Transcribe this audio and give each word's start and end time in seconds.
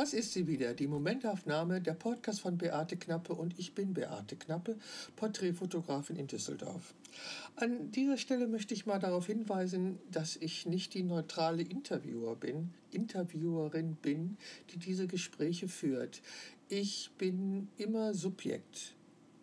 Das 0.00 0.14
ist 0.14 0.32
sie 0.32 0.46
wieder, 0.46 0.72
die 0.72 0.86
Momentaufnahme, 0.86 1.82
der 1.82 1.92
Podcast 1.92 2.40
von 2.40 2.56
Beate 2.56 2.96
Knappe 2.96 3.34
und 3.34 3.58
ich 3.58 3.74
bin 3.74 3.92
Beate 3.92 4.34
Knappe, 4.34 4.78
Porträtfotografin 5.14 6.16
in 6.16 6.26
Düsseldorf. 6.26 6.94
An 7.56 7.90
dieser 7.90 8.16
Stelle 8.16 8.48
möchte 8.48 8.72
ich 8.72 8.86
mal 8.86 8.98
darauf 8.98 9.26
hinweisen, 9.26 9.98
dass 10.10 10.36
ich 10.36 10.64
nicht 10.64 10.94
die 10.94 11.02
neutrale 11.02 11.60
Interviewer 11.60 12.34
bin, 12.34 12.72
Interviewerin 12.92 13.96
bin, 13.96 14.38
die 14.72 14.78
diese 14.78 15.06
Gespräche 15.06 15.68
führt. 15.68 16.22
Ich 16.70 17.10
bin 17.18 17.68
immer 17.76 18.14
Subjekt 18.14 18.94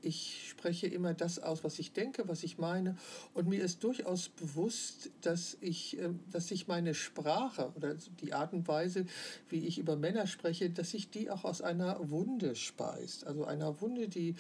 ich 0.08 0.48
spreche 0.50 0.88
immer 0.88 1.14
das 1.14 1.38
aus, 1.40 1.64
was 1.66 1.78
ich 1.80 1.92
denke, 1.92 2.28
was 2.28 2.44
ich 2.44 2.58
meine. 2.58 2.96
Und 3.34 3.50
mir 3.50 3.62
ist 3.62 3.84
durchaus 3.84 4.30
bewusst, 4.30 5.10
dass 5.22 5.58
ich, 5.60 6.00
ähm, 6.00 6.20
dass 6.32 6.48
sich 6.48 6.68
meine 6.68 6.94
Sprache 6.94 7.72
oder 7.76 7.96
die 8.22 8.34
Art 8.34 8.54
und 8.54 8.68
Weise, 8.68 9.05
wie 9.50 9.67
ich 9.67 9.78
über 9.78 9.98
Männer 9.98 10.26
spreche, 10.26 10.70
dass 10.70 10.91
sich 10.91 11.09
die 11.09 11.30
auch 11.30 11.44
aus 11.44 11.62
einer 11.62 12.09
Wunde 12.09 12.55
speist. 12.55 13.28
Also 13.28 13.44
einer 13.44 13.81
Wunde, 13.81 14.08
die 14.08 14.36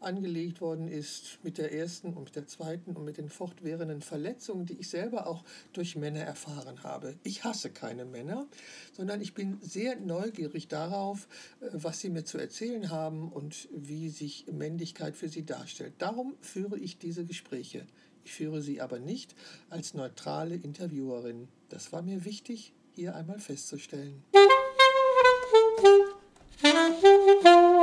angelegt 0.00 0.60
worden 0.60 0.86
ist 0.86 1.38
mit 1.42 1.58
der 1.58 1.72
ersten 1.72 2.12
und 2.14 2.24
mit 2.24 2.36
der 2.36 2.46
zweiten 2.46 2.94
und 2.94 3.04
mit 3.04 3.18
den 3.18 3.28
fortwährenden 3.28 4.00
Verletzungen, 4.00 4.66
die 4.66 4.74
ich 4.74 4.88
selber 4.88 5.26
auch 5.26 5.42
durch 5.72 5.96
Männer 5.96 6.20
erfahren 6.20 6.84
habe. 6.84 7.16
Ich 7.24 7.42
hasse 7.42 7.70
keine 7.70 8.04
Männer, 8.04 8.46
sondern 8.92 9.20
ich 9.20 9.34
bin 9.34 9.58
sehr 9.60 9.96
neugierig 9.96 10.68
darauf, 10.68 11.26
äh, 11.60 11.66
was 11.72 12.00
sie 12.00 12.10
mir 12.10 12.24
zu 12.24 12.38
erzählen 12.38 12.90
haben 12.90 13.32
und 13.32 13.68
wie 13.72 14.08
sich 14.08 14.46
Männlichkeit 14.52 15.07
für 15.16 15.28
sie 15.28 15.44
darstellt. 15.44 15.94
Darum 15.98 16.34
führe 16.40 16.78
ich 16.78 16.98
diese 16.98 17.24
Gespräche. 17.24 17.86
Ich 18.24 18.32
führe 18.32 18.60
sie 18.60 18.80
aber 18.80 18.98
nicht 18.98 19.34
als 19.70 19.94
neutrale 19.94 20.54
Interviewerin. 20.54 21.48
Das 21.68 21.92
war 21.92 22.02
mir 22.02 22.24
wichtig, 22.24 22.72
hier 22.94 23.14
einmal 23.14 23.40
festzustellen. 23.40 24.22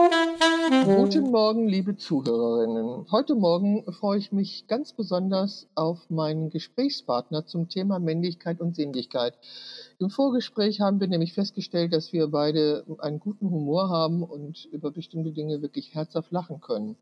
Guten 0.85 1.31
Morgen, 1.31 1.67
liebe 1.67 1.97
Zuhörerinnen. 1.97 3.07
Heute 3.09 3.33
Morgen 3.33 3.91
freue 3.91 4.19
ich 4.19 4.31
mich 4.31 4.67
ganz 4.67 4.93
besonders 4.93 5.67
auf 5.73 6.11
meinen 6.11 6.51
Gesprächspartner 6.51 7.47
zum 7.47 7.69
Thema 7.69 7.97
Männlichkeit 7.97 8.61
und 8.61 8.75
Sinnlichkeit. 8.75 9.33
Im 9.97 10.11
Vorgespräch 10.11 10.81
haben 10.81 10.99
wir 10.99 11.07
nämlich 11.07 11.33
festgestellt, 11.33 11.91
dass 11.91 12.13
wir 12.13 12.27
beide 12.27 12.85
einen 12.99 13.19
guten 13.19 13.49
Humor 13.49 13.89
haben 13.89 14.21
und 14.21 14.65
über 14.65 14.91
bestimmte 14.91 15.31
Dinge 15.31 15.63
wirklich 15.63 15.95
herzhaft 15.95 16.31
lachen 16.31 16.61
können. 16.61 16.97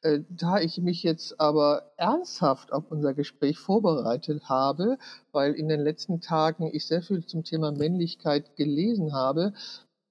Äh, 0.00 0.20
da 0.30 0.58
ich 0.58 0.78
mich 0.78 1.02
jetzt 1.02 1.38
aber 1.38 1.92
ernsthaft 1.98 2.72
auf 2.72 2.90
unser 2.90 3.12
Gespräch 3.12 3.58
vorbereitet 3.58 4.48
habe, 4.48 4.96
weil 5.30 5.52
in 5.52 5.68
den 5.68 5.80
letzten 5.80 6.22
Tagen 6.22 6.70
ich 6.72 6.86
sehr 6.86 7.02
viel 7.02 7.26
zum 7.26 7.44
Thema 7.44 7.70
Männlichkeit 7.70 8.56
gelesen 8.56 9.12
habe, 9.12 9.52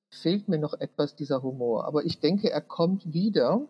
fehlt 0.09 0.47
mir 0.47 0.57
noch 0.57 0.73
etwas 0.73 1.15
dieser 1.15 1.43
Humor. 1.43 1.85
Aber 1.85 2.05
ich 2.05 2.19
denke, 2.19 2.51
er 2.51 2.61
kommt 2.61 3.13
wieder. 3.13 3.61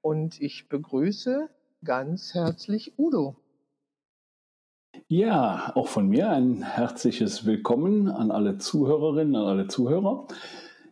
Und 0.00 0.40
ich 0.40 0.68
begrüße 0.68 1.48
ganz 1.84 2.34
herzlich 2.34 2.98
Udo. 2.98 3.36
Ja, 5.08 5.72
auch 5.74 5.88
von 5.88 6.08
mir 6.08 6.30
ein 6.30 6.62
herzliches 6.62 7.46
Willkommen 7.46 8.08
an 8.08 8.30
alle 8.30 8.58
Zuhörerinnen, 8.58 9.36
an 9.36 9.46
alle 9.46 9.68
Zuhörer. 9.68 10.26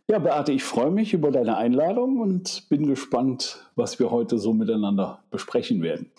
Ja, 0.09 0.19
Beate, 0.21 0.53
ich 0.53 0.63
freue 0.63 0.91
mich 0.91 1.13
über 1.15 1.31
deine 1.31 1.57
Einladung 1.57 2.21
und 2.21 2.69
bin 2.69 2.87
gespannt, 2.87 3.59
was 3.75 3.99
wir 3.99 4.11
heute 4.11 4.39
so 4.39 4.53
miteinander 4.53 5.25
besprechen 5.31 5.83
werden. 5.83 6.13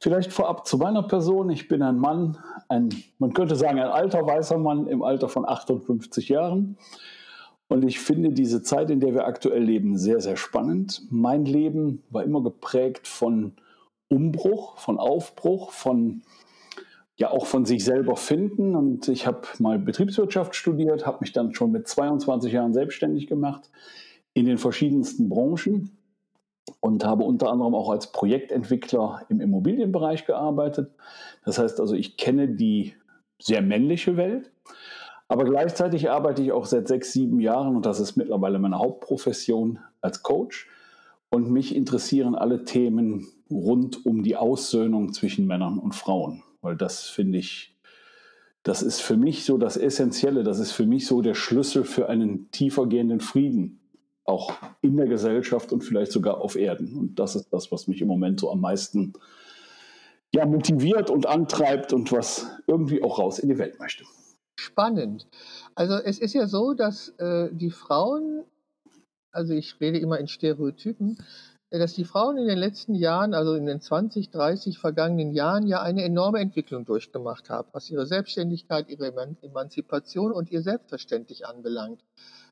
Vielleicht 0.00 0.32
vorab 0.32 0.66
zu 0.66 0.78
meiner 0.78 1.02
Person. 1.02 1.50
Ich 1.50 1.68
bin 1.68 1.82
ein 1.82 1.98
Mann, 1.98 2.38
ein, 2.68 2.90
man 3.18 3.32
könnte 3.32 3.56
sagen, 3.56 3.78
ein 3.78 3.90
alter 3.90 4.26
weißer 4.26 4.58
Mann 4.58 4.86
im 4.86 5.02
Alter 5.02 5.28
von 5.28 5.46
58 5.46 6.28
Jahren 6.28 6.78
und 7.68 7.84
ich 7.84 7.98
finde 7.98 8.30
diese 8.30 8.62
Zeit, 8.62 8.90
in 8.90 9.00
der 9.00 9.14
wir 9.14 9.26
aktuell 9.26 9.62
leben, 9.62 9.98
sehr, 9.98 10.20
sehr 10.20 10.36
spannend. 10.36 11.02
Mein 11.10 11.44
Leben 11.44 12.04
war 12.10 12.22
immer 12.22 12.42
geprägt 12.42 13.08
von 13.08 13.54
Umbruch, 14.08 14.78
von 14.78 14.98
Aufbruch, 14.98 15.72
von 15.72 16.22
ja 17.16 17.30
auch 17.30 17.46
von 17.46 17.64
sich 17.64 17.84
selber 17.84 18.16
finden. 18.16 18.76
Und 18.76 19.08
ich 19.08 19.26
habe 19.26 19.42
mal 19.58 19.78
Betriebswirtschaft 19.78 20.54
studiert, 20.54 21.06
habe 21.06 21.18
mich 21.22 21.32
dann 21.32 21.54
schon 21.54 21.72
mit 21.72 21.88
22 21.88 22.52
Jahren 22.52 22.72
selbstständig 22.72 23.26
gemacht 23.26 23.70
in 24.32 24.46
den 24.46 24.58
verschiedensten 24.58 25.28
Branchen 25.28 25.98
und 26.80 27.04
habe 27.04 27.24
unter 27.24 27.50
anderem 27.50 27.74
auch 27.74 27.90
als 27.90 28.12
Projektentwickler 28.12 29.22
im 29.28 29.40
Immobilienbereich 29.40 30.24
gearbeitet. 30.24 30.92
Das 31.44 31.58
heißt 31.58 31.80
also, 31.80 31.94
ich 31.94 32.16
kenne 32.16 32.48
die 32.48 32.94
sehr 33.40 33.62
männliche 33.62 34.16
Welt 34.16 34.52
aber 35.28 35.44
gleichzeitig 35.44 36.10
arbeite 36.10 36.42
ich 36.42 36.52
auch 36.52 36.66
seit 36.66 36.86
sechs, 36.86 37.12
sieben 37.12 37.40
Jahren, 37.40 37.74
und 37.74 37.84
das 37.84 37.98
ist 37.98 38.16
mittlerweile 38.16 38.58
meine 38.58 38.78
Hauptprofession, 38.78 39.80
als 40.00 40.22
Coach. 40.22 40.68
Und 41.30 41.50
mich 41.50 41.74
interessieren 41.74 42.36
alle 42.36 42.64
Themen 42.64 43.26
rund 43.50 44.06
um 44.06 44.22
die 44.22 44.36
Aussöhnung 44.36 45.12
zwischen 45.12 45.46
Männern 45.46 45.78
und 45.78 45.94
Frauen. 45.94 46.44
Weil 46.62 46.76
das 46.76 47.02
finde 47.02 47.38
ich, 47.38 47.76
das 48.62 48.82
ist 48.82 49.00
für 49.00 49.16
mich 49.16 49.44
so 49.44 49.58
das 49.58 49.76
Essentielle, 49.76 50.44
das 50.44 50.60
ist 50.60 50.72
für 50.72 50.86
mich 50.86 51.06
so 51.06 51.22
der 51.22 51.34
Schlüssel 51.34 51.84
für 51.84 52.08
einen 52.08 52.50
tiefer 52.52 52.86
gehenden 52.86 53.20
Frieden, 53.20 53.80
auch 54.24 54.52
in 54.80 54.96
der 54.96 55.06
Gesellschaft 55.06 55.72
und 55.72 55.82
vielleicht 55.82 56.12
sogar 56.12 56.40
auf 56.40 56.54
Erden. 56.54 56.96
Und 56.96 57.18
das 57.18 57.34
ist 57.34 57.52
das, 57.52 57.72
was 57.72 57.88
mich 57.88 58.00
im 58.00 58.08
Moment 58.08 58.38
so 58.38 58.50
am 58.50 58.60
meisten 58.60 59.14
ja, 60.32 60.46
motiviert 60.46 61.10
und 61.10 61.26
antreibt 61.26 61.92
und 61.92 62.12
was 62.12 62.46
irgendwie 62.68 63.02
auch 63.02 63.18
raus 63.18 63.40
in 63.40 63.48
die 63.48 63.58
Welt 63.58 63.80
möchte 63.80 64.04
spannend. 64.58 65.26
Also 65.74 65.94
es 65.94 66.18
ist 66.18 66.34
ja 66.34 66.46
so, 66.46 66.74
dass 66.74 67.10
äh, 67.18 67.48
die 67.52 67.70
Frauen, 67.70 68.44
also 69.32 69.52
ich 69.52 69.80
rede 69.80 69.98
immer 69.98 70.18
in 70.18 70.28
Stereotypen, 70.28 71.18
äh, 71.70 71.78
dass 71.78 71.94
die 71.94 72.04
Frauen 72.04 72.38
in 72.38 72.46
den 72.46 72.58
letzten 72.58 72.94
Jahren, 72.94 73.34
also 73.34 73.54
in 73.54 73.66
den 73.66 73.80
20, 73.80 74.30
30 74.30 74.78
vergangenen 74.78 75.32
Jahren, 75.32 75.66
ja 75.66 75.82
eine 75.82 76.04
enorme 76.04 76.40
Entwicklung 76.40 76.84
durchgemacht 76.84 77.50
haben, 77.50 77.68
was 77.72 77.90
ihre 77.90 78.06
Selbstständigkeit, 78.06 78.88
ihre 78.88 79.12
Emanzipation 79.42 80.32
und 80.32 80.50
ihr 80.50 80.62
Selbstverständlich 80.62 81.46
anbelangt. 81.46 82.02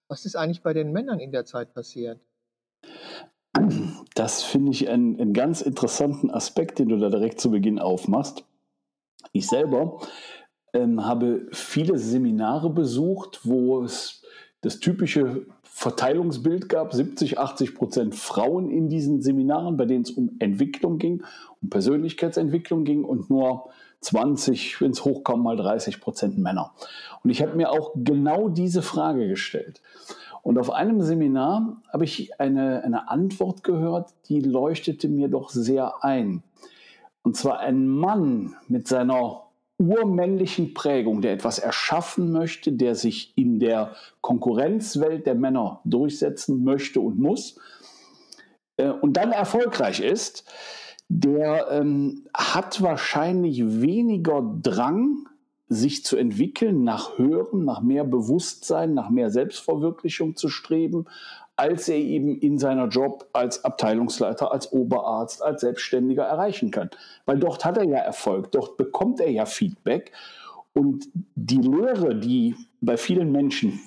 Was 0.09 0.27
ist 0.27 0.37
eigentlich 0.37 0.63
bei 0.63 0.75
den 0.75 0.93
Männern 0.93 1.19
in 1.19 1.33
der 1.33 1.47
Zeit 1.47 1.73
passiert? 1.73 2.21
Das 4.15 4.43
finde 4.43 4.73
ich 4.73 4.89
einen, 4.89 5.19
einen 5.19 5.33
ganz 5.33 5.63
interessanten 5.63 6.31
Aspekt, 6.31 6.79
den 6.79 6.89
du 6.89 6.99
da 6.99 7.09
direkt 7.09 7.41
zu 7.41 7.51
Beginn 7.51 7.79
aufmachst. 7.79 8.45
Ich 9.33 9.47
selber 9.49 10.01
ähm, 10.75 11.07
habe 11.07 11.47
viele 11.53 11.99
Seminare 11.99 12.69
besucht, 12.69 13.41
wo 13.45 13.83
es 13.83 14.23
das 14.61 14.81
typische 14.81 15.47
Verteilungsbild 15.63 16.69
gab, 16.69 16.93
70, 16.93 17.39
80 17.39 17.75
Prozent 17.75 18.15
Frauen 18.15 18.71
in 18.71 18.89
diesen 18.89 19.23
Seminaren, 19.23 19.77
bei 19.77 19.87
denen 19.87 20.03
es 20.03 20.11
um 20.11 20.37
Entwicklung 20.39 20.99
ging, 20.99 21.23
um 21.63 21.71
Persönlichkeitsentwicklung 21.71 22.85
ging 22.85 23.05
und 23.05 23.31
nur 23.31 23.71
20, 24.01 24.81
wenn 24.81 24.93
es 24.93 25.05
hochkam, 25.05 25.43
mal 25.43 25.57
30 25.57 26.01
Prozent 26.01 26.39
Männer. 26.39 26.73
Und 27.23 27.31
ich 27.31 27.43
habe 27.43 27.57
mir 27.57 27.71
auch 27.71 27.93
genau 27.97 28.49
diese 28.49 28.83
Frage 28.83 29.29
gestellt. 29.29 29.81
Und 30.43 30.59
auf 30.59 30.71
einem 30.71 31.01
Seminar 31.01 31.83
habe 31.93 32.05
ich 32.05 32.39
eine, 32.39 32.83
eine 32.85 33.09
Antwort 33.09 33.65
gehört, 33.65 34.11
die 34.29 34.41
leuchtete 34.41 35.09
mir 35.09 35.29
doch 35.29 35.49
sehr 35.49 36.05
ein. 36.05 36.43
Und 37.23 37.37
zwar 37.37 37.61
ein 37.61 37.89
Mann 37.89 38.55
mit 38.69 38.87
seiner 38.87 39.44
urmännlichen 39.79 40.75
Prägung, 40.75 41.21
der 41.21 41.33
etwas 41.33 41.59
erschaffen 41.59 42.31
möchte, 42.33 42.73
der 42.73 42.95
sich 42.95 43.37
in 43.37 43.59
der 43.59 43.95
Konkurrenzwelt 44.21 45.27
der 45.27 45.35
Männer 45.35 45.81
durchsetzen 45.85 46.63
möchte 46.65 47.01
und 47.01 47.19
muss 47.19 47.59
äh, 48.77 48.89
und 48.89 49.17
dann 49.17 49.33
erfolgreich 49.33 50.01
ist, 50.01 50.45
der 51.09 51.69
ähm, 51.71 52.27
hat 52.35 52.83
wahrscheinlich 52.83 53.81
weniger 53.81 54.59
Drang, 54.63 55.29
sich 55.67 56.05
zu 56.05 56.17
entwickeln, 56.17 56.85
nach 56.85 57.19
Hören, 57.19 57.65
nach 57.65 57.81
mehr 57.81 58.05
Bewusstsein, 58.05 58.95
nach 58.95 59.09
mehr 59.11 59.31
Selbstverwirklichung 59.31 60.37
zu 60.37 60.49
streben, 60.49 61.07
als 61.57 61.89
er 61.89 61.97
eben 61.97 62.37
in 62.39 62.59
seiner 62.59 62.89
Job 62.89 63.29
als 63.33 63.65
Abteilungsleiter, 63.65 64.51
als 64.51 64.73
Oberarzt, 64.73 65.43
als 65.43 65.61
Selbstständiger 65.61 66.25
erreichen 66.25 66.71
kann. 66.71 66.91
Weil 67.27 67.39
dort 67.39 67.65
hat 67.65 67.77
er 67.77 67.85
ja 67.85 67.99
Erfolg, 67.99 68.51
dort 68.53 68.77
bekommt 68.77 69.21
er 69.21 69.31
ja 69.31 69.47
Feedback. 69.47 70.13
Und 70.73 71.09
die 71.37 71.61
Lehre, 71.61 72.17
die 72.17 72.57
bei 72.81 72.97
vielen 72.97 73.31
Menschen 73.31 73.79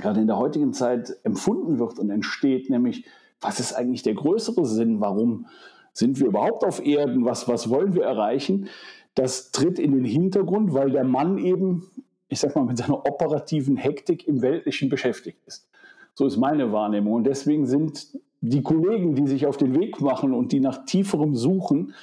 gerade 0.00 0.20
in 0.20 0.26
der 0.26 0.36
heutigen 0.36 0.74
Zeit 0.74 1.16
empfunden 1.22 1.78
wird 1.78 1.98
und 1.98 2.10
entsteht, 2.10 2.68
nämlich, 2.68 3.06
was 3.40 3.58
ist 3.60 3.72
eigentlich 3.72 4.02
der 4.02 4.14
größere 4.14 4.66
Sinn? 4.66 5.00
Warum 5.00 5.46
sind 5.92 6.20
wir 6.20 6.26
überhaupt 6.26 6.64
auf 6.64 6.84
Erden? 6.84 7.24
Was, 7.24 7.48
was 7.48 7.70
wollen 7.70 7.94
wir 7.94 8.04
erreichen? 8.04 8.68
Das 9.14 9.50
tritt 9.50 9.78
in 9.78 9.92
den 9.92 10.04
Hintergrund, 10.04 10.74
weil 10.74 10.90
der 10.90 11.04
Mann 11.04 11.38
eben, 11.38 11.90
ich 12.28 12.40
sag 12.40 12.54
mal, 12.54 12.64
mit 12.64 12.78
seiner 12.78 13.06
operativen 13.06 13.76
Hektik 13.76 14.28
im 14.28 14.42
Weltlichen 14.42 14.90
beschäftigt 14.90 15.38
ist. 15.46 15.68
So 16.18 16.26
ist 16.26 16.36
meine 16.36 16.72
Wahrnehmung. 16.72 17.12
Und 17.12 17.28
deswegen 17.28 17.64
sind 17.64 18.08
die 18.40 18.64
Kollegen, 18.64 19.14
die 19.14 19.28
sich 19.28 19.46
auf 19.46 19.56
den 19.56 19.78
Weg 19.78 20.00
machen 20.00 20.34
und 20.34 20.50
die 20.50 20.58
nach 20.58 20.84
tieferem 20.84 21.36
suchen, 21.36 21.94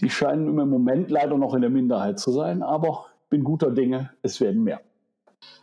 die 0.00 0.10
scheinen 0.10 0.48
im 0.48 0.68
Moment 0.68 1.10
leider 1.10 1.38
noch 1.38 1.54
in 1.54 1.62
der 1.62 1.70
Minderheit 1.70 2.18
zu 2.18 2.30
sein. 2.30 2.62
Aber 2.62 3.06
bin 3.30 3.42
guter 3.42 3.70
Dinge, 3.70 4.10
es 4.20 4.38
werden 4.38 4.64
mehr. 4.64 4.82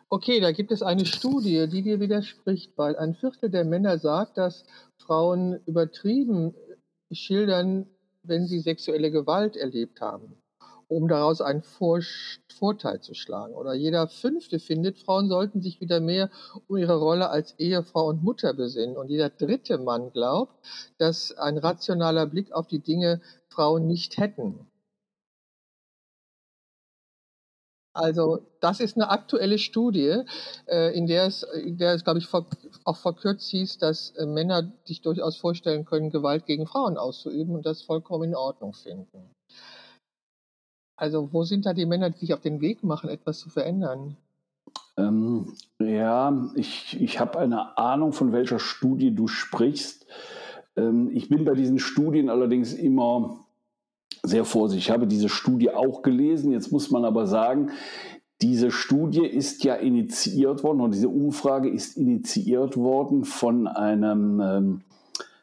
Okay, 0.09 0.39
da 0.39 0.51
gibt 0.51 0.71
es 0.71 0.81
eine 0.81 1.05
Studie, 1.05 1.67
die 1.71 1.83
dir 1.83 1.99
widerspricht, 1.99 2.75
weil 2.75 2.95
ein 2.95 3.13
Viertel 3.13 3.51
der 3.51 3.65
Männer 3.65 3.99
sagt, 3.99 4.35
dass 4.39 4.65
Frauen 4.97 5.59
übertrieben 5.67 6.55
schildern, 7.11 7.85
wenn 8.23 8.47
sie 8.47 8.61
sexuelle 8.61 9.11
Gewalt 9.11 9.55
erlebt 9.55 10.01
haben, 10.01 10.40
um 10.91 11.07
daraus 11.07 11.39
einen 11.39 11.63
Vor 11.63 12.01
Vorteil 12.59 12.99
zu 12.99 13.13
schlagen. 13.13 13.55
Oder 13.55 13.73
jeder 13.73 14.07
Fünfte 14.07 14.59
findet, 14.59 14.99
Frauen 14.99 15.29
sollten 15.29 15.61
sich 15.61 15.79
wieder 15.79 15.99
mehr 15.99 16.29
um 16.67 16.77
ihre 16.77 16.97
Rolle 16.97 17.29
als 17.29 17.57
Ehefrau 17.57 18.07
und 18.07 18.23
Mutter 18.23 18.53
besinnen. 18.53 18.97
Und 18.97 19.09
jeder 19.09 19.29
dritte 19.29 19.77
Mann 19.77 20.11
glaubt, 20.11 20.53
dass 20.97 21.31
ein 21.37 21.57
rationaler 21.57 22.27
Blick 22.27 22.51
auf 22.51 22.67
die 22.67 22.79
Dinge 22.79 23.21
Frauen 23.47 23.87
nicht 23.87 24.17
hätten. 24.17 24.67
Also 27.93 28.39
das 28.59 28.79
ist 28.79 28.95
eine 28.95 29.09
aktuelle 29.09 29.57
Studie, 29.57 30.23
äh, 30.67 30.95
in 30.95 31.07
der 31.07 31.25
es, 31.25 31.43
in 31.43 31.77
der 31.77 31.93
es 31.93 32.03
glaube 32.03 32.19
ich, 32.19 32.27
auch 32.83 32.97
verkürzt 32.97 33.49
hieß, 33.49 33.79
dass 33.79 34.11
äh, 34.11 34.25
Männer 34.25 34.71
sich 34.85 35.01
durchaus 35.01 35.35
vorstellen 35.37 35.85
können, 35.85 36.09
Gewalt 36.09 36.45
gegen 36.45 36.67
Frauen 36.67 36.97
auszuüben 36.97 37.55
und 37.55 37.65
das 37.65 37.81
vollkommen 37.81 38.29
in 38.29 38.35
Ordnung 38.35 38.73
finden. 38.73 39.35
Also 41.01 41.29
wo 41.31 41.43
sind 41.43 41.65
da 41.65 41.73
die 41.73 41.87
Männer, 41.87 42.11
die 42.11 42.19
sich 42.19 42.31
auf 42.31 42.41
den 42.41 42.61
Weg 42.61 42.83
machen, 42.83 43.09
etwas 43.09 43.39
zu 43.39 43.49
verändern? 43.49 44.17
Ähm, 44.97 45.53
ja, 45.79 46.51
ich, 46.53 47.01
ich 47.01 47.19
habe 47.19 47.39
eine 47.39 47.75
Ahnung, 47.79 48.13
von 48.13 48.31
welcher 48.31 48.59
Studie 48.59 49.09
du 49.09 49.27
sprichst. 49.27 50.05
Ähm, 50.75 51.09
ich 51.11 51.27
bin 51.27 51.43
bei 51.43 51.55
diesen 51.55 51.79
Studien 51.79 52.29
allerdings 52.29 52.73
immer 52.73 53.39
sehr 54.21 54.45
vorsichtig. 54.45 54.89
Ich 54.89 54.91
habe 54.91 55.07
diese 55.07 55.27
Studie 55.27 55.71
auch 55.71 56.03
gelesen. 56.03 56.51
Jetzt 56.51 56.71
muss 56.71 56.91
man 56.91 57.03
aber 57.03 57.25
sagen, 57.25 57.71
diese 58.43 58.69
Studie 58.69 59.25
ist 59.25 59.63
ja 59.63 59.73
initiiert 59.73 60.63
worden 60.63 60.81
und 60.81 60.93
diese 60.93 61.09
Umfrage 61.09 61.67
ist 61.67 61.97
initiiert 61.97 62.77
worden 62.77 63.25
von 63.25 63.65
einem 63.67 64.39
ähm, 64.39 64.81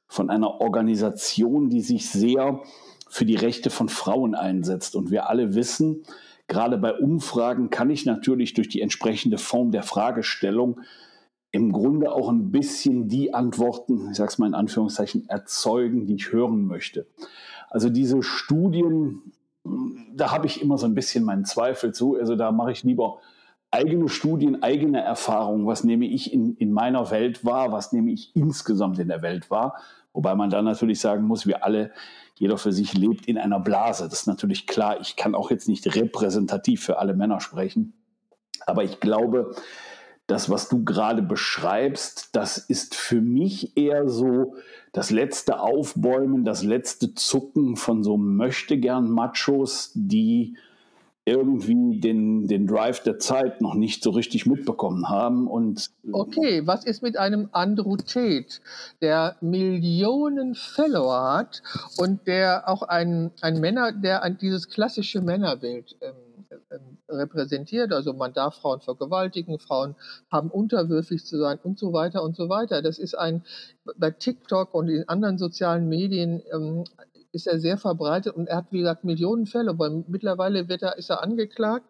von 0.06 0.30
einer 0.30 0.60
Organisation, 0.60 1.68
die 1.68 1.80
sich 1.80 2.08
sehr 2.08 2.62
für 3.08 3.24
die 3.24 3.36
Rechte 3.36 3.70
von 3.70 3.88
Frauen 3.88 4.34
einsetzt. 4.34 4.96
Und 4.96 5.10
wir 5.10 5.28
alle 5.28 5.54
wissen, 5.54 6.02
gerade 6.46 6.78
bei 6.78 6.94
Umfragen 6.94 7.70
kann 7.70 7.90
ich 7.90 8.06
natürlich 8.06 8.54
durch 8.54 8.68
die 8.68 8.80
entsprechende 8.80 9.38
Form 9.38 9.70
der 9.70 9.82
Fragestellung 9.82 10.80
im 11.50 11.72
Grunde 11.72 12.12
auch 12.12 12.28
ein 12.28 12.50
bisschen 12.50 13.08
die 13.08 13.32
Antworten, 13.32 14.10
ich 14.10 14.16
sage 14.16 14.28
es 14.28 14.38
mal 14.38 14.46
in 14.46 14.54
Anführungszeichen, 14.54 15.28
erzeugen, 15.28 16.06
die 16.06 16.16
ich 16.16 16.32
hören 16.32 16.66
möchte. 16.66 17.06
Also 17.70 17.88
diese 17.88 18.22
Studien, 18.22 19.32
da 20.14 20.30
habe 20.30 20.46
ich 20.46 20.60
immer 20.60 20.78
so 20.78 20.86
ein 20.86 20.94
bisschen 20.94 21.24
meinen 21.24 21.44
Zweifel 21.44 21.92
zu. 21.92 22.16
Also 22.16 22.36
da 22.36 22.52
mache 22.52 22.72
ich 22.72 22.82
lieber 22.82 23.18
eigene 23.70 24.08
Studien, 24.08 24.62
eigene 24.62 25.00
Erfahrungen. 25.00 25.66
Was 25.66 25.84
nehme 25.84 26.06
ich 26.06 26.32
in, 26.32 26.54
in 26.56 26.72
meiner 26.72 27.10
Welt 27.10 27.44
wahr? 27.44 27.72
Was 27.72 27.92
nehme 27.92 28.10
ich 28.10 28.34
insgesamt 28.34 28.98
in 28.98 29.08
der 29.08 29.22
Welt 29.22 29.50
wahr? 29.50 29.76
Wobei 30.18 30.34
man 30.34 30.50
dann 30.50 30.64
natürlich 30.64 30.98
sagen 30.98 31.22
muss, 31.22 31.46
wir 31.46 31.62
alle, 31.62 31.92
jeder 32.34 32.58
für 32.58 32.72
sich 32.72 32.92
lebt 32.92 33.26
in 33.26 33.38
einer 33.38 33.60
Blase. 33.60 34.08
Das 34.08 34.22
ist 34.22 34.26
natürlich 34.26 34.66
klar. 34.66 35.00
Ich 35.00 35.14
kann 35.14 35.36
auch 35.36 35.52
jetzt 35.52 35.68
nicht 35.68 35.94
repräsentativ 35.94 36.82
für 36.82 36.98
alle 36.98 37.14
Männer 37.14 37.40
sprechen. 37.40 37.92
Aber 38.66 38.82
ich 38.82 38.98
glaube, 38.98 39.54
das, 40.26 40.50
was 40.50 40.68
du 40.68 40.82
gerade 40.82 41.22
beschreibst, 41.22 42.34
das 42.34 42.58
ist 42.58 42.96
für 42.96 43.20
mich 43.20 43.76
eher 43.76 44.08
so 44.08 44.56
das 44.92 45.12
letzte 45.12 45.60
Aufbäumen, 45.60 46.44
das 46.44 46.64
letzte 46.64 47.14
Zucken 47.14 47.76
von 47.76 48.02
so 48.02 48.16
möchtegern 48.16 49.08
Machos, 49.08 49.92
die 49.94 50.56
irgendwie 51.32 52.00
den, 52.00 52.46
den 52.46 52.66
Drive 52.66 53.02
der 53.02 53.18
Zeit 53.18 53.60
noch 53.60 53.74
nicht 53.74 54.02
so 54.02 54.10
richtig 54.10 54.46
mitbekommen 54.46 55.08
haben. 55.08 55.46
Und 55.46 55.90
okay, 56.12 56.66
was 56.66 56.84
ist 56.84 57.02
mit 57.02 57.16
einem 57.16 57.48
Andrew 57.52 57.96
Tate, 57.96 58.60
der 59.00 59.36
Millionen 59.40 60.54
Follower 60.54 61.36
hat 61.36 61.62
und 61.96 62.26
der 62.26 62.68
auch 62.68 62.82
ein, 62.82 63.30
ein 63.40 63.60
Männer, 63.60 63.92
der 63.92 64.22
ein, 64.22 64.38
dieses 64.38 64.68
klassische 64.68 65.20
Männerbild 65.20 65.96
ähm, 66.00 66.14
ähm, 66.70 66.98
repräsentiert. 67.08 67.92
Also 67.92 68.12
man 68.12 68.34
darf 68.34 68.56
Frauen 68.56 68.80
vergewaltigen, 68.80 69.58
Frauen 69.58 69.94
haben 70.30 70.50
unterwürfig 70.50 71.24
zu 71.24 71.38
sein 71.38 71.58
und 71.62 71.78
so 71.78 71.94
weiter 71.94 72.22
und 72.22 72.36
so 72.36 72.48
weiter. 72.50 72.82
Das 72.82 72.98
ist 72.98 73.14
ein, 73.14 73.42
bei 73.96 74.10
TikTok 74.10 74.74
und 74.74 74.88
in 74.88 75.08
anderen 75.08 75.38
sozialen 75.38 75.88
Medien 75.88 76.42
ähm, 76.52 76.84
ist 77.38 77.46
er 77.46 77.60
sehr 77.60 77.78
verbreitet 77.78 78.34
und 78.34 78.48
er 78.48 78.56
hat, 78.56 78.66
wie 78.72 78.78
gesagt, 78.78 79.04
Millionen 79.04 79.46
Fälle. 79.46 79.70
Aber 79.70 79.88
mittlerweile 80.08 80.68
wird 80.68 80.82
er, 80.82 80.98
ist 80.98 81.08
er 81.08 81.22
angeklagt, 81.22 81.86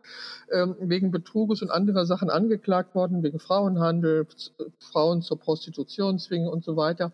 ähm, 0.52 0.76
wegen 0.78 1.10
Betruges 1.10 1.62
und 1.62 1.70
anderer 1.70 2.04
Sachen 2.04 2.28
angeklagt 2.28 2.94
worden, 2.94 3.22
wegen 3.22 3.38
Frauenhandel, 3.38 4.26
Frauen 4.78 5.22
zur 5.22 5.38
Prostitution 5.40 6.18
zwingen 6.18 6.48
und 6.48 6.64
so 6.64 6.76
weiter. 6.76 7.12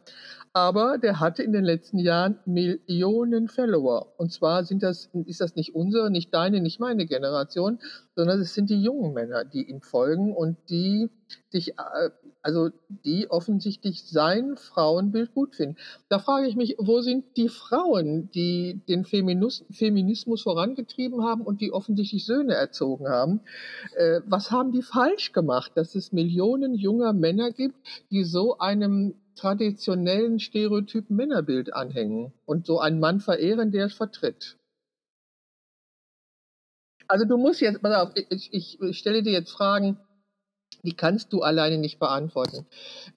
Aber 0.53 0.99
der 0.99 1.21
hatte 1.21 1.45
in 1.45 1.53
den 1.53 1.65
letzten 1.65 1.99
Jahren 1.99 2.39
Millionen 2.45 3.49
Follower. 3.49 4.13
Und 4.17 4.33
zwar 4.33 4.65
sind 4.65 4.83
das, 4.83 5.11
ist 5.27 5.41
das 5.41 5.55
nicht 5.55 5.75
unsere, 5.75 6.11
nicht 6.11 6.35
deine, 6.35 6.61
nicht 6.61 6.81
meine 6.81 7.07
Generation, 7.07 7.79
sondern 8.17 8.41
es 8.41 8.55
sind 8.55 8.69
die 8.69 8.83
jungen 8.83 9.15
Männer, 9.15 9.45
die 9.45 9.69
ihm 9.71 9.81
folgen 9.81 10.35
und 10.35 10.57
die 10.71 11.09
sich 11.51 11.71
äh, 11.71 12.11
also 12.45 12.69
die 12.89 13.31
offensichtlich 13.31 14.05
sein 14.05 14.57
Frauenbild 14.57 15.33
gut 15.33 15.57
finden. 15.57 15.77
Da 16.11 16.19
frage 16.19 16.47
ich 16.47 16.57
mich, 16.57 16.77
wo 16.79 17.01
sind 17.01 17.25
die 17.39 17.49
Frauen, 17.49 18.31
die 18.33 18.83
den 18.87 19.07
Feminus 19.07 19.65
Feminismus 19.71 20.43
vorangetrieben 20.43 21.25
haben 21.25 21.41
und 21.41 21.63
die 21.63 21.73
offensichtlich 21.73 22.27
Söhne 22.27 22.55
erzogen 22.55 23.09
haben? 23.09 23.41
Äh, 23.97 24.21
was 24.27 24.51
haben 24.51 24.73
die 24.73 24.83
falsch 24.83 25.33
gemacht, 25.33 25.73
dass 25.75 25.95
es 25.95 26.13
Millionen 26.13 26.75
junger 26.75 27.15
Männer 27.15 27.51
gibt, 27.51 27.77
die 28.11 28.25
so 28.25 28.59
einem 28.59 29.15
traditionellen 29.37 30.39
stereotypen 30.39 31.17
Männerbild 31.17 31.73
anhängen 31.73 32.35
und 32.45 32.67
so 32.67 32.79
einen 32.79 33.01
Mann 33.01 33.21
verehren, 33.21 33.73
der 33.73 33.87
es 33.87 33.95
vertritt? 33.95 34.59
Also 37.09 37.25
du 37.25 37.39
musst 37.39 37.63
jetzt, 37.63 37.81
pass 37.81 37.95
auf, 37.95 38.13
ich, 38.15 38.53
ich 38.53 38.99
stelle 38.99 39.23
dir 39.23 39.33
jetzt 39.33 39.51
Fragen, 39.51 39.99
die 40.85 40.95
kannst 40.95 41.33
du 41.33 41.43
alleine 41.43 41.79
nicht 41.79 41.99
beantworten. 41.99 42.67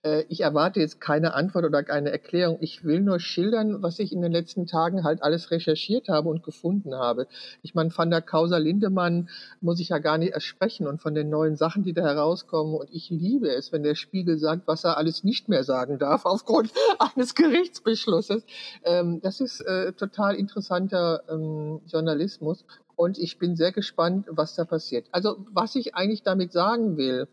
Äh, 0.03 0.23
ich 0.29 0.41
erwarte 0.41 0.79
jetzt 0.79 0.99
keine 0.99 1.33
Antwort 1.33 1.65
oder 1.65 1.83
keine 1.83 2.11
Erklärung. 2.11 2.57
Ich 2.61 2.83
will 2.83 3.01
nur 3.01 3.19
schildern, 3.19 3.83
was 3.83 3.99
ich 3.99 4.11
in 4.13 4.21
den 4.21 4.31
letzten 4.31 4.65
Tagen 4.65 5.03
halt 5.03 5.21
alles 5.21 5.51
recherchiert 5.51 6.09
habe 6.09 6.29
und 6.29 6.43
gefunden 6.43 6.95
habe. 6.95 7.27
Ich 7.61 7.75
meine, 7.75 7.91
von 7.91 8.09
der 8.09 8.21
Causa 8.21 8.57
Lindemann 8.57 9.29
muss 9.61 9.79
ich 9.79 9.89
ja 9.89 9.99
gar 9.99 10.17
nicht 10.17 10.33
ersprechen 10.33 10.87
und 10.87 11.01
von 11.01 11.13
den 11.13 11.29
neuen 11.29 11.55
Sachen, 11.55 11.83
die 11.83 11.93
da 11.93 12.03
herauskommen. 12.03 12.75
Und 12.75 12.89
ich 12.91 13.09
liebe 13.09 13.49
es, 13.49 13.71
wenn 13.71 13.83
der 13.83 13.95
Spiegel 13.95 14.37
sagt, 14.37 14.67
was 14.67 14.83
er 14.83 14.97
alles 14.97 15.23
nicht 15.23 15.49
mehr 15.49 15.63
sagen 15.63 15.99
darf 15.99 16.25
aufgrund 16.25 16.71
eines 16.99 17.35
Gerichtsbeschlusses. 17.35 18.45
Ähm, 18.83 19.21
das 19.21 19.41
ist 19.41 19.61
äh, 19.61 19.93
total 19.93 20.35
interessanter 20.35 21.23
ähm, 21.29 21.81
Journalismus 21.87 22.65
und 22.97 23.17
ich 23.17 23.37
bin 23.39 23.55
sehr 23.55 23.71
gespannt, 23.71 24.25
was 24.29 24.55
da 24.55 24.65
passiert. 24.65 25.07
Also 25.13 25.37
was 25.53 25.75
ich 25.75 25.95
eigentlich 25.95 26.23
damit 26.23 26.51
sagen 26.51 26.97
will, 26.97 27.29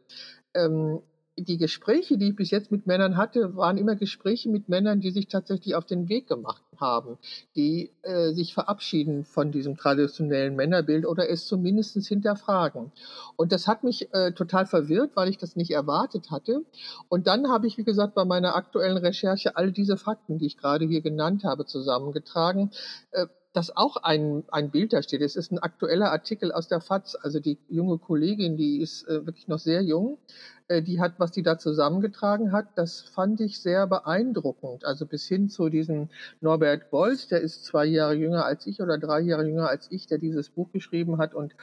ähm, 0.55 1.01
die 1.37 1.59
Gespräche, 1.59 2.17
die 2.17 2.29
ich 2.29 2.37
bis 2.37 2.51
jetzt 2.53 2.71
mit 2.71 2.87
Männern 2.87 3.17
hatte, 3.17 3.57
waren 3.57 3.77
immer 3.77 3.97
Gespräche 3.97 4.49
mit 4.49 4.69
Männern, 4.69 5.01
die 5.01 5.11
sich 5.11 5.27
tatsächlich 5.27 5.75
auf 5.75 5.85
den 5.85 6.09
Weg 6.09 6.29
gemacht 6.29 6.63
haben, 6.79 7.19
die 7.57 7.91
äh, 8.03 8.33
sich 8.33 8.55
verabschieden 8.55 9.25
von 9.25 9.51
diesem 9.51 9.77
traditionellen 9.77 10.55
Männerbild 10.55 11.07
oder 11.07 11.29
es 11.29 11.47
zumindest 11.47 11.97
hinterfragen. 12.07 12.93
Und 13.35 13.51
das 13.51 13.67
hat 13.67 13.83
mich 13.83 14.15
äh, 14.15 14.33
total 14.33 14.67
verwirrt, 14.67 15.17
weil 15.17 15.29
ich 15.29 15.39
das 15.39 15.57
nicht 15.57 15.73
erwartet 15.73 16.31
hatte. 16.31 16.63
Und 17.09 17.27
dann 17.27 17.49
habe 17.49 17.67
ich, 17.67 17.79
wie 17.79 17.85
gesagt, 17.85 18.15
bei 18.15 18.25
meiner 18.25 18.55
aktuellen 18.55 18.99
Recherche 18.99 19.57
all 19.57 19.73
diese 19.73 19.97
Fakten, 19.97 20.39
die 20.39 20.47
ich 20.47 20.57
gerade 20.57 20.85
hier 20.85 21.01
genannt 21.01 21.43
habe, 21.43 21.67
zusammengetragen. 21.67 22.71
Äh, 23.11 23.27
dass 23.55 23.75
auch 23.77 23.97
ein, 23.99 24.43
ein 24.51 24.71
Bild 24.71 24.93
da 24.93 25.01
steht. 25.01 25.23
Es 25.23 25.37
ist 25.37 25.53
ein 25.53 25.61
aktueller 25.61 26.11
Artikel 26.11 26.51
aus 26.53 26.67
der 26.67 26.81
FAZ. 26.81 27.17
Also 27.23 27.39
die 27.39 27.57
junge 27.69 27.99
Kollegin, 27.99 28.57
die 28.57 28.81
ist 28.81 29.09
äh, 29.09 29.25
wirklich 29.25 29.47
noch 29.47 29.61
sehr 29.61 29.81
jung, 29.81 30.19
äh, 30.67 30.83
die 30.83 31.01
hat, 31.01 31.15
was 31.19 31.31
die 31.31 31.45
da 31.45 31.57
zusammengetragen 31.57 32.51
hat, 32.51 32.67
das 32.75 33.03
fand 33.03 33.41
ich 33.41 33.61
sehr 33.61 33.87
beeindruckend. 33.87 34.85
Also 34.85 35.07
bis 35.07 35.29
hin 35.29 35.49
zu 35.49 35.69
diesem 35.69 36.09
Norbert 36.41 36.91
Bolz, 36.91 37.29
der 37.29 37.43
ist 37.43 37.65
zwei 37.65 37.87
Jahre 37.87 38.15
jünger 38.15 38.45
als 38.45 38.67
ich 38.67 38.83
oder 38.83 38.99
drei 38.99 39.21
Jahre 39.21 39.47
jünger 39.47 39.69
als 39.69 39.87
ich, 39.89 40.09
der 40.09 40.19
dieses 40.19 40.51
Buch 40.51 40.73
geschrieben 40.73 41.19
hat 41.19 41.33
und 41.33 41.55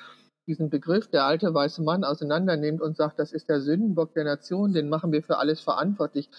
diesen 0.47 0.69
Begriff 0.69 1.07
der 1.07 1.25
alte 1.25 1.53
weiße 1.53 1.83
Mann 1.83 2.05
auseinandernimmt 2.05 2.81
und 2.81 2.95
sagt, 2.95 3.19
das 3.19 3.33
ist 3.33 3.49
der 3.49 3.59
Sündenbock 3.59 4.13
der 4.13 4.23
Nation, 4.23 4.71
den 4.71 4.87
machen 4.87 5.11
wir 5.11 5.23
für 5.23 5.37
alles 5.37 5.59
verantwortlich. 5.59 6.29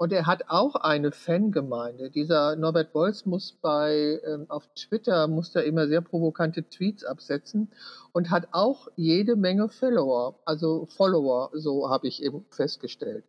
Und 0.00 0.14
er 0.14 0.24
hat 0.24 0.44
auch 0.48 0.76
eine 0.76 1.12
Fangemeinde. 1.12 2.08
Dieser 2.08 2.56
Norbert 2.56 2.94
Bolz 2.94 3.26
muss 3.26 3.52
bei, 3.60 4.18
ähm, 4.26 4.46
auf 4.48 4.66
Twitter, 4.74 5.28
muss 5.28 5.54
er 5.54 5.64
immer 5.64 5.88
sehr 5.88 6.00
provokante 6.00 6.62
Tweets 6.62 7.04
absetzen 7.04 7.68
und 8.12 8.30
hat 8.30 8.48
auch 8.52 8.88
jede 8.96 9.36
Menge 9.36 9.68
Follower, 9.68 10.36
also 10.46 10.86
Follower, 10.96 11.50
so 11.52 11.90
habe 11.90 12.08
ich 12.08 12.22
eben 12.22 12.46
festgestellt. 12.48 13.24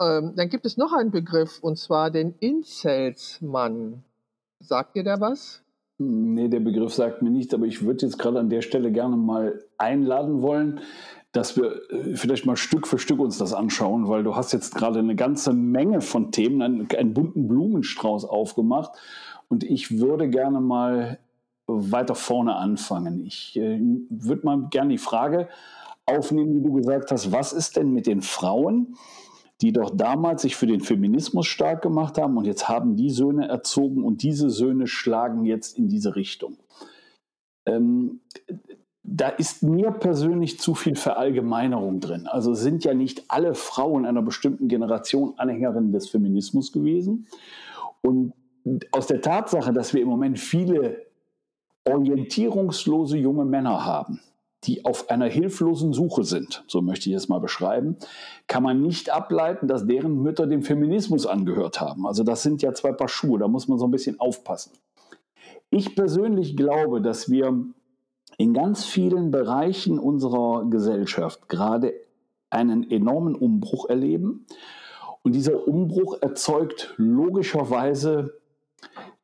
Ähm, 0.00 0.32
dann 0.34 0.48
gibt 0.48 0.66
es 0.66 0.76
noch 0.76 0.92
einen 0.92 1.12
Begriff, 1.12 1.60
und 1.62 1.78
zwar 1.78 2.10
den 2.10 2.34
Incelsmann. 2.40 4.02
Sagt 4.58 4.96
ihr 4.96 5.04
da 5.04 5.20
was? 5.20 5.62
Nee, 5.98 6.48
der 6.48 6.58
Begriff 6.58 6.92
sagt 6.92 7.22
mir 7.22 7.30
nichts, 7.30 7.54
aber 7.54 7.66
ich 7.66 7.84
würde 7.84 8.06
jetzt 8.06 8.18
gerade 8.18 8.40
an 8.40 8.50
der 8.50 8.62
Stelle 8.62 8.90
gerne 8.90 9.16
mal 9.16 9.62
einladen 9.78 10.42
wollen, 10.42 10.80
dass 11.32 11.56
wir 11.56 11.90
äh, 11.90 12.16
vielleicht 12.16 12.46
mal 12.46 12.56
Stück 12.56 12.86
für 12.86 12.98
Stück 12.98 13.20
uns 13.20 13.38
das 13.38 13.52
anschauen, 13.52 14.08
weil 14.08 14.22
du 14.22 14.36
hast 14.36 14.52
jetzt 14.52 14.74
gerade 14.74 14.98
eine 14.98 15.16
ganze 15.16 15.52
Menge 15.52 16.00
von 16.00 16.32
Themen, 16.32 16.62
einen, 16.62 16.88
einen 16.90 17.14
bunten 17.14 17.48
Blumenstrauß 17.48 18.24
aufgemacht. 18.24 18.92
Und 19.48 19.64
ich 19.64 19.98
würde 19.98 20.28
gerne 20.28 20.60
mal 20.60 21.18
weiter 21.66 22.14
vorne 22.14 22.56
anfangen. 22.56 23.24
Ich 23.24 23.56
äh, 23.56 23.80
würde 24.08 24.44
mal 24.44 24.68
gerne 24.70 24.90
die 24.90 24.98
Frage 24.98 25.48
aufnehmen, 26.06 26.56
wie 26.56 26.62
du 26.62 26.72
gesagt 26.72 27.10
hast, 27.12 27.30
was 27.32 27.52
ist 27.52 27.76
denn 27.76 27.92
mit 27.92 28.06
den 28.06 28.22
Frauen, 28.22 28.96
die 29.60 29.72
doch 29.72 29.90
damals 29.94 30.42
sich 30.42 30.56
für 30.56 30.66
den 30.66 30.80
Feminismus 30.80 31.46
stark 31.46 31.82
gemacht 31.82 32.18
haben 32.18 32.36
und 32.36 32.46
jetzt 32.46 32.68
haben 32.68 32.96
die 32.96 33.10
Söhne 33.10 33.46
erzogen 33.46 34.02
und 34.02 34.22
diese 34.22 34.50
Söhne 34.50 34.86
schlagen 34.86 35.44
jetzt 35.44 35.78
in 35.78 35.88
diese 35.88 36.16
Richtung. 36.16 36.56
Ähm, 37.66 38.20
da 39.02 39.28
ist 39.28 39.62
mir 39.62 39.92
persönlich 39.92 40.60
zu 40.60 40.74
viel 40.74 40.94
Verallgemeinerung 40.94 42.00
drin. 42.00 42.26
Also 42.26 42.54
sind 42.54 42.84
ja 42.84 42.94
nicht 42.94 43.24
alle 43.28 43.54
Frauen 43.54 44.04
einer 44.04 44.22
bestimmten 44.22 44.68
Generation 44.68 45.34
Anhängerinnen 45.38 45.92
des 45.92 46.08
Feminismus 46.08 46.70
gewesen. 46.72 47.26
Und 48.02 48.34
aus 48.92 49.06
der 49.06 49.22
Tatsache, 49.22 49.72
dass 49.72 49.94
wir 49.94 50.02
im 50.02 50.08
Moment 50.08 50.38
viele 50.38 51.06
orientierungslose 51.84 53.16
junge 53.16 53.46
Männer 53.46 53.84
haben, 53.86 54.20
die 54.64 54.84
auf 54.84 55.08
einer 55.08 55.26
hilflosen 55.26 55.94
Suche 55.94 56.24
sind, 56.24 56.62
so 56.66 56.82
möchte 56.82 57.08
ich 57.08 57.16
es 57.16 57.30
mal 57.30 57.40
beschreiben, 57.40 57.96
kann 58.46 58.62
man 58.62 58.82
nicht 58.82 59.08
ableiten, 59.08 59.66
dass 59.66 59.86
deren 59.86 60.22
Mütter 60.22 60.46
dem 60.46 60.62
Feminismus 60.62 61.26
angehört 61.26 61.80
haben. 61.80 62.06
Also 62.06 62.22
das 62.22 62.42
sind 62.42 62.60
ja 62.60 62.74
zwei 62.74 62.92
Paar 62.92 63.08
Schuhe, 63.08 63.38
da 63.38 63.48
muss 63.48 63.68
man 63.68 63.78
so 63.78 63.86
ein 63.86 63.90
bisschen 63.90 64.20
aufpassen. 64.20 64.72
Ich 65.70 65.96
persönlich 65.96 66.56
glaube, 66.56 67.00
dass 67.00 67.30
wir 67.30 67.64
in 68.40 68.54
ganz 68.54 68.86
vielen 68.86 69.30
Bereichen 69.30 69.98
unserer 69.98 70.64
Gesellschaft 70.70 71.50
gerade 71.50 71.92
einen 72.48 72.90
enormen 72.90 73.34
Umbruch 73.34 73.90
erleben. 73.90 74.46
Und 75.20 75.34
dieser 75.34 75.68
Umbruch 75.68 76.22
erzeugt 76.22 76.94
logischerweise 76.96 78.40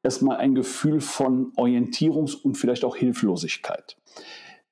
erstmal 0.02 0.36
ein 0.36 0.54
Gefühl 0.54 1.00
von 1.00 1.54
Orientierungs- 1.54 2.34
und 2.34 2.58
vielleicht 2.58 2.84
auch 2.84 2.94
Hilflosigkeit. 2.94 3.96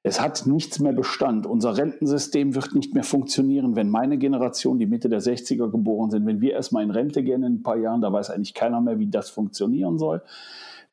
Es 0.02 0.20
hat 0.20 0.46
nichts 0.46 0.78
mehr 0.78 0.92
Bestand. 0.92 1.46
Unser 1.46 1.78
Rentensystem 1.78 2.54
wird 2.54 2.74
nicht 2.74 2.92
mehr 2.92 3.02
funktionieren, 3.02 3.76
wenn 3.76 3.88
meine 3.88 4.18
Generation, 4.18 4.78
die 4.78 4.84
Mitte 4.84 5.08
der 5.08 5.22
60er 5.22 5.70
geboren 5.70 6.10
sind, 6.10 6.26
wenn 6.26 6.42
wir 6.42 6.52
erstmal 6.52 6.84
in 6.84 6.90
Rente 6.90 7.22
gehen 7.22 7.44
in 7.44 7.54
ein 7.54 7.62
paar 7.62 7.78
Jahren, 7.78 8.02
da 8.02 8.12
weiß 8.12 8.28
eigentlich 8.28 8.52
keiner 8.52 8.82
mehr, 8.82 8.98
wie 8.98 9.08
das 9.08 9.30
funktionieren 9.30 9.98
soll. 9.98 10.20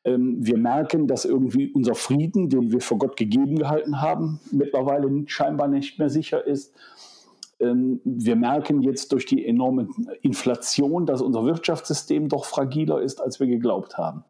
Ähm, 0.04 0.38
wir 0.40 0.56
merken, 0.56 1.06
dass 1.06 1.24
irgendwie 1.24 1.70
unser 1.72 1.94
Frieden, 1.94 2.48
den 2.48 2.72
wir 2.72 2.80
vor 2.80 2.98
Gott 2.98 3.16
gegeben 3.16 3.56
gehalten 3.56 4.00
haben, 4.00 4.40
mittlerweile 4.50 5.10
scheinbar 5.26 5.68
nicht 5.68 5.98
mehr 5.98 6.10
sicher 6.10 6.46
ist. 6.46 6.74
Ähm, 7.60 8.00
wir 8.04 8.36
merken 8.36 8.82
jetzt 8.82 9.12
durch 9.12 9.26
die 9.26 9.46
enorme 9.46 9.88
Inflation, 10.22 11.06
dass 11.06 11.22
unser 11.22 11.44
Wirtschaftssystem 11.44 12.28
doch 12.28 12.44
fragiler 12.44 13.00
ist, 13.00 13.20
als 13.20 13.38
wir 13.38 13.46
geglaubt 13.46 13.96
haben. 13.96 14.24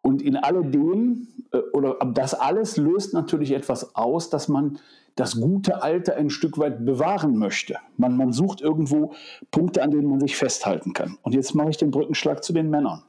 Und 0.00 0.22
in 0.22 0.36
alledem, 0.36 1.28
äh, 1.52 1.58
oder 1.72 1.98
das 2.14 2.32
alles 2.32 2.76
löst 2.76 3.12
natürlich 3.12 3.52
etwas 3.52 3.94
aus, 3.96 4.30
dass 4.30 4.48
man 4.48 4.78
das 5.16 5.40
gute 5.40 5.82
Alte 5.82 6.14
ein 6.14 6.30
Stück 6.30 6.58
weit 6.58 6.84
bewahren 6.84 7.36
möchte. 7.36 7.76
Man, 7.96 8.16
man 8.16 8.32
sucht 8.32 8.60
irgendwo 8.60 9.12
Punkte, 9.50 9.82
an 9.82 9.90
denen 9.90 10.08
man 10.08 10.20
sich 10.20 10.36
festhalten 10.36 10.92
kann. 10.92 11.18
Und 11.22 11.34
jetzt 11.34 11.54
mache 11.54 11.70
ich 11.70 11.76
den 11.78 11.90
Brückenschlag 11.90 12.44
zu 12.44 12.52
den 12.52 12.70
Männern. 12.70 13.02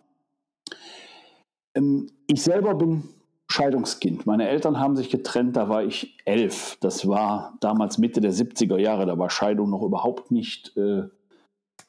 Ähm, 1.77 2.07
ich 2.27 2.43
selber 2.43 2.75
bin 2.75 3.03
Scheidungskind. 3.49 4.25
Meine 4.25 4.49
Eltern 4.49 4.79
haben 4.79 4.95
sich 4.95 5.09
getrennt, 5.09 5.55
da 5.55 5.69
war 5.69 5.83
ich 5.83 6.17
elf. 6.25 6.77
Das 6.81 7.07
war 7.07 7.57
damals 7.61 7.97
Mitte 7.97 8.19
der 8.19 8.33
70er 8.33 8.77
Jahre, 8.77 9.05
da 9.05 9.17
war 9.17 9.29
Scheidung 9.29 9.69
noch 9.69 9.83
überhaupt 9.83 10.31
nicht 10.31 10.75
äh, 10.75 11.03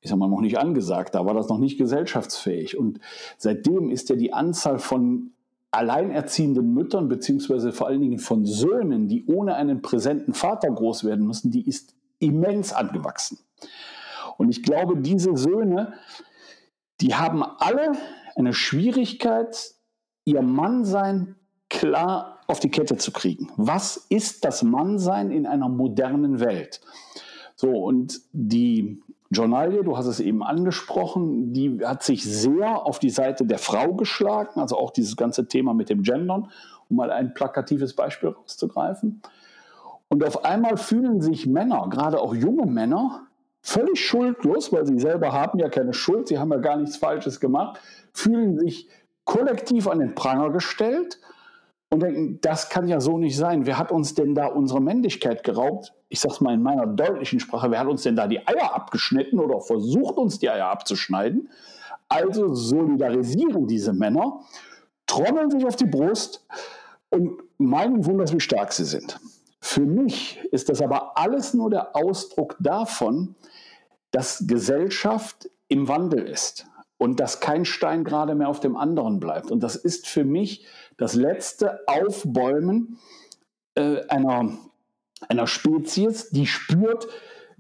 ich 0.00 0.11
sag 0.11 0.18
mal, 0.18 0.28
noch 0.28 0.40
nicht 0.40 0.59
angesagt. 0.59 1.14
Da 1.14 1.26
war 1.26 1.35
das 1.35 1.49
noch 1.49 1.59
nicht 1.59 1.78
gesellschaftsfähig. 1.78 2.78
Und 2.78 3.00
seitdem 3.37 3.90
ist 3.90 4.09
ja 4.09 4.16
die 4.16 4.33
Anzahl 4.33 4.78
von 4.78 5.33
alleinerziehenden 5.71 6.73
Müttern, 6.73 7.09
beziehungsweise 7.09 7.73
vor 7.73 7.88
allen 7.88 8.00
Dingen 8.00 8.18
von 8.18 8.47
Söhnen, 8.47 9.09
die 9.09 9.26
ohne 9.26 9.57
einen 9.57 9.83
präsenten 9.83 10.35
Vater 10.35 10.71
groß 10.71 11.04
werden 11.04 11.26
müssen, 11.26 11.50
die 11.50 11.66
ist 11.66 11.95
immens 12.21 12.73
angewachsen. 12.73 13.38
Und 14.38 14.50
ich 14.50 14.62
glaube, 14.62 14.97
diese 14.97 15.37
Söhne, 15.37 15.95
die 17.00 17.14
haben 17.14 17.42
alle 17.42 17.92
eine 18.35 18.52
Schwierigkeit, 18.52 19.75
ihr 20.29 20.43
Mannsein 20.43 21.37
klar 21.71 22.41
auf 22.47 22.61
die 22.61 22.71
Kette 22.71 22.97
zu 22.97 23.13
kriegen. 23.13 23.51
Was 23.57 23.97
ist 24.09 24.45
das 24.45 24.63
Mannsein 24.63 25.31
in 25.31 25.47
einer 25.47 25.69
modernen 25.69 26.41
Welt? 26.41 26.81
So, 27.57 27.71
und 27.71 28.21
die 28.33 29.03
Journalie, 29.31 29.83
du 29.83 29.97
hast 29.97 30.07
es 30.07 30.21
eben 30.21 30.43
angesprochen, 30.43 31.53
die 31.53 31.85
hat 31.85 32.03
sich 32.03 32.25
sehr 32.25 32.87
auf 32.87 32.99
die 32.99 33.11
Seite 33.11 33.45
der 33.45 33.59
Frau 33.59 33.95
geschlagen, 33.95 34.61
also 34.61 34.77
auch 34.79 34.91
dieses 34.91 35.17
ganze 35.17 35.49
Thema 35.49 35.75
mit 35.75 35.91
dem 35.91 36.03
Gendern, 36.03 36.51
um 36.89 36.97
mal 36.97 37.11
ein 37.11 37.35
plakatives 37.35 37.95
Beispiel 37.95 38.31
rauszugreifen. 38.31 39.21
Und 40.09 40.25
auf 40.25 40.45
einmal 40.45 40.79
fühlen 40.79 41.21
sich 41.21 41.47
Männer, 41.47 41.87
gerade 41.91 42.21
auch 42.21 42.35
junge 42.35 42.65
Männer, 42.65 43.27
völlig 43.61 44.07
schuldlos, 44.07 44.73
weil 44.73 44.87
sie 44.87 44.99
selber 44.99 45.33
haben 45.33 45.59
ja 45.59 45.69
keine 45.69 45.93
Schuld, 45.93 46.29
sie 46.29 46.39
haben 46.39 46.51
ja 46.53 46.59
gar 46.59 46.77
nichts 46.77 46.97
Falsches 46.97 47.41
gemacht, 47.41 47.79
fühlen 48.13 48.59
sich 48.59 48.89
kollektiv 49.29 49.87
an 49.87 49.99
den 49.99 50.15
Pranger 50.15 50.51
gestellt 50.51 51.21
und 51.91 52.03
denken, 52.03 52.41
das 52.41 52.71
kann 52.71 52.89
ja 52.89 52.99
so 52.99 53.19
nicht 53.19 53.37
sein. 53.37 53.67
Wer 53.67 53.79
hat 53.79 53.93
uns 53.93 54.15
denn 54.15 54.35
da 54.35 54.47
unsere 54.47 54.81
Männlichkeit 54.81 55.45
geraubt? 55.45 55.93
Ich 56.09 56.21
sage 56.21 56.35
es 56.35 56.41
mal 56.41 56.55
in 56.55 56.63
meiner 56.63 56.87
deutlichen 56.87 57.39
Sprache, 57.39 57.71
wer 57.71 57.81
hat 57.81 57.89
uns 57.89 58.03
denn 58.03 58.17
da 58.17 58.27
die 58.27 58.49
Eier 58.49 58.75
abgeschnitten 58.75 59.39
oder 59.39 59.61
versucht 59.61 60.17
uns 60.17 60.39
die 60.39 60.49
Eier 60.49 60.69
abzuschneiden? 60.69 61.51
Also 62.09 62.55
solidarisieren 62.55 63.67
diese 63.67 63.93
Männer, 63.93 64.41
trommeln 65.07 65.51
sich 65.51 65.67
auf 65.67 65.77
die 65.77 65.85
Brust 65.85 66.47
und 67.11 67.43
meinen 67.59 68.07
wunders, 68.07 68.33
wie 68.33 68.41
stark 68.41 68.73
sie 68.73 68.87
sind. 68.87 69.21
Für 69.61 69.85
mich 69.85 70.41
ist 70.53 70.71
das 70.71 70.81
aber 70.81 71.19
alles 71.19 71.53
nur 71.53 71.69
der 71.69 71.95
Ausdruck 71.95 72.57
davon, 72.61 73.35
dass 74.11 74.47
Gesellschaft 74.47 75.51
im 75.69 75.87
Wandel 75.87 76.23
ist 76.23 76.67
und 76.99 77.21
dass 77.21 77.40
kein 77.40 77.64
Stein 77.64 78.05
gerade 78.05 78.35
mehr 78.35 78.49
auf 78.49 78.61
dem 78.61 78.76
anderen 78.76 79.21
bleibt. 79.21 79.50
Und 79.50 79.62
das 79.62 79.76
ist 79.76 80.07
für 80.07 80.25
mich 80.25 80.67
das 80.97 81.14
letzte 81.14 81.81
Aufbäumen 81.87 82.99
äh, 83.75 84.02
einer, 84.09 84.59
einer 85.28 85.47
Spezies, 85.47 86.28
die 86.31 86.47
spürt, 86.47 87.07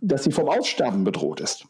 dass 0.00 0.24
sie 0.24 0.32
vom 0.32 0.48
Aussterben 0.48 1.04
bedroht 1.04 1.40
ist. 1.40 1.66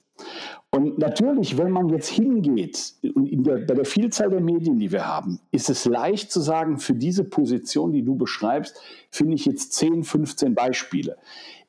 Und 0.70 0.98
natürlich, 0.98 1.56
wenn 1.56 1.70
man 1.70 1.88
jetzt 1.88 2.08
hingeht, 2.08 2.94
der, 3.02 3.58
bei 3.58 3.74
der 3.74 3.84
Vielzahl 3.86 4.28
der 4.28 4.40
Medien, 4.40 4.78
die 4.78 4.92
wir 4.92 5.06
haben, 5.06 5.40
ist 5.50 5.70
es 5.70 5.86
leicht 5.86 6.30
zu 6.30 6.40
sagen, 6.40 6.78
für 6.78 6.94
diese 6.94 7.24
Position, 7.24 7.92
die 7.92 8.02
du 8.02 8.16
beschreibst, 8.16 8.78
finde 9.10 9.34
ich 9.34 9.46
jetzt 9.46 9.72
10, 9.72 10.04
15 10.04 10.54
Beispiele. 10.54 11.16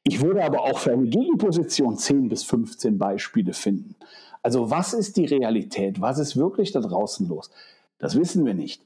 Ich 0.04 0.22
würde 0.22 0.44
aber 0.44 0.64
auch 0.64 0.80
für 0.80 0.92
eine 0.92 1.08
Gegenposition 1.08 1.98
10 1.98 2.28
bis 2.30 2.44
15 2.44 2.98
Beispiele 2.98 3.54
finden. 3.54 3.96
Also 4.42 4.70
was 4.70 4.94
ist 4.94 5.18
die 5.18 5.26
Realität? 5.26 6.02
Was 6.02 6.20
ist 6.20 6.38
wirklich 6.38 6.72
da 6.72 6.80
draußen 6.80 7.28
los? 7.28 7.50
Das 7.98 8.18
wissen 8.18 8.46
wir 8.46 8.54
nicht. 8.54 8.82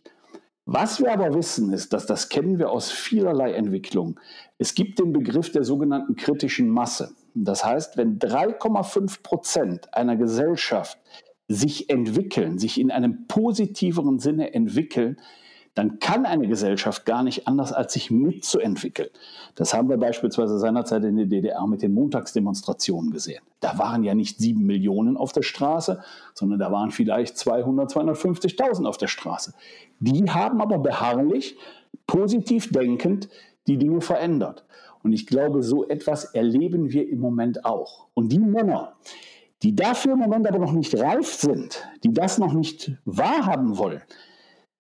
Was 0.65 1.01
wir 1.01 1.11
aber 1.11 1.33
wissen, 1.35 1.73
ist, 1.73 1.91
dass 1.91 2.05
das 2.05 2.29
kennen 2.29 2.57
wir 2.57 2.71
aus 2.71 2.89
vielerlei 2.89 3.53
Entwicklungen. 3.53 4.19
Es 4.57 4.75
gibt 4.75 4.97
den 4.99 5.11
Begriff 5.11 5.51
der 5.51 5.65
sogenannten 5.65 6.15
kritischen 6.15 6.69
Masse. 6.69 7.13
Das 7.35 7.65
heißt, 7.65 7.97
wenn 7.97 8.17
3,5 8.17 9.23
Prozent 9.23 9.93
einer 9.93 10.15
Gesellschaft 10.15 10.97
sich 11.49 11.89
entwickeln, 11.89 12.59
sich 12.59 12.79
in 12.79 12.91
einem 12.91 13.27
positiveren 13.27 14.19
Sinne 14.19 14.53
entwickeln, 14.53 15.17
dann 15.75 15.99
kann 15.99 16.25
eine 16.25 16.47
Gesellschaft 16.47 17.05
gar 17.05 17.23
nicht 17.23 17.47
anders, 17.47 17.73
als 17.73 17.93
sich 17.93 18.11
mitzuentwickeln. 18.11 19.09
Das 19.55 19.73
haben 19.73 19.89
wir 19.89 19.97
beispielsweise 19.97 20.59
seinerzeit 20.59 21.03
in 21.03 21.17
der 21.17 21.25
DDR 21.25 21.65
mit 21.65 21.81
den 21.81 21.93
Montagsdemonstrationen 21.93 23.11
gesehen. 23.11 23.41
Da 23.59 23.79
waren 23.79 24.03
ja 24.03 24.13
nicht 24.13 24.37
sieben 24.37 24.65
Millionen 24.65 25.17
auf 25.17 25.31
der 25.31 25.41
Straße, 25.41 26.01
sondern 26.35 26.59
da 26.59 26.71
waren 26.71 26.91
vielleicht 26.91 27.37
200, 27.37 27.91
250.000 27.91 28.85
auf 28.85 28.97
der 28.97 29.07
Straße. 29.07 29.53
Die 29.99 30.29
haben 30.29 30.61
aber 30.61 30.77
beharrlich, 30.77 31.57
positiv 32.05 32.71
denkend 32.71 33.29
die 33.67 33.77
Dinge 33.77 34.01
verändert. 34.01 34.65
Und 35.01 35.13
ich 35.13 35.25
glaube, 35.25 35.63
so 35.63 35.87
etwas 35.87 36.25
erleben 36.25 36.91
wir 36.91 37.09
im 37.09 37.19
Moment 37.19 37.65
auch. 37.65 38.07
Und 38.13 38.31
die 38.31 38.39
Männer, 38.39 38.93
die 39.63 39.75
dafür 39.75 40.13
im 40.13 40.19
Moment 40.19 40.47
aber 40.47 40.59
noch 40.59 40.71
nicht 40.71 40.97
reif 40.99 41.33
sind, 41.33 41.83
die 42.03 42.13
das 42.13 42.37
noch 42.37 42.53
nicht 42.53 42.97
wahrhaben 43.05 43.77
wollen, 43.77 44.01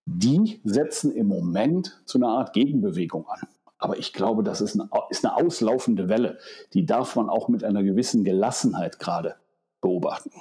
die 0.05 0.61
setzen 0.63 1.11
im 1.11 1.27
Moment 1.27 2.01
zu 2.05 2.17
einer 2.17 2.29
Art 2.29 2.53
Gegenbewegung 2.53 3.27
an. 3.27 3.47
Aber 3.77 3.97
ich 3.97 4.13
glaube, 4.13 4.43
das 4.43 4.61
ist 4.61 4.79
eine, 4.79 4.89
ist 5.09 5.25
eine 5.25 5.35
auslaufende 5.35 6.07
Welle. 6.07 6.37
Die 6.73 6.85
darf 6.85 7.15
man 7.15 7.29
auch 7.29 7.49
mit 7.49 7.63
einer 7.63 7.83
gewissen 7.83 8.23
Gelassenheit 8.23 8.99
gerade 8.99 9.35
beobachten. 9.81 10.31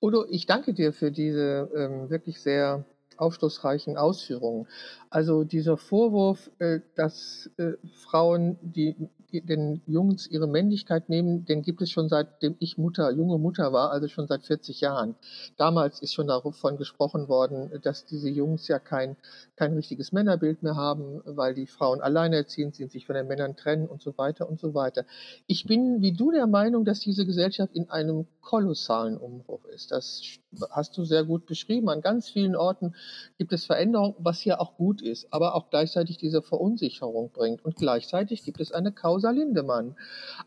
Udo, 0.00 0.26
ich 0.28 0.46
danke 0.46 0.74
dir 0.74 0.92
für 0.92 1.10
diese 1.10 1.70
ähm, 1.74 2.10
wirklich 2.10 2.40
sehr 2.40 2.84
aufschlussreichen 3.18 3.96
Ausführungen. 3.96 4.66
Also 5.10 5.44
dieser 5.44 5.76
Vorwurf, 5.76 6.50
äh, 6.58 6.80
dass 6.94 7.50
äh, 7.56 7.72
Frauen, 7.92 8.58
die, 8.62 8.94
den 9.32 9.82
Jungs 9.86 10.26
ihre 10.26 10.46
Männlichkeit 10.46 11.08
nehmen, 11.08 11.44
den 11.44 11.62
gibt 11.62 11.82
es 11.82 11.90
schon 11.90 12.08
seitdem 12.08 12.56
ich 12.60 12.78
Mutter, 12.78 13.10
junge 13.10 13.38
Mutter 13.38 13.72
war, 13.72 13.90
also 13.90 14.08
schon 14.08 14.26
seit 14.26 14.44
40 14.44 14.80
Jahren. 14.80 15.16
Damals 15.56 16.00
ist 16.00 16.14
schon 16.14 16.28
davon 16.28 16.76
gesprochen 16.78 17.28
worden, 17.28 17.70
dass 17.82 18.06
diese 18.06 18.28
Jungs 18.30 18.68
ja 18.68 18.78
kein, 18.78 19.16
kein 19.56 19.74
richtiges 19.74 20.12
Männerbild 20.12 20.62
mehr 20.62 20.76
haben, 20.76 21.20
weil 21.24 21.54
die 21.54 21.66
Frauen 21.66 22.00
alleinerziehend 22.00 22.74
sind, 22.74 22.90
sich 22.90 23.06
von 23.06 23.16
den 23.16 23.26
Männern 23.26 23.56
trennen 23.56 23.86
und 23.86 24.02
so 24.02 24.16
weiter 24.16 24.48
und 24.48 24.60
so 24.60 24.74
weiter. 24.74 25.04
Ich 25.46 25.66
bin 25.66 26.00
wie 26.00 26.12
du 26.12 26.30
der 26.30 26.46
Meinung, 26.46 26.84
dass 26.84 27.00
diese 27.00 27.26
Gesellschaft 27.26 27.74
in 27.74 27.90
einem 27.90 28.26
kolossalen 28.40 29.18
Umbruch 29.18 29.64
ist. 29.66 29.90
Das 29.90 30.22
hast 30.70 30.96
du 30.96 31.04
sehr 31.04 31.24
gut 31.24 31.46
beschrieben. 31.46 31.88
An 31.88 32.00
ganz 32.00 32.28
vielen 32.28 32.56
Orten 32.56 32.94
gibt 33.36 33.52
es 33.52 33.66
Veränderungen, 33.66 34.14
was 34.18 34.40
hier 34.40 34.60
auch 34.60 34.76
gut 34.76 35.02
ist, 35.02 35.32
aber 35.32 35.54
auch 35.54 35.70
gleichzeitig 35.70 36.18
diese 36.18 36.42
Verunsicherung 36.42 37.30
bringt. 37.30 37.64
Und 37.64 37.76
gleichzeitig 37.76 38.44
gibt 38.44 38.60
es 38.60 38.72
eine 38.72 38.92
Causa 38.92 39.30
Lindemann. 39.30 39.96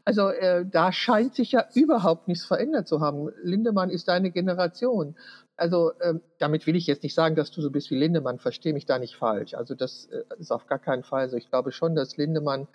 Also 0.05 0.29
äh, 0.29 0.65
da 0.65 0.91
scheint 0.91 1.35
sich 1.35 1.51
ja 1.51 1.65
überhaupt 1.73 2.27
nichts 2.27 2.45
verändert 2.45 2.87
zu 2.87 3.01
haben. 3.01 3.29
Lindemann 3.43 3.89
ist 3.89 4.07
deine 4.07 4.31
Generation. 4.31 5.15
Also 5.57 5.91
äh, 5.99 6.15
damit 6.39 6.65
will 6.65 6.75
ich 6.75 6.87
jetzt 6.87 7.03
nicht 7.03 7.13
sagen, 7.13 7.35
dass 7.35 7.51
du 7.51 7.61
so 7.61 7.69
bist 7.69 7.91
wie 7.91 7.97
Lindemann. 7.97 8.39
Verstehe 8.39 8.73
mich 8.73 8.87
da 8.87 8.97
nicht 8.97 9.15
falsch. 9.15 9.53
Also 9.53 9.75
das 9.75 10.07
äh, 10.07 10.23
ist 10.39 10.51
auf 10.51 10.65
gar 10.65 10.79
keinen 10.79 11.03
Fall 11.03 11.29
so. 11.29 11.37
Ich 11.37 11.49
glaube 11.49 11.71
schon, 11.71 11.93
dass 11.93 12.17
Lindemann 12.17 12.67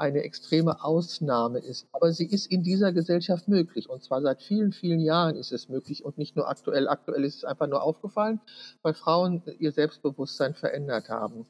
eine 0.00 0.22
extreme 0.22 0.82
Ausnahme 0.82 1.58
ist. 1.58 1.86
Aber 1.92 2.12
sie 2.12 2.26
ist 2.26 2.46
in 2.46 2.62
dieser 2.62 2.92
Gesellschaft 2.92 3.48
möglich. 3.48 3.88
Und 3.88 4.02
zwar 4.02 4.22
seit 4.22 4.42
vielen, 4.42 4.72
vielen 4.72 5.00
Jahren 5.00 5.36
ist 5.36 5.52
es 5.52 5.68
möglich 5.68 6.04
und 6.04 6.18
nicht 6.18 6.36
nur 6.36 6.48
aktuell. 6.48 6.88
Aktuell 6.88 7.24
ist 7.24 7.36
es 7.36 7.44
einfach 7.44 7.66
nur 7.66 7.82
aufgefallen, 7.82 8.40
weil 8.82 8.94
Frauen 8.94 9.42
ihr 9.58 9.72
Selbstbewusstsein 9.72 10.54
verändert 10.54 11.08
haben. 11.10 11.46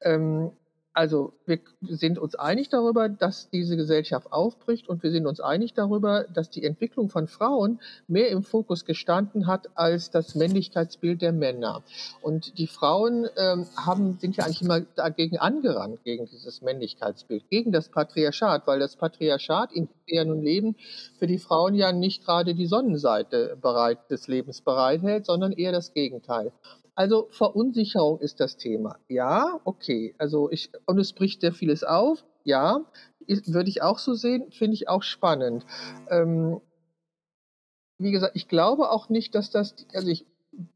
Ähm, 0.00 0.50
also 0.94 1.32
wir 1.46 1.60
sind 1.80 2.18
uns 2.18 2.34
einig 2.34 2.68
darüber, 2.68 3.08
dass 3.08 3.48
diese 3.48 3.76
Gesellschaft 3.76 4.30
aufbricht 4.30 4.88
und 4.88 5.02
wir 5.02 5.10
sind 5.10 5.26
uns 5.26 5.40
einig 5.40 5.72
darüber, 5.72 6.24
dass 6.24 6.50
die 6.50 6.64
Entwicklung 6.64 7.08
von 7.08 7.28
Frauen 7.28 7.80
mehr 8.08 8.28
im 8.28 8.42
Fokus 8.42 8.84
gestanden 8.84 9.46
hat 9.46 9.70
als 9.74 10.10
das 10.10 10.34
Männlichkeitsbild 10.34 11.22
der 11.22 11.32
Männer. 11.32 11.82
Und 12.20 12.58
die 12.58 12.66
Frauen 12.66 13.26
ähm, 13.36 13.66
haben, 13.76 14.18
sind 14.20 14.36
ja 14.36 14.44
eigentlich 14.44 14.62
immer 14.62 14.80
dagegen 14.80 15.38
angerannt, 15.38 16.04
gegen 16.04 16.26
dieses 16.26 16.60
Männlichkeitsbild, 16.60 17.48
gegen 17.48 17.72
das 17.72 17.88
Patriarchat, 17.88 18.66
weil 18.66 18.78
das 18.78 18.96
Patriarchat, 18.96 19.72
in 19.72 19.86
dem 19.86 19.92
wir 20.06 20.24
nun 20.26 20.42
leben, 20.42 20.76
für 21.18 21.26
die 21.26 21.38
Frauen 21.38 21.74
ja 21.74 21.92
nicht 21.92 22.24
gerade 22.24 22.54
die 22.54 22.66
Sonnenseite 22.66 23.56
bereit, 23.60 24.10
des 24.10 24.28
Lebens 24.28 24.60
bereithält, 24.60 25.24
sondern 25.24 25.52
eher 25.52 25.72
das 25.72 25.94
Gegenteil. 25.94 26.52
Also 26.94 27.28
Verunsicherung 27.30 28.20
ist 28.20 28.40
das 28.40 28.56
Thema. 28.56 28.98
Ja, 29.08 29.60
okay. 29.64 30.14
Also 30.18 30.50
ich, 30.50 30.70
und 30.86 30.98
es 30.98 31.12
bricht 31.12 31.40
sehr 31.40 31.52
vieles 31.52 31.84
auf. 31.84 32.24
Ja, 32.44 32.84
würde 33.26 33.70
ich 33.70 33.82
auch 33.82 33.98
so 33.98 34.14
sehen, 34.14 34.50
finde 34.50 34.74
ich 34.74 34.88
auch 34.88 35.02
spannend. 35.02 35.64
Ähm, 36.10 36.60
wie 37.98 38.10
gesagt, 38.10 38.34
ich 38.34 38.48
glaube 38.48 38.90
auch 38.90 39.08
nicht, 39.08 39.34
dass 39.34 39.50
das, 39.50 39.74
also 39.94 40.08
ich 40.08 40.26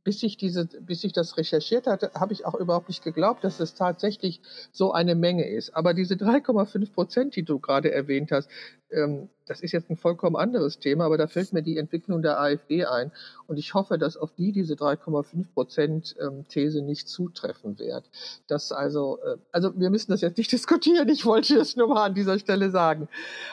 bis 0.04 0.22
ich 0.22 0.36
diese, 0.36 0.66
bis 0.66 1.04
ich 1.04 1.12
das 1.12 1.36
recherchiert 1.36 1.86
hatte, 1.86 2.10
habe 2.14 2.32
ich 2.32 2.46
auch 2.46 2.54
überhaupt 2.54 2.88
nicht 2.88 3.04
geglaubt, 3.04 3.44
dass 3.44 3.60
es 3.60 3.74
tatsächlich 3.74 4.40
so 4.72 4.92
eine 4.92 5.14
Menge 5.14 5.46
ist. 5.48 5.76
Aber 5.76 5.94
diese 5.94 6.14
3,5 6.14 6.92
Prozent, 6.92 7.36
die 7.36 7.42
du 7.42 7.58
gerade 7.58 7.92
erwähnt 7.92 8.32
hast, 8.32 8.48
ähm, 8.90 9.28
das 9.46 9.60
ist 9.60 9.72
jetzt 9.72 9.90
ein 9.90 9.96
vollkommen 9.96 10.36
anderes 10.36 10.78
Thema, 10.78 11.04
aber 11.04 11.18
da 11.18 11.26
fällt 11.26 11.52
mir 11.52 11.62
die 11.62 11.76
Entwicklung 11.76 12.22
der 12.22 12.40
AfD 12.40 12.84
ein. 12.84 13.12
Und 13.46 13.58
ich 13.58 13.74
hoffe, 13.74 13.98
dass 13.98 14.16
auf 14.16 14.32
die 14.32 14.52
diese 14.52 14.74
3,5 14.74 15.52
Prozent 15.52 16.16
ähm, 16.20 16.46
These 16.48 16.82
nicht 16.82 17.08
zutreffen 17.08 17.78
wird. 17.78 18.04
Das 18.46 18.72
also, 18.72 19.18
äh, 19.18 19.36
also 19.52 19.78
wir 19.78 19.90
müssen 19.90 20.10
das 20.10 20.20
jetzt 20.20 20.38
nicht 20.38 20.52
diskutieren. 20.52 21.08
Ich 21.08 21.26
wollte 21.26 21.56
das 21.56 21.76
nur 21.76 21.88
mal 21.88 22.06
an 22.06 22.14
dieser 22.14 22.38
Stelle 22.38 22.70
sagen. 22.70 23.08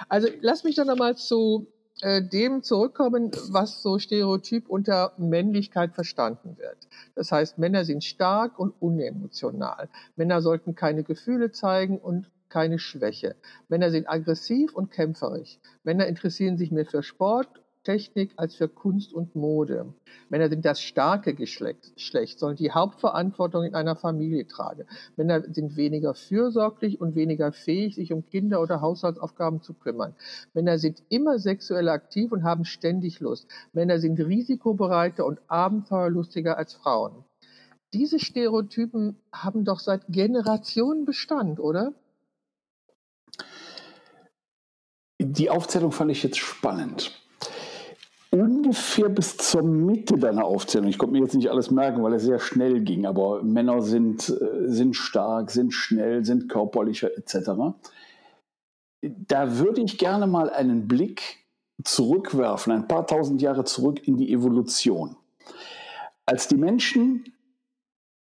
Also 0.08 0.30
lass 0.42 0.64
mich 0.64 0.76
dann 0.76 0.88
nochmal 0.88 1.18
zu 1.18 1.68
äh, 2.02 2.22
dem 2.22 2.64
zurückkommen, 2.64 3.32
was 3.50 3.82
so 3.82 4.00
stereotyp 4.00 4.70
unter 4.70 5.14
Männlichkeit 5.18 5.94
verstanden 5.94 6.58
wird. 6.58 6.88
Das 7.16 7.32
heißt, 7.32 7.58
Männer 7.58 7.86
sind 7.86 8.04
stark 8.04 8.60
und 8.60 8.74
unemotional. 8.80 9.90
Männer 10.16 10.42
sollten 10.42 10.76
keine 10.76 11.04
Gefühle 11.04 11.52
zeigen 11.52 11.98
und 11.98 12.30
keine 12.50 12.78
Schwäche. 12.78 13.36
Männer 13.68 13.90
sind 13.90 14.08
aggressiv 14.08 14.76
und 14.76 14.92
kämpferisch. 14.92 15.60
Männer 15.84 16.06
interessieren 16.06 16.58
sich 16.58 16.72
mehr 16.72 16.86
für 16.86 17.02
Sport 17.02 17.63
Technik 17.84 18.32
als 18.38 18.56
für 18.56 18.68
Kunst 18.68 19.14
und 19.14 19.36
Mode. 19.36 19.94
Männer 20.30 20.50
sind 20.50 20.64
das 20.66 20.82
starke 20.82 21.34
Geschlecht, 21.34 21.94
sollen 22.40 22.56
die 22.56 22.72
Hauptverantwortung 22.72 23.64
in 23.64 23.76
einer 23.76 23.96
Familie 23.96 24.48
tragen. 24.48 24.86
Männer 25.18 25.42
sind 25.42 25.76
weniger 25.76 26.14
fürsorglich 26.14 27.02
und 27.02 27.16
weniger 27.16 27.52
fähig, 27.52 27.96
sich 27.96 28.14
um 28.14 28.26
Kinder 28.26 28.62
oder 28.62 28.82
Haushaltsaufgaben 28.82 29.62
zu 29.62 29.74
kümmern. 29.74 30.16
Männer 30.54 30.78
sind 30.78 31.04
immer 31.10 31.40
sexuell 31.40 31.90
aktiv 31.90 32.32
und 32.32 32.44
haben 32.44 32.66
ständig 32.66 33.20
Lust. 33.20 33.48
Männer 33.74 34.00
sind 34.00 34.20
risikobereiter 34.20 35.26
und 35.26 35.40
abenteuerlustiger 35.48 36.58
als 36.58 36.74
Frauen. 36.74 37.26
Diese 37.94 38.20
Stereotypen 38.20 39.18
haben 39.32 39.66
doch 39.66 39.80
seit 39.80 40.08
Generationen 40.08 41.06
Bestand, 41.06 41.60
oder? 41.60 41.94
Die 45.20 45.50
Aufzählung 45.50 45.92
fand 45.92 46.12
ich 46.12 46.24
jetzt 46.24 46.40
spannend 46.40 47.23
ungefähr 48.74 49.10
bis 49.10 49.38
zur 49.38 49.62
Mitte 49.62 50.18
deiner 50.18 50.46
Aufzählung. 50.46 50.88
Ich 50.88 50.98
konnte 50.98 51.14
mir 51.14 51.22
jetzt 51.22 51.36
nicht 51.36 51.52
alles 51.52 51.70
merken, 51.70 52.02
weil 52.02 52.14
es 52.14 52.24
sehr 52.24 52.40
schnell 52.40 52.82
ging, 52.82 53.06
aber 53.06 53.44
Männer 53.44 53.84
sind, 53.84 54.30
äh, 54.30 54.68
sind 54.68 54.96
stark, 54.96 55.52
sind 55.52 55.72
schnell, 55.74 56.26
sind 56.26 56.50
körperlicher 56.50 57.16
etc. 57.16 57.76
Da 59.02 59.60
würde 59.60 59.82
ich 59.82 60.00
gerne 60.00 60.26
mal 60.26 60.50
einen 60.50 60.88
Blick 60.88 61.46
zurückwerfen, 61.84 62.74
ein 62.74 62.88
paar 62.88 63.06
tausend 63.06 63.44
Jahre 63.44 63.64
zurück 63.64 64.08
in 64.08 64.18
die 64.18 64.34
Evolution. 64.34 65.18
Als 66.26 66.48
die 66.48 66.58
Menschen 66.58 67.26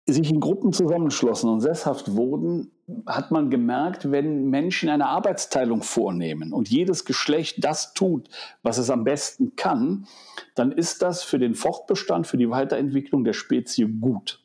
sich 0.05 0.29
in 0.29 0.41
Gruppen 0.41 0.73
zusammenschlossen 0.73 1.49
und 1.49 1.61
sesshaft 1.61 2.13
wurden, 2.13 2.71
hat 3.07 3.31
man 3.31 3.49
gemerkt, 3.49 4.11
wenn 4.11 4.49
Menschen 4.49 4.89
eine 4.89 5.07
Arbeitsteilung 5.07 5.81
vornehmen 5.81 6.53
und 6.53 6.69
jedes 6.69 7.05
Geschlecht 7.05 7.63
das 7.63 7.93
tut, 7.93 8.29
was 8.61 8.77
es 8.77 8.89
am 8.89 9.03
besten 9.03 9.55
kann, 9.55 10.07
dann 10.53 10.71
ist 10.71 11.01
das 11.01 11.23
für 11.23 11.39
den 11.39 11.55
Fortbestand, 11.55 12.27
für 12.27 12.37
die 12.37 12.49
Weiterentwicklung 12.49 13.23
der 13.23 13.33
Spezie 13.33 13.87
gut. 13.87 14.39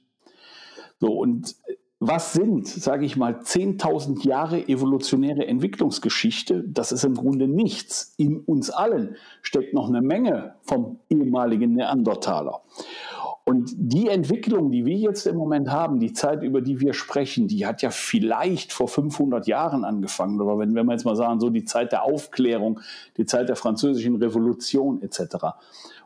So, 1.00 1.12
und 1.12 1.54
was 2.02 2.32
sind, 2.32 2.66
sage 2.66 3.04
ich 3.04 3.18
mal, 3.18 3.40
10.000 3.40 4.26
Jahre 4.26 4.68
evolutionäre 4.68 5.46
Entwicklungsgeschichte? 5.46 6.64
Das 6.66 6.92
ist 6.92 7.04
im 7.04 7.14
Grunde 7.14 7.46
nichts. 7.46 8.14
In 8.16 8.40
uns 8.40 8.70
allen 8.70 9.16
steckt 9.42 9.74
noch 9.74 9.88
eine 9.88 10.00
Menge 10.00 10.54
vom 10.62 10.98
ehemaligen 11.10 11.74
Neandertaler. 11.74 12.62
Und 13.44 13.72
die 13.76 14.08
Entwicklung, 14.08 14.70
die 14.70 14.84
wir 14.84 14.96
jetzt 14.96 15.26
im 15.26 15.36
Moment 15.36 15.70
haben, 15.70 15.98
die 15.98 16.12
Zeit, 16.12 16.42
über 16.42 16.60
die 16.60 16.80
wir 16.80 16.92
sprechen, 16.92 17.48
die 17.48 17.66
hat 17.66 17.82
ja 17.82 17.90
vielleicht 17.90 18.72
vor 18.72 18.86
500 18.86 19.46
Jahren 19.46 19.84
angefangen. 19.84 20.40
Oder 20.40 20.58
wenn, 20.58 20.74
wenn 20.74 20.86
wir 20.86 20.92
jetzt 20.92 21.04
mal 21.04 21.16
sagen, 21.16 21.40
so 21.40 21.50
die 21.50 21.64
Zeit 21.64 21.92
der 21.92 22.04
Aufklärung, 22.04 22.80
die 23.16 23.26
Zeit 23.26 23.48
der 23.48 23.56
französischen 23.56 24.16
Revolution 24.16 25.02
etc. 25.02 25.20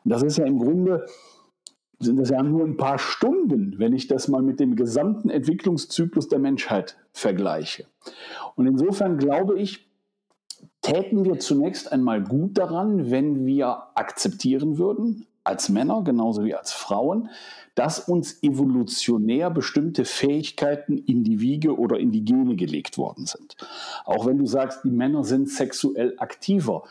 Und 0.05 0.11
das 0.11 0.23
ist 0.23 0.39
ja 0.39 0.47
im 0.47 0.59
Grunde, 0.59 1.07
sind 1.99 2.19
das 2.19 2.31
ja 2.31 2.43
nur 2.43 2.65
ein 2.65 2.77
paar 2.77 2.99
Stunden, 2.99 3.75
wenn 3.79 3.93
ich 3.93 4.07
das 4.07 4.29
mal 4.29 4.43
mit 4.43 4.61
dem 4.61 4.77
gesamten 4.77 5.31
Entwicklungszyklus 5.31 6.29
der 6.29 6.39
Menschheit 6.39 6.97
vergleiche. 7.13 7.87
Und 8.55 8.67
insofern 8.67 9.19
glaube 9.19 9.59
ich, 9.59 9.89
täten 10.83 11.25
wir 11.25 11.39
zunächst 11.39 11.91
einmal 11.93 12.23
gut 12.23 12.59
daran, 12.59 13.11
wenn 13.11 13.47
wir 13.47 13.97
akzeptieren 13.97 14.79
würden, 14.79 15.27
als 15.45 15.69
Männer 15.69 16.03
genauso 16.03 16.45
wie 16.45 16.55
als 16.55 16.73
Frauen, 16.73 17.29
dass 17.75 18.01
uns 18.01 18.43
evolutionär 18.43 19.51
bestimmte 19.51 20.05
Fähigkeiten 20.05 20.99
in 20.99 21.23
die 21.23 21.41
Wiege 21.41 21.79
oder 21.79 21.99
in 21.99 22.11
die 22.11 22.25
Gene 22.25 22.57
gelegt 22.57 22.97
worden 22.99 23.27
sind. 23.27 23.57
Auch 24.05 24.27
wenn 24.27 24.39
du 24.39 24.47
sagst, 24.47 24.85
die 24.85 24.91
Männer 24.91 25.23
sind 25.25 25.51
sexuell 25.51 26.15
aktiver. 26.19 26.85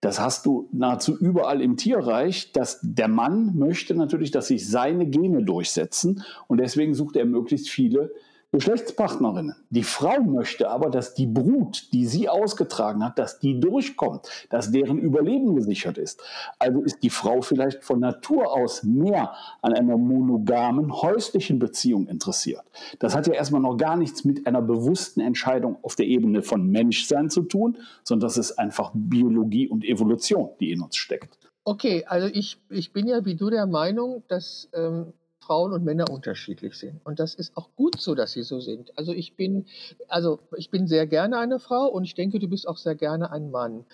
Das 0.00 0.20
hast 0.20 0.44
du 0.44 0.68
nahezu 0.72 1.16
überall 1.16 1.62
im 1.62 1.76
Tierreich, 1.76 2.52
dass 2.52 2.78
der 2.82 3.08
Mann 3.08 3.56
möchte 3.56 3.94
natürlich, 3.94 4.30
dass 4.30 4.48
sich 4.48 4.68
seine 4.68 5.06
Gene 5.06 5.42
durchsetzen 5.42 6.22
und 6.48 6.58
deswegen 6.58 6.94
sucht 6.94 7.16
er 7.16 7.24
möglichst 7.24 7.70
viele 7.70 8.12
Geschlechtspartnerinnen. 8.56 9.54
Die 9.68 9.82
Frau 9.82 10.18
möchte 10.22 10.70
aber, 10.70 10.88
dass 10.88 11.12
die 11.12 11.26
Brut, 11.26 11.92
die 11.92 12.06
sie 12.06 12.26
ausgetragen 12.26 13.04
hat, 13.04 13.18
dass 13.18 13.38
die 13.38 13.60
durchkommt, 13.60 14.30
dass 14.48 14.72
deren 14.72 14.98
Überleben 14.98 15.54
gesichert 15.54 15.98
ist. 15.98 16.22
Also 16.58 16.80
ist 16.80 17.02
die 17.02 17.10
Frau 17.10 17.42
vielleicht 17.42 17.84
von 17.84 18.00
Natur 18.00 18.50
aus 18.50 18.82
mehr 18.82 19.34
an 19.60 19.74
einer 19.74 19.98
monogamen 19.98 20.90
häuslichen 20.90 21.58
Beziehung 21.58 22.06
interessiert. 22.06 22.62
Das 22.98 23.14
hat 23.14 23.26
ja 23.26 23.34
erstmal 23.34 23.60
noch 23.60 23.76
gar 23.76 23.98
nichts 23.98 24.24
mit 24.24 24.46
einer 24.46 24.62
bewussten 24.62 25.20
Entscheidung 25.20 25.76
auf 25.82 25.94
der 25.94 26.06
Ebene 26.06 26.40
von 26.40 26.66
Menschsein 26.66 27.28
zu 27.28 27.42
tun, 27.42 27.76
sondern 28.04 28.26
das 28.26 28.38
ist 28.38 28.52
einfach 28.52 28.90
Biologie 28.94 29.68
und 29.68 29.84
Evolution, 29.84 30.48
die 30.60 30.72
in 30.72 30.80
uns 30.80 30.96
steckt. 30.96 31.38
Okay, 31.64 32.06
also 32.06 32.28
ich, 32.32 32.58
ich 32.70 32.94
bin 32.94 33.06
ja 33.06 33.22
wie 33.26 33.34
du 33.34 33.50
der 33.50 33.66
Meinung, 33.66 34.22
dass 34.28 34.70
ähm, 34.72 35.12
Frauen 35.46 35.72
und 35.72 35.84
Männer 35.84 36.10
unterschiedlich 36.10 36.74
sind. 36.74 37.00
Und 37.04 37.20
das 37.20 37.34
ist 37.34 37.56
auch 37.56 37.70
gut 37.76 38.00
so, 38.00 38.14
dass 38.14 38.32
sie 38.32 38.42
so 38.42 38.60
sind. 38.60 38.96
Also 38.98 39.12
ich 39.12 39.36
bin, 39.36 39.66
also 40.08 40.40
ich 40.56 40.70
bin 40.70 40.86
sehr 40.86 41.06
gerne 41.06 41.38
eine 41.38 41.60
Frau 41.60 41.86
und 41.86 42.04
ich 42.04 42.14
denke, 42.14 42.38
du 42.38 42.48
bist 42.48 42.66
auch 42.66 42.76
sehr 42.76 42.96
gerne 42.96 43.30
ein 43.30 43.50
Mann. 43.50 43.84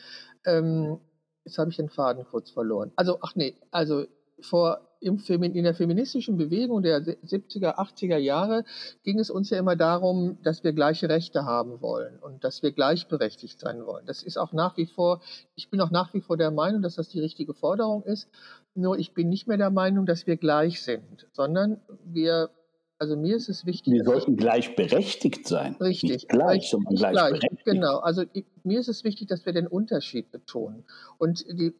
Ähm, 0.46 0.98
jetzt 1.44 1.58
habe 1.58 1.70
ich 1.70 1.76
den 1.76 1.90
Faden 1.90 2.24
kurz 2.24 2.50
verloren. 2.50 2.92
Also, 2.96 3.18
ach 3.20 3.34
nee, 3.34 3.54
also 3.70 4.06
vor 4.40 4.80
im 5.02 5.18
Femin, 5.18 5.54
in 5.54 5.64
der 5.64 5.74
feministischen 5.74 6.36
Bewegung 6.36 6.82
der 6.82 7.02
70er, 7.02 7.76
80er 7.76 8.18
Jahre 8.18 8.64
ging 9.02 9.18
es 9.18 9.30
uns 9.30 9.50
ja 9.50 9.58
immer 9.58 9.74
darum, 9.74 10.38
dass 10.44 10.62
wir 10.62 10.72
gleiche 10.72 11.08
Rechte 11.08 11.44
haben 11.44 11.82
wollen 11.82 12.18
und 12.20 12.44
dass 12.44 12.62
wir 12.62 12.70
gleichberechtigt 12.70 13.58
sein 13.58 13.84
wollen. 13.84 14.06
Das 14.06 14.22
ist 14.22 14.36
auch 14.36 14.52
nach 14.52 14.76
wie 14.76 14.86
vor, 14.86 15.20
ich 15.56 15.70
bin 15.70 15.80
auch 15.80 15.90
nach 15.90 16.14
wie 16.14 16.20
vor 16.20 16.36
der 16.36 16.52
Meinung, 16.52 16.82
dass 16.82 16.94
das 16.94 17.08
die 17.08 17.20
richtige 17.20 17.52
Forderung 17.52 18.04
ist. 18.04 18.28
Nur 18.74 18.98
ich 18.98 19.12
bin 19.12 19.28
nicht 19.28 19.46
mehr 19.46 19.58
der 19.58 19.70
Meinung, 19.70 20.06
dass 20.06 20.26
wir 20.26 20.36
gleich 20.36 20.82
sind, 20.82 21.28
sondern 21.32 21.80
wir 22.04 22.50
also 23.02 23.16
mir 23.16 23.34
ist 23.34 23.48
es 23.48 23.66
wichtig. 23.66 23.92
Wir 23.92 24.04
sollten 24.04 24.36
gleichberechtigt 24.36 25.48
sein. 25.48 25.74
Richtig. 25.80 26.10
Nicht 26.10 26.28
gleich, 26.28 26.70
sondern 26.70 26.94
gleichberechtigt. 26.94 27.64
Gleich, 27.64 27.74
genau. 27.74 27.98
Also 27.98 28.22
mir 28.62 28.78
ist 28.78 28.86
es 28.86 29.02
wichtig, 29.02 29.26
dass 29.26 29.44
wir 29.44 29.52
den 29.52 29.66
Unterschied 29.66 30.30
betonen. 30.30 30.84
Und 31.18 31.44
die, 31.48 31.74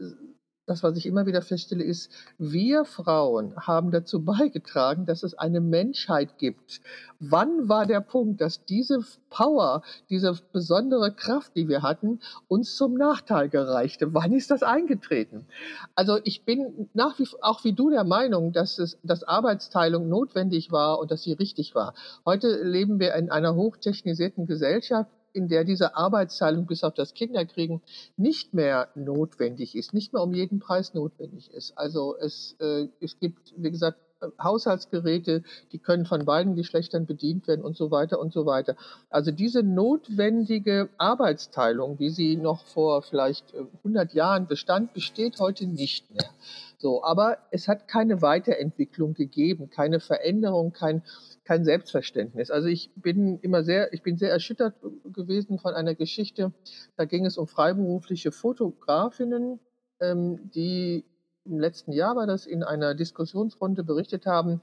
das, 0.73 0.83
was 0.83 0.97
ich 0.97 1.05
immer 1.05 1.27
wieder 1.27 1.43
feststelle, 1.43 1.85
ist, 1.85 2.11
wir 2.39 2.87
Frauen 2.87 3.55
haben 3.57 3.91
dazu 3.91 4.25
beigetragen, 4.25 5.05
dass 5.05 5.23
es 5.23 5.35
eine 5.35 5.61
Menschheit 5.61 6.39
gibt. 6.39 6.81
Wann 7.21 7.69
war 7.69 7.85
der 7.85 8.01
Punkt, 8.01 8.41
dass 8.41 8.65
diese 8.65 9.01
Power, 9.29 9.83
diese 10.09 10.39
besondere 10.53 11.13
Kraft, 11.13 11.55
die 11.57 11.69
wir 11.69 11.83
hatten, 11.83 12.21
uns 12.49 12.75
zum 12.75 12.95
Nachteil 12.95 13.51
gereichte? 13.51 14.15
Wann 14.15 14.33
ist 14.33 14.51
das 14.51 14.63
eingetreten? 14.63 15.47
Also 15.95 16.19
ich 16.25 16.45
bin 16.45 16.89
nach 16.95 17.19
wie 17.19 17.29
auch 17.43 17.65
wie 17.65 17.75
du 17.75 17.91
der 17.91 18.05
Meinung, 18.05 18.53
dass 18.53 18.79
es, 18.79 18.99
dass 19.03 19.25
Arbeitsteilung 19.25 20.09
notwendig 20.09 20.73
war 20.73 20.99
und 20.99 21.11
dass 21.11 21.23
sie 21.23 21.35
richtig 21.35 21.75
war. 21.75 21.95
Heute 22.25 22.63
leben 22.63 22.99
wir 22.99 23.15
in 23.15 23.31
einer 23.31 23.55
hochtechnisierten 23.55 24.47
Gesellschaft 24.47 25.11
in 25.33 25.49
der 25.49 25.65
diese 25.65 25.97
Arbeitsteilung 25.97 26.67
bis 26.67 26.85
auf 26.85 26.95
das 26.95 27.15
Kinderkriegen 27.15 27.83
nicht 28.17 28.55
mehr 28.55 28.89
notwendig 28.95 29.77
ist, 29.77 29.95
nicht 29.95 30.13
mehr 30.13 30.23
um 30.23 30.35
jeden 30.35 30.59
Preis 30.59 30.95
notwendig 30.95 31.53
ist. 31.53 31.77
Also 31.77 32.17
es, 32.17 32.57
äh, 32.61 32.89
es 33.01 33.19
gibt, 33.19 33.55
wie 33.57 33.71
gesagt, 33.71 33.99
Haushaltsgeräte, 34.43 35.43
die 35.73 35.79
können 35.79 36.07
von 36.07 36.25
beiden 36.25 36.55
Geschlechtern 36.55 37.07
bedient 37.07 37.49
werden 37.49 37.65
und 37.65 37.77
so 37.77 37.91
weiter 37.91 38.21
und 38.21 38.33
so 38.33 38.47
weiter. 38.47 38.77
Also 39.11 39.31
diese 39.31 39.63
notwendige 39.63 40.89
Arbeitsteilung, 40.99 41.99
wie 41.99 42.11
sie 42.11 42.37
noch 42.37 42.65
vor 42.67 43.03
vielleicht 43.03 43.55
100 43.79 44.13
äh, 44.13 44.17
Jahren 44.17 44.47
bestand, 44.47 44.93
besteht 44.95 45.41
heute 45.41 45.67
nicht 45.67 46.11
mehr. 46.15 46.31
So, 46.79 47.05
aber 47.05 47.39
es 47.51 47.69
hat 47.69 47.87
keine 47.87 48.23
Weiterentwicklung 48.23 49.15
gegeben, 49.15 49.71
keine 49.71 50.01
Veränderung, 50.01 50.73
kein 50.73 51.03
kein 51.45 51.65
Selbstverständnis. 51.65 52.51
Also 52.51 52.69
ich 52.69 52.91
bin 52.95 53.39
immer 53.41 53.65
sehr, 53.65 53.93
ich 53.93 54.03
bin 54.03 54.17
sehr 54.17 54.31
erschüttert 54.31 54.75
gewesen 55.05 55.59
von 55.59 55.75
einer 55.75 55.95
Geschichte. 55.95 56.53
Da 56.97 57.05
ging 57.05 57.27
es 57.27 57.37
um 57.37 57.47
freiberufliche 57.47 58.33
Fotografinnen, 58.33 59.59
ähm, 60.01 60.51
die 60.51 61.05
im 61.45 61.59
letzten 61.59 61.93
Jahr 61.93 62.15
war 62.15 62.27
das 62.27 62.47
in 62.47 62.63
einer 62.63 62.95
Diskussionsrunde 62.95 63.83
berichtet 63.83 64.27
haben, 64.27 64.63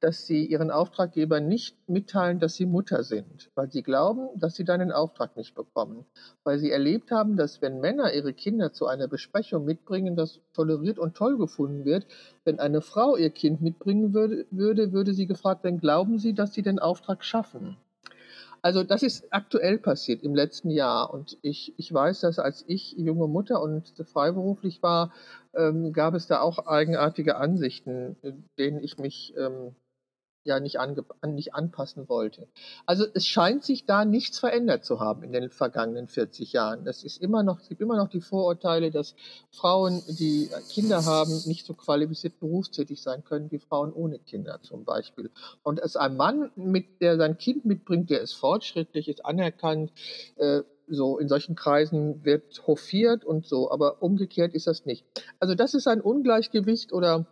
dass 0.00 0.26
sie 0.26 0.46
ihren 0.46 0.70
Auftraggeber 0.70 1.40
nicht 1.40 1.76
mitteilen, 1.88 2.40
dass 2.40 2.54
sie 2.54 2.66
Mutter 2.66 3.04
sind, 3.04 3.50
weil 3.54 3.70
sie 3.70 3.82
glauben, 3.82 4.28
dass 4.34 4.56
sie 4.56 4.64
dann 4.64 4.80
den 4.80 4.92
Auftrag 4.92 5.36
nicht 5.36 5.54
bekommen. 5.54 6.06
Weil 6.42 6.58
sie 6.58 6.70
erlebt 6.70 7.10
haben, 7.10 7.36
dass 7.36 7.60
wenn 7.60 7.80
Männer 7.80 8.12
ihre 8.12 8.32
Kinder 8.32 8.72
zu 8.72 8.86
einer 8.86 9.08
Besprechung 9.08 9.64
mitbringen, 9.64 10.16
das 10.16 10.40
toleriert 10.52 10.98
und 10.98 11.14
toll 11.14 11.36
gefunden 11.36 11.84
wird. 11.84 12.06
Wenn 12.44 12.58
eine 12.58 12.80
Frau 12.80 13.16
ihr 13.16 13.30
Kind 13.30 13.60
mitbringen 13.60 14.14
würde, 14.14 14.46
würde, 14.50 14.92
würde 14.92 15.12
sie 15.14 15.26
gefragt 15.26 15.64
werden, 15.64 15.80
glauben 15.80 16.18
Sie, 16.18 16.34
dass 16.34 16.54
Sie 16.54 16.62
den 16.62 16.78
Auftrag 16.78 17.24
schaffen? 17.24 17.76
Also 18.62 18.84
das 18.84 19.02
ist 19.02 19.32
aktuell 19.32 19.78
passiert 19.78 20.22
im 20.22 20.34
letzten 20.34 20.70
Jahr. 20.70 21.12
Und 21.12 21.38
ich, 21.42 21.74
ich 21.78 21.92
weiß, 21.92 22.20
dass 22.20 22.38
als 22.38 22.64
ich 22.66 22.92
junge 22.92 23.26
Mutter 23.26 23.62
und 23.62 23.94
freiberuflich 24.04 24.82
war, 24.82 25.12
ähm, 25.54 25.92
gab 25.92 26.14
es 26.14 26.26
da 26.26 26.40
auch 26.40 26.66
eigenartige 26.66 27.36
Ansichten, 27.36 28.16
denen 28.58 28.82
ich 28.82 28.98
mich 28.98 29.34
ähm, 29.36 29.74
ja 30.44 30.58
nicht, 30.58 30.80
ange, 30.80 31.04
nicht 31.26 31.54
anpassen 31.54 32.08
wollte. 32.08 32.48
Also 32.86 33.06
es 33.14 33.26
scheint 33.26 33.64
sich 33.64 33.84
da 33.84 34.04
nichts 34.04 34.38
verändert 34.38 34.84
zu 34.84 35.00
haben 35.00 35.22
in 35.22 35.32
den 35.32 35.50
vergangenen 35.50 36.08
40 36.08 36.52
Jahren. 36.52 36.86
Es 36.86 37.04
ist 37.04 37.20
immer 37.20 37.42
noch, 37.42 37.60
es 37.60 37.68
gibt 37.68 37.80
immer 37.80 37.96
noch 37.96 38.08
die 38.08 38.20
Vorurteile, 38.20 38.90
dass 38.90 39.14
Frauen, 39.50 40.02
die 40.08 40.48
Kinder 40.70 41.04
haben, 41.04 41.42
nicht 41.46 41.66
so 41.66 41.74
qualifiziert 41.74 42.40
berufstätig 42.40 43.02
sein 43.02 43.24
können 43.24 43.50
wie 43.50 43.58
Frauen 43.58 43.92
ohne 43.92 44.18
Kinder 44.18 44.60
zum 44.62 44.84
Beispiel. 44.84 45.30
Und 45.62 45.78
es 45.78 45.96
ein 45.96 46.16
Mann, 46.16 46.50
mit, 46.56 47.00
der 47.00 47.16
sein 47.16 47.36
Kind 47.36 47.64
mitbringt, 47.64 48.10
der 48.10 48.20
ist 48.20 48.32
fortschrittlich, 48.32 49.08
ist 49.08 49.24
anerkannt, 49.24 49.92
äh, 50.36 50.62
so 50.90 51.18
in 51.18 51.28
solchen 51.28 51.54
Kreisen 51.54 52.24
wird 52.24 52.66
hofiert 52.66 53.24
und 53.24 53.46
so, 53.46 53.70
aber 53.70 54.02
umgekehrt 54.02 54.54
ist 54.54 54.66
das 54.66 54.86
nicht. 54.86 55.04
Also 55.38 55.54
das 55.54 55.74
ist 55.74 55.86
ein 55.86 56.00
Ungleichgewicht 56.00 56.92
oder 56.92 57.26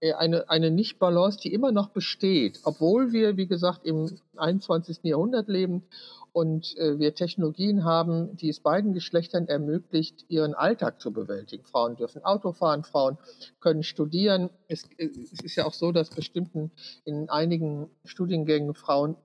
eine, 0.00 0.48
eine 0.48 0.70
Nicht-Balance, 0.70 1.38
die 1.40 1.52
immer 1.52 1.72
noch 1.72 1.90
besteht, 1.90 2.60
obwohl 2.64 3.12
wir, 3.12 3.36
wie 3.36 3.46
gesagt, 3.46 3.84
im 3.84 4.18
21. 4.36 5.00
Jahrhundert 5.02 5.48
leben 5.48 5.84
und 6.32 6.76
äh, 6.78 6.98
wir 6.98 7.14
Technologien 7.14 7.84
haben, 7.84 8.36
die 8.36 8.48
es 8.48 8.60
beiden 8.60 8.94
Geschlechtern 8.94 9.48
ermöglicht, 9.48 10.24
ihren 10.28 10.54
Alltag 10.54 11.00
zu 11.00 11.12
bewältigen. 11.12 11.64
Frauen 11.64 11.96
dürfen 11.96 12.24
Auto 12.24 12.52
fahren, 12.52 12.84
Frauen 12.84 13.18
können 13.60 13.82
studieren. 13.82 14.50
Es, 14.68 14.84
äh, 14.96 15.06
es 15.06 15.40
ist 15.42 15.56
ja 15.56 15.66
auch 15.66 15.74
so, 15.74 15.92
dass 15.92 16.10
bestimmten 16.10 16.70
in 17.04 17.28
einigen 17.28 17.90
Studiengängen 18.04 18.74
Frauen 18.74 19.16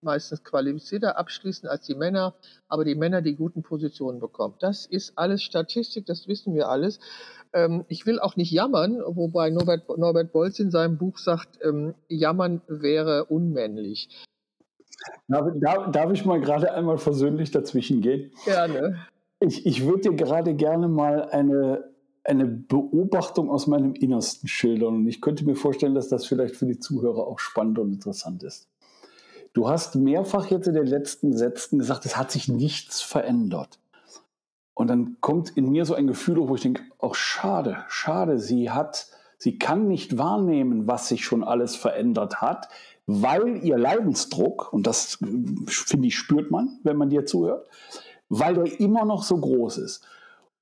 meistens 0.00 0.44
qualifizierter 0.44 1.16
abschließen 1.18 1.68
als 1.68 1.86
die 1.86 1.94
Männer, 1.94 2.34
aber 2.68 2.84
die 2.84 2.94
Männer 2.94 3.20
die 3.20 3.34
guten 3.34 3.62
Positionen 3.62 4.20
bekommen. 4.20 4.54
Das 4.60 4.86
ist 4.86 5.18
alles 5.18 5.42
Statistik, 5.42 6.06
das 6.06 6.28
wissen 6.28 6.54
wir 6.54 6.68
alles. 6.68 7.00
Ähm, 7.52 7.84
ich 7.88 8.06
will 8.06 8.18
auch 8.18 8.36
nicht 8.36 8.50
jammern, 8.50 9.00
wobei 9.06 9.50
Norbert, 9.50 9.88
Norbert 9.96 10.32
Bolz 10.32 10.58
in 10.58 10.70
seinem 10.70 10.98
Buch 10.98 11.18
sagt, 11.18 11.58
ähm, 11.62 11.94
jammern 12.08 12.60
wäre 12.68 13.24
unmännlich. 13.26 14.08
Darf, 15.28 15.48
darf, 15.56 15.90
darf 15.92 16.12
ich 16.12 16.24
mal 16.24 16.40
gerade 16.40 16.72
einmal 16.72 16.98
versöhnlich 16.98 17.50
dazwischen 17.50 18.00
gehen? 18.00 18.32
Gerne. 18.44 19.06
Ich, 19.40 19.66
ich 19.66 19.84
würde 19.84 20.10
dir 20.10 20.14
gerade 20.14 20.54
gerne 20.54 20.88
mal 20.88 21.28
eine, 21.30 21.84
eine 22.24 22.46
Beobachtung 22.46 23.50
aus 23.50 23.66
meinem 23.66 23.94
Innersten 23.94 24.48
schildern 24.48 24.96
und 24.96 25.08
ich 25.08 25.20
könnte 25.20 25.44
mir 25.44 25.54
vorstellen, 25.54 25.94
dass 25.94 26.08
das 26.08 26.26
vielleicht 26.26 26.56
für 26.56 26.66
die 26.66 26.78
Zuhörer 26.78 27.26
auch 27.26 27.38
spannend 27.38 27.78
und 27.78 27.92
interessant 27.92 28.42
ist. 28.42 28.68
Du 29.52 29.68
hast 29.68 29.94
mehrfach 29.96 30.46
jetzt 30.46 30.68
in 30.68 30.74
den 30.74 30.86
letzten 30.86 31.36
Sätzen 31.36 31.78
gesagt, 31.78 32.04
es 32.04 32.16
hat 32.16 32.30
sich 32.30 32.48
nichts 32.48 33.00
verändert. 33.00 33.78
Und 34.78 34.86
dann 34.86 35.16
kommt 35.20 35.50
in 35.56 35.72
mir 35.72 35.84
so 35.84 35.94
ein 35.94 36.06
Gefühl, 36.06 36.36
wo 36.38 36.54
ich 36.54 36.60
denke, 36.60 36.84
auch 36.98 37.10
oh, 37.10 37.14
schade, 37.14 37.78
schade, 37.88 38.38
sie 38.38 38.70
hat, 38.70 39.08
sie 39.36 39.58
kann 39.58 39.88
nicht 39.88 40.18
wahrnehmen, 40.18 40.86
was 40.86 41.08
sich 41.08 41.24
schon 41.24 41.42
alles 41.42 41.74
verändert 41.74 42.40
hat, 42.40 42.68
weil 43.04 43.56
ihr 43.64 43.76
Leidensdruck, 43.76 44.72
und 44.72 44.86
das 44.86 45.18
finde 45.66 46.06
ich, 46.06 46.16
spürt 46.16 46.52
man, 46.52 46.78
wenn 46.84 46.96
man 46.96 47.10
dir 47.10 47.26
zuhört, 47.26 47.66
weil 48.28 48.54
der 48.54 48.78
immer 48.78 49.04
noch 49.04 49.24
so 49.24 49.38
groß 49.38 49.78
ist. 49.78 50.06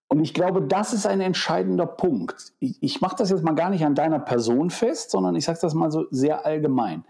Und 0.08 0.22
ich 0.22 0.32
glaube, 0.32 0.62
das 0.62 0.94
ist 0.94 1.06
ein 1.06 1.20
entscheidender 1.20 1.84
Punkt. 1.86 2.54
Ich, 2.58 2.82
ich 2.82 3.02
mache 3.02 3.16
das 3.18 3.28
jetzt 3.28 3.44
mal 3.44 3.54
gar 3.54 3.68
nicht 3.68 3.84
an 3.84 3.94
deiner 3.94 4.20
Person 4.20 4.70
fest, 4.70 5.10
sondern 5.10 5.36
ich 5.36 5.44
sage 5.44 5.58
das 5.60 5.74
mal 5.74 5.92
so 5.92 6.06
sehr 6.10 6.46
allgemein. 6.46 7.04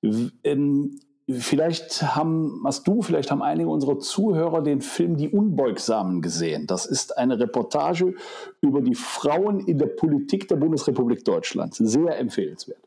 Ähm, 0.00 0.98
Vielleicht 1.30 2.02
haben, 2.16 2.62
hast 2.64 2.86
du, 2.88 3.00
vielleicht 3.00 3.30
haben 3.30 3.42
einige 3.42 3.68
unserer 3.68 3.98
Zuhörer 3.98 4.60
den 4.60 4.80
Film 4.80 5.16
Die 5.16 5.28
Unbeugsamen 5.28 6.20
gesehen. 6.20 6.66
Das 6.66 6.84
ist 6.84 7.16
eine 7.16 7.38
Reportage 7.38 8.14
über 8.60 8.80
die 8.80 8.96
Frauen 8.96 9.60
in 9.60 9.78
der 9.78 9.86
Politik 9.86 10.48
der 10.48 10.56
Bundesrepublik 10.56 11.24
Deutschland. 11.24 11.74
Sehr 11.74 12.18
empfehlenswert. 12.18 12.82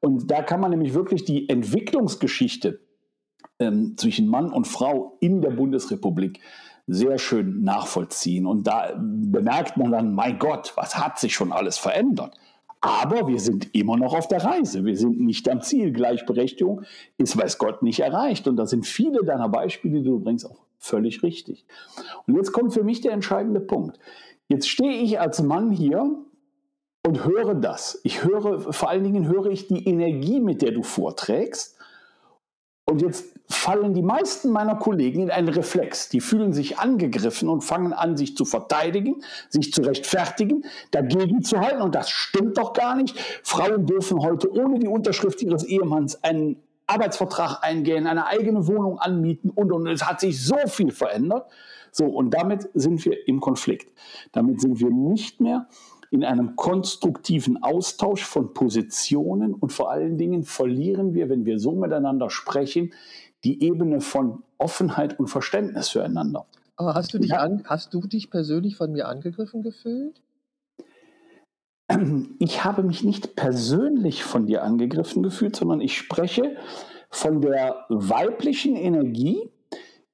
Und 0.00 0.30
da 0.30 0.42
kann 0.42 0.60
man 0.60 0.70
nämlich 0.70 0.94
wirklich 0.94 1.24
die 1.24 1.48
Entwicklungsgeschichte 1.48 2.80
ähm, 3.58 3.96
zwischen 3.96 4.28
Mann 4.28 4.52
und 4.52 4.68
Frau 4.68 5.16
in 5.20 5.40
der 5.40 5.50
Bundesrepublik 5.50 6.40
sehr 6.86 7.18
schön 7.18 7.62
nachvollziehen. 7.64 8.46
Und 8.46 8.66
da 8.66 8.94
bemerkt 8.96 9.76
man 9.76 9.90
dann, 9.90 10.14
mein 10.14 10.38
Gott, 10.38 10.72
was 10.76 10.96
hat 10.96 11.18
sich 11.18 11.34
schon 11.34 11.52
alles 11.52 11.76
verändert? 11.76 12.36
Aber 12.80 13.26
wir 13.26 13.40
sind 13.40 13.74
immer 13.74 13.96
noch 13.96 14.14
auf 14.14 14.28
der 14.28 14.44
Reise. 14.44 14.84
Wir 14.84 14.96
sind 14.96 15.20
nicht 15.20 15.48
am 15.48 15.60
Ziel. 15.62 15.92
Gleichberechtigung 15.92 16.82
ist, 17.16 17.36
weiß 17.36 17.58
Gott, 17.58 17.82
nicht 17.82 18.00
erreicht. 18.00 18.46
Und 18.46 18.56
da 18.56 18.66
sind 18.66 18.86
viele 18.86 19.24
deiner 19.24 19.48
Beispiele, 19.48 19.98
die 19.98 20.04
du 20.04 20.20
bringst, 20.20 20.46
auch 20.46 20.60
völlig 20.78 21.22
richtig. 21.22 21.64
Und 22.26 22.36
jetzt 22.36 22.52
kommt 22.52 22.72
für 22.72 22.84
mich 22.84 23.00
der 23.00 23.12
entscheidende 23.12 23.60
Punkt. 23.60 23.98
Jetzt 24.48 24.68
stehe 24.68 25.02
ich 25.02 25.20
als 25.20 25.42
Mann 25.42 25.72
hier 25.72 26.24
und 27.06 27.24
höre 27.24 27.54
das. 27.54 28.00
Ich 28.04 28.24
höre, 28.24 28.72
vor 28.72 28.88
allen 28.88 29.04
Dingen 29.04 29.26
höre 29.26 29.46
ich 29.46 29.66
die 29.66 29.88
Energie, 29.88 30.40
mit 30.40 30.62
der 30.62 30.70
du 30.70 30.82
vorträgst. 30.82 31.77
Und 32.88 33.02
jetzt 33.02 33.26
fallen 33.50 33.92
die 33.92 34.02
meisten 34.02 34.50
meiner 34.50 34.74
Kollegen 34.74 35.24
in 35.24 35.30
einen 35.30 35.48
Reflex. 35.48 36.08
Die 36.08 36.22
fühlen 36.22 36.54
sich 36.54 36.78
angegriffen 36.78 37.50
und 37.50 37.60
fangen 37.60 37.92
an, 37.92 38.16
sich 38.16 38.34
zu 38.34 38.46
verteidigen, 38.46 39.22
sich 39.50 39.74
zu 39.74 39.82
rechtfertigen, 39.82 40.64
dagegen 40.90 41.42
zu 41.42 41.60
halten. 41.60 41.82
Und 41.82 41.94
das 41.94 42.08
stimmt 42.08 42.56
doch 42.56 42.72
gar 42.72 42.96
nicht. 42.96 43.18
Frauen 43.42 43.84
dürfen 43.84 44.20
heute 44.22 44.50
ohne 44.50 44.78
die 44.78 44.88
Unterschrift 44.88 45.42
ihres 45.42 45.64
Ehemanns 45.64 46.24
einen 46.24 46.56
Arbeitsvertrag 46.86 47.62
eingehen, 47.62 48.06
eine 48.06 48.24
eigene 48.24 48.66
Wohnung 48.66 48.98
anmieten 48.98 49.50
und, 49.50 49.70
und 49.70 49.86
es 49.86 50.06
hat 50.06 50.20
sich 50.20 50.42
so 50.42 50.56
viel 50.66 50.90
verändert. 50.90 51.46
So, 51.92 52.06
und 52.06 52.30
damit 52.30 52.70
sind 52.72 53.04
wir 53.04 53.28
im 53.28 53.40
Konflikt. 53.40 53.92
Damit 54.32 54.62
sind 54.62 54.80
wir 54.80 54.88
nicht 54.88 55.42
mehr 55.42 55.68
in 56.10 56.24
einem 56.24 56.56
konstruktiven 56.56 57.62
Austausch 57.62 58.24
von 58.24 58.54
Positionen 58.54 59.54
und 59.54 59.72
vor 59.72 59.90
allen 59.90 60.16
Dingen 60.18 60.44
verlieren 60.44 61.14
wir, 61.14 61.28
wenn 61.28 61.44
wir 61.44 61.58
so 61.58 61.72
miteinander 61.72 62.30
sprechen, 62.30 62.92
die 63.44 63.62
Ebene 63.62 64.00
von 64.00 64.42
Offenheit 64.58 65.18
und 65.18 65.28
Verständnis 65.28 65.90
füreinander. 65.90 66.46
Aber 66.76 66.94
hast 66.94 67.12
du 67.12 67.18
dich, 67.18 67.30
ja. 67.30 67.38
an, 67.38 67.62
hast 67.64 67.92
du 67.92 68.00
dich 68.00 68.30
persönlich 68.30 68.76
von 68.76 68.92
mir 68.92 69.08
angegriffen 69.08 69.62
gefühlt? 69.62 70.20
Ich 72.38 72.64
habe 72.64 72.82
mich 72.82 73.02
nicht 73.02 73.34
persönlich 73.34 74.22
von 74.22 74.46
dir 74.46 74.62
angegriffen 74.62 75.22
gefühlt, 75.22 75.56
sondern 75.56 75.80
ich 75.80 75.96
spreche 75.96 76.56
von 77.10 77.40
der 77.40 77.86
weiblichen 77.88 78.76
Energie, 78.76 79.50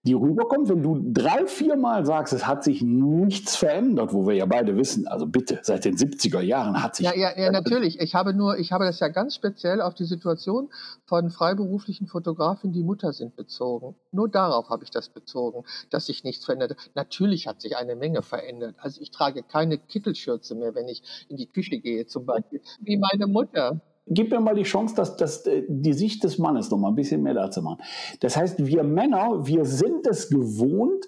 die 0.05 0.12
rüberkommt, 0.12 0.69
wenn 0.69 0.83
du 0.83 1.01
drei, 1.03 1.47
vier 1.47 1.77
Mal 1.77 2.05
sagst, 2.05 2.35
es 2.35 2.47
hat 2.47 2.62
sich 2.62 2.83
nichts 2.83 3.57
verändert, 3.57 4.12
wo 4.12 4.27
wir 4.27 4.35
ja 4.35 4.45
beide 4.45 4.77
wissen, 4.77 5.07
also 5.07 5.27
bitte, 5.27 5.61
seit 5.62 5.87
den 5.87 5.97
70er 5.97 6.40
Jahren 6.40 6.83
hat 6.83 6.97
sich. 6.97 7.07
Ja, 7.07 7.14
ja, 7.14 7.38
ja, 7.38 7.51
natürlich. 7.51 7.99
Ich 8.01 8.14
habe 8.14 8.35
nur, 8.35 8.59
ich 8.59 8.71
habe 8.73 8.85
das 8.85 9.01
ja 9.01 9.09
ganz 9.09 9.35
speziell 9.35 9.81
auf 9.81 9.95
die 9.95 10.05
Situation 10.05 10.69
von 11.07 11.31
freiberuflichen 11.31 12.07
Fotografen, 12.07 12.73
die 12.73 12.83
Mutter 12.83 13.14
sind, 13.14 13.35
bezogen. 13.35 13.95
Nur 14.12 14.29
darauf 14.29 14.69
habe 14.69 14.85
ich 14.85 14.90
das 14.90 15.09
bezogen, 15.09 15.64
dass 15.88 16.07
sich 16.07 16.23
nichts 16.23 16.45
verändert. 16.45 16.77
Natürlich 16.95 17.47
hat 17.47 17.62
sich 17.62 17.77
eine 17.77 17.97
Menge 17.97 18.21
verändert. 18.21 18.77
Also 18.79 19.01
ich 19.01 19.11
trage 19.11 19.43
keine 19.43 19.79
Kittelschürze 19.79 20.55
mehr, 20.55 20.75
wenn 20.75 20.88
ich 20.88 21.03
in 21.29 21.38
die 21.38 21.47
Küche 21.47 21.79
gehe, 21.79 22.07
zum 22.07 22.27
Beispiel, 22.27 22.61
wie 22.81 22.99
meine 22.99 23.27
Mutter 23.27 23.81
gib 24.07 24.31
mir 24.31 24.40
mal 24.40 24.55
die 24.55 24.64
Chance, 24.64 24.95
dass, 24.95 25.17
dass 25.17 25.47
äh, 25.47 25.62
die 25.69 25.93
Sicht 25.93 26.25
des 26.25 26.38
Mannes 26.38 26.71
noch 26.71 26.79
mal 26.79 26.88
ein 26.88 26.95
bisschen 26.95 27.23
mehr 27.23 27.35
dazu 27.35 27.62
machen. 27.62 27.83
Das 28.21 28.37
heißt, 28.37 28.64
wir 28.64 28.83
Männer, 28.85 29.47
wir 29.47 29.64
sind 29.64 30.07
es 30.07 30.29
gewohnt, 30.29 31.07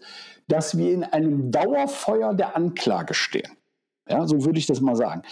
dass 0.49 0.79
wir 0.79 0.93
in 0.93 1.05
einem 1.05 1.51
Dauerfeuer 1.51 2.35
der 2.35 2.57
Anklage 2.57 3.15
stehen. 3.15 3.51
Ja, 4.09 4.25
so 4.25 4.45
würde 4.45 4.61
ich 4.61 4.67
das 4.67 4.81
mal 4.81 4.95
sagen. 4.95 5.23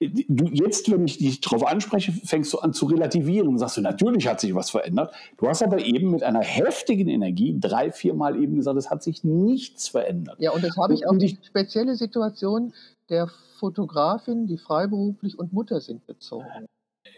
Du, 0.00 0.46
jetzt, 0.46 0.90
wenn 0.90 1.04
ich 1.04 1.18
dich 1.18 1.40
darauf 1.40 1.64
anspreche, 1.64 2.10
fängst 2.10 2.52
du 2.52 2.58
an 2.58 2.72
zu 2.72 2.86
relativieren 2.86 3.46
und 3.46 3.58
sagst 3.58 3.76
du, 3.76 3.82
natürlich 3.82 4.26
hat 4.26 4.40
sich 4.40 4.52
was 4.52 4.70
verändert. 4.70 5.14
Du 5.36 5.46
hast 5.46 5.62
aber 5.62 5.78
eben 5.78 6.10
mit 6.10 6.24
einer 6.24 6.40
heftigen 6.40 7.08
Energie 7.08 7.56
drei, 7.60 7.92
vier 7.92 8.14
Mal 8.14 8.42
eben 8.42 8.56
gesagt, 8.56 8.78
es 8.78 8.90
hat 8.90 9.04
sich 9.04 9.22
nichts 9.22 9.86
verändert. 9.86 10.40
Ja, 10.40 10.50
und 10.50 10.64
das 10.64 10.76
habe 10.76 10.94
ich 10.94 11.06
auf 11.06 11.18
die 11.18 11.38
spezielle 11.40 11.94
Situation 11.94 12.72
der 13.10 13.30
Fotografin, 13.60 14.48
die 14.48 14.58
freiberuflich 14.58 15.38
und 15.38 15.52
Mutter 15.52 15.80
sind, 15.80 16.04
bezogen. 16.08 16.66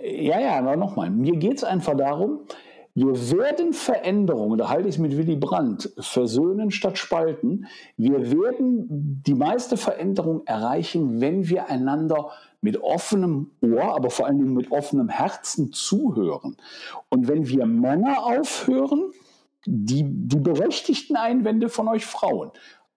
Ja, 0.01 0.41
ja, 0.41 0.59
aber 0.59 0.77
nochmal. 0.77 1.11
Mir 1.11 1.37
geht 1.37 1.59
es 1.59 1.65
einfach 1.65 1.97
darum, 1.97 2.41
wir 2.95 3.31
werden 3.31 3.75
Veränderungen, 3.75 4.59
da 4.59 4.69
halte 4.69 4.89
ich 4.89 4.97
es 4.97 5.01
mit 5.01 5.17
Willy 5.17 5.37
Brandt, 5.37 5.93
versöhnen 6.01 6.73
statt 6.73 6.99
spalten. 6.99 7.67
Wir 7.97 8.33
werden 8.33 9.23
die 9.25 9.35
meiste 9.35 9.77
Veränderung 9.77 10.45
erreichen, 10.47 11.21
wenn 11.21 11.49
wir 11.49 11.69
einander 11.69 12.33
mit 12.61 12.83
offenem 12.83 13.53
Ohr, 13.61 13.95
aber 13.95 14.11
vor 14.11 14.27
allen 14.27 14.39
Dingen 14.39 14.55
mit 14.55 14.73
offenem 14.73 15.09
Herzen 15.09 15.73
zuhören. 15.73 16.57
Und 17.09 17.29
wenn 17.29 17.47
wir 17.47 17.67
Männer 17.67 18.25
aufhören, 18.25 19.13
die, 19.65 20.03
die 20.05 20.41
berechtigten 20.41 21.15
Einwände 21.15 21.69
von 21.69 21.87
euch 21.87 22.05
Frauen 22.05 22.51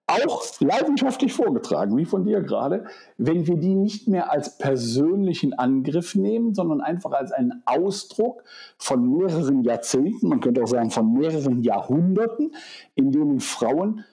auch 0.06 0.42
leidenschaftlich 0.60 1.32
vorgetragen, 1.32 1.96
wie 1.96 2.04
von 2.04 2.24
dir 2.24 2.42
gerade, 2.42 2.84
wenn 3.16 3.46
wir 3.46 3.56
die 3.56 3.74
nicht 3.74 4.08
mehr 4.08 4.30
als 4.30 4.58
persönlichen 4.58 5.54
Angriff 5.54 6.14
nehmen, 6.14 6.54
sondern 6.54 6.80
einfach 6.80 7.12
als 7.12 7.32
einen 7.32 7.62
Ausdruck 7.64 8.44
von 8.78 9.16
mehreren 9.16 9.62
Jahrzehnten, 9.62 10.28
man 10.28 10.40
könnte 10.40 10.62
auch 10.62 10.68
sagen 10.68 10.90
von 10.90 11.12
mehreren 11.12 11.62
Jahrhunderten, 11.62 12.54
in 12.94 13.12
denen 13.12 13.40
Frauen 13.40 14.04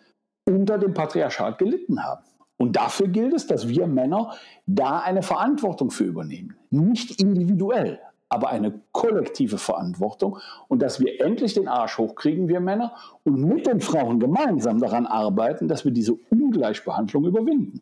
unter 0.45 0.77
dem 0.77 0.93
Patriarchat 0.93 1.57
gelitten 1.57 2.03
haben. 2.03 2.23
Und 2.57 2.75
dafür 2.75 3.07
gilt 3.07 3.33
es, 3.33 3.47
dass 3.47 3.69
wir 3.69 3.87
Männer 3.87 4.33
da 4.65 4.99
eine 4.99 5.23
Verantwortung 5.23 5.91
für 5.91 6.03
übernehmen. 6.03 6.57
Nicht 6.69 7.21
individuell, 7.21 7.99
aber 8.29 8.49
eine 8.49 8.79
kollektive 8.91 9.57
Verantwortung 9.57 10.37
und 10.67 10.81
dass 10.81 10.99
wir 10.99 11.19
endlich 11.19 11.55
den 11.55 11.67
Arsch 11.67 11.97
hochkriegen, 11.97 12.47
wir 12.47 12.59
Männer, 12.59 12.93
und 13.23 13.41
mit 13.43 13.65
den 13.65 13.81
Frauen 13.81 14.19
gemeinsam 14.19 14.79
daran 14.79 15.07
arbeiten, 15.07 15.67
dass 15.67 15.83
wir 15.83 15.91
diese 15.91 16.13
Ungleichbehandlung 16.29 17.25
überwinden. 17.25 17.81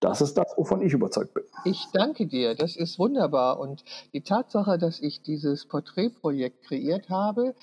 Das 0.00 0.20
ist 0.20 0.36
das, 0.36 0.52
wovon 0.56 0.82
ich 0.82 0.92
überzeugt 0.92 1.32
bin. 1.32 1.44
Ich 1.64 1.86
danke 1.92 2.26
dir, 2.26 2.56
das 2.56 2.76
ist 2.76 2.98
wunderbar. 2.98 3.60
Und 3.60 3.84
die 4.12 4.22
Tatsache, 4.22 4.76
dass 4.76 5.00
ich 5.00 5.22
dieses 5.22 5.66
Porträtprojekt 5.66 6.64
kreiert 6.64 7.08
habe, 7.08 7.54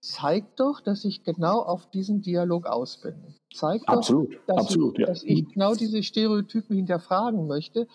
zeigt 0.00 0.58
doch, 0.58 0.80
dass 0.80 1.04
ich 1.04 1.22
genau 1.22 1.60
auf 1.60 1.86
diesen 1.90 2.22
Dialog 2.22 2.66
aus 2.66 2.96
bin. 2.96 3.14
Zeigt 3.54 3.88
absolut, 3.88 4.34
doch, 4.34 4.40
dass, 4.46 4.58
absolut, 4.58 4.94
ich, 4.94 5.00
ja. 5.00 5.06
dass 5.06 5.22
ich 5.22 5.48
genau 5.50 5.74
diese 5.74 6.02
Stereotypen 6.02 6.76
hinterfragen 6.76 7.46
möchte. 7.46 7.86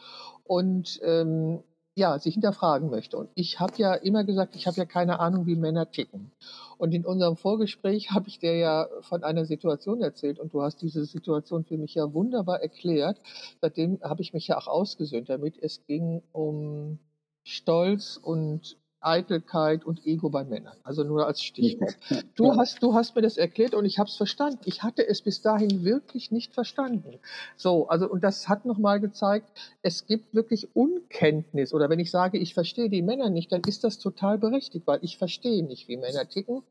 Und 0.44 1.00
ähm, 1.04 1.64
ja, 1.98 2.20
sich 2.20 2.36
hinterfragen 2.36 2.92
möchte. 2.92 3.18
Und 3.18 3.30
ich 3.34 3.60
habe 3.60 3.74
ja 3.78 3.96
immer 3.96 4.24
gesagt, 4.24 4.56
ich 4.56 4.68
habe 4.68 4.78
ja 4.78 4.86
keine 4.86 5.20
Ahnung, 5.20 5.48
wie 5.48 5.56
Männer 5.56 5.90
ticken. 5.90 6.32
Und 6.78 6.94
in 6.94 7.04
unserem 7.06 7.38
Vorgespräch 7.38 8.12
habe 8.12 8.28
ich 8.28 8.38
dir 8.38 8.56
ja 8.56 8.88
von 9.02 9.24
einer 9.24 9.46
Situation 9.46 10.02
erzählt 10.02 10.40
und 10.40 10.54
du 10.54 10.62
hast 10.62 10.82
diese 10.84 11.06
Situation 11.06 11.66
für 11.66 11.78
mich 11.78 11.96
ja 11.96 12.14
wunderbar 12.14 12.62
erklärt. 12.62 13.20
Seitdem 13.62 14.00
habe 14.04 14.22
ich 14.22 14.32
mich 14.32 14.48
ja 14.48 14.60
auch 14.60 14.68
ausgesöhnt 14.68 15.28
damit. 15.30 15.58
Es 15.60 15.86
ging 15.88 16.22
um 16.34 17.00
Stolz 17.44 18.20
und 18.22 18.78
Eitelkeit 19.08 19.86
und 19.86 20.06
Ego 20.06 20.30
bei 20.30 20.44
Männern. 20.44 20.76
Also 20.84 21.04
nur 21.04 21.26
als 21.26 21.42
Stichwort. 21.42 21.98
Du 22.36 22.56
hast, 22.56 22.84
du 22.84 22.94
hast 22.94 23.16
mir 23.16 23.22
das 23.22 23.38
erklärt 23.38 23.74
und 23.74 23.86
ich 23.86 24.00
habe 24.00 24.10
es 24.10 24.16
verstanden. 24.16 24.60
Ich 24.66 24.84
hatte 24.84 25.08
es 25.08 25.22
bis 25.22 25.42
dahin 25.42 25.84
wirklich 25.84 26.32
nicht 26.32 26.54
verstanden. 26.54 27.20
So, 27.56 27.88
also 27.88 28.10
und 28.10 28.24
das 28.24 28.50
hat 28.50 28.66
nochmal 28.66 29.00
gezeigt, 29.00 29.50
es 29.82 30.06
gibt 30.06 30.36
wirklich 30.36 30.76
Unkenntnis. 30.76 31.74
Oder 31.74 31.90
wenn 31.90 32.00
ich 32.00 32.12
sage, 32.12 32.38
ich 32.38 32.54
verstehe 32.54 32.90
die 32.90 33.02
Männer 33.02 33.30
nicht, 33.30 33.52
dann 33.52 33.62
ist 33.66 33.84
das 33.84 34.00
total 34.00 34.38
berechtigt, 34.38 34.86
weil 34.86 35.00
ich 35.02 35.18
verstehe 35.18 35.64
nicht, 35.64 35.88
wie 35.88 35.98
Männer 35.98 36.28
ticken. 36.28 36.64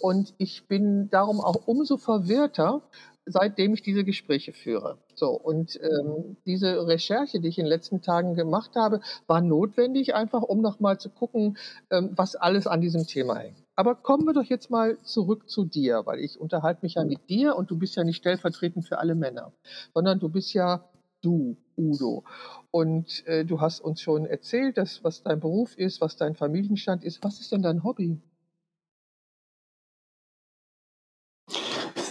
Und 0.00 0.34
ich 0.38 0.66
bin 0.66 1.08
darum 1.10 1.40
auch 1.40 1.66
umso 1.66 1.96
verwirrter, 1.96 2.82
seitdem 3.26 3.74
ich 3.74 3.82
diese 3.82 4.04
Gespräche 4.04 4.52
führe. 4.52 4.98
So, 5.14 5.30
und 5.30 5.78
ähm, 5.82 6.36
diese 6.44 6.86
Recherche, 6.86 7.40
die 7.40 7.48
ich 7.48 7.58
in 7.58 7.64
den 7.64 7.70
letzten 7.70 8.02
Tagen 8.02 8.34
gemacht 8.34 8.72
habe, 8.76 9.00
war 9.26 9.40
notwendig, 9.40 10.14
einfach 10.14 10.42
um 10.42 10.60
nochmal 10.60 10.98
zu 10.98 11.10
gucken, 11.10 11.56
ähm, 11.90 12.10
was 12.14 12.36
alles 12.36 12.66
an 12.66 12.80
diesem 12.80 13.06
Thema 13.06 13.36
hängt. 13.36 13.64
Aber 13.76 13.94
kommen 13.94 14.26
wir 14.26 14.34
doch 14.34 14.44
jetzt 14.44 14.70
mal 14.70 14.98
zurück 15.02 15.48
zu 15.48 15.64
dir, 15.64 16.02
weil 16.04 16.20
ich 16.20 16.38
unterhalte 16.38 16.80
mich 16.82 16.94
ja 16.94 17.04
mit 17.04 17.28
dir 17.28 17.56
und 17.56 17.70
du 17.70 17.78
bist 17.78 17.96
ja 17.96 18.04
nicht 18.04 18.18
stellvertretend 18.18 18.86
für 18.86 18.98
alle 18.98 19.14
Männer, 19.14 19.52
sondern 19.94 20.18
du 20.18 20.28
bist 20.28 20.52
ja 20.52 20.88
du, 21.22 21.56
Udo. 21.76 22.24
Und 22.70 23.26
äh, 23.26 23.44
du 23.44 23.60
hast 23.60 23.80
uns 23.80 24.00
schon 24.00 24.26
erzählt, 24.26 24.76
dass, 24.76 25.02
was 25.02 25.22
dein 25.22 25.40
Beruf 25.40 25.76
ist, 25.76 26.00
was 26.00 26.16
dein 26.16 26.34
Familienstand 26.34 27.04
ist. 27.04 27.22
Was 27.24 27.40
ist 27.40 27.52
denn 27.52 27.62
dein 27.62 27.82
Hobby? 27.82 28.20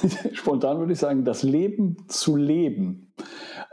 spontan 0.33 0.79
würde 0.79 0.93
ich 0.93 0.99
sagen, 0.99 1.25
das 1.25 1.43
Leben 1.43 1.97
zu 2.07 2.35
leben. 2.35 3.13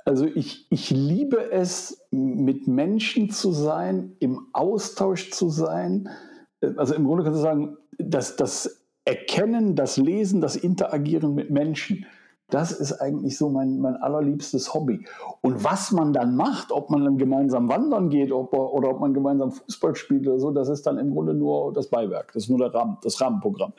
Also 0.05 0.27
ich, 0.27 0.67
ich 0.71 0.91
liebe 0.91 1.51
es, 1.51 2.07
mit 2.11 2.67
Menschen 2.67 3.31
zu 3.31 3.53
sein, 3.53 4.17
im 4.19 4.47
Austausch 4.53 5.31
zu 5.31 5.49
sein. 5.49 6.09
Also 6.77 6.95
im 6.95 7.05
Grunde 7.05 7.25
kannst 7.25 7.39
du 7.39 7.43
sagen, 7.43 7.77
dass 7.99 8.37
das 8.37 8.85
Erkennen, 9.05 9.77
das 9.77 9.97
Lesen, 9.97 10.41
das 10.41 10.57
Interagieren 10.57 11.35
mit 11.35 11.51
Menschen, 11.51 12.07
das 12.49 12.73
ist 12.73 12.93
eigentlich 12.95 13.39
so 13.39 13.49
mein, 13.49 13.79
mein 13.79 13.97
allerliebstes 13.97 14.75
Hobby. 14.75 15.07
Und 15.41 15.63
was 15.63 15.93
man 15.93 16.13
dann 16.13 16.35
macht, 16.35 16.73
ob 16.73 16.91
man 16.91 17.05
dann 17.05 17.17
gemeinsam 17.17 17.69
wandern 17.69 18.11
geht 18.11 18.33
ob, 18.33 18.53
oder 18.53 18.91
ob 18.91 19.01
man 19.01 19.15
gemeinsam 19.15 19.53
Fußball 19.53 19.95
spielt 19.95 20.27
oder 20.27 20.41
so, 20.41 20.51
das 20.51 20.69
ist 20.69 20.87
dann 20.87 20.99
im 20.99 21.13
Grunde 21.13 21.33
nur 21.35 21.73
das 21.73 21.89
Beiwerk, 21.89 22.33
das 22.33 22.45
ist 22.45 22.49
nur 22.49 22.59
der 22.59 22.75
Rahmen, 22.75 22.99
das 23.03 23.21
Rahmenprogramm. 23.21 23.73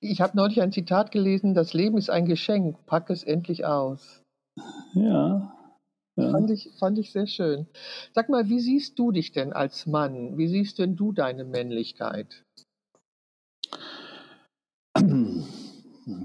Ich 0.00 0.22
habe 0.22 0.36
neulich 0.36 0.62
ein 0.62 0.72
Zitat 0.72 1.12
gelesen, 1.12 1.54
das 1.54 1.74
Leben 1.74 1.98
ist 1.98 2.08
ein 2.08 2.24
Geschenk, 2.24 2.86
pack 2.86 3.10
es 3.10 3.22
endlich 3.22 3.66
aus. 3.66 4.22
Ja. 4.94 5.54
ja. 6.16 6.30
Fand, 6.30 6.50
ich, 6.50 6.70
fand 6.78 6.98
ich 6.98 7.12
sehr 7.12 7.26
schön. 7.26 7.66
Sag 8.14 8.30
mal, 8.30 8.48
wie 8.48 8.60
siehst 8.60 8.98
du 8.98 9.12
dich 9.12 9.32
denn 9.32 9.52
als 9.52 9.86
Mann? 9.86 10.38
Wie 10.38 10.48
siehst 10.48 10.78
denn 10.78 10.96
du 10.96 11.12
deine 11.12 11.44
Männlichkeit? 11.44 12.44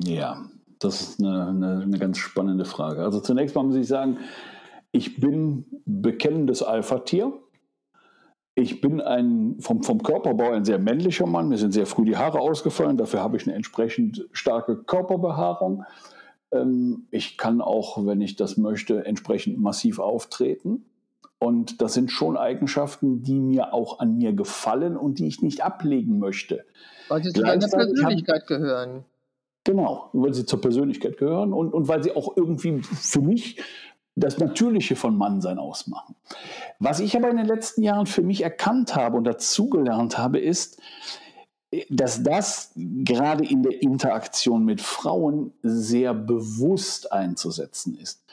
Ja, 0.03 0.49
das 0.79 1.01
ist 1.01 1.19
eine, 1.19 1.47
eine, 1.47 1.81
eine 1.81 1.99
ganz 1.99 2.17
spannende 2.17 2.65
Frage. 2.65 3.03
Also 3.03 3.19
zunächst 3.19 3.55
mal 3.55 3.63
muss 3.63 3.75
ich 3.75 3.88
sagen, 3.88 4.19
ich 4.91 5.19
bin 5.19 5.65
bekennendes 5.85 6.63
Alpha-Tier. 6.63 7.33
Ich 8.56 8.80
bin 8.80 9.02
ein, 9.02 9.58
vom, 9.60 9.84
vom 9.84 10.02
Körperbau 10.02 10.52
ein 10.52 10.63
sehr 10.63 10.80
männlicher 10.80 11.28
Mann. 11.28 11.50
Mir 11.50 11.58
sind 11.58 11.74
sehr 11.74 11.86
früh 11.86 12.06
die 12.06 12.15
Haare 12.15 12.39
ausgefallen. 12.39 12.96
Dafür 12.96 13.22
habe 13.22 13.36
ich 13.36 13.46
eine 13.46 13.56
entsprechend 13.56 14.26
starke 14.32 14.78
Körperbehaarung. 14.78 15.84
Ähm, 16.52 17.08
ich 17.12 17.38
kann 17.38 17.60
auch, 17.60 18.06
wenn 18.06 18.22
ich 18.22 18.38
das 18.38 18.56
möchte, 18.56 19.06
entsprechend 19.06 19.60
massiv 19.60 20.00
auftreten. 20.00 20.86
Und 21.38 21.82
das 21.82 21.94
sind 21.94 22.12
schon 22.12 22.38
Eigenschaften, 22.38 23.24
die 23.24 23.41
mir 23.41 23.74
auch 23.74 24.00
an 24.00 24.18
mir 24.18 24.32
gefallen 24.32 24.96
und 24.96 25.20
die 25.20 25.28
ich 25.28 25.41
nicht 25.41 25.62
ablegen 25.62 26.18
möchte. 26.18 26.63
Weil 27.10 27.24
sie 27.24 27.34
zu 27.34 27.41
deiner 27.41 27.68
Persönlichkeit 27.68 28.44
haben, 28.44 28.48
gehören. 28.48 29.06
Genau, 29.65 30.10
weil 30.13 30.34
sie 30.34 30.46
zur 30.46 30.62
Persönlichkeit 30.62 31.18
gehören 31.18 31.52
und, 31.52 31.74
und 31.74 31.89
weil 31.89 32.02
sie 32.02 32.15
auch 32.15 32.38
irgendwie 32.38 32.82
für 32.82 33.22
mich 33.22 33.62
das 34.15 34.38
Natürliche 34.38 34.95
von 34.95 35.17
Mannsein 35.17 35.60
ausmachen. 35.60 36.15
Was 36.80 36.99
ich 36.99 37.15
aber 37.15 37.30
in 37.30 37.38
den 37.38 37.45
letzten 37.45 37.84
Jahren 37.84 38.06
für 38.06 38.21
mich 38.21 38.41
erkannt 38.43 38.95
habe 38.95 39.17
und 39.17 39.25
dazugelernt 39.25 40.17
habe, 40.17 40.39
ist, 40.39 40.80
dass 41.89 42.23
das 42.23 42.71
gerade 42.75 43.45
in 43.45 43.63
der 43.63 43.82
Interaktion 43.82 44.63
mit 44.63 44.82
Frauen 44.82 45.51
sehr 45.62 46.13
bewusst 46.13 47.12
einzusetzen 47.12 47.97
ist. 47.97 48.23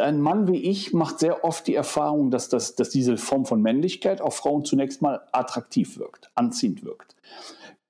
ein 0.00 0.20
Mann 0.20 0.48
wie 0.48 0.62
ich 0.62 0.92
macht 0.92 1.20
sehr 1.20 1.44
oft 1.44 1.66
die 1.66 1.74
Erfahrung, 1.74 2.30
dass, 2.30 2.48
das, 2.48 2.74
dass 2.74 2.90
diese 2.90 3.16
Form 3.16 3.44
von 3.44 3.62
Männlichkeit 3.62 4.20
auf 4.20 4.36
Frauen 4.36 4.64
zunächst 4.64 5.02
mal 5.02 5.20
attraktiv 5.30 5.98
wirkt, 5.98 6.30
anziehend 6.34 6.84
wirkt. 6.84 7.14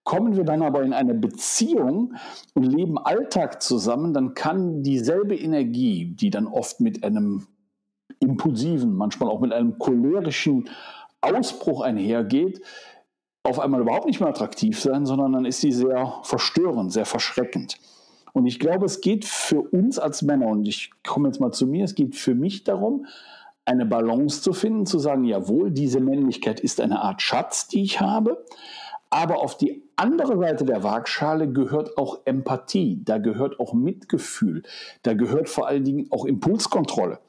Kommen 0.05 0.37
wir 0.37 0.45
dann 0.45 0.63
aber 0.63 0.83
in 0.83 0.93
eine 0.93 1.15
Beziehung 1.15 2.15
und 2.55 2.63
leben 2.63 2.99
Alltag 2.99 3.63
zusammen, 3.63 4.13
dann 4.13 4.35
kann 4.35 4.83
dieselbe 4.83 5.35
Energie, 5.35 6.15
die 6.15 6.31
dann 6.31 6.47
oft 6.47 6.81
mit 6.81 7.03
einem 7.03 7.47
impulsiven, 8.21 8.95
manchmal 8.95 9.31
auch 9.31 9.41
mit 9.41 9.53
einem 9.53 9.79
cholerischen 9.79 10.69
Ausbruch 11.23 11.81
einhergeht, 11.81 12.61
auf 13.45 13.59
einmal 13.61 13.81
überhaupt 13.81 14.07
nicht 14.07 14.21
mehr 14.21 14.29
attraktiv 14.29 14.81
sein, 14.81 15.07
sondern 15.07 15.33
dann 15.33 15.45
ist 15.45 15.61
sie 15.61 15.73
sehr 15.73 16.15
verstörend, 16.23 16.93
sehr 16.93 17.07
verschreckend. 17.07 17.79
Und 18.33 18.47
ich 18.47 18.59
glaube, 18.59 18.87
es 18.87 19.01
geht 19.01 19.25
für 19.25 19.61
uns 19.61 19.99
als 19.99 20.23
Männer, 20.23 20.49
und 20.49 20.67
ich 20.67 20.91
komme 21.07 21.29
jetzt 21.29 21.41
mal 21.41 21.53
zu 21.53 21.67
mir, 21.67 21.85
es 21.85 21.95
geht 21.95 22.17
für 22.17 22.35
mich 22.35 22.65
darum, 22.65 23.07
eine 23.65 23.87
Balance 23.87 24.43
zu 24.43 24.53
finden, 24.53 24.87
zu 24.87 24.99
sagen, 24.99 25.25
jawohl, 25.25 25.71
diese 25.71 26.01
Männlichkeit 26.01 26.61
ist 26.61 26.81
eine 26.81 27.01
Art 27.01 27.23
Schatz, 27.23 27.69
die 27.69 27.83
ich 27.83 28.01
habe, 28.01 28.45
aber 29.15 29.39
auf 29.39 29.57
die 29.57 29.81
andere 29.95 30.37
Seite 30.39 30.65
der 30.65 30.83
Waagschale 30.83 31.49
gehört 31.49 31.99
auch 31.99 32.19
Empathie, 32.25 33.01
da 33.05 33.19
gehört 33.19 33.61
auch 33.61 33.73
Mitgefühl, 33.73 34.65
da 35.05 35.15
gehört 35.15 35.49
vor 35.49 35.69
allen 35.69 35.85
Dingen 35.85 36.09
auch 36.11 36.25
Impulskontrolle. 36.25 37.21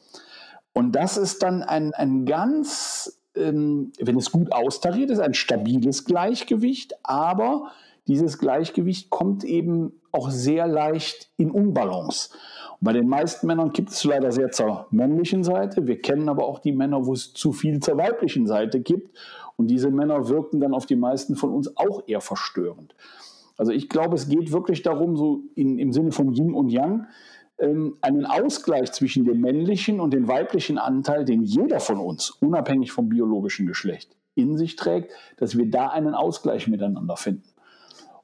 Und 0.74 0.94
das 0.94 1.16
ist 1.16 1.44
dann 1.44 1.62
ein, 1.62 1.94
ein 1.94 2.26
ganz, 2.26 3.22
ähm, 3.36 3.92
wenn 4.00 4.18
es 4.18 4.32
gut 4.32 4.52
austariert 4.52 5.12
ist, 5.12 5.20
ein 5.20 5.36
stabiles 5.36 6.06
Gleichgewicht, 6.06 6.96
aber 7.04 7.70
dieses 8.08 8.40
Gleichgewicht 8.40 9.12
kommt 9.12 9.44
eben 9.44 10.02
auch 10.12 10.32
sehr 10.32 10.66
leicht 10.66 11.30
in 11.38 11.52
Unbalance. 11.52 12.32
Und 12.80 12.86
bei 12.86 12.94
den 12.94 13.08
meisten 13.08 13.46
Männern 13.46 13.74
gibt 13.74 13.92
es 13.92 14.04
leider 14.04 14.32
sehr 14.32 14.50
zur 14.50 14.88
männlichen 14.90 15.44
Seite. 15.44 15.86
Wir 15.86 16.02
kennen 16.02 16.30
aber 16.30 16.46
auch 16.46 16.58
die 16.58 16.72
Männer, 16.72 17.06
wo 17.06 17.14
es 17.14 17.34
zu 17.34 17.52
viel 17.52 17.80
zur 17.80 17.98
weiblichen 17.98 18.48
Seite 18.48 18.80
gibt. 18.80 19.16
Und 19.58 19.68
diese 19.68 19.90
Männer 19.90 20.28
wirken 20.28 20.60
dann 20.60 20.74
auf 20.74 20.86
die 20.86 20.96
meisten 20.96 21.36
von 21.36 21.52
uns 21.52 21.76
auch 21.78 22.04
eher 22.08 22.22
verstörend. 22.22 22.96
Also 23.58 23.72
ich 23.72 23.88
glaube, 23.88 24.16
es 24.16 24.28
geht 24.28 24.52
wirklich 24.52 24.82
darum, 24.82 25.16
so 25.16 25.44
in, 25.56 25.80
im 25.80 25.94
Sinne 25.94 26.12
von 26.12 26.34
Yin 26.34 26.54
und 26.54 26.70
Yang, 26.70 27.08
ähm, 27.58 27.98
einen 28.02 28.26
Ausgleich 28.26 28.92
zwischen 28.92 29.24
dem 29.24 29.40
männlichen 29.40 30.00
und 30.00 30.14
dem 30.14 30.28
weiblichen 30.28 30.78
Anteil, 30.78 31.24
den 31.24 31.44
jeder 31.44 31.80
von 31.80 32.00
uns, 32.00 32.32
unabhängig 32.32 32.92
vom 32.92 33.08
biologischen 33.08 33.66
Geschlecht, 33.66 34.16
in 34.36 34.58
sich 34.58 34.76
trägt, 34.76 35.14
dass 35.38 35.58
wir 35.58 35.70
da 35.70 35.88
einen 35.88 36.16
Ausgleich 36.16 36.68
miteinander 36.68 37.16
finden. 37.16 37.48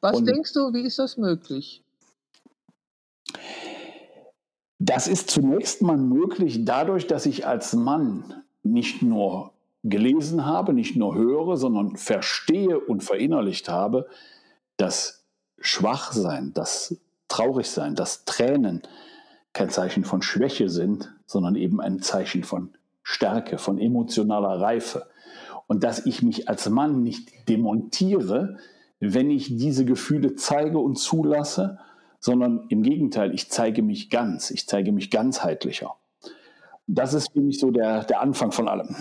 Was 0.01 0.17
und 0.17 0.25
denkst 0.25 0.53
du, 0.53 0.73
wie 0.73 0.81
ist 0.81 0.99
das 0.99 1.15
möglich? 1.15 1.83
Das 4.79 5.07
ist 5.07 5.29
zunächst 5.29 5.81
mal 5.81 5.97
möglich 5.97 6.65
dadurch, 6.65 7.07
dass 7.07 7.25
ich 7.27 7.45
als 7.47 7.73
Mann 7.73 8.43
nicht 8.63 9.01
nur 9.01 9.53
gelesen 9.83 10.45
habe, 10.45 10.73
nicht 10.73 10.95
nur 10.95 11.15
höre, 11.15 11.57
sondern 11.57 11.95
verstehe 11.95 12.79
und 12.79 13.03
verinnerlicht 13.03 13.69
habe, 13.69 14.07
dass 14.77 15.25
Schwachsein, 15.59 16.53
das 16.53 16.97
Traurigsein, 17.27 17.95
das 17.95 18.25
Tränen 18.25 18.81
kein 19.53 19.69
Zeichen 19.69 20.03
von 20.03 20.21
Schwäche 20.21 20.69
sind, 20.69 21.13
sondern 21.25 21.55
eben 21.55 21.81
ein 21.81 21.99
Zeichen 22.01 22.43
von 22.43 22.73
Stärke, 23.03 23.57
von 23.57 23.79
emotionaler 23.79 24.61
Reife. 24.61 25.07
Und 25.67 25.83
dass 25.83 26.05
ich 26.05 26.21
mich 26.21 26.49
als 26.49 26.69
Mann 26.69 27.03
nicht 27.03 27.49
demontiere, 27.49 28.57
wenn 28.99 29.31
ich 29.31 29.57
diese 29.57 29.85
Gefühle 29.85 30.35
zeige 30.35 30.77
und 30.77 30.97
zulasse, 30.97 31.79
sondern 32.19 32.67
im 32.69 32.83
Gegenteil, 32.83 33.33
ich 33.33 33.49
zeige 33.49 33.81
mich 33.81 34.09
ganz, 34.09 34.51
ich 34.51 34.67
zeige 34.67 34.91
mich 34.91 35.09
ganzheitlicher. 35.09 35.95
Das 36.85 37.13
ist 37.13 37.31
für 37.33 37.41
mich 37.41 37.59
so 37.59 37.71
der, 37.71 38.03
der 38.03 38.21
Anfang 38.21 38.51
von 38.51 38.67
allem. 38.67 38.95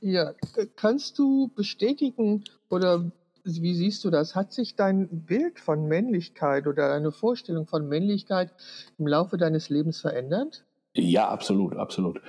Ja, 0.00 0.32
kannst 0.76 1.18
du 1.18 1.48
bestätigen 1.54 2.44
oder 2.70 3.10
wie 3.44 3.74
siehst 3.74 4.04
du 4.04 4.10
das? 4.10 4.34
Hat 4.34 4.52
sich 4.52 4.74
dein 4.74 5.08
Bild 5.08 5.60
von 5.60 5.86
Männlichkeit 5.86 6.66
oder 6.66 6.88
deine 6.88 7.12
Vorstellung 7.12 7.66
von 7.66 7.88
Männlichkeit 7.88 8.52
im 8.98 9.06
Laufe 9.06 9.36
deines 9.36 9.68
Lebens 9.68 10.00
verändert? 10.00 10.64
Ja, 10.94 11.28
absolut, 11.28 11.76
absolut. 11.76 12.20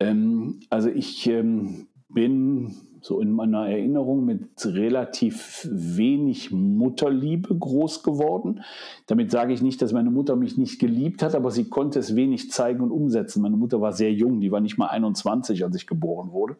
Ähm, 0.00 0.60
also 0.70 0.88
ich 0.88 1.26
ähm, 1.28 1.88
bin 2.08 2.74
so 3.00 3.20
in 3.20 3.32
meiner 3.32 3.68
Erinnerung 3.68 4.24
mit 4.24 4.48
relativ 4.64 5.68
wenig 5.70 6.50
Mutterliebe 6.50 7.56
groß 7.56 8.02
geworden. 8.02 8.62
Damit 9.06 9.30
sage 9.30 9.52
ich 9.52 9.62
nicht, 9.62 9.80
dass 9.82 9.92
meine 9.92 10.10
Mutter 10.10 10.36
mich 10.36 10.56
nicht 10.56 10.78
geliebt 10.78 11.22
hat, 11.22 11.34
aber 11.34 11.50
sie 11.50 11.68
konnte 11.68 11.98
es 11.98 12.16
wenig 12.16 12.50
zeigen 12.50 12.82
und 12.82 12.90
umsetzen. 12.90 13.42
Meine 13.42 13.56
Mutter 13.56 13.80
war 13.80 13.92
sehr 13.92 14.12
jung, 14.12 14.40
die 14.40 14.50
war 14.50 14.60
nicht 14.60 14.78
mal 14.78 14.88
21, 14.88 15.64
als 15.64 15.76
ich 15.76 15.86
geboren 15.86 16.32
wurde. 16.32 16.56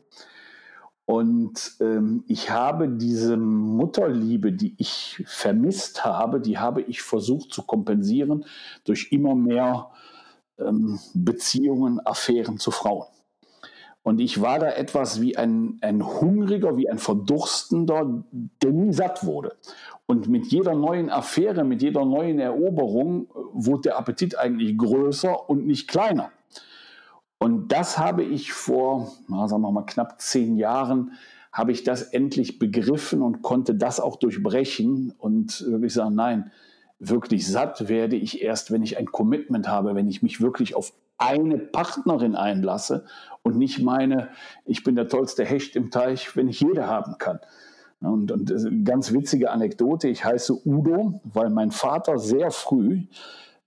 Und 1.09 1.77
ähm, 1.81 2.23
ich 2.27 2.51
habe 2.51 2.87
diese 2.87 3.39
Mutterliebe, 3.39 4.53
die 4.53 4.75
ich 4.77 5.23
vermisst 5.27 6.05
habe, 6.05 6.39
die 6.39 6.59
habe 6.59 6.83
ich 6.83 7.01
versucht 7.01 7.51
zu 7.51 7.63
kompensieren 7.63 8.45
durch 8.85 9.11
immer 9.11 9.35
mehr 9.35 9.89
ähm, 10.59 10.99
Beziehungen, 11.15 11.99
Affären 12.05 12.59
zu 12.59 12.71
Frauen. 12.71 13.07
Und 14.09 14.21
ich 14.21 14.41
war 14.41 14.59
da 14.59 14.71
etwas 14.71 15.21
wie 15.21 15.37
ein, 15.37 15.77
ein 15.83 16.03
Hungriger, 16.03 16.79
wie 16.79 16.89
ein 16.89 16.97
Verdurstender, 16.97 18.25
der 18.63 18.73
nie 18.73 18.95
satt 18.95 19.27
wurde. 19.27 19.55
Und 20.07 20.29
mit 20.29 20.47
jeder 20.47 20.75
neuen 20.75 21.11
Affäre, 21.11 21.63
mit 21.63 21.83
jeder 21.83 22.07
neuen 22.07 22.39
Eroberung 22.39 23.25
äh, 23.25 23.29
wurde 23.53 23.83
der 23.83 23.99
Appetit 23.99 24.39
eigentlich 24.39 24.79
größer 24.79 25.51
und 25.51 25.67
nicht 25.67 25.89
kleiner. 25.89 26.31
Und 27.37 27.71
das 27.71 27.99
habe 27.99 28.25
ich 28.25 28.55
vor, 28.55 29.13
na, 29.29 29.47
sagen 29.47 29.61
wir 29.61 29.73
mal, 29.73 29.85
knapp 29.85 30.19
zehn 30.23 30.57
Jahren, 30.57 31.13
habe 31.53 31.73
ich 31.73 31.85
das 31.85 32.01
endlich 32.01 32.59
begriffen 32.59 33.21
und 33.21 33.43
konnte 33.43 33.75
das 33.75 34.01
auch 34.01 34.17
durchbrechen 34.17 35.13
und 35.19 35.67
wirklich 35.69 35.93
sagen, 35.93 36.15
nein, 36.15 36.51
wirklich 36.99 37.47
satt 37.47 37.91
werde 37.91 38.17
ich 38.17 38.41
erst, 38.41 38.71
wenn 38.73 38.83
ich 38.83 38.97
ein 38.97 39.13
Commitment 39.13 39.69
habe, 39.69 39.95
wenn 39.95 40.09
ich 40.09 40.23
mich 40.23 40.41
wirklich 40.41 40.75
auf 40.75 40.95
eine 41.19 41.59
Partnerin 41.59 42.37
einlasse 42.37 43.05
und 43.49 43.57
nicht 43.57 43.81
meine, 43.81 44.29
ich 44.67 44.85
bin 44.85 44.95
der 44.95 45.09
tollste 45.09 45.43
Hecht 45.43 45.75
im 45.75 45.91
Teich, 45.91 46.37
wenn 46.37 46.49
ich 46.49 46.61
jede 46.61 46.87
haben 46.87 47.17
kann. 47.19 47.41
Und, 48.01 48.31
und 48.31 48.85
ganz 48.85 49.13
witzige 49.13 49.51
Anekdote, 49.51 50.09
ich 50.09 50.23
heiße 50.23 50.67
Udo, 50.67 51.21
weil 51.25 51.49
mein 51.49 51.71
Vater 51.71 52.19
sehr 52.19 52.51
früh 52.51 53.07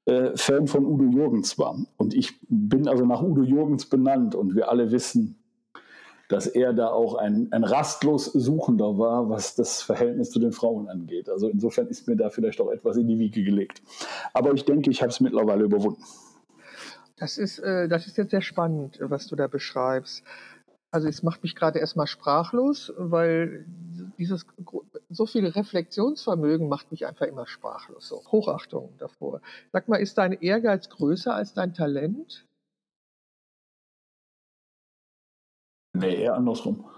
äh, 0.05 0.31
Fan 0.35 0.67
von 0.67 0.85
Udo 0.85 1.05
Jürgens 1.05 1.57
war. 1.57 1.75
Und 1.97 2.13
ich 2.13 2.39
bin 2.47 2.87
also 2.87 3.05
nach 3.05 3.23
Udo 3.23 3.41
Jürgens 3.41 3.87
benannt 3.87 4.35
und 4.35 4.55
wir 4.55 4.69
alle 4.69 4.91
wissen, 4.91 5.39
dass 6.29 6.45
er 6.45 6.73
da 6.73 6.89
auch 6.89 7.15
ein, 7.15 7.47
ein 7.51 7.63
rastlos 7.63 8.25
Suchender 8.25 8.99
war, 8.99 9.29
was 9.29 9.55
das 9.55 9.81
Verhältnis 9.81 10.29
zu 10.29 10.39
den 10.39 10.51
Frauen 10.51 10.87
angeht. 10.89 11.27
Also 11.27 11.49
insofern 11.49 11.87
ist 11.87 12.07
mir 12.07 12.15
da 12.15 12.29
vielleicht 12.29 12.61
auch 12.61 12.71
etwas 12.71 12.97
in 12.97 13.07
die 13.07 13.17
Wiege 13.17 13.43
gelegt. 13.43 13.81
Aber 14.33 14.53
ich 14.53 14.63
denke, 14.63 14.91
ich 14.91 15.01
habe 15.01 15.09
es 15.09 15.19
mittlerweile 15.19 15.63
überwunden. 15.63 16.03
Das 17.21 17.37
ist, 17.37 17.59
äh, 17.59 17.87
das 17.87 18.07
ist 18.07 18.17
jetzt 18.17 18.31
sehr 18.31 18.41
spannend, 18.41 18.97
was 18.99 19.27
du 19.27 19.35
da 19.35 19.45
beschreibst. 19.45 20.23
Also 20.89 21.07
es 21.07 21.21
macht 21.21 21.43
mich 21.43 21.55
gerade 21.55 21.77
erstmal 21.77 22.07
sprachlos, 22.07 22.91
weil 22.97 23.63
dieses 24.17 24.47
so 25.09 25.27
viel 25.27 25.45
Reflexionsvermögen 25.45 26.67
macht 26.67 26.89
mich 26.91 27.05
einfach 27.05 27.27
immer 27.27 27.45
sprachlos. 27.45 28.07
So. 28.07 28.23
Hochachtung 28.31 28.97
davor. 28.97 29.39
Sag 29.71 29.87
mal, 29.87 29.97
ist 29.97 30.17
dein 30.17 30.33
Ehrgeiz 30.33 30.89
größer 30.89 31.35
als 31.35 31.53
dein 31.53 31.75
Talent? 31.75 32.47
Nee, 35.93 36.23
eher 36.23 36.33
andersrum. 36.33 36.89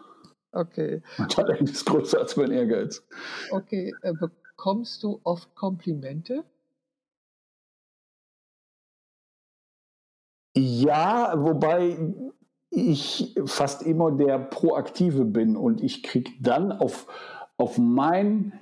Okay. 0.53 1.03
Mein 1.17 1.27
Talent 1.27 1.69
ist 1.69 1.85
größer 1.85 2.19
als 2.19 2.37
mein 2.37 2.51
Ehrgeiz. 2.51 3.05
Okay. 3.51 3.93
Äh, 4.01 4.13
bekommst 4.13 5.03
du 5.03 5.19
oft 5.25 5.53
Komplimente? 5.53 6.45
Ja, 10.55 11.33
wobei 11.37 11.97
ich 12.69 13.35
fast 13.45 13.83
immer 13.83 14.11
der 14.11 14.39
Proaktive 14.39 15.25
bin 15.25 15.55
und 15.55 15.81
ich 15.81 16.03
kriege 16.03 16.31
dann 16.39 16.71
auf, 16.71 17.07
auf 17.57 17.77
mein 17.77 18.53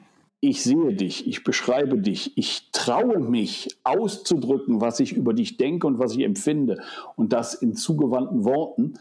ich 0.44 0.64
sehe 0.64 0.94
dich, 0.94 1.28
ich 1.28 1.44
beschreibe 1.44 2.00
dich, 2.00 2.36
ich 2.36 2.72
traue 2.72 3.20
mich 3.20 3.78
auszudrücken, 3.84 4.82
was 4.82 5.00
ich 5.00 5.14
über 5.14 5.34
dich 5.34 5.58
denke 5.58 5.86
und 5.86 6.00
was 6.00 6.16
ich 6.16 6.24
empfinde 6.24 6.82
und 7.16 7.32
das 7.32 7.54
in 7.54 7.76
zugewandten 7.76 8.44
Worten, 8.44 8.96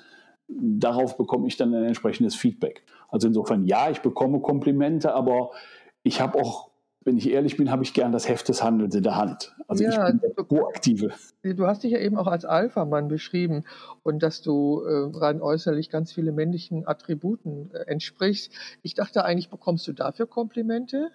darauf 0.48 1.16
bekomme 1.16 1.48
ich 1.48 1.56
dann 1.56 1.74
ein 1.74 1.84
entsprechendes 1.84 2.34
Feedback. 2.34 2.84
Also 3.08 3.26
insofern, 3.26 3.64
ja, 3.64 3.90
ich 3.90 4.00
bekomme 4.00 4.40
Komplimente, 4.40 5.14
aber 5.14 5.50
ich 6.02 6.20
habe 6.20 6.38
auch 6.38 6.69
wenn 7.04 7.16
ich 7.16 7.30
ehrlich 7.30 7.56
bin, 7.56 7.70
habe 7.70 7.82
ich 7.82 7.94
gern 7.94 8.12
das 8.12 8.28
Heft 8.28 8.48
des 8.48 8.62
Handels 8.62 8.94
in 8.94 9.02
der 9.02 9.16
Hand. 9.16 9.54
Also 9.68 9.84
ja, 9.84 10.08
ich 10.08 10.20
bin 10.20 10.32
der 10.36 10.42
Proaktive. 10.42 11.12
Du 11.42 11.66
hast 11.66 11.82
dich 11.82 11.92
ja 11.92 11.98
eben 11.98 12.18
auch 12.18 12.26
als 12.26 12.44
Alpha-Mann 12.44 13.08
beschrieben 13.08 13.64
und 14.02 14.22
dass 14.22 14.42
du 14.42 14.82
äh, 14.82 15.16
rein 15.16 15.40
äußerlich 15.40 15.88
ganz 15.88 16.12
viele 16.12 16.32
männlichen 16.32 16.86
Attributen 16.86 17.70
äh, 17.72 17.84
entsprichst. 17.86 18.52
Ich 18.82 18.94
dachte 18.94 19.24
eigentlich, 19.24 19.48
bekommst 19.48 19.88
du 19.88 19.92
dafür 19.92 20.26
Komplimente? 20.26 21.10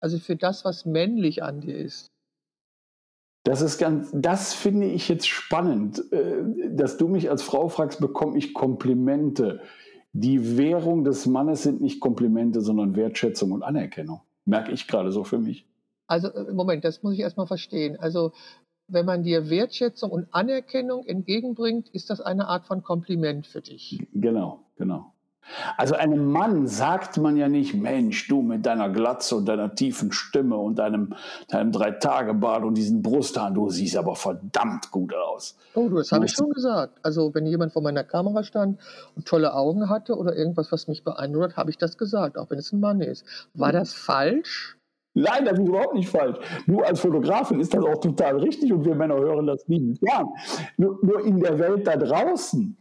Also 0.00 0.18
für 0.18 0.34
das, 0.34 0.64
was 0.64 0.86
männlich 0.86 1.42
an 1.42 1.60
dir 1.60 1.76
ist. 1.76 2.10
Das 3.44 3.62
ist 3.62 3.78
ganz, 3.78 4.10
das 4.12 4.54
finde 4.54 4.86
ich 4.86 5.08
jetzt 5.08 5.28
spannend, 5.28 6.02
äh, 6.12 6.42
dass 6.70 6.96
du 6.96 7.06
mich 7.06 7.30
als 7.30 7.42
Frau 7.42 7.68
fragst, 7.68 8.00
bekomme 8.00 8.36
ich 8.36 8.54
Komplimente? 8.54 9.60
Die 10.12 10.56
Währung 10.56 11.04
des 11.04 11.26
Mannes 11.26 11.62
sind 11.62 11.80
nicht 11.80 12.00
Komplimente, 12.00 12.60
sondern 12.60 12.96
Wertschätzung 12.96 13.52
und 13.52 13.62
Anerkennung. 13.62 14.20
Merke 14.44 14.72
ich 14.72 14.88
gerade 14.88 15.12
so 15.12 15.22
für 15.24 15.38
mich. 15.38 15.66
Also, 16.06 16.28
äh, 16.28 16.52
Moment, 16.52 16.84
das 16.84 17.02
muss 17.02 17.14
ich 17.14 17.20
erstmal 17.20 17.46
verstehen. 17.46 17.96
Also, 18.00 18.32
wenn 18.88 19.06
man 19.06 19.22
dir 19.22 19.48
Wertschätzung 19.50 20.10
und 20.10 20.26
Anerkennung 20.32 21.06
entgegenbringt, 21.06 21.88
ist 21.90 22.10
das 22.10 22.20
eine 22.20 22.48
Art 22.48 22.66
von 22.66 22.82
Kompliment 22.82 23.46
für 23.46 23.60
dich. 23.60 24.04
Genau, 24.12 24.64
genau. 24.76 25.12
Also 25.76 25.94
einem 25.94 26.30
Mann 26.30 26.66
sagt 26.66 27.16
man 27.18 27.36
ja 27.36 27.48
nicht, 27.48 27.74
Mensch, 27.74 28.28
du 28.28 28.42
mit 28.42 28.66
deiner 28.66 28.90
Glatze 28.90 29.36
und 29.36 29.46
deiner 29.46 29.74
tiefen 29.74 30.12
Stimme 30.12 30.56
und 30.56 30.78
deinem, 30.78 31.14
deinem 31.48 31.72
Drei-Tage-Bart 31.72 32.64
und 32.64 32.74
diesen 32.74 33.02
Brusthaaren, 33.02 33.54
du 33.54 33.68
siehst 33.70 33.96
aber 33.96 34.14
verdammt 34.16 34.90
gut 34.90 35.14
aus. 35.14 35.56
Oh, 35.74 35.88
das 35.88 36.12
habe 36.12 36.26
ich 36.26 36.32
schon 36.32 36.50
gesagt. 36.50 36.98
Also 37.02 37.34
wenn 37.34 37.46
jemand 37.46 37.72
vor 37.72 37.82
meiner 37.82 38.04
Kamera 38.04 38.44
stand 38.44 38.78
und 39.16 39.26
tolle 39.26 39.54
Augen 39.54 39.88
hatte 39.88 40.16
oder 40.16 40.36
irgendwas, 40.36 40.70
was 40.72 40.88
mich 40.88 41.04
beeindruckt, 41.04 41.56
habe 41.56 41.70
ich 41.70 41.78
das 41.78 41.98
gesagt, 41.98 42.38
auch 42.38 42.50
wenn 42.50 42.58
es 42.58 42.72
ein 42.72 42.80
Mann 42.80 43.00
ist. 43.00 43.24
War 43.54 43.72
das 43.72 43.92
falsch? 43.92 44.76
Nein, 45.14 45.44
das 45.44 45.58
ist 45.58 45.66
überhaupt 45.66 45.94
nicht 45.94 46.08
falsch. 46.08 46.38
Nur 46.66 46.86
als 46.86 47.00
Fotografin 47.00 47.58
ist 47.58 47.74
das 47.74 47.84
auch 47.84 48.00
total 48.00 48.38
richtig 48.38 48.72
und 48.72 48.84
wir 48.84 48.94
Männer 48.94 49.16
hören 49.16 49.46
das 49.46 49.66
liebend 49.66 50.00
gern. 50.00 50.28
Nur, 50.76 50.98
nur 51.02 51.24
in 51.24 51.40
der 51.40 51.58
Welt 51.58 51.86
da 51.86 51.96
draußen 51.96 52.76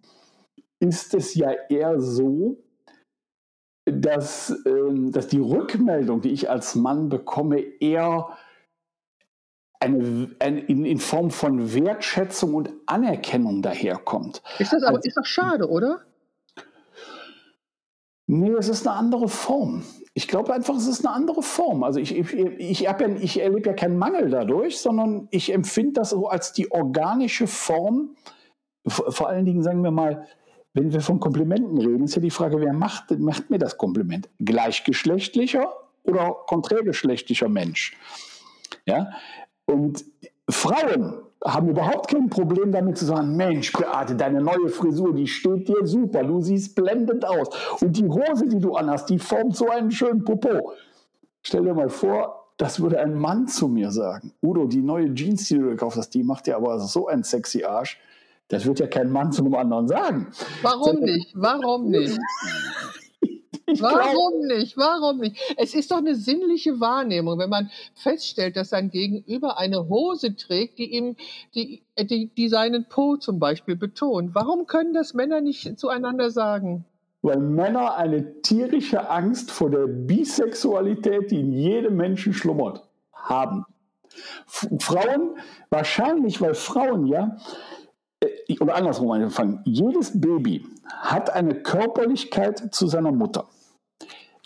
ist 0.80 1.14
es 1.14 1.36
ja 1.36 1.52
eher 1.70 2.00
so, 2.00 2.58
dass, 3.86 4.56
ähm, 4.66 5.12
dass 5.12 5.28
die 5.28 5.40
Rückmeldung, 5.40 6.22
die 6.22 6.32
ich 6.32 6.50
als 6.50 6.76
Mann 6.76 7.10
bekomme, 7.10 7.60
eher 7.60 8.30
eine, 9.80 10.36
eine 10.40 10.60
in, 10.62 10.86
in, 10.86 11.00
Form 11.00 11.32
von 11.32 11.74
Wertschätzung 11.74 12.54
und 12.54 12.70
Anerkennung 12.86 13.62
daherkommt. 13.62 14.42
Ist 14.60 14.74
das 14.74 14.84
aber 14.84 14.98
also, 14.98 15.08
ist 15.08 15.18
doch 15.18 15.26
schade, 15.26 15.70
oder? 15.70 16.02
Nee, 18.28 18.52
es 18.52 18.70
ist 18.70 18.88
eine 18.88 18.96
andere 18.96 19.28
Form. 19.28 19.84
Ich 20.14 20.28
glaube 20.28 20.54
einfach, 20.54 20.76
es 20.76 20.86
ist 20.86 21.06
eine 21.06 21.16
andere 21.16 21.42
Form. 21.42 21.84
Also 21.84 22.00
ich, 22.00 22.16
ich, 22.16 22.34
ich, 22.34 22.80
ja, 22.82 22.96
ich 23.00 23.40
erlebe 23.42 23.70
ja 23.70 23.74
keinen 23.74 23.98
Mangel 23.98 24.30
dadurch, 24.30 24.80
sondern 24.80 25.28
ich 25.32 25.52
empfinde 25.52 25.94
das 25.94 26.12
so 26.12 26.28
als 26.28 26.52
die 26.52 26.72
organische 26.72 27.48
Form, 27.48 28.16
vor 28.86 29.30
allen 29.30 29.46
Dingen, 29.46 29.64
sagen 29.64 29.84
wir 29.84 29.92
mal, 29.92 30.28
wenn 30.74 30.94
wir 30.94 31.02
von 31.02 31.20
Komplimenten 31.20 31.78
reden, 31.78 32.04
ist 32.04 32.16
ja 32.16 32.22
die 32.22 32.30
Frage, 32.30 32.60
wer 32.60 32.74
macht, 32.74 33.18
macht 33.20 33.50
mir 33.50 33.58
das 33.58 33.78
Kompliment? 33.78 34.30
Gleichgeschlechtlicher 34.40 35.74
oder 36.04 36.36
konträrgeschlechtlicher 36.48 37.50
Mensch? 37.50 37.98
Ja? 38.86 39.10
Und 39.66 40.06
Frauen 40.50 41.22
haben 41.46 41.70
überhaupt 41.70 42.10
kein 42.10 42.30
Problem 42.30 42.72
damit 42.72 42.98
zu 42.98 43.06
sagen, 43.06 43.36
Mensch, 43.36 43.72
Beate, 43.72 44.16
deine 44.16 44.42
neue 44.42 44.68
Frisur, 44.70 45.14
die 45.14 45.28
steht 45.28 45.68
dir 45.68 45.86
super, 45.86 46.24
du 46.24 46.42
siehst 46.42 46.76
blendend 46.76 47.26
aus. 47.26 47.50
Und 47.82 47.98
die 47.98 48.08
Hose, 48.08 48.48
die 48.48 48.60
du 48.60 48.76
anhast, 48.76 49.10
die 49.10 49.20
formt 49.20 49.56
so 49.56 49.70
einen 49.70 49.92
schönen 49.92 50.24
Popo. 50.24 50.74
Stell 51.42 51.64
dir 51.64 51.74
mal 51.74 51.90
vor, 51.90 52.40
das 52.58 52.82
würde 52.82 53.00
ein 53.00 53.14
Mann 53.14 53.48
zu 53.48 53.70
mir 53.70 53.90
sagen. 53.90 54.34
Udo, 54.42 54.66
die 54.66 54.82
neue 54.82 55.14
Jeans, 55.14 55.48
die 55.48 55.58
du 55.58 55.70
gekauft 55.70 55.96
hast, 55.96 56.10
die 56.10 56.24
macht 56.24 56.46
dir 56.46 56.58
aber 56.58 56.78
so 56.80 57.08
einen 57.08 57.24
sexy 57.24 57.64
Arsch. 57.64 57.98
Das 58.50 58.66
wird 58.66 58.80
ja 58.80 58.88
kein 58.88 59.12
Mann 59.12 59.32
zu 59.32 59.43
einem 59.43 59.56
anderen 59.56 59.88
sagen. 59.88 60.28
Warum 60.62 61.00
nicht? 61.00 61.32
Warum 61.36 61.89
nicht? 61.89 62.18
Warum 63.78 64.47
nicht? 64.47 64.78
Warum 64.78 65.20
nicht? 65.20 65.38
Es 65.58 65.76
ist 65.76 65.91
doch 65.91 65.97
eine 65.97 66.16
sinnliche 66.16 66.80
Wahrnehmung, 66.80 67.38
wenn 67.38 67.50
man 67.50 67.70
feststellt, 67.93 68.56
dass 68.58 68.70
sein 68.70 68.89
Gegenüber 68.89 69.60
eine 69.60 69.88
Hose 69.88 70.36
trägt, 70.36 70.80
die 70.80 70.91
ihm 70.95 71.16
die, 71.54 71.84
die, 72.00 72.28
die 72.36 72.50
seinen 72.50 72.86
Po 72.86 73.18
zum 73.18 73.38
Beispiel 73.39 73.76
betont. 73.76 74.34
Warum 74.34 74.66
können 74.66 74.93
das 74.93 75.14
Männer 75.14 75.41
nicht 75.41 75.80
zueinander 75.80 76.32
sagen? 76.32 76.86
Weil 77.22 77.38
Männer 77.38 77.97
eine 77.97 78.41
tierische 78.41 79.10
Angst 79.10 79.52
vor 79.52 79.70
der 79.70 79.88
Bisexualität, 79.88 81.32
die 81.32 81.41
in 81.41 81.54
jedem 81.54 81.97
Menschen 81.97 82.34
schlummert, 82.34 82.84
haben. 83.14 83.66
Frauen, 84.47 85.38
wahrscheinlich, 85.70 86.41
weil 86.41 86.56
Frauen 86.56 87.06
ja 87.06 87.38
oder 88.60 88.76
andersrum 88.76 89.12
angefangen, 89.12 89.62
jedes 89.66 90.20
Baby 90.20 90.66
hat 90.97 91.30
eine 91.30 91.56
Körperlichkeit 91.56 92.74
zu 92.74 92.88
seiner 92.88 93.12
Mutter. 93.12 93.47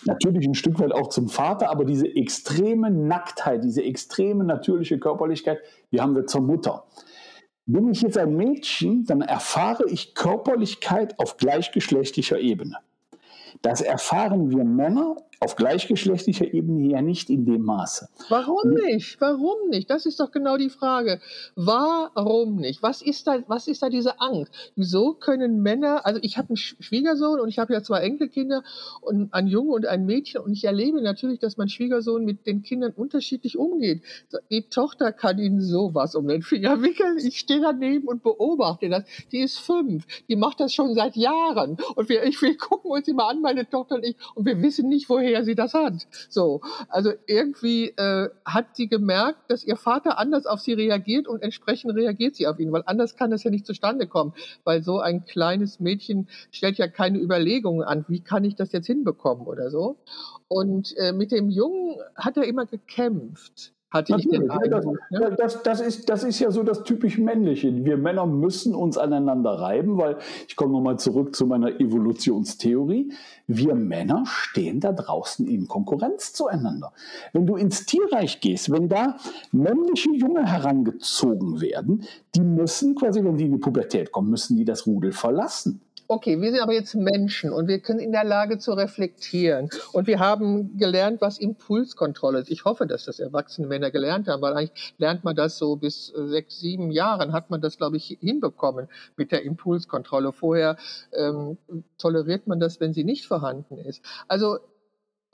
Natürlich 0.05 0.45
ein 0.45 0.55
Stück 0.55 0.79
weit 0.79 0.91
auch 0.91 1.07
zum 1.07 1.29
Vater, 1.29 1.69
aber 1.69 1.85
diese 1.85 2.07
extreme 2.07 2.91
Nacktheit, 2.91 3.63
diese 3.63 3.83
extreme 3.83 4.43
natürliche 4.43 4.99
Körperlichkeit, 4.99 5.59
die 5.91 6.01
haben 6.01 6.15
wir 6.15 6.25
zur 6.25 6.41
Mutter. 6.41 6.83
Bin 7.65 7.89
ich 7.89 8.01
jetzt 8.01 8.17
ein 8.17 8.35
Mädchen, 8.35 9.05
dann 9.05 9.21
erfahre 9.21 9.85
ich 9.87 10.15
Körperlichkeit 10.15 11.17
auf 11.19 11.37
gleichgeschlechtlicher 11.37 12.37
Ebene. 12.37 12.77
Das 13.61 13.79
erfahren 13.79 14.49
wir 14.49 14.65
Männer 14.65 15.15
auf 15.39 15.55
gleichgeschlechtlicher 15.55 16.53
Ebene 16.53 16.87
ja 16.87 17.01
nicht 17.01 17.29
in 17.29 17.45
dem 17.45 17.63
Maße. 17.63 18.09
Warum 18.29 18.73
nicht? 18.73 19.19
Warum 19.19 19.69
nicht? 19.69 19.89
Das 19.89 20.05
ist 20.05 20.19
doch 20.19 20.31
genau 20.31 20.57
die 20.57 20.69
Frage. 20.69 21.19
Warum 21.55 22.55
nicht? 22.57 22.81
Was 22.81 23.01
ist 23.01 23.27
da, 23.27 23.43
was 23.47 23.67
ist 23.67 23.81
da 23.81 23.89
diese 23.89 24.19
Angst? 24.19 24.53
Wieso 24.75 25.13
können 25.13 25.61
Männer, 25.61 26.05
also 26.05 26.19
ich 26.23 26.37
habe 26.37 26.49
einen 26.49 26.57
Schwiegersohn 26.57 27.39
und 27.39 27.49
ich 27.49 27.59
habe 27.59 27.73
ja 27.73 27.83
zwei 27.83 27.99
Enkelkinder 27.99 28.63
und 29.01 29.33
ein 29.33 29.47
Junge 29.47 29.71
und 29.71 29.85
ein 29.85 30.05
Mädchen 30.05 30.41
und 30.41 30.53
ich 30.53 30.63
erlebe 30.63 31.01
natürlich, 31.01 31.39
dass 31.39 31.57
mein 31.57 31.69
Schwiegersohn 31.69 32.23
mit 32.25 32.45
den 32.45 32.63
Kindern 32.63 32.93
unterschiedlich 32.95 33.57
umgeht. 33.57 34.03
Die 34.49 34.63
Tochter 34.69 35.11
kann 35.11 35.39
ihn 35.39 35.61
sowas 35.61 36.15
um 36.15 36.27
den 36.27 36.41
Finger 36.41 36.81
wickeln. 36.81 37.17
Ich 37.17 37.39
stehe 37.39 37.61
daneben 37.61 38.07
und 38.07 38.23
beobachte 38.23 38.89
das. 38.89 39.03
Die 39.31 39.39
ist 39.39 39.59
fünf. 39.59 40.05
Die 40.27 40.35
macht 40.35 40.59
das 40.59 40.73
schon 40.73 40.93
seit 40.93 41.15
Jahren. 41.15 41.77
Und 41.95 42.09
wir, 42.09 42.23
ich, 42.23 42.41
wir 42.41 42.57
gucken 42.57 42.91
uns 42.91 43.07
immer 43.07 43.29
an, 43.29 43.41
meine 43.41 43.69
Tochter 43.69 43.95
und 43.95 44.05
ich, 44.05 44.15
und 44.35 44.45
wir 44.45 44.61
wissen 44.61 44.89
nicht, 44.89 45.09
woher 45.09 45.22
woher 45.23 45.43
sie 45.43 45.55
das 45.55 45.73
hat. 45.73 46.07
So, 46.29 46.61
also 46.89 47.13
irgendwie 47.27 47.89
äh, 47.89 48.29
hat 48.45 48.75
sie 48.75 48.87
gemerkt, 48.87 49.49
dass 49.49 49.63
ihr 49.63 49.77
Vater 49.77 50.17
anders 50.17 50.45
auf 50.45 50.59
sie 50.59 50.73
reagiert 50.73 51.27
und 51.27 51.41
entsprechend 51.41 51.95
reagiert 51.95 52.35
sie 52.35 52.47
auf 52.47 52.59
ihn, 52.59 52.71
weil 52.71 52.83
anders 52.85 53.15
kann 53.15 53.31
das 53.31 53.43
ja 53.43 53.51
nicht 53.51 53.65
zustande 53.65 54.07
kommen, 54.07 54.33
weil 54.63 54.83
so 54.83 54.99
ein 54.99 55.25
kleines 55.25 55.79
Mädchen 55.79 56.27
stellt 56.51 56.77
ja 56.77 56.87
keine 56.87 57.19
Überlegungen 57.19 57.83
an, 57.83 58.05
wie 58.07 58.19
kann 58.19 58.43
ich 58.43 58.55
das 58.55 58.71
jetzt 58.71 58.87
hinbekommen 58.87 59.47
oder 59.47 59.69
so. 59.69 59.97
Und 60.47 60.95
äh, 60.97 61.13
mit 61.13 61.31
dem 61.31 61.49
Jungen 61.49 61.97
hat 62.15 62.37
er 62.37 62.43
immer 62.43 62.65
gekämpft 62.65 63.73
hatte 63.93 64.13
Natürlich, 64.13 64.33
ich 64.33 64.39
den 64.39 64.49
Eindruck. 64.49 64.97
Das, 65.11 65.21
ne? 65.21 65.35
das, 65.37 65.63
das, 65.63 65.79
ist, 65.79 66.09
das 66.09 66.23
ist 66.23 66.39
ja 66.39 66.49
so 66.49 66.63
das 66.63 66.83
typisch 66.83 67.19
Männliche. 67.19 67.85
Wir 67.85 67.95
Männer 67.95 68.25
müssen 68.25 68.73
uns 68.73 68.97
aneinander 68.97 69.51
reiben, 69.51 69.97
weil 69.97 70.17
ich 70.47 70.55
komme 70.55 70.73
nochmal 70.73 70.97
zurück 70.97 71.35
zu 71.35 71.45
meiner 71.45 71.79
Evolutionstheorie. 71.79 73.13
Wir 73.45 73.75
Männer 73.75 74.23
stehen 74.25 74.79
da 74.79 74.91
draußen 74.91 75.45
in 75.45 75.67
Konkurrenz 75.67 76.33
zueinander. 76.33 76.91
Wenn 77.33 77.45
du 77.45 77.55
ins 77.55 77.85
Tierreich 77.85 78.41
gehst, 78.41 78.71
wenn 78.71 78.89
da 78.89 79.17
männliche 79.51 80.09
Junge 80.11 80.45
herangezogen 80.45 81.61
werden, 81.61 82.03
die 82.33 82.41
müssen 82.41 82.95
quasi, 82.95 83.23
wenn 83.23 83.37
die 83.37 83.45
in 83.45 83.51
die 83.53 83.59
Pubertät 83.59 84.11
kommen, 84.11 84.31
müssen 84.31 84.57
die 84.57 84.65
das 84.65 84.87
Rudel 84.87 85.11
verlassen. 85.11 85.81
Okay, 86.07 86.39
wir 86.41 86.51
sind 86.51 86.61
aber 86.61 86.73
jetzt 86.73 86.95
Menschen 86.95 87.51
und 87.51 87.67
wir 87.67 87.79
können 87.79 87.99
in 87.99 88.11
der 88.11 88.23
Lage 88.25 88.57
zu 88.57 88.73
reflektieren. 88.73 89.69
Und 89.93 90.05
wir 90.05 90.19
haben 90.19 90.77
gelernt, 90.77 91.21
was 91.21 91.37
Impulskontrolle 91.37 92.39
ist. 92.39 92.51
Ich 92.51 92.65
hoffe, 92.65 92.85
dass 92.85 93.05
das 93.05 93.19
erwachsene 93.19 93.67
Männer 93.67 93.89
gelernt 93.89 94.27
haben, 94.27 94.41
weil 94.41 94.53
eigentlich 94.53 94.93
lernt 94.97 95.23
man 95.23 95.35
das 95.35 95.57
so 95.57 95.75
bis 95.77 96.13
äh, 96.13 96.27
sechs, 96.27 96.59
sieben 96.59 96.91
Jahren, 96.91 97.31
hat 97.31 97.49
man 97.49 97.61
das, 97.61 97.77
glaube 97.77 97.97
ich, 97.97 98.17
hinbekommen 98.19 98.89
mit 99.15 99.31
der 99.31 99.43
Impulskontrolle. 99.43 100.33
Vorher 100.33 100.77
ähm, 101.13 101.57
toleriert 101.97 102.47
man 102.47 102.59
das, 102.59 102.79
wenn 102.79 102.93
sie 102.93 103.03
nicht 103.03 103.25
vorhanden 103.25 103.77
ist. 103.77 104.03
Also 104.27 104.59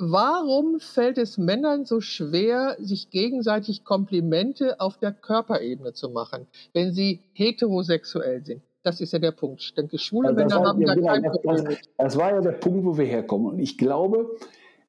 Warum 0.02 0.80
fällt 0.80 1.18
es 1.18 1.38
Männern 1.38 1.84
so 1.84 2.00
schwer, 2.00 2.78
sich 2.80 3.10
gegenseitig 3.10 3.84
Komplimente 3.84 4.80
auf 4.80 4.98
der 4.98 5.12
Körperebene 5.12 5.92
zu 5.92 6.10
machen, 6.10 6.48
wenn 6.72 6.94
sie 6.94 7.20
heterosexuell 7.34 8.46
sind? 8.46 8.62
Das 8.84 9.02
ist 9.02 9.12
ja 9.12 9.20
der 9.20 9.32
Punkt. 9.32 9.62
Ich 9.62 9.74
denke, 9.74 9.98
schwule 9.98 10.32
Männer 10.34 10.56
war, 10.56 10.68
haben 10.68 10.82
ja, 10.82 10.88
da 10.88 10.96
genau, 10.96 11.08
kein 11.08 11.24
Problem 11.24 11.66
das, 11.66 11.78
das 11.98 12.18
war 12.18 12.32
ja 12.32 12.42
der 12.42 12.54
Punkt, 12.54 12.86
wo 12.86 12.98
wir 12.98 13.06
herkommen. 13.06 13.48
Und 13.48 13.60
ich 13.60 13.78
glaube, 13.78 14.30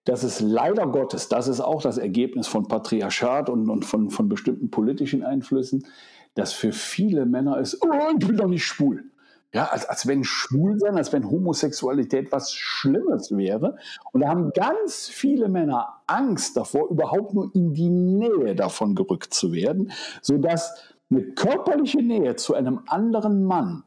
dass 0.04 0.22
es 0.22 0.40
leider 0.40 0.86
Gottes, 0.86 1.28
das 1.28 1.48
ist 1.48 1.60
auch 1.60 1.82
das 1.82 1.98
Ergebnis 1.98 2.46
von 2.46 2.68
Patriarchat 2.68 3.50
und, 3.50 3.68
und 3.68 3.84
von, 3.84 4.10
von 4.10 4.28
bestimmten 4.28 4.70
politischen 4.70 5.24
Einflüssen, 5.24 5.86
dass 6.34 6.52
für 6.52 6.72
viele 6.72 7.26
Männer 7.26 7.58
ist, 7.58 7.82
oh, 7.82 7.88
ich 8.18 8.26
bin 8.26 8.36
doch 8.36 8.46
nicht 8.46 8.64
schwul. 8.64 9.04
Ja, 9.52 9.64
als, 9.66 9.84
als 9.84 10.06
wenn 10.06 10.22
schwul 10.22 10.78
sein, 10.78 10.96
als 10.96 11.12
wenn 11.12 11.28
Homosexualität 11.28 12.30
was 12.30 12.52
Schlimmes 12.52 13.36
wäre. 13.36 13.76
Und 14.12 14.20
da 14.20 14.28
haben 14.28 14.52
ganz 14.52 15.08
viele 15.08 15.48
Männer 15.48 16.02
Angst 16.06 16.56
davor, 16.56 16.88
überhaupt 16.88 17.34
nur 17.34 17.50
in 17.52 17.74
die 17.74 17.90
Nähe 17.90 18.54
davon 18.54 18.94
gerückt 18.94 19.34
zu 19.34 19.52
werden, 19.52 19.90
sodass 20.22 20.94
eine 21.10 21.22
körperliche 21.22 22.02
Nähe 22.02 22.36
zu 22.36 22.54
einem 22.54 22.80
anderen 22.86 23.44
Mann, 23.44 23.84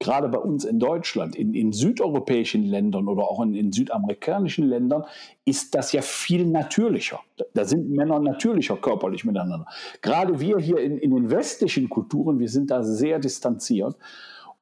gerade 0.00 0.28
bei 0.28 0.38
uns 0.38 0.64
in 0.64 0.78
Deutschland, 0.78 1.36
in, 1.36 1.54
in 1.54 1.72
südeuropäischen 1.72 2.64
Ländern 2.64 3.08
oder 3.08 3.22
auch 3.22 3.40
in, 3.40 3.54
in, 3.54 3.72
südamerikanischen 3.72 4.68
Ländern, 4.68 5.04
ist 5.44 5.74
das 5.74 5.92
ja 5.92 6.02
viel 6.02 6.46
natürlicher. 6.46 7.20
Da 7.54 7.64
sind 7.64 7.90
Männer 7.90 8.18
natürlicher 8.18 8.76
körperlich 8.76 9.24
miteinander. 9.24 9.66
Gerade 10.02 10.40
wir 10.40 10.58
hier 10.58 10.78
in, 10.78 10.98
in 10.98 11.14
den 11.14 11.30
westlichen 11.30 11.88
Kulturen, 11.88 12.38
wir 12.38 12.48
sind 12.48 12.70
da 12.70 12.82
sehr 12.82 13.18
distanziert. 13.18 13.96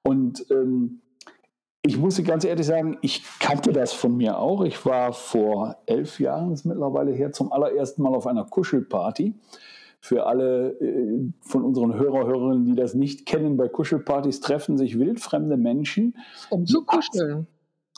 Und 0.03 0.47
ähm, 0.51 1.01
ich 1.85 1.99
muss 1.99 2.23
ganz 2.23 2.45
ehrlich 2.45 2.67
sagen, 2.67 2.99
ich 3.01 3.25
kannte 3.41 3.73
das 3.73 3.93
von 3.93 4.17
mir 4.17 4.39
auch. 4.39 4.63
Ich 4.63 4.87
war 4.87 5.13
vor 5.13 5.79
elf 5.87 6.21
Jahren, 6.21 6.53
ist 6.53 6.65
mittlerweile 6.65 7.11
her, 7.11 7.33
zum 7.33 7.53
allerersten 7.53 8.03
Mal 8.03 8.15
auf 8.15 8.29
einer 8.29 8.45
Kuschelparty. 8.45 9.35
Für 10.05 10.27
alle 10.27 10.71
äh, 10.81 11.33
von 11.43 11.63
unseren 11.63 11.95
Hörer, 11.95 12.27
Hörerinnen, 12.27 12.67
die 12.67 12.75
das 12.75 12.95
nicht 12.95 13.25
kennen, 13.25 13.57
bei 13.57 13.69
Kuschelpartys 13.69 14.41
treffen 14.41 14.77
sich 14.77 14.99
wildfremde 14.99 15.57
Menschen. 15.57 16.17
Um 16.51 16.67
zu 16.67 16.85
kuscheln. 16.85 17.47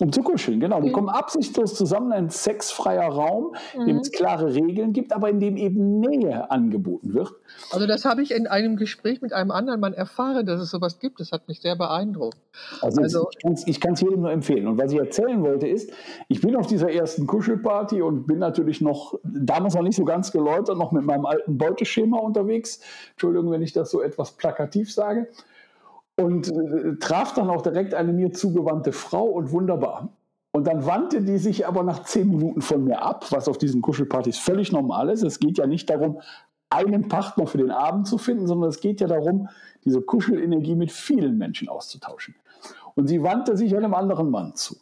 Um 0.01 0.11
zu 0.11 0.23
kuscheln, 0.23 0.59
genau. 0.59 0.81
Die 0.81 0.89
mhm. 0.89 0.93
kommen 0.93 1.09
absichtslos 1.09 1.77
zusammen, 1.77 2.13
ein 2.13 2.29
sexfreier 2.29 3.09
Raum, 3.09 3.55
in 3.75 3.83
mhm. 3.83 3.87
dem 3.87 3.97
es 3.99 4.11
klare 4.11 4.53
Regeln 4.53 4.93
gibt, 4.93 5.13
aber 5.13 5.31
in 5.31 5.39
dem 5.39 5.57
eben 5.57 6.01
Nähe 6.01 6.51
angeboten 6.51 7.15
wird. 7.15 7.33
Also 7.71 7.87
das 7.87 8.05
habe 8.05 8.21
ich 8.21 8.33
in 8.33 8.49
einem 8.49 8.77
Gespräch 8.77 9.23
mit 9.23 9.33
einem 9.33 9.53
anderen 9.53 9.79
Mann 9.79 9.93
erfahren, 9.93 10.47
dass 10.47 10.61
es 10.61 10.71
sowas 10.71 10.99
gibt. 10.99 11.21
Das 11.21 11.31
hat 11.31 11.47
mich 11.47 11.61
sehr 11.61 11.77
beeindruckt. 11.77 12.37
Also, 12.81 13.03
also 13.03 13.29
ich 13.67 13.81
kann 13.81 13.93
es 13.93 14.01
jedem 14.01 14.23
nur 14.23 14.33
empfehlen. 14.33 14.67
Und 14.67 14.79
was 14.79 14.91
ich 14.91 14.99
erzählen 14.99 15.41
wollte 15.45 15.69
ist, 15.69 15.93
ich 16.27 16.41
bin 16.41 16.57
auf 16.57 16.67
dieser 16.67 16.91
ersten 16.91 17.29
Kuschelparty 17.29 18.03
und 18.03 18.27
bin 18.27 18.41
natürlich 18.41 18.81
noch, 18.81 19.15
damals 19.23 19.75
noch 19.75 19.83
nicht 19.83 19.97
so 19.97 20.05
ganz 20.05 20.33
geläutert, 20.33 20.77
noch 20.77 20.91
mit 20.91 21.05
meinem 21.05 21.25
alten 21.25 21.57
Beuteschema 21.57 22.19
unterwegs. 22.19 22.81
Entschuldigung, 23.13 23.53
wenn 23.53 23.63
ich 23.63 23.73
das 23.73 23.93
so 23.93 24.03
etwas 24.03 24.33
plakativ 24.33 24.93
sage 24.93 25.29
und 26.17 26.49
äh, 26.49 26.97
traf 26.99 27.35
dann 27.35 27.51
auch 27.51 27.63
direkt 27.63 27.95
eine 27.95 28.13
mir 28.13 28.33
zugewandte 28.33 28.93
Frau 28.93 29.25
und 29.25 29.51
wunderbar. 29.53 30.11
Und 30.53 30.69
dann 30.69 30.87
wandte 30.87 31.23
die 31.23 31.39
sich 31.39 31.67
aber 31.67 31.83
nach 31.83 32.05
zehn 32.05 32.29
Minuten 32.29 32.63
von 32.63 32.85
mir 32.85 33.03
ab, 33.03 33.27
was 33.31 33.49
auf 33.49 33.59
diesen 33.59 33.83
Kuschelpartys 33.83 34.39
völlig 34.39 34.71
normal 34.71 35.09
ist. 35.09 35.25
Es 35.25 35.41
geht 35.41 35.59
ja 35.59 35.67
nicht 35.67 35.91
darum, 35.91 36.21
einen 36.71 37.09
Partner 37.09 37.47
für 37.47 37.59
den 37.59 37.73
Abend 37.73 38.07
zu 38.07 38.19
finden, 38.19 38.47
sondern 38.47 38.71
es 38.71 38.81
geht 38.81 39.01
ja 39.01 39.09
darum, 39.09 39.49
diese 39.85 40.01
Kuschelenergie 40.01 40.77
mit 40.77 40.93
vielen 40.93 41.39
Menschen 41.39 41.69
auszutauschen. 41.69 42.37
Und 42.95 43.09
sie 43.09 43.23
wandte 43.23 43.57
sich 43.57 43.77
einem 43.77 43.95
anderen 43.95 44.31
Mann 44.31 44.55
zu. 44.55 44.77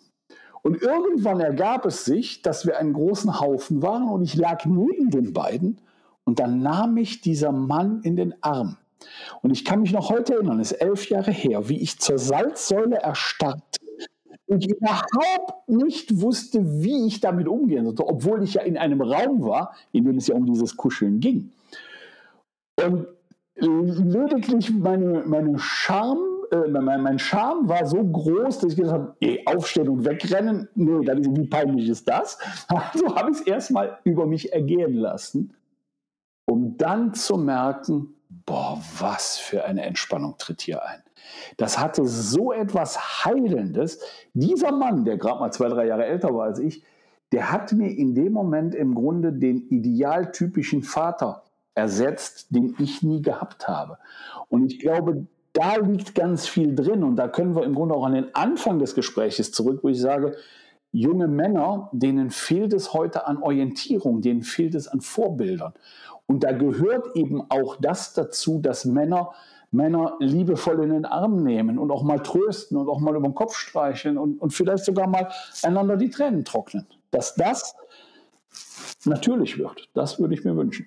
Und 0.62 0.80
irgendwann 0.80 1.40
ergab 1.40 1.86
es 1.86 2.04
sich, 2.04 2.42
dass 2.42 2.66
wir 2.66 2.78
einen 2.78 2.92
großen 2.92 3.40
Haufen 3.40 3.82
waren 3.82 4.08
und 4.08 4.22
ich 4.22 4.36
lag 4.36 4.64
neben 4.64 5.10
den 5.10 5.32
beiden 5.32 5.80
und 6.24 6.38
dann 6.38 6.60
nahm 6.60 6.94
mich 6.94 7.20
dieser 7.20 7.50
Mann 7.50 8.02
in 8.02 8.16
den 8.16 8.34
Arm. 8.42 8.76
Und 9.42 9.50
ich 9.50 9.64
kann 9.64 9.80
mich 9.80 9.92
noch 9.92 10.10
heute 10.10 10.34
erinnern, 10.34 10.60
es 10.60 10.72
ist 10.72 10.80
elf 10.80 11.08
Jahre 11.08 11.30
her, 11.30 11.68
wie 11.68 11.80
ich 11.80 11.98
zur 11.98 12.18
Salzsäule 12.18 12.96
erstarrte 12.96 13.80
und 14.46 14.66
überhaupt 14.66 15.68
nicht 15.68 16.20
wusste, 16.20 16.60
wie 16.82 17.06
ich 17.06 17.20
damit 17.20 17.48
umgehen 17.48 17.84
sollte, 17.84 18.06
obwohl 18.06 18.42
ich 18.42 18.54
ja 18.54 18.62
in 18.62 18.76
einem 18.76 19.00
Raum 19.00 19.42
war, 19.42 19.74
in 19.92 20.04
dem 20.04 20.18
es 20.18 20.26
ja 20.26 20.34
um 20.34 20.46
dieses 20.46 20.76
Kuscheln 20.76 21.20
ging. 21.20 21.50
Und 22.76 23.06
lediglich 23.56 24.72
meine, 24.72 25.22
meine 25.26 25.58
Scham, 25.58 26.18
äh, 26.50 26.68
mein, 26.68 27.02
mein 27.02 27.18
Charme 27.18 27.68
war 27.68 27.86
so 27.86 28.02
groß, 28.02 28.60
dass 28.60 28.72
ich 28.72 28.78
gesagt 28.78 29.00
habe, 29.00 29.16
ey, 29.20 29.42
aufstehen 29.46 29.88
und 29.88 30.04
wegrennen, 30.04 30.68
nee, 30.74 31.04
dann, 31.04 31.36
wie 31.36 31.46
peinlich 31.46 31.88
ist 31.88 32.08
das? 32.08 32.38
Also 32.68 33.14
habe 33.14 33.30
ich 33.30 33.40
es 33.40 33.46
erstmal 33.46 33.98
über 34.04 34.26
mich 34.26 34.52
ergehen 34.52 34.94
lassen, 34.94 35.54
um 36.46 36.76
dann 36.76 37.14
zu 37.14 37.36
merken, 37.36 38.14
boah, 38.46 38.80
was 38.98 39.38
für 39.38 39.64
eine 39.64 39.82
Entspannung 39.82 40.36
tritt 40.38 40.62
hier 40.62 40.84
ein. 40.84 41.02
Das 41.56 41.78
hatte 41.78 42.06
so 42.06 42.52
etwas 42.52 43.24
Heilendes. 43.24 44.00
Dieser 44.34 44.72
Mann, 44.72 45.04
der 45.04 45.16
gerade 45.16 45.40
mal 45.40 45.52
zwei, 45.52 45.68
drei 45.68 45.86
Jahre 45.86 46.06
älter 46.06 46.34
war 46.34 46.44
als 46.46 46.58
ich, 46.58 46.82
der 47.32 47.50
hat 47.50 47.72
mir 47.72 47.88
in 47.88 48.14
dem 48.14 48.32
Moment 48.32 48.74
im 48.74 48.94
Grunde 48.94 49.32
den 49.32 49.68
idealtypischen 49.68 50.82
Vater 50.82 51.42
ersetzt, 51.74 52.48
den 52.50 52.74
ich 52.78 53.02
nie 53.02 53.22
gehabt 53.22 53.68
habe. 53.68 53.98
Und 54.48 54.70
ich 54.70 54.78
glaube, 54.78 55.26
da 55.52 55.76
liegt 55.76 56.14
ganz 56.14 56.46
viel 56.46 56.74
drin. 56.74 57.02
Und 57.02 57.16
da 57.16 57.28
können 57.28 57.54
wir 57.54 57.64
im 57.64 57.74
Grunde 57.74 57.94
auch 57.94 58.04
an 58.04 58.14
den 58.14 58.34
Anfang 58.34 58.78
des 58.78 58.94
Gespräches 58.94 59.52
zurück, 59.52 59.80
wo 59.82 59.88
ich 59.88 60.00
sage, 60.00 60.36
junge 60.92 61.28
Männer, 61.28 61.88
denen 61.92 62.30
fehlt 62.30 62.74
es 62.74 62.92
heute 62.92 63.26
an 63.26 63.38
Orientierung, 63.38 64.20
denen 64.20 64.42
fehlt 64.42 64.74
es 64.74 64.88
an 64.88 65.00
Vorbildern. 65.00 65.72
Und 66.26 66.44
da 66.44 66.52
gehört 66.52 67.16
eben 67.16 67.42
auch 67.50 67.76
das 67.80 68.14
dazu, 68.14 68.58
dass 68.60 68.84
Männer 68.84 69.32
Männer 69.72 70.16
liebevoll 70.20 70.84
in 70.84 70.90
den 70.90 71.04
Arm 71.06 71.42
nehmen 71.42 71.78
und 71.78 71.90
auch 71.90 72.02
mal 72.02 72.18
trösten 72.18 72.76
und 72.76 72.88
auch 72.88 73.00
mal 73.00 73.16
über 73.16 73.26
den 73.26 73.34
Kopf 73.34 73.56
streicheln 73.56 74.18
und, 74.18 74.38
und 74.40 74.52
vielleicht 74.52 74.84
sogar 74.84 75.06
mal 75.06 75.32
einander 75.62 75.96
die 75.96 76.10
Tränen 76.10 76.44
trocknen. 76.44 76.86
Dass 77.10 77.34
das 77.34 77.74
natürlich 79.06 79.58
wird, 79.58 79.88
das 79.94 80.20
würde 80.20 80.34
ich 80.34 80.44
mir 80.44 80.54
wünschen. 80.54 80.86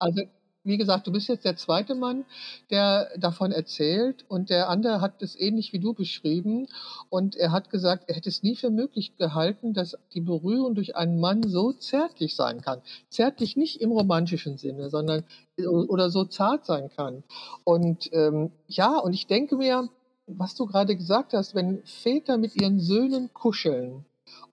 Also 0.00 0.22
wie 0.66 0.76
gesagt, 0.76 1.06
du 1.06 1.12
bist 1.12 1.28
jetzt 1.28 1.44
der 1.44 1.56
zweite 1.56 1.94
Mann, 1.94 2.24
der 2.70 3.10
davon 3.16 3.52
erzählt 3.52 4.24
und 4.28 4.50
der 4.50 4.68
andere 4.68 5.00
hat 5.00 5.22
es 5.22 5.38
ähnlich 5.38 5.72
wie 5.72 5.78
du 5.78 5.94
beschrieben 5.94 6.66
und 7.08 7.36
er 7.36 7.52
hat 7.52 7.70
gesagt, 7.70 8.04
er 8.08 8.16
hätte 8.16 8.28
es 8.28 8.42
nie 8.42 8.56
für 8.56 8.70
möglich 8.70 9.16
gehalten, 9.16 9.72
dass 9.72 9.96
die 10.12 10.20
Berührung 10.20 10.74
durch 10.74 10.96
einen 10.96 11.20
Mann 11.20 11.42
so 11.44 11.72
zärtlich 11.72 12.34
sein 12.34 12.60
kann. 12.60 12.82
Zärtlich 13.08 13.56
nicht 13.56 13.80
im 13.80 13.92
romantischen 13.92 14.58
Sinne, 14.58 14.90
sondern 14.90 15.24
oder 15.56 16.10
so 16.10 16.24
zart 16.24 16.66
sein 16.66 16.90
kann. 16.94 17.22
Und 17.64 18.10
ähm, 18.12 18.50
ja, 18.66 18.98
und 18.98 19.14
ich 19.14 19.26
denke 19.26 19.56
mir, 19.56 19.88
was 20.26 20.54
du 20.54 20.66
gerade 20.66 20.96
gesagt 20.96 21.32
hast, 21.32 21.54
wenn 21.54 21.82
Väter 21.84 22.36
mit 22.36 22.60
ihren 22.60 22.80
Söhnen 22.80 23.32
kuscheln, 23.32 24.04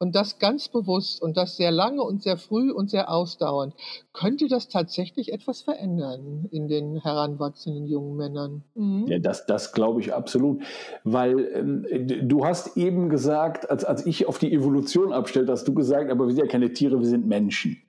und 0.04 0.16
das 0.16 0.38
ganz 0.38 0.68
bewusst 0.68 1.22
und 1.22 1.38
das 1.38 1.56
sehr 1.56 1.72
lange 1.72 2.04
und 2.04 2.22
sehr 2.22 2.36
früh 2.36 2.72
und 2.72 2.89
sehr 2.89 3.10
ausdauernd, 3.10 3.74
könnte 4.12 4.49
das 4.49 4.68
tatsächlich 4.68 5.32
etwas 5.32 5.62
verändern 5.62 6.49
in 6.51 6.68
den 6.68 6.97
heranwachsenden 6.97 7.88
jungen 7.88 8.18
Männern. 8.18 8.64
Mhm. 8.76 9.08
Ja, 9.08 9.20
das, 9.20 9.45
das 9.45 9.72
glaube 9.72 10.01
ich 10.01 10.14
absolut. 10.14 10.62
Weil 11.06 11.39
ähm, 11.54 12.28
du 12.28 12.45
hast 12.45 12.76
eben 12.76 13.08
gesagt, 13.08 13.70
als, 13.70 13.86
als 13.86 14.06
ich 14.06 14.28
auf 14.28 14.39
die 14.39 14.51
Evolution 14.51 15.14
abstellte, 15.14 15.54
hast 15.54 15.70
du 15.70 15.74
gesagt, 15.74 16.12
aber 16.12 16.28
wir 16.28 16.34
sind 16.34 16.43
ja 16.43 16.51
keine 16.51 16.74
Tiere, 16.74 16.99
wir 16.99 17.08
sind 17.08 17.26
Menschen. 17.26 17.82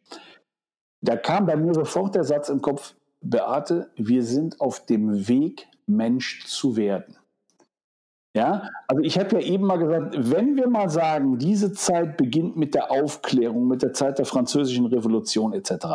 Da 1.00 1.16
kam 1.16 1.46
bei 1.46 1.56
mir 1.56 1.74
sofort 1.74 2.14
der 2.14 2.22
Satz 2.22 2.48
im 2.48 2.62
Kopf, 2.62 2.94
Beate, 3.22 3.90
wir 3.96 4.22
sind 4.22 4.60
auf 4.60 4.86
dem 4.86 5.26
Weg, 5.26 5.66
Mensch 5.86 6.46
zu 6.46 6.76
werden. 6.76 7.16
Ja, 8.36 8.68
also 8.88 9.00
ich 9.00 9.16
habe 9.16 9.36
ja 9.36 9.46
eben 9.46 9.64
mal 9.64 9.76
gesagt, 9.76 10.16
wenn 10.18 10.56
wir 10.56 10.68
mal 10.68 10.90
sagen, 10.90 11.38
diese 11.38 11.72
Zeit 11.72 12.16
beginnt 12.16 12.56
mit 12.56 12.74
der 12.74 12.90
Aufklärung, 12.90 13.68
mit 13.68 13.82
der 13.82 13.92
Zeit 13.92 14.18
der 14.18 14.26
französischen 14.26 14.86
Revolution 14.86 15.52
etc., 15.52 15.86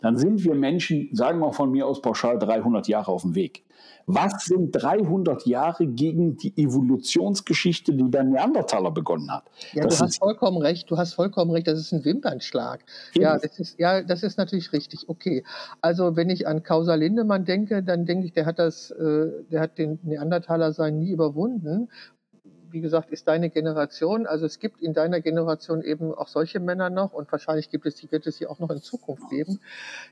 dann 0.00 0.16
sind 0.16 0.42
wir 0.42 0.56
Menschen, 0.56 1.08
sagen 1.12 1.38
wir 1.38 1.52
von 1.52 1.70
mir 1.70 1.86
aus 1.86 2.02
pauschal 2.02 2.40
300 2.40 2.88
Jahre 2.88 3.12
auf 3.12 3.22
dem 3.22 3.36
Weg. 3.36 3.62
Was 4.06 4.44
sind 4.44 4.72
300 4.72 5.46
Jahre 5.46 5.86
gegen 5.86 6.36
die 6.36 6.52
Evolutionsgeschichte, 6.56 7.92
die 7.92 8.04
beim 8.04 8.30
Neandertaler 8.30 8.90
begonnen 8.90 9.30
hat? 9.30 9.44
Ja, 9.72 9.84
das 9.84 9.98
du 9.98 10.04
hast 10.04 10.18
vollkommen 10.18 10.58
recht. 10.58 10.90
Du 10.90 10.96
hast 10.96 11.14
vollkommen 11.14 11.50
recht. 11.50 11.66
Das 11.66 11.78
ist 11.78 11.92
ein 11.92 12.04
Wimpernschlag. 12.04 12.84
Ja 13.14 13.38
das, 13.38 13.58
ist, 13.58 13.78
ja, 13.78 14.02
das 14.02 14.22
ist 14.22 14.36
natürlich 14.38 14.72
richtig. 14.72 15.08
Okay. 15.08 15.44
Also, 15.80 16.16
wenn 16.16 16.30
ich 16.30 16.46
an 16.46 16.62
Causa 16.62 16.94
Lindemann 16.94 17.44
denke, 17.44 17.82
dann 17.82 18.06
denke 18.06 18.26
ich, 18.26 18.32
der 18.32 18.46
hat 18.46 18.58
das, 18.58 18.90
äh, 18.90 19.30
der 19.50 19.60
hat 19.60 19.78
den 19.78 19.98
Neandertaler 20.02 20.72
sein 20.72 20.98
nie 20.98 21.10
überwunden 21.10 21.88
wie 22.74 22.80
gesagt, 22.80 23.10
ist 23.10 23.28
deine 23.28 23.50
Generation. 23.50 24.26
Also 24.26 24.44
es 24.44 24.58
gibt 24.58 24.82
in 24.82 24.92
deiner 24.92 25.20
Generation 25.20 25.80
eben 25.80 26.12
auch 26.12 26.26
solche 26.26 26.58
Männer 26.58 26.90
noch 26.90 27.12
und 27.12 27.30
wahrscheinlich 27.30 27.70
gibt 27.70 27.86
es 27.86 27.94
die, 27.94 28.10
wird 28.10 28.26
es 28.26 28.36
sie 28.36 28.48
auch 28.48 28.58
noch 28.58 28.68
in 28.68 28.82
Zukunft 28.82 29.30
geben. 29.30 29.60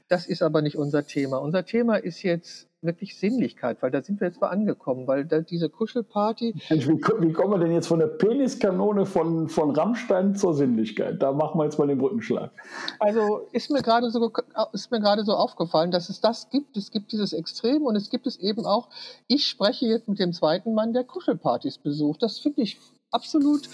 Das 0.06 0.26
ist 0.26 0.42
aber 0.42 0.62
nicht 0.62 0.78
unser 0.78 1.04
Thema. 1.04 1.38
Unser 1.38 1.66
Thema 1.66 1.96
ist 1.96 2.22
jetzt 2.22 2.68
wirklich 2.82 3.16
Sinnlichkeit, 3.16 3.78
weil 3.80 3.90
da 3.90 4.02
sind 4.02 4.20
wir 4.20 4.26
jetzt 4.28 4.40
mal 4.40 4.48
angekommen, 4.48 5.06
weil 5.06 5.24
da 5.24 5.40
diese 5.40 5.68
Kuschelparty. 5.68 6.54
Wie, 6.68 6.88
wie, 6.88 7.32
kommen 7.32 7.52
wir 7.52 7.58
denn 7.58 7.72
jetzt 7.72 7.86
von 7.86 8.00
der 8.00 8.08
Peniskanone 8.08 9.06
von, 9.06 9.48
von 9.48 9.70
Rammstein 9.70 10.34
zur 10.34 10.54
Sinnlichkeit? 10.54 11.22
Da 11.22 11.32
machen 11.32 11.58
wir 11.58 11.64
jetzt 11.64 11.78
mal 11.78 11.86
den 11.86 11.98
Brückenschlag. 11.98 12.50
Also 12.98 13.46
ist 13.52 13.70
mir 13.70 13.82
gerade 13.82 14.10
so 14.10 14.30
ist 14.72 14.90
mir 14.90 15.00
gerade 15.00 15.24
so 15.24 15.32
aufgefallen, 15.32 15.90
dass 15.90 16.08
es 16.08 16.20
das 16.20 16.50
gibt. 16.50 16.76
Es 16.76 16.90
gibt 16.90 17.12
dieses 17.12 17.32
Extrem 17.32 17.82
und 17.82 17.96
es 17.96 18.10
gibt 18.10 18.26
es 18.26 18.38
eben 18.38 18.66
auch. 18.66 18.88
Ich 19.28 19.46
spreche 19.46 19.86
jetzt 19.86 20.08
mit 20.08 20.18
dem 20.18 20.32
zweiten 20.32 20.74
Mann, 20.74 20.92
der 20.92 21.04
Kuschelpartys 21.04 21.78
besucht. 21.78 22.22
Das 22.22 22.38
finde 22.38 22.62
ich 22.62 22.78
absolut, 23.12 23.68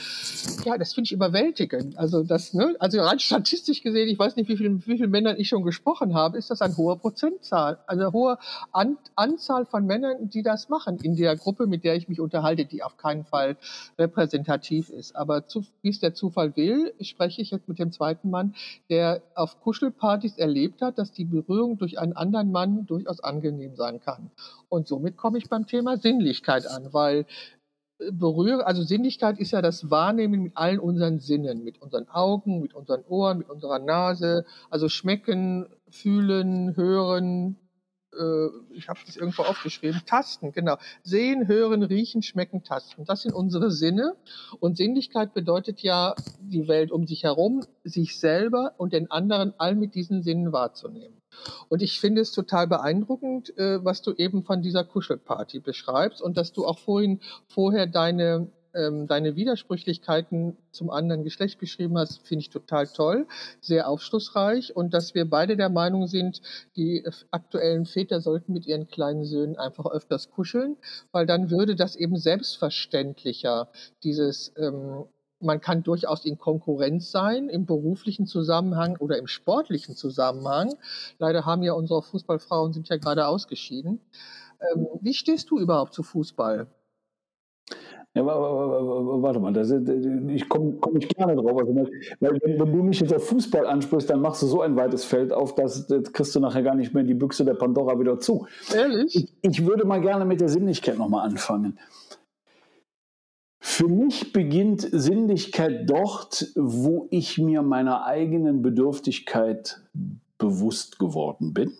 ja, 0.65 0.77
das 0.77 0.93
finde 0.93 1.07
ich 1.07 1.13
überwältigend. 1.13 1.97
Also 1.97 2.23
das, 2.23 2.53
ne, 2.55 2.75
also 2.79 3.01
rein 3.01 3.19
statistisch 3.19 3.83
gesehen, 3.83 4.09
ich 4.09 4.19
weiß 4.19 4.37
nicht, 4.37 4.49
wie 4.49 4.57
viel, 4.57 4.77
wie 4.87 4.97
viele 4.97 5.09
Männern 5.09 5.37
ich 5.39 5.49
schon 5.49 5.63
gesprochen 5.63 6.15
habe, 6.15 6.37
ist 6.37 6.51
das 6.51 6.61
ein 6.61 6.77
hoher 6.77 6.99
Prozentzahl, 6.99 7.79
also 7.87 8.03
eine 8.03 8.13
hohe 8.13 8.39
An 8.73 8.99
Anzahl 9.17 9.65
von 9.65 9.87
Männern, 9.87 10.29
die 10.29 10.43
das 10.43 10.69
machen 10.69 10.99
in 10.99 11.17
der 11.17 11.37
Gruppe, 11.37 11.67
mit 11.67 11.85
der 11.85 11.97
ich 11.97 12.09
mich 12.09 12.21
unterhalte, 12.21 12.65
die 12.65 12.83
auf 12.83 12.97
keinen 12.97 13.25
Fall 13.25 13.57
repräsentativ 13.99 14.91
ist. 14.91 15.17
Aber 15.17 15.47
zu, 15.47 15.65
wie 15.83 15.91
es 15.91 16.01
der 16.01 16.15
Zufall 16.15 16.57
will, 16.57 16.93
spreche 17.01 17.41
ich 17.41 17.51
jetzt 17.51 17.69
mit 17.69 17.79
dem 17.79 17.93
zweiten 17.93 18.31
Mann, 18.31 18.55
der 18.91 19.23
auf 19.35 19.61
Kuschelpartys 19.61 20.39
erlebt 20.39 20.83
hat, 20.83 20.99
dass 20.99 21.13
die 21.13 21.25
Berührung 21.25 21.79
durch 21.79 21.99
einen 21.99 22.15
anderen 22.15 22.53
Mann 22.53 22.87
durchaus 22.87 23.21
angenehm 23.21 23.77
sein 23.77 24.01
kann. 24.01 24.31
Und 24.69 24.89
somit 24.89 25.17
komme 25.17 25.39
ich 25.39 25.49
beim 25.49 25.67
Thema 25.67 25.97
Sinnlichkeit 25.97 26.67
an, 26.67 26.93
weil 26.93 27.25
berühre, 28.13 28.67
also 28.67 28.83
Sinnlichkeit 28.83 29.39
ist 29.39 29.51
ja 29.51 29.63
das 29.63 29.91
Wahrnehmen 29.91 30.43
mit 30.43 30.57
allen 30.57 30.79
unseren 30.79 31.19
Sinnen, 31.19 31.65
mit 31.65 31.83
unseren 31.83 32.09
Augen, 32.09 32.61
mit 32.61 32.75
unseren 32.75 33.05
Ohren, 33.09 33.39
mit 33.39 33.51
unserer 33.51 33.79
Nase, 33.79 34.45
also 34.71 34.89
schmecken, 34.89 35.67
fühlen, 35.91 36.77
hören, 36.77 37.57
äh, 38.19 38.49
ich 38.71 38.89
habe 38.89 38.99
das 39.05 39.17
irgendwo 39.17 39.43
aufgeschrieben, 39.43 40.03
Tasten, 40.07 40.53
genau. 40.53 40.77
Sehen, 41.03 41.47
hören, 41.47 41.83
riechen, 41.83 42.23
schmecken, 42.23 42.63
tasten. 42.63 43.05
Das 43.05 43.23
sind 43.23 43.33
unsere 43.33 43.71
Sinne. 43.71 44.17
Und 44.61 44.77
Sinnlichkeit 44.77 45.35
bedeutet 45.35 45.81
ja, 45.81 46.15
die 46.41 46.69
Welt 46.69 46.91
um 46.91 47.07
sich 47.07 47.25
herum, 47.25 47.65
sich 47.85 48.19
selber 48.19 48.75
und 48.79 48.93
den 48.93 49.11
anderen 49.11 49.55
all 49.59 49.75
mit 49.75 49.95
diesen 49.95 50.23
Sinnen 50.23 50.53
wahrzunehmen. 50.53 51.18
Und 51.69 51.83
ich 51.83 52.01
finde 52.01 52.23
es 52.23 52.33
total 52.33 52.67
beeindruckend, 52.67 53.57
äh, 53.59 53.85
was 53.85 54.03
du 54.03 54.13
eben 54.13 54.43
von 54.43 54.63
dieser 54.63 54.85
Kuschelparty 54.85 55.61
beschreibst 55.61 56.23
und 56.23 56.37
dass 56.37 56.53
du 56.53 56.67
auch 56.67 56.79
vorhin 56.79 57.21
vorher 57.47 57.87
deine 57.87 58.49
ähm, 58.75 59.07
deine 59.07 59.37
Widersprüchlichkeiten 59.37 60.57
zum 60.71 60.91
anderen 60.91 61.25
Geschlecht 61.25 61.59
beschrieben 61.59 61.99
hast, 61.99 62.27
finde 62.27 62.43
ich 62.43 62.51
total 62.51 62.87
toll, 62.87 63.27
sehr 63.61 63.89
aufschlussreich 63.89 64.77
und 64.77 64.95
dass 64.95 65.15
wir 65.15 65.29
beide 65.29 65.57
der 65.57 65.69
Meinung 65.69 66.07
sind, 66.07 66.43
die 66.77 67.05
aktuellen 67.31 67.87
Väter 67.87 68.21
sollten 68.21 68.53
mit 68.53 68.67
ihren 68.67 68.87
kleinen 68.89 69.25
Söhnen 69.25 69.57
einfach 69.57 69.87
öfters 69.87 70.31
kuscheln, 70.31 70.77
weil 71.13 71.27
dann 71.27 71.51
würde 71.51 71.77
das 71.77 71.97
eben 71.97 72.17
selbstverständlicher 72.17 73.69
dieses 74.03 74.53
ähm, 74.57 75.05
man 75.41 75.61
kann 75.61 75.83
durchaus 75.83 76.25
in 76.25 76.39
Konkurrenz 76.39 77.11
sein, 77.11 77.49
im 77.49 77.67
beruflichen 77.67 78.27
Zusammenhang 78.27 78.97
oder 78.99 79.19
im 79.19 79.27
sportlichen 79.27 79.95
Zusammenhang. 79.95 80.75
Leider 81.19 81.47
haben 81.47 81.63
ja 81.63 81.73
unsere 81.73 82.03
Fußballfrauen 82.03 82.73
sind 82.73 82.89
ja 82.89 82.97
gerade 82.97 83.27
ausgeschieden. 83.27 84.01
Ähm, 84.61 84.87
wie 85.01 85.15
stehst 85.15 85.51
du 85.51 85.59
überhaupt 85.59 85.95
zu 85.95 86.03
Fußball? 86.03 86.67
Ja, 88.15 88.25
warte 88.25 89.39
mal, 89.39 89.53
das, 89.53 89.71
ich 89.71 90.49
komme 90.49 90.79
komm 90.81 90.97
ich 90.97 91.09
gerne 91.09 91.37
drauf. 91.37 91.57
Also, 91.57 91.73
weil, 92.21 92.39
wenn, 92.43 92.59
du 92.59 92.83
mich 92.83 92.99
jetzt 93.01 93.15
auf 93.15 93.29
Fußball 93.29 93.67
ansprichst, 93.67 94.11
dann 94.11 94.21
machst 94.21 94.43
du 94.43 94.47
so 94.47 94.63
ein 94.63 94.75
weites 94.77 95.05
Feld 95.05 95.33
auf, 95.33 95.55
dass 95.55 95.87
das 95.87 96.13
kriegst 96.13 96.35
du 96.35 96.41
nachher 96.41 96.63
gar 96.63 96.75
nicht 96.75 96.95
mehr 96.95 97.03
in 97.03 97.07
die 97.07 97.15
Büchse 97.15 97.45
der 97.45 97.55
Pandora 97.55 98.01
wieder 98.01 98.19
zu. 98.19 98.47
Ehrlich? 98.75 99.15
Ich, 99.15 99.35
ich 99.43 99.67
würde 99.67 99.87
mal 99.87 100.01
gerne 100.01 100.25
mit 100.25 100.41
der 100.41 100.49
Sinnlichkeit 100.49 100.99
nochmal 100.99 101.27
anfangen. 101.27 101.79
Für 103.79 103.87
mich 103.87 104.33
beginnt 104.33 104.89
Sinnlichkeit 104.91 105.89
dort, 105.89 106.51
wo 106.57 107.07
ich 107.13 107.39
mir 107.39 107.63
meiner 107.63 108.07
eigenen 108.07 108.61
Bedürftigkeit 108.61 109.81
bewusst 110.37 110.99
geworden 110.99 111.55
bin. 111.55 111.79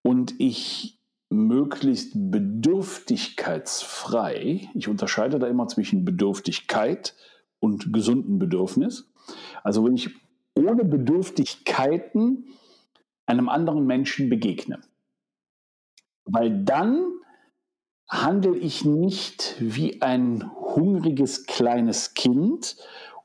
Und 0.00 0.40
ich 0.40 0.98
möglichst 1.28 2.12
bedürftigkeitsfrei, 2.14 4.70
ich 4.72 4.88
unterscheide 4.88 5.38
da 5.38 5.46
immer 5.46 5.68
zwischen 5.68 6.06
Bedürftigkeit 6.06 7.14
und 7.58 7.92
gesunden 7.92 8.38
Bedürfnis, 8.38 9.12
also 9.62 9.84
wenn 9.84 9.94
ich 9.94 10.08
ohne 10.54 10.86
Bedürftigkeiten 10.86 12.46
einem 13.26 13.50
anderen 13.50 13.84
Menschen 13.84 14.30
begegne, 14.30 14.80
weil 16.24 16.64
dann 16.64 17.20
handle 18.10 18.56
ich 18.56 18.84
nicht 18.84 19.54
wie 19.60 20.02
ein 20.02 20.50
hungriges 20.56 21.46
kleines 21.46 22.14
Kind 22.14 22.76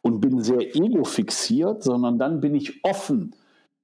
und 0.04 0.22
bin 0.22 0.42
sehr 0.42 0.76
ego-fixiert, 0.76 1.84
sondern 1.84 2.20
dann 2.20 2.40
bin 2.40 2.54
ich 2.54 2.84
offen 2.84 3.36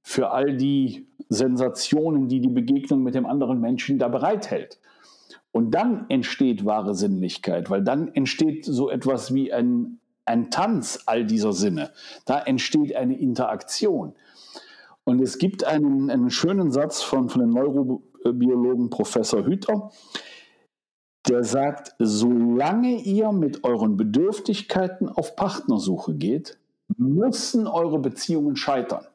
für 0.03 0.31
all 0.31 0.55
die 0.55 1.07
Sensationen, 1.29 2.27
die 2.27 2.39
die 2.39 2.49
Begegnung 2.49 3.01
mit 3.01 3.15
dem 3.15 3.25
anderen 3.25 3.59
Menschen 3.59 3.97
da 3.97 4.07
bereithält. 4.07 4.79
Und 5.51 5.71
dann 5.71 6.05
entsteht 6.09 6.65
wahre 6.65 6.93
Sinnlichkeit, 6.93 7.69
weil 7.69 7.83
dann 7.83 8.13
entsteht 8.13 8.65
so 8.65 8.89
etwas 8.89 9.33
wie 9.33 9.51
ein, 9.51 9.99
ein 10.25 10.51
Tanz 10.51 10.99
all 11.07 11.25
dieser 11.25 11.53
Sinne. 11.53 11.91
Da 12.25 12.39
entsteht 12.39 12.95
eine 12.95 13.17
Interaktion. 13.17 14.13
Und 15.03 15.19
es 15.21 15.39
gibt 15.39 15.63
einen, 15.63 16.09
einen 16.09 16.29
schönen 16.29 16.71
Satz 16.71 17.01
von, 17.01 17.29
von 17.29 17.41
dem 17.41 17.49
Neurobiologen 17.49 18.89
Professor 18.89 19.43
Hüter, 19.43 19.91
der 21.27 21.43
sagt, 21.43 21.95
solange 21.99 23.01
ihr 23.01 23.31
mit 23.31 23.63
euren 23.63 23.97
Bedürftigkeiten 23.97 25.09
auf 25.09 25.35
Partnersuche 25.35 26.15
geht, 26.15 26.57
müssen 26.97 27.67
eure 27.67 27.99
Beziehungen 27.99 28.55
scheitern. 28.55 29.05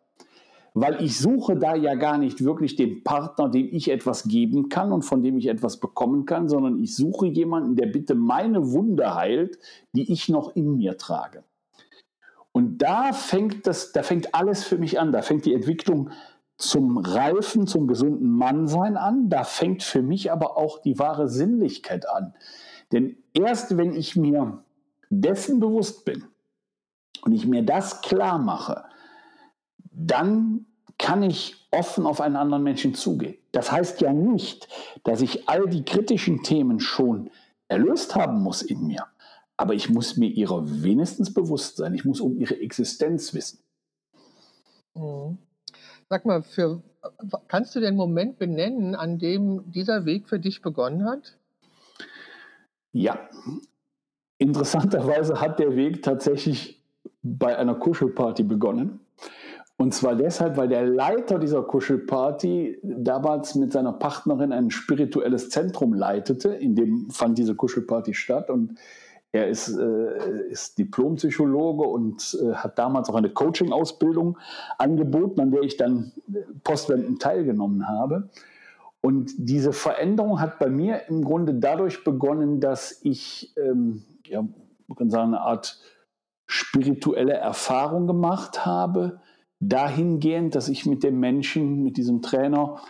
Weil 0.74 1.02
ich 1.02 1.18
suche 1.18 1.56
da 1.56 1.74
ja 1.74 1.94
gar 1.94 2.18
nicht 2.18 2.44
wirklich 2.44 2.76
den 2.76 3.02
Partner, 3.02 3.48
dem 3.48 3.68
ich 3.72 3.90
etwas 3.90 4.24
geben 4.24 4.68
kann 4.68 4.92
und 4.92 5.02
von 5.02 5.22
dem 5.22 5.38
ich 5.38 5.46
etwas 5.46 5.78
bekommen 5.78 6.26
kann, 6.26 6.50
sondern 6.50 6.82
ich 6.82 6.94
suche 6.94 7.26
jemanden, 7.28 7.76
der 7.76 7.86
bitte 7.86 8.14
meine 8.14 8.72
Wunde 8.72 9.14
heilt, 9.14 9.58
die 9.92 10.12
ich 10.12 10.28
noch 10.28 10.54
in 10.54 10.76
mir 10.76 10.98
trage. 10.98 11.44
Und 12.52 12.78
da 12.78 13.12
fängt 13.12 13.66
das, 13.66 13.92
da 13.92 14.02
fängt 14.02 14.34
alles 14.34 14.64
für 14.64 14.78
mich 14.78 15.00
an. 15.00 15.12
Da 15.12 15.22
fängt 15.22 15.44
die 15.44 15.54
Entwicklung 15.54 16.10
zum 16.58 16.98
reifen, 16.98 17.66
zum 17.66 17.86
gesunden 17.86 18.30
Mannsein 18.30 18.96
an. 18.96 19.28
Da 19.28 19.44
fängt 19.44 19.82
für 19.82 20.02
mich 20.02 20.32
aber 20.32 20.56
auch 20.56 20.80
die 20.80 20.98
wahre 20.98 21.28
Sinnlichkeit 21.28 22.08
an. 22.08 22.34
Denn 22.92 23.16
erst 23.34 23.76
wenn 23.76 23.92
ich 23.92 24.16
mir 24.16 24.64
dessen 25.10 25.60
bewusst 25.60 26.04
bin 26.04 26.24
und 27.22 27.32
ich 27.32 27.46
mir 27.46 27.62
das 27.62 28.00
klar 28.00 28.38
mache, 28.38 28.84
dann 29.90 30.66
kann 30.98 31.22
ich 31.22 31.68
offen 31.70 32.06
auf 32.06 32.20
einen 32.20 32.36
anderen 32.36 32.62
Menschen 32.62 32.94
zugehen. 32.94 33.36
Das 33.52 33.70
heißt 33.70 34.00
ja 34.00 34.12
nicht, 34.12 34.68
dass 35.04 35.20
ich 35.20 35.48
all 35.48 35.68
die 35.68 35.84
kritischen 35.84 36.42
Themen 36.42 36.80
schon 36.80 37.30
erlöst 37.68 38.14
haben 38.14 38.42
muss 38.42 38.62
in 38.62 38.86
mir. 38.86 39.06
Aber 39.58 39.74
ich 39.74 39.88
muss 39.88 40.16
mir 40.16 40.28
ihrer 40.28 40.82
wenigstens 40.82 41.32
bewusst 41.32 41.76
sein. 41.76 41.94
Ich 41.94 42.04
muss 42.04 42.20
um 42.20 42.36
ihre 42.38 42.60
Existenz 42.60 43.34
wissen. 43.34 43.58
Mhm. 44.94 45.38
Sag 46.08 46.24
mal, 46.24 46.42
für, 46.42 46.82
kannst 47.48 47.74
du 47.74 47.80
den 47.80 47.96
Moment 47.96 48.38
benennen, 48.38 48.94
an 48.94 49.18
dem 49.18 49.70
dieser 49.72 50.04
Weg 50.04 50.28
für 50.28 50.38
dich 50.38 50.62
begonnen 50.62 51.04
hat? 51.04 51.36
Ja, 52.92 53.28
interessanterweise 54.38 55.40
hat 55.40 55.58
der 55.58 55.76
Weg 55.76 56.02
tatsächlich 56.02 56.82
bei 57.22 57.56
einer 57.56 57.74
Kuschelparty 57.74 58.44
begonnen. 58.44 59.00
Und 59.78 59.92
zwar 59.92 60.14
deshalb, 60.14 60.56
weil 60.56 60.68
der 60.68 60.86
Leiter 60.86 61.38
dieser 61.38 61.62
Kuschelparty 61.62 62.78
damals 62.82 63.54
mit 63.56 63.72
seiner 63.72 63.92
Partnerin 63.92 64.52
ein 64.52 64.70
spirituelles 64.70 65.50
Zentrum 65.50 65.92
leitete, 65.92 66.48
in 66.48 66.74
dem 66.74 67.10
fand 67.10 67.36
diese 67.36 67.54
Kuschelparty 67.54 68.14
statt. 68.14 68.48
Und 68.48 68.78
er 69.36 69.48
ist, 69.48 69.68
äh, 69.68 70.48
ist 70.48 70.78
Diplompsychologe 70.78 71.84
und 71.84 72.38
äh, 72.42 72.54
hat 72.54 72.78
damals 72.78 73.08
auch 73.08 73.14
eine 73.14 73.30
Coaching-Ausbildung 73.30 74.38
angeboten, 74.78 75.40
an 75.40 75.50
der 75.50 75.62
ich 75.62 75.76
dann 75.76 76.12
postwendend 76.64 77.20
teilgenommen 77.20 77.86
habe. 77.88 78.30
Und 79.00 79.32
diese 79.36 79.72
Veränderung 79.72 80.40
hat 80.40 80.58
bei 80.58 80.68
mir 80.68 81.08
im 81.08 81.24
Grunde 81.24 81.54
dadurch 81.54 82.02
begonnen, 82.02 82.60
dass 82.60 83.00
ich, 83.02 83.54
ähm, 83.56 84.02
ja, 84.26 84.42
man 84.42 84.96
kann 84.96 85.10
sagen, 85.10 85.34
eine 85.34 85.42
Art 85.42 85.80
spirituelle 86.46 87.34
Erfahrung 87.34 88.06
gemacht 88.06 88.64
habe, 88.64 89.20
dahingehend, 89.60 90.54
dass 90.54 90.68
ich 90.68 90.86
mit 90.86 91.02
dem 91.02 91.20
Menschen, 91.20 91.82
mit 91.82 91.96
diesem 91.96 92.22
Trainer, 92.22 92.80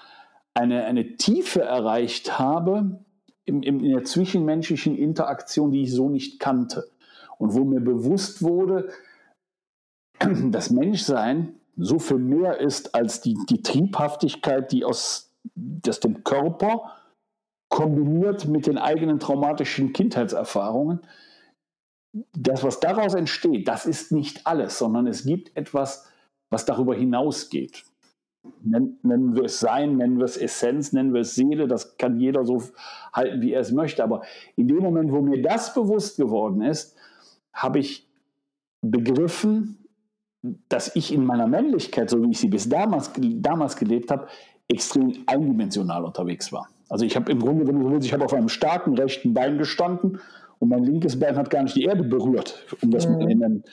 eine, 0.55 0.84
eine 0.84 1.16
Tiefe 1.16 1.62
erreicht 1.62 2.38
habe, 2.38 3.05
in, 3.47 3.62
in 3.62 3.82
der 3.82 4.05
zwischenmenschlichen 4.05 4.97
Interaktion, 4.97 5.70
die 5.70 5.82
ich 5.82 5.92
so 5.92 6.09
nicht 6.09 6.38
kannte. 6.40 6.90
Und 7.38 7.55
wo 7.55 7.64
mir 7.64 7.80
bewusst 7.80 8.42
wurde, 8.42 8.90
das 10.51 10.70
Menschsein 10.70 11.55
so 11.76 11.99
viel 11.99 12.18
mehr 12.18 12.61
ist 12.61 12.94
als 12.94 13.20
die, 13.20 13.36
die 13.49 13.62
Triebhaftigkeit, 13.62 14.72
die 14.72 14.84
aus 14.84 15.32
das 15.55 16.01
dem 16.01 16.24
Körper 16.24 16.92
kombiniert 17.68 18.47
mit 18.47 18.66
den 18.66 18.78
eigenen 18.78 19.20
traumatischen 19.20 19.92
Kindheitserfahrungen, 19.92 21.01
das, 22.32 22.62
was 22.62 22.80
daraus 22.80 23.14
entsteht, 23.14 23.68
das 23.68 23.86
ist 23.86 24.12
nicht 24.12 24.47
alles, 24.47 24.78
sondern 24.78 25.07
es 25.07 25.24
gibt 25.24 25.55
etwas, 25.57 26.11
was 26.51 26.64
darüber 26.64 26.94
hinausgeht. 26.94 27.84
Nennen 28.62 29.34
wir 29.34 29.44
es 29.44 29.61
Sein, 29.61 29.97
nennen 29.97 30.18
wir 30.18 30.24
es 30.24 30.36
Essenz, 30.36 30.92
nennen 30.92 31.12
wir 31.12 31.22
es 31.22 31.34
Seele, 31.34 31.66
das 31.66 31.97
kann 31.97 32.18
jeder 32.18 32.44
so 32.44 32.62
halten, 33.12 33.40
wie 33.40 33.53
er 33.53 33.61
es 33.61 33.72
möchte. 33.72 34.03
Aber 34.03 34.22
in 34.57 34.68
dem 34.68 34.78
Moment, 34.78 35.12
wo 35.12 35.20
mir 35.20 35.40
das 35.42 35.74
bewusst 35.74 36.16
geworden 36.16 36.62
ist, 36.62 36.97
habe 37.53 37.78
ich 37.78 38.09
begriffen, 38.82 39.78
dass 40.68 40.94
ich 40.94 41.12
in 41.12 41.24
meiner 41.24 41.47
Männlichkeit, 41.47 42.11
so 42.11 42.22
wie 42.22 42.30
ich 42.30 42.38
sie 42.38 42.49
bis 42.49 42.68
damals, 42.68 43.11
damals 43.16 43.76
gelebt 43.76 44.11
habe, 44.11 44.28
extrem 44.68 45.12
eindimensional 45.26 46.05
unterwegs 46.05 46.53
war. 46.53 46.68
Also 46.88 47.05
ich 47.05 47.16
habe 47.16 47.30
im 47.32 47.40
Grunde, 47.40 47.66
wenn 47.66 47.80
du 47.80 47.90
willst, 47.90 48.07
ich 48.07 48.12
habe 48.12 48.24
auf 48.24 48.34
einem 48.34 48.49
starken 48.49 48.97
rechten 48.97 49.34
Bein 49.34 49.59
gestanden 49.59 50.20
und 50.59 50.68
mein 50.68 50.84
linkes 50.84 51.18
Bein 51.18 51.36
hat 51.36 51.51
gar 51.51 51.62
nicht 51.62 51.76
die 51.76 51.84
Erde 51.84 52.05
berührt, 52.05 52.64
um 52.82 52.90
das 52.90 53.09
mhm. 53.09 53.20
in, 53.22 53.44
ein, 53.44 53.64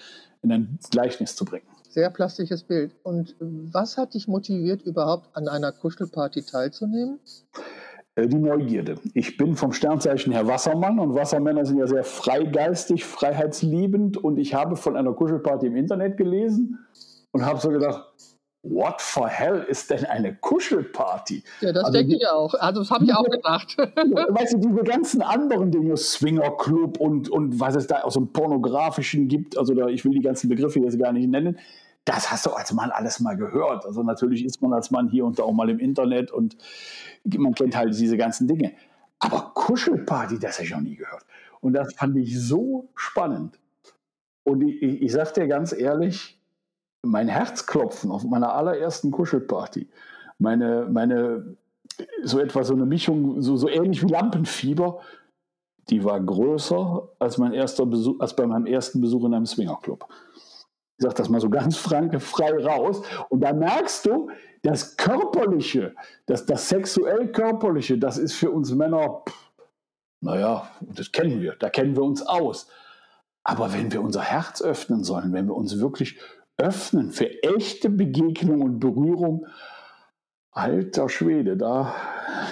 in 0.42 0.52
ein 0.52 0.80
Gleichnis 0.90 1.36
zu 1.36 1.46
bringen. 1.46 1.68
Sehr 1.94 2.10
plastisches 2.10 2.64
Bild. 2.64 2.96
Und 3.04 3.36
was 3.40 3.98
hat 4.00 4.16
dich 4.16 4.28
motiviert, 4.28 4.82
überhaupt 4.82 5.30
an 5.34 5.48
einer 5.48 5.72
Kuschelparty 5.72 6.42
teilzunehmen? 6.42 7.20
Äh, 8.16 8.28
die 8.28 8.40
Neugierde. 8.40 8.96
Ich 9.14 9.38
bin 9.38 9.56
vom 9.56 9.74
Sternzeichen 9.74 10.34
her 10.34 10.48
Wassermann 10.48 10.98
und 10.98 11.14
Wassermänner 11.14 11.68
sind 11.68 11.78
ja 11.78 11.86
sehr 11.86 12.04
freigeistig, 12.04 13.06
freiheitsliebend 13.06 14.18
und 14.18 14.40
ich 14.40 14.56
habe 14.56 14.76
von 14.76 14.98
einer 14.98 15.14
Kuschelparty 15.14 15.68
im 15.68 15.76
Internet 15.76 16.18
gelesen 16.18 16.80
und 17.32 17.46
habe 17.46 17.60
so 17.60 17.70
gedacht, 17.70 18.04
what 18.64 19.00
for 19.00 19.28
hell 19.28 19.64
ist 19.70 19.92
denn 19.92 20.06
eine 20.06 20.34
Kuschelparty? 20.34 21.44
Ja, 21.62 21.74
das 21.74 21.84
also 21.84 21.98
denke 22.00 22.16
ich 22.16 22.28
auch. 22.28 22.56
Also 22.56 22.82
das 22.82 22.90
habe 22.90 23.06
ich 23.06 23.14
auch 23.14 23.24
gedacht. 23.30 23.78
weißt 23.78 24.54
du, 24.54 24.58
diese 24.58 24.84
ganzen 24.84 25.22
anderen 25.22 25.70
Dinge, 25.70 25.96
Swingerclub 25.96 27.00
und, 27.00 27.30
und 27.30 27.60
was 27.60 27.76
es 27.76 27.86
da 27.86 28.02
aus 28.02 28.16
dem 28.16 28.34
Pornografischen 28.34 29.28
gibt, 29.28 29.60
also 29.60 29.76
da, 29.76 29.90
ich 29.90 30.04
will 30.06 30.14
die 30.14 30.22
ganzen 30.22 30.50
Begriffe 30.50 30.80
jetzt 30.80 30.98
gar 30.98 31.12
nicht 31.12 31.30
nennen, 31.30 31.60
das 32.06 32.32
hast 32.32 32.46
du 32.46 32.52
als 32.52 32.74
Mann 32.74 32.92
alles 32.92 33.20
mal 33.20 33.36
gehört. 33.36 33.86
Also 33.86 34.04
natürlich 34.04 34.44
ist 34.44 34.62
man 34.62 34.74
als 34.74 34.92
Mann 34.92 35.10
hier 35.10 35.26
und 35.26 35.40
da 35.40 35.44
auch 35.44 35.54
mal 35.54 35.70
im 35.70 35.80
Internet 35.80 36.32
und 36.32 36.58
man 37.38 37.54
kennt 37.54 37.76
halt 37.76 37.98
diese 37.98 38.18
ganzen 38.18 38.48
Dinge. 38.48 38.74
Aber 39.20 39.52
Kuschelparty, 39.54 40.38
das 40.38 40.58
habe 40.58 40.66
ich 40.66 40.72
noch 40.72 40.82
nie 40.82 40.96
gehört. 40.96 41.26
Und 41.62 41.74
das 41.74 41.94
fand 41.94 42.18
ich 42.18 42.38
so 42.40 42.90
spannend. 42.96 43.58
Und 44.44 44.62
ich, 44.62 44.82
ich, 44.82 45.12
sage 45.14 45.32
dir 45.34 45.48
ganz 45.48 45.72
ehrlich, 45.72 46.42
mein 47.02 47.30
Herzklopfen 47.30 48.12
auf 48.12 48.26
meiner 48.26 48.54
allerersten 48.54 49.12
Kuschelparty, 49.12 49.88
meine, 50.40 50.88
meine, 50.92 51.56
so 52.24 52.40
etwa 52.40 52.66
so 52.66 52.74
eine 52.74 52.86
Mischung, 52.86 53.42
so, 53.42 53.56
so 53.56 53.70
ähnlich 53.70 54.04
wie 54.04 54.12
Lampenfieber, 54.12 55.00
die 55.90 56.04
war 56.04 56.20
größer 56.20 57.10
als, 57.20 57.38
mein 57.38 57.54
erster 57.54 57.86
Besuch, 57.86 58.20
als 58.20 58.36
bei 58.36 58.46
meinem 58.46 58.66
ersten 58.66 59.00
Besuch 59.00 59.24
in 59.26 59.34
einem 59.34 59.46
Swingerclub. 59.46 60.06
Ich 61.04 61.06
sage 61.06 61.16
das 61.16 61.28
mal 61.28 61.42
so 61.42 61.50
ganz 61.50 61.76
frank, 61.76 62.22
frei 62.22 62.64
raus. 62.64 63.02
Und 63.28 63.42
da 63.42 63.52
merkst 63.52 64.06
du, 64.06 64.30
das 64.62 64.96
Körperliche, 64.96 65.94
das, 66.28 66.46
das 66.46 66.70
sexuell 66.70 67.30
Körperliche, 67.30 67.98
das 67.98 68.18
ist 68.18 68.36
für 68.36 68.52
uns 68.52 68.74
Männer, 68.74 69.22
pff, 69.28 69.52
naja, 70.22 70.70
das 70.80 71.12
kennen 71.12 71.42
wir, 71.42 71.58
da 71.60 71.70
kennen 71.70 71.98
wir 71.98 72.04
uns 72.04 72.22
aus. 72.22 72.70
Aber 73.44 73.74
wenn 73.74 73.92
wir 73.92 74.02
unser 74.02 74.22
Herz 74.22 74.62
öffnen 74.62 75.04
sollen, 75.04 75.34
wenn 75.34 75.48
wir 75.48 75.56
uns 75.56 75.82
wirklich 75.82 76.18
öffnen 76.56 77.12
für 77.12 77.44
echte 77.44 77.90
Begegnung 77.90 78.62
und 78.62 78.80
Berührung, 78.80 79.46
alter 80.54 81.10
Schwede, 81.10 81.58
da 81.58 81.94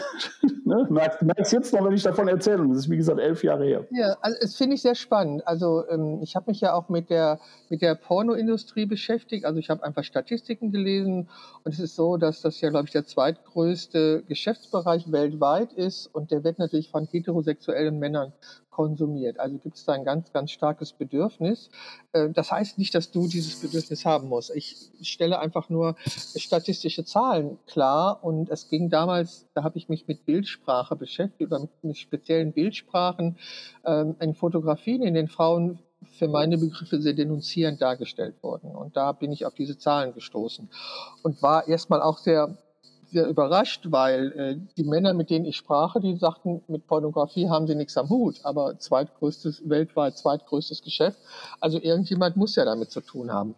ne, 0.65 0.87
merkst, 0.89 1.21
merkst 1.21 1.53
jetzt 1.53 1.73
noch, 1.73 1.85
wenn 1.85 1.93
ich 1.93 2.03
davon 2.03 2.27
erzähle. 2.27 2.67
das 2.67 2.79
ist, 2.79 2.89
wie 2.89 2.97
gesagt, 2.97 3.19
elf 3.19 3.43
Jahre 3.43 3.65
her. 3.65 3.87
Ja, 3.91 4.17
also, 4.21 4.37
das 4.41 4.55
finde 4.55 4.75
ich 4.75 4.81
sehr 4.81 4.95
spannend. 4.95 5.47
Also 5.47 5.87
ähm, 5.87 6.19
ich 6.21 6.35
habe 6.35 6.49
mich 6.49 6.61
ja 6.61 6.73
auch 6.73 6.89
mit 6.89 7.09
der, 7.09 7.39
mit 7.69 7.81
der 7.81 7.95
Pornoindustrie 7.95 8.85
beschäftigt. 8.85 9.45
Also 9.45 9.59
ich 9.59 9.69
habe 9.69 9.83
einfach 9.83 10.03
Statistiken 10.03 10.71
gelesen 10.71 11.29
und 11.63 11.73
es 11.73 11.79
ist 11.79 11.95
so, 11.95 12.17
dass 12.17 12.41
das 12.41 12.59
ja, 12.61 12.69
glaube 12.69 12.85
ich, 12.85 12.91
der 12.91 13.05
zweitgrößte 13.05 14.23
Geschäftsbereich 14.27 15.11
weltweit 15.11 15.73
ist 15.73 16.07
und 16.07 16.31
der 16.31 16.43
wird 16.43 16.59
natürlich 16.59 16.89
von 16.89 17.05
heterosexuellen 17.05 17.99
Männern 17.99 18.33
konsumiert. 18.81 19.39
Also 19.39 19.59
gibt 19.59 19.77
es 19.77 19.85
da 19.85 19.93
ein 19.93 20.03
ganz, 20.03 20.33
ganz 20.33 20.49
starkes 20.49 20.91
Bedürfnis. 20.93 21.69
Äh, 22.13 22.29
das 22.31 22.51
heißt 22.51 22.79
nicht, 22.79 22.95
dass 22.95 23.11
du 23.11 23.27
dieses 23.27 23.61
Bedürfnis 23.61 24.05
haben 24.05 24.27
musst. 24.27 24.51
Ich 24.55 24.89
stelle 25.03 25.37
einfach 25.37 25.69
nur 25.69 25.95
statistische 26.35 27.05
Zahlen 27.05 27.59
klar 27.67 28.23
und 28.23 28.49
es 28.49 28.69
ging 28.69 28.89
damals, 28.89 29.45
da 29.53 29.63
habe 29.63 29.77
ich 29.77 29.87
mich 29.87 30.07
mit 30.07 30.25
Bildsprache 30.25 30.95
beschäftigt 30.95 31.51
oder 31.51 31.67
mit 31.83 31.95
speziellen 31.95 32.53
Bildsprachen 32.53 33.37
ähm, 33.85 34.15
in 34.19 34.33
Fotografien, 34.33 35.03
in 35.03 35.13
den 35.13 35.27
Frauen 35.27 35.77
für 36.17 36.27
meine 36.27 36.57
Begriffe 36.57 36.99
sehr 36.99 37.13
denunzierend 37.13 37.83
dargestellt 37.83 38.33
wurden. 38.41 38.75
Und 38.75 38.97
da 38.97 39.11
bin 39.11 39.31
ich 39.31 39.45
auf 39.45 39.53
diese 39.53 39.77
Zahlen 39.77 40.15
gestoßen 40.15 40.67
und 41.21 41.43
war 41.43 41.67
erstmal 41.67 42.01
auch 42.01 42.17
sehr 42.17 42.57
sehr 43.11 43.27
überrascht, 43.27 43.87
weil 43.89 44.31
äh, 44.31 44.55
die 44.77 44.83
Männer, 44.83 45.13
mit 45.13 45.29
denen 45.29 45.45
ich 45.45 45.57
sprach, 45.57 45.99
die 45.99 46.15
sagten, 46.15 46.61
mit 46.67 46.87
Pornografie 46.87 47.49
haben 47.49 47.67
sie 47.67 47.75
nichts 47.75 47.97
am 47.97 48.09
Hut, 48.09 48.39
aber 48.43 48.77
zweitgrößtes, 48.79 49.69
weltweit 49.69 50.17
zweitgrößtes 50.17 50.81
Geschäft. 50.81 51.19
Also 51.59 51.79
irgendjemand 51.79 52.37
muss 52.37 52.55
ja 52.55 52.65
damit 52.65 52.91
zu 52.91 53.01
tun 53.01 53.31
haben. 53.31 53.55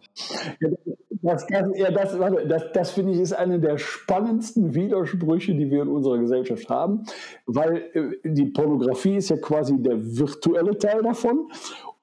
Das, 1.22 1.46
das, 1.46 1.68
ja, 1.76 1.90
das, 1.90 2.18
das, 2.48 2.62
das 2.72 2.90
finde 2.90 3.12
ich 3.12 3.20
ist 3.20 3.32
eine 3.32 3.58
der 3.58 3.78
spannendsten 3.78 4.74
Widersprüche, 4.74 5.54
die 5.54 5.70
wir 5.70 5.82
in 5.82 5.88
unserer 5.88 6.18
Gesellschaft 6.18 6.68
haben, 6.68 7.04
weil 7.46 7.84
äh, 7.94 8.28
die 8.28 8.46
Pornografie 8.46 9.16
ist 9.16 9.30
ja 9.30 9.36
quasi 9.36 9.80
der 9.80 9.96
virtuelle 9.98 10.76
Teil 10.76 11.02
davon 11.02 11.48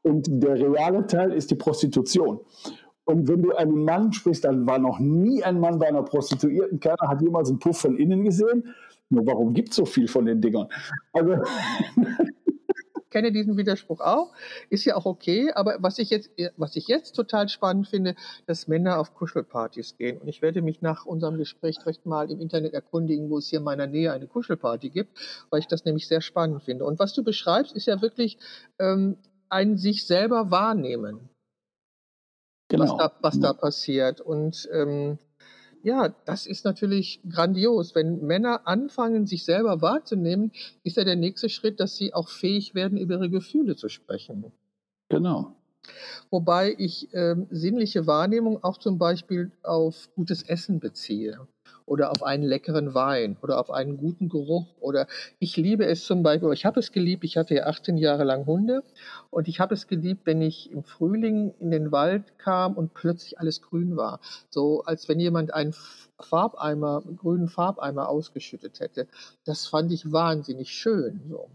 und 0.02 0.28
der 0.28 0.56
reale 0.56 1.06
Teil 1.06 1.34
ist 1.34 1.52
die 1.52 1.56
Prostitution. 1.56 2.40
Und 3.06 3.28
wenn 3.28 3.42
du 3.42 3.56
einen 3.56 3.84
Mann 3.84 4.14
sprichst, 4.14 4.46
dann 4.46 4.68
war 4.68 4.80
noch 4.80 5.00
nie 5.00 5.44
ein 5.44 5.60
Mann 5.60 5.80
bei 5.80 5.88
einer 5.88 6.04
Prostituierten. 6.04 6.80
Keiner 6.80 7.08
hat 7.08 7.22
jemals 7.22 7.50
einen 7.50 7.60
Puff 7.60 7.80
von 7.80 7.98
innen 7.98 8.24
gesehen. 8.24 8.74
Nur 9.10 9.26
warum 9.26 9.54
gibt 9.54 9.70
es 9.70 9.76
so 9.76 9.86
viel 9.86 10.08
von 10.08 10.26
den 10.26 10.42
Dingern? 10.42 10.68
Also. 11.12 11.36
Ich 12.96 13.14
kenne 13.14 13.34
diesen 13.34 13.58
Widerspruch 13.58 14.00
auch, 14.00 14.32
ist 14.70 14.86
ja 14.86 14.96
auch 14.96 15.06
okay, 15.06 15.52
aber 15.52 15.76
was 15.80 16.00
ich 16.00 16.10
jetzt, 16.10 16.32
was 16.56 16.78
ich 16.78 16.88
jetzt 16.88 17.12
total 17.12 17.50
spannend 17.50 17.90
finde, 17.90 18.16
dass 18.46 18.70
Männer 18.70 19.00
auf 19.00 19.14
Kuschelpartys 19.14 19.98
gehen. 19.98 20.22
Und 20.22 20.30
ich 20.30 20.42
werde 20.42 20.62
mich 20.62 20.82
nach 20.82 21.06
unserem 21.06 21.38
Gespräch 21.38 21.86
recht 21.86 22.06
mal 22.06 22.32
im 22.32 22.40
Internet 22.40 22.74
erkundigen, 22.74 23.30
wo 23.30 23.40
es 23.40 23.50
hier 23.50 23.60
in 23.60 23.66
meiner 23.66 23.86
Nähe 23.86 24.14
eine 24.14 24.28
Kuschelparty 24.28 24.92
gibt, 24.92 25.18
weil 25.50 25.60
ich 25.60 25.68
das 25.68 25.84
nämlich 25.84 26.08
sehr 26.08 26.22
spannend 26.22 26.64
finde. 26.64 26.86
Und 26.86 27.00
was 27.00 27.14
du 27.14 27.22
beschreibst, 27.22 27.76
ist 27.76 27.88
ja 27.88 28.02
wirklich 28.02 28.38
ähm, 28.80 29.18
ein 29.50 29.78
sich 29.78 30.08
selber 30.08 30.50
wahrnehmen 30.50 31.28
genau. 32.72 32.84
was, 32.84 32.98
da, 32.98 33.12
was 33.22 33.36
ja. 33.36 33.42
da 33.42 33.54
passiert. 33.54 34.22
Und 34.22 34.68
ähm, 34.74 35.18
ja, 35.84 36.10
das 36.26 36.46
ist 36.46 36.66
natürlich 36.66 37.22
grandios. 37.30 37.96
Wenn 37.96 38.26
Männer 38.26 38.68
anfangen, 38.68 39.26
sich 39.26 39.46
selber 39.46 39.82
wahrzunehmen, 39.82 40.52
ist 40.84 40.98
ja 40.98 41.04
der 41.04 41.16
nächste 41.16 41.50
Schritt, 41.50 41.80
dass 41.80 41.96
sie 41.96 42.14
auch 42.14 42.30
fähig 42.30 42.76
werden, 42.76 42.98
über 42.98 43.16
ihre 43.16 43.30
Gefühle 43.30 43.76
zu 43.76 43.90
sprechen. 43.90 44.52
Genau. 45.10 45.56
Wobei 46.30 46.76
ich 46.78 47.10
ähm, 47.14 47.48
sinnliche 47.50 48.06
Wahrnehmung 48.06 48.64
auch 48.64 48.78
zum 48.78 48.98
Beispiel 49.00 49.52
auf 49.64 50.10
gutes 50.16 50.44
Essen 50.44 50.80
beziehe 50.80 51.48
oder 51.92 52.10
auf 52.10 52.24
einen 52.24 52.44
leckeren 52.44 52.94
Wein 52.94 53.36
oder 53.42 53.60
auf 53.60 53.70
einen 53.70 53.98
guten 53.98 54.30
Geruch 54.30 54.66
oder 54.80 55.08
ich 55.40 55.58
liebe 55.58 55.86
es 55.86 56.06
zum 56.06 56.24
Beispiel, 56.24 56.54
ich 56.54 56.66
habe 56.66 56.80
es 56.80 56.94
geliebt, 56.94 57.26
ich 57.26 57.36
hatte 57.36 57.54
ja 57.54 57.66
18 57.66 57.98
Jahre 57.98 58.24
lang 58.24 58.46
Hunde 58.46 58.84
und 59.30 59.50
ich 59.50 59.60
habe 59.60 59.74
es 59.74 59.88
geliebt, 59.88 60.22
wenn 60.24 60.42
ich 60.42 60.72
im 60.72 60.86
Frühling 60.86 61.54
in 61.60 61.70
den 61.70 61.92
Wald 61.92 62.40
kam 62.40 62.76
und 62.78 62.94
plötzlich 62.94 63.40
alles 63.40 63.62
grün 63.62 63.98
war. 63.98 64.22
So 64.50 64.84
als 64.84 65.10
wenn 65.10 65.20
jemand 65.20 65.54
einen 65.54 65.76
Farbeimer, 66.18 67.04
grünen 67.18 67.50
Farbeimer 67.50 68.08
ausgeschüttet 68.08 68.80
hätte. 68.80 69.10
Das 69.44 69.68
fand 69.68 69.92
ich 69.92 70.14
wahnsinnig 70.14 70.70
schön. 70.70 71.20
So. 71.30 71.50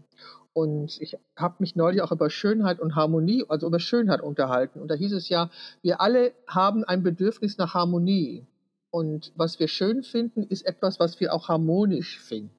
Und 0.53 1.01
ich 1.01 1.17
habe 1.35 1.55
mich 1.57 1.75
neulich 1.75 2.03
auch 2.03 2.11
über 2.11 2.29
Schönheit 2.29 2.79
und 2.79 2.95
Harmonie, 2.95 3.43
also 3.49 3.65
über 3.65 3.79
Schönheit 3.79 4.21
unterhalten. 4.21 4.81
Und 4.81 4.89
da 4.91 4.93
hieß 4.93 5.13
es 5.13 5.29
ja, 5.29 5.49
wir 5.81 5.99
alle 5.99 6.33
haben 6.45 6.83
ein 6.83 7.01
Bedürfnis 7.01 7.57
nach 7.57 7.73
Harmonie. 7.73 8.45
Und 8.91 9.33
was 9.35 9.59
wir 9.59 9.67
schön 9.67 10.03
finden, 10.03 10.43
ist 10.43 10.65
etwas, 10.65 10.99
was 10.99 11.19
wir 11.19 11.33
auch 11.33 11.49
harmonisch 11.49 12.19
finden. 12.19 12.57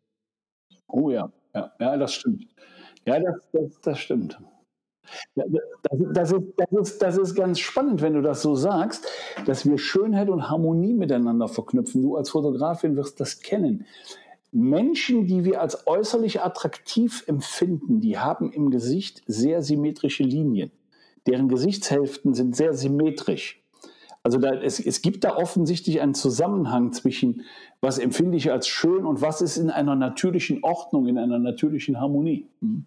Oh 0.87 1.11
ja, 1.11 1.33
ja, 1.55 1.73
ja 1.79 1.97
das 1.97 2.15
stimmt. 2.15 2.47
Ja, 3.07 3.19
das, 3.21 3.35
das, 3.53 3.81
das 3.81 3.99
stimmt. 3.99 4.39
Das, 5.35 5.47
das, 6.13 6.33
ist, 6.33 6.43
das, 6.57 6.73
ist, 6.73 7.03
das 7.03 7.17
ist 7.17 7.35
ganz 7.35 7.59
spannend, 7.59 8.03
wenn 8.03 8.15
du 8.15 8.21
das 8.21 8.43
so 8.43 8.55
sagst, 8.55 9.07
dass 9.47 9.65
wir 9.65 9.79
Schönheit 9.79 10.29
und 10.29 10.51
Harmonie 10.51 10.93
miteinander 10.93 11.49
verknüpfen. 11.49 12.03
Du 12.03 12.17
als 12.17 12.31
Fotografin 12.31 12.97
wirst 12.97 13.21
das 13.21 13.41
kennen. 13.41 13.87
Menschen, 14.51 15.27
die 15.27 15.45
wir 15.45 15.61
als 15.61 15.87
äußerlich 15.87 16.43
attraktiv 16.43 17.25
empfinden, 17.27 18.01
die 18.01 18.19
haben 18.19 18.53
im 18.53 18.71
Gesicht 18.71 19.23
sehr 19.27 19.63
symmetrische 19.63 20.23
Linien. 20.23 20.71
Deren 21.27 21.49
Gesichtshälften 21.49 22.35
sind 22.35 22.57
sehr 22.57 22.73
symmetrisch. 22.73 23.63
Also 24.23 24.39
da, 24.39 24.55
es, 24.55 24.81
es 24.81 25.03
gibt 25.03 25.25
da 25.25 25.37
offensichtlich 25.37 26.01
einen 26.01 26.15
Zusammenhang 26.15 26.93
zwischen, 26.93 27.43
was 27.81 27.99
empfinde 27.99 28.37
ich 28.37 28.51
als 28.51 28.69
schön 28.69 29.07
und 29.07 29.23
was 29.23 29.41
ist 29.41 29.57
in 29.57 29.71
einer 29.71 29.95
natürlichen 29.95 30.63
Ordnung, 30.63 31.07
in 31.07 31.19
einer 31.19 31.39
natürlichen 31.39 32.01
Harmonie. 32.01 32.47
Mhm. 32.61 32.85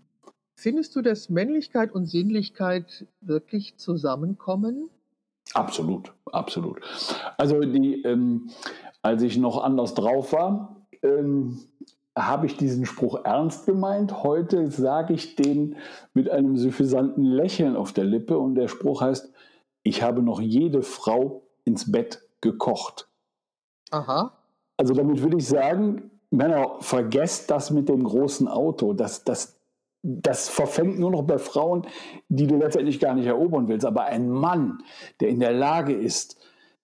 Findest 0.56 0.96
du, 0.96 1.02
dass 1.02 1.30
Männlichkeit 1.30 1.92
und 1.92 2.06
Sinnlichkeit 2.06 3.08
wirklich 3.22 3.78
zusammenkommen? 3.78 4.90
Absolut, 5.54 6.14
absolut. 6.32 6.82
Also 7.38 7.62
die, 7.62 8.04
ähm, 8.04 8.52
als 9.02 9.24
ich 9.24 9.38
noch 9.38 9.64
anders 9.64 9.96
drauf 9.96 10.34
war, 10.34 10.76
ähm, 11.02 11.60
habe 12.16 12.46
ich 12.46 12.58
diesen 12.58 12.86
Spruch 12.86 13.24
ernst 13.24 13.66
gemeint. 13.66 14.24
Heute 14.24 14.70
sage 14.70 15.14
ich 15.14 15.36
den 15.36 15.78
mit 16.14 16.30
einem 16.30 16.58
suffisanten 16.58 17.24
Lächeln 17.24 17.76
auf 17.76 17.94
der 17.94 18.04
Lippe 18.04 18.38
und 18.38 18.56
der 18.56 18.68
Spruch 18.68 19.02
heißt, 19.02 19.31
ich 19.84 20.04
habe 20.04 20.22
noch 20.22 20.42
jede 20.42 20.82
Frau 20.82 21.44
ins 21.64 21.92
Bett 21.92 22.22
gekocht. 22.42 23.08
Aha. 23.92 24.34
Also 24.78 24.94
damit 24.94 25.22
würde 25.22 25.38
ich 25.38 25.48
sagen, 25.48 26.12
Männer, 26.32 26.78
vergesst 26.80 27.52
das 27.52 27.72
mit 27.72 27.90
dem 27.90 28.04
großen 28.04 28.48
Auto. 28.48 28.94
Das, 28.94 29.24
das, 29.24 29.60
das 30.02 30.50
verfängt 30.50 30.98
nur 30.98 31.12
noch 31.12 31.24
bei 31.24 31.38
Frauen, 31.38 31.86
die 32.30 32.48
du 32.48 32.56
letztendlich 32.56 33.00
gar 33.00 33.14
nicht 33.14 33.28
erobern 33.28 33.68
willst. 33.68 33.86
Aber 33.86 34.06
ein 34.06 34.30
Mann, 34.30 34.80
der 35.20 35.30
in 35.30 35.40
der 35.40 35.52
Lage 35.52 35.94
ist, 35.94 36.38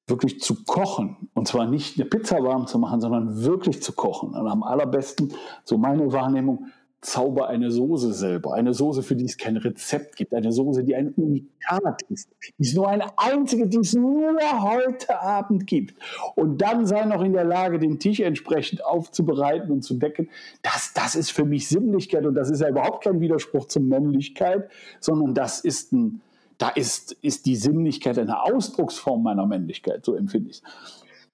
wirklich 0.05 0.39
zu 0.39 0.63
kochen, 0.63 1.29
und 1.33 1.47
zwar 1.47 1.65
nicht 1.67 1.99
eine 1.99 2.09
Pizza 2.09 2.41
warm 2.41 2.65
zu 2.67 2.79
machen, 2.79 3.01
sondern 3.01 3.43
wirklich 3.43 3.81
zu 3.81 3.93
kochen. 3.93 4.33
Und 4.33 4.47
am 4.47 4.63
allerbesten, 4.63 5.33
so 5.63 5.77
meine 5.77 6.11
Wahrnehmung, 6.13 6.67
zauber 7.01 7.47
eine 7.47 7.69
Soße 7.69 8.13
selber. 8.13 8.53
Eine 8.53 8.73
Soße, 8.73 9.03
für 9.03 9.15
die 9.15 9.25
es 9.25 9.37
kein 9.37 9.57
Rezept 9.57 10.15
gibt. 10.15 10.33
Eine 10.33 10.51
Soße, 10.51 10.83
die 10.83 10.95
ein 10.95 11.09
Unikat 11.13 12.01
ist. 12.09 12.29
Die 12.57 12.63
ist 12.63 12.75
nur 12.75 12.89
eine 12.89 13.17
einzige, 13.17 13.67
die 13.67 13.77
es 13.77 13.93
nur 13.93 14.37
heute 14.61 15.21
Abend 15.21 15.67
gibt. 15.67 15.95
Und 16.35 16.61
dann 16.61 16.85
sei 16.85 17.05
noch 17.05 17.23
in 17.23 17.33
der 17.33 17.43
Lage, 17.43 17.77
den 17.77 17.99
Tisch 17.99 18.19
entsprechend 18.19 18.83
aufzubereiten 18.83 19.71
und 19.71 19.83
zu 19.83 19.95
decken. 19.95 20.29
Das, 20.63 20.93
das 20.93 21.15
ist 21.15 21.31
für 21.31 21.45
mich 21.45 21.67
Sinnlichkeit. 21.67 22.25
Und 22.25 22.35
das 22.35 22.49
ist 22.49 22.61
ja 22.61 22.69
überhaupt 22.69 23.03
kein 23.03 23.19
Widerspruch 23.19 23.67
zur 23.67 23.83
Männlichkeit, 23.83 24.69
sondern 24.99 25.35
das 25.35 25.59
ist 25.59 25.93
ein, 25.93 26.21
da 26.57 26.69
ist, 26.69 27.13
ist 27.21 27.45
die 27.45 27.55
Sinnlichkeit 27.55 28.17
eine 28.17 28.41
Ausdrucksform 28.41 29.21
meiner 29.21 29.45
Männlichkeit. 29.45 30.03
So 30.03 30.15
empfinde 30.15 30.49
ich 30.49 30.57
es. 30.57 30.63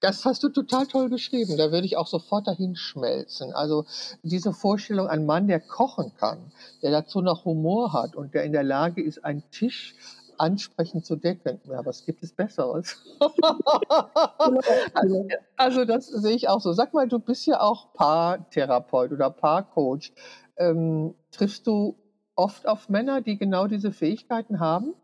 Das 0.03 0.25
hast 0.25 0.43
du 0.43 0.49
total 0.49 0.85
toll 0.85 1.07
beschrieben. 1.07 1.55
Da 1.55 1.71
würde 1.71 1.85
ich 1.85 1.95
auch 1.95 2.07
sofort 2.07 2.45
dahin 2.45 2.75
schmelzen. 2.75 3.53
Also 3.53 3.85
diese 4.21 4.51
Vorstellung, 4.51 5.07
ein 5.07 5.25
Mann, 5.25 5.47
der 5.47 5.61
kochen 5.61 6.11
kann, 6.17 6.51
der 6.81 6.91
dazu 6.91 7.21
noch 7.21 7.45
Humor 7.45 7.93
hat 7.93 8.13
und 8.13 8.33
der 8.33 8.43
in 8.43 8.51
der 8.51 8.63
Lage 8.63 9.01
ist, 9.01 9.23
einen 9.23 9.49
Tisch 9.49 9.95
ansprechend 10.37 11.05
zu 11.05 11.15
decken. 11.15 11.61
Ja, 11.69 11.85
was 11.85 12.05
gibt 12.05 12.21
es 12.21 12.33
Besseres? 12.33 12.97
also, 14.93 15.27
also, 15.55 15.85
das 15.85 16.07
sehe 16.07 16.35
ich 16.35 16.49
auch 16.49 16.59
so. 16.59 16.73
Sag 16.73 16.93
mal, 16.93 17.07
du 17.07 17.19
bist 17.19 17.45
ja 17.45 17.61
auch 17.61 17.93
Paartherapeut 17.93 19.13
oder 19.13 19.29
Paarcoach. 19.29 20.11
Ähm, 20.57 21.15
triffst 21.31 21.65
du 21.65 21.95
oft 22.35 22.67
auf 22.67 22.89
Männer, 22.89 23.21
die 23.21 23.37
genau 23.37 23.67
diese 23.67 23.93
Fähigkeiten 23.93 24.59
haben? 24.59 24.95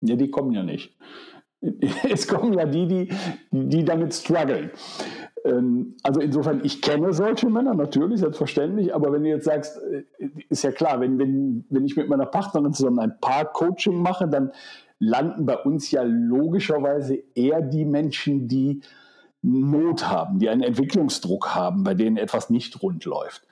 Ja, 0.00 0.16
die 0.16 0.30
kommen 0.30 0.52
ja 0.52 0.62
nicht. 0.62 0.94
Es 2.10 2.28
kommen 2.28 2.52
ja 2.52 2.66
die, 2.66 2.86
die, 2.86 3.08
die 3.50 3.84
damit 3.84 4.14
strugglen. 4.14 4.70
Ähm, 5.44 5.96
also 6.02 6.20
insofern, 6.20 6.60
ich 6.64 6.82
kenne 6.82 7.12
solche 7.12 7.48
Männer 7.48 7.74
natürlich, 7.74 8.20
selbstverständlich, 8.20 8.94
aber 8.94 9.12
wenn 9.12 9.24
du 9.24 9.30
jetzt 9.30 9.44
sagst, 9.44 9.78
äh, 9.78 10.04
ist 10.48 10.64
ja 10.64 10.72
klar, 10.72 11.00
wenn, 11.00 11.18
wenn, 11.18 11.64
wenn 11.70 11.84
ich 11.84 11.96
mit 11.96 12.08
meiner 12.08 12.26
Partnerin 12.26 12.72
zusammen 12.72 12.98
ein 12.98 13.18
Paar-Coaching 13.20 14.00
mache, 14.00 14.28
dann 14.28 14.52
landen 14.98 15.44
bei 15.44 15.56
uns 15.56 15.90
ja 15.90 16.02
logischerweise 16.02 17.22
eher 17.34 17.60
die 17.60 17.84
Menschen, 17.84 18.48
die 18.48 18.80
Not 19.42 20.08
haben, 20.08 20.38
die 20.38 20.48
einen 20.48 20.62
Entwicklungsdruck 20.62 21.54
haben, 21.54 21.84
bei 21.84 21.94
denen 21.94 22.16
etwas 22.16 22.48
nicht 22.48 22.82
rund 22.82 23.04
läuft. 23.04 23.46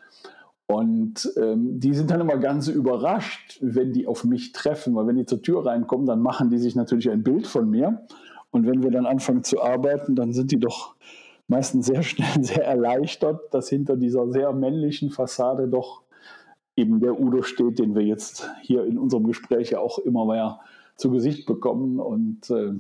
Und 0.72 1.30
ähm, 1.36 1.78
die 1.78 1.92
sind 1.92 2.10
dann 2.10 2.22
immer 2.22 2.38
ganz 2.38 2.68
überrascht, 2.68 3.58
wenn 3.60 3.92
die 3.92 4.06
auf 4.06 4.24
mich 4.24 4.52
treffen, 4.52 4.94
weil 4.94 5.06
wenn 5.06 5.16
die 5.16 5.26
zur 5.26 5.42
Tür 5.42 5.66
reinkommen, 5.66 6.06
dann 6.06 6.22
machen 6.22 6.48
die 6.48 6.58
sich 6.58 6.74
natürlich 6.74 7.10
ein 7.10 7.22
Bild 7.22 7.46
von 7.46 7.68
mir. 7.68 8.06
Und 8.50 8.66
wenn 8.66 8.82
wir 8.82 8.90
dann 8.90 9.04
anfangen 9.04 9.44
zu 9.44 9.62
arbeiten, 9.62 10.14
dann 10.14 10.32
sind 10.32 10.50
die 10.50 10.58
doch 10.58 10.94
meistens 11.46 11.86
sehr 11.86 12.02
schnell 12.02 12.28
sehr 12.42 12.64
erleichtert, 12.64 13.52
dass 13.52 13.68
hinter 13.68 13.96
dieser 13.96 14.32
sehr 14.32 14.52
männlichen 14.52 15.10
Fassade 15.10 15.68
doch 15.68 16.02
eben 16.74 17.00
der 17.00 17.20
Udo 17.20 17.42
steht, 17.42 17.78
den 17.78 17.94
wir 17.94 18.02
jetzt 18.02 18.50
hier 18.62 18.84
in 18.86 18.98
unserem 18.98 19.26
Gespräch 19.26 19.70
ja 19.70 19.78
auch 19.78 19.98
immer 19.98 20.24
mehr 20.24 20.60
zu 20.96 21.10
Gesicht 21.10 21.44
bekommen. 21.44 22.00
Und 22.00 22.48
äh, 22.48 22.72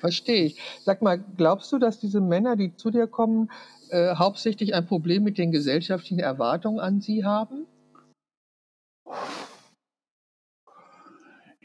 Verstehe 0.00 0.44
ich. 0.44 0.60
Sag 0.84 1.00
mal, 1.00 1.22
glaubst 1.36 1.72
du, 1.72 1.78
dass 1.78 1.98
diese 1.98 2.20
Männer, 2.20 2.56
die 2.56 2.76
zu 2.76 2.90
dir 2.90 3.06
kommen, 3.06 3.50
äh, 3.90 4.14
hauptsächlich 4.16 4.74
ein 4.74 4.86
Problem 4.86 5.22
mit 5.22 5.38
den 5.38 5.52
gesellschaftlichen 5.52 6.20
Erwartungen 6.20 6.80
an 6.80 7.00
sie 7.00 7.24
haben? 7.24 7.66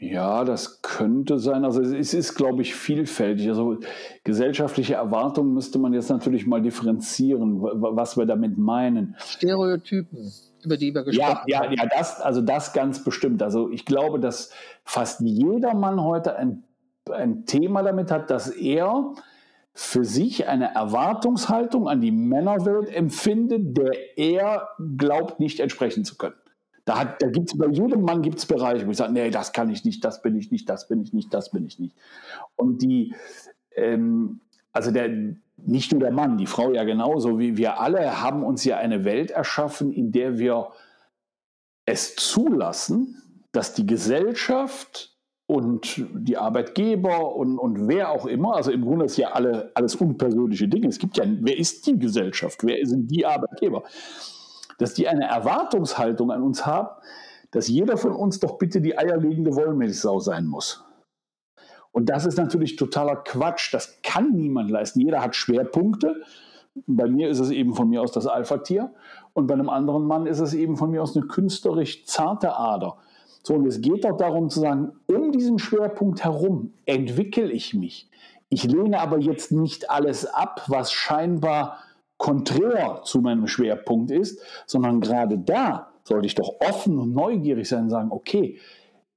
Ja, 0.02 0.42
das 0.42 0.82
könnte 0.82 1.38
sein. 1.38 1.64
Also 1.64 1.80
es 1.80 2.12
ist, 2.12 2.34
glaube 2.34 2.62
ich, 2.62 2.74
vielfältig. 2.74 3.48
Also 3.48 3.78
gesellschaftliche 4.24 4.94
Erwartungen 4.94 5.54
müsste 5.54 5.78
man 5.78 5.94
jetzt 5.94 6.10
natürlich 6.10 6.44
mal 6.44 6.60
differenzieren, 6.60 7.62
was 7.62 8.16
wir 8.16 8.26
damit 8.26 8.58
meinen. 8.58 9.14
Stereotypen, 9.24 10.32
über 10.64 10.76
die 10.76 10.92
wir 10.92 11.04
gesprochen 11.04 11.44
ja, 11.46 11.60
haben. 11.60 11.72
Ja, 11.72 11.84
ja, 11.84 11.88
das, 11.96 12.20
also 12.20 12.40
das 12.40 12.72
ganz 12.72 13.04
bestimmt. 13.04 13.44
Also 13.44 13.70
ich 13.70 13.84
glaube, 13.84 14.18
dass 14.18 14.50
fast 14.84 15.20
jeder 15.20 15.74
Mann 15.74 16.02
heute 16.02 16.34
ein, 16.34 16.64
ein 17.08 17.46
Thema 17.46 17.84
damit 17.84 18.10
hat, 18.10 18.28
dass 18.28 18.50
er 18.50 19.14
für 19.74 20.04
sich 20.04 20.48
eine 20.48 20.74
Erwartungshaltung 20.74 21.88
an 21.88 22.00
die 22.00 22.12
Männerwelt 22.12 22.94
empfindet, 22.94 23.76
der 23.76 24.18
er 24.18 24.68
glaubt, 24.98 25.40
nicht 25.40 25.60
entsprechen 25.60 26.04
zu 26.04 26.16
können. 26.16 26.34
Da, 26.84 27.04
da 27.04 27.28
gibt's 27.28 27.56
bei 27.56 27.68
jedem 27.68 28.02
Mann 28.02 28.22
gibt 28.22 28.38
es 28.38 28.46
Bereiche, 28.46 28.86
wo 28.86 28.90
ich 28.90 28.96
sage, 28.96 29.12
nee, 29.12 29.30
das 29.30 29.52
kann 29.52 29.70
ich 29.70 29.84
nicht, 29.84 30.04
das 30.04 30.20
bin 30.20 30.36
ich 30.36 30.50
nicht, 30.50 30.68
das 30.68 30.88
bin 30.88 31.00
ich 31.00 31.12
nicht, 31.12 31.32
das 31.32 31.50
bin 31.50 31.64
ich 31.64 31.78
nicht. 31.78 31.96
Und 32.56 32.82
die, 32.82 33.14
ähm, 33.76 34.40
also 34.72 34.90
der, 34.90 35.08
nicht 35.56 35.92
nur 35.92 36.00
der 36.00 36.10
Mann, 36.10 36.38
die 36.38 36.46
Frau 36.46 36.72
ja 36.72 36.84
genauso, 36.84 37.38
wie 37.38 37.56
wir 37.56 37.80
alle 37.80 38.20
haben 38.20 38.42
uns 38.42 38.64
ja 38.64 38.78
eine 38.78 39.04
Welt 39.04 39.30
erschaffen, 39.30 39.92
in 39.92 40.10
der 40.10 40.38
wir 40.38 40.72
es 41.86 42.16
zulassen, 42.16 43.22
dass 43.52 43.74
die 43.74 43.86
Gesellschaft 43.86 45.11
und 45.52 46.06
die 46.14 46.38
Arbeitgeber 46.38 47.36
und, 47.36 47.58
und 47.58 47.86
wer 47.86 48.10
auch 48.10 48.24
immer, 48.24 48.56
also 48.56 48.70
im 48.70 48.82
Grunde 48.86 49.04
ist 49.04 49.18
ja 49.18 49.32
alle, 49.32 49.70
alles 49.74 49.94
unpersönliche 49.96 50.66
Dinge. 50.66 50.88
Es 50.88 50.98
gibt 50.98 51.18
ja, 51.18 51.24
wer 51.26 51.58
ist 51.58 51.86
die 51.86 51.98
Gesellschaft? 51.98 52.64
Wer 52.64 52.86
sind 52.86 53.10
die 53.10 53.26
Arbeitgeber? 53.26 53.82
Dass 54.78 54.94
die 54.94 55.08
eine 55.08 55.26
Erwartungshaltung 55.26 56.30
an 56.30 56.42
uns 56.42 56.64
haben, 56.64 56.88
dass 57.50 57.68
jeder 57.68 57.98
von 57.98 58.12
uns 58.12 58.40
doch 58.40 58.56
bitte 58.56 58.80
die 58.80 58.96
eierlegende 58.96 59.54
Wollmilchsau 59.54 60.20
sein 60.20 60.46
muss. 60.46 60.86
Und 61.90 62.08
das 62.08 62.24
ist 62.24 62.38
natürlich 62.38 62.76
totaler 62.76 63.16
Quatsch. 63.16 63.74
Das 63.74 64.00
kann 64.02 64.32
niemand 64.32 64.70
leisten. 64.70 65.00
Jeder 65.00 65.20
hat 65.20 65.36
Schwerpunkte. 65.36 66.22
Bei 66.86 67.06
mir 67.06 67.28
ist 67.28 67.40
es 67.40 67.50
eben 67.50 67.74
von 67.74 67.90
mir 67.90 68.00
aus 68.00 68.12
das 68.12 68.26
Alpha-Tier. 68.26 68.94
Und 69.34 69.48
bei 69.48 69.52
einem 69.52 69.68
anderen 69.68 70.06
Mann 70.06 70.24
ist 70.24 70.40
es 70.40 70.54
eben 70.54 70.78
von 70.78 70.90
mir 70.90 71.02
aus 71.02 71.14
eine 71.14 71.26
künstlerisch 71.26 72.06
zarte 72.06 72.56
Ader. 72.56 72.96
So, 73.42 73.54
und 73.54 73.66
es 73.66 73.80
geht 73.80 74.04
doch 74.04 74.16
darum 74.16 74.50
zu 74.50 74.60
sagen, 74.60 74.92
um 75.06 75.32
diesen 75.32 75.58
Schwerpunkt 75.58 76.24
herum 76.24 76.72
entwickle 76.86 77.50
ich 77.50 77.74
mich. 77.74 78.08
Ich 78.48 78.64
lehne 78.64 79.00
aber 79.00 79.18
jetzt 79.18 79.50
nicht 79.50 79.90
alles 79.90 80.26
ab, 80.26 80.64
was 80.68 80.92
scheinbar 80.92 81.78
konträr 82.18 83.00
zu 83.04 83.20
meinem 83.20 83.48
Schwerpunkt 83.48 84.10
ist, 84.10 84.40
sondern 84.66 85.00
gerade 85.00 85.38
da 85.38 85.88
sollte 86.04 86.26
ich 86.26 86.34
doch 86.34 86.60
offen 86.60 86.98
und 86.98 87.12
neugierig 87.12 87.68
sein 87.68 87.84
und 87.84 87.90
sagen, 87.90 88.12
okay, 88.12 88.58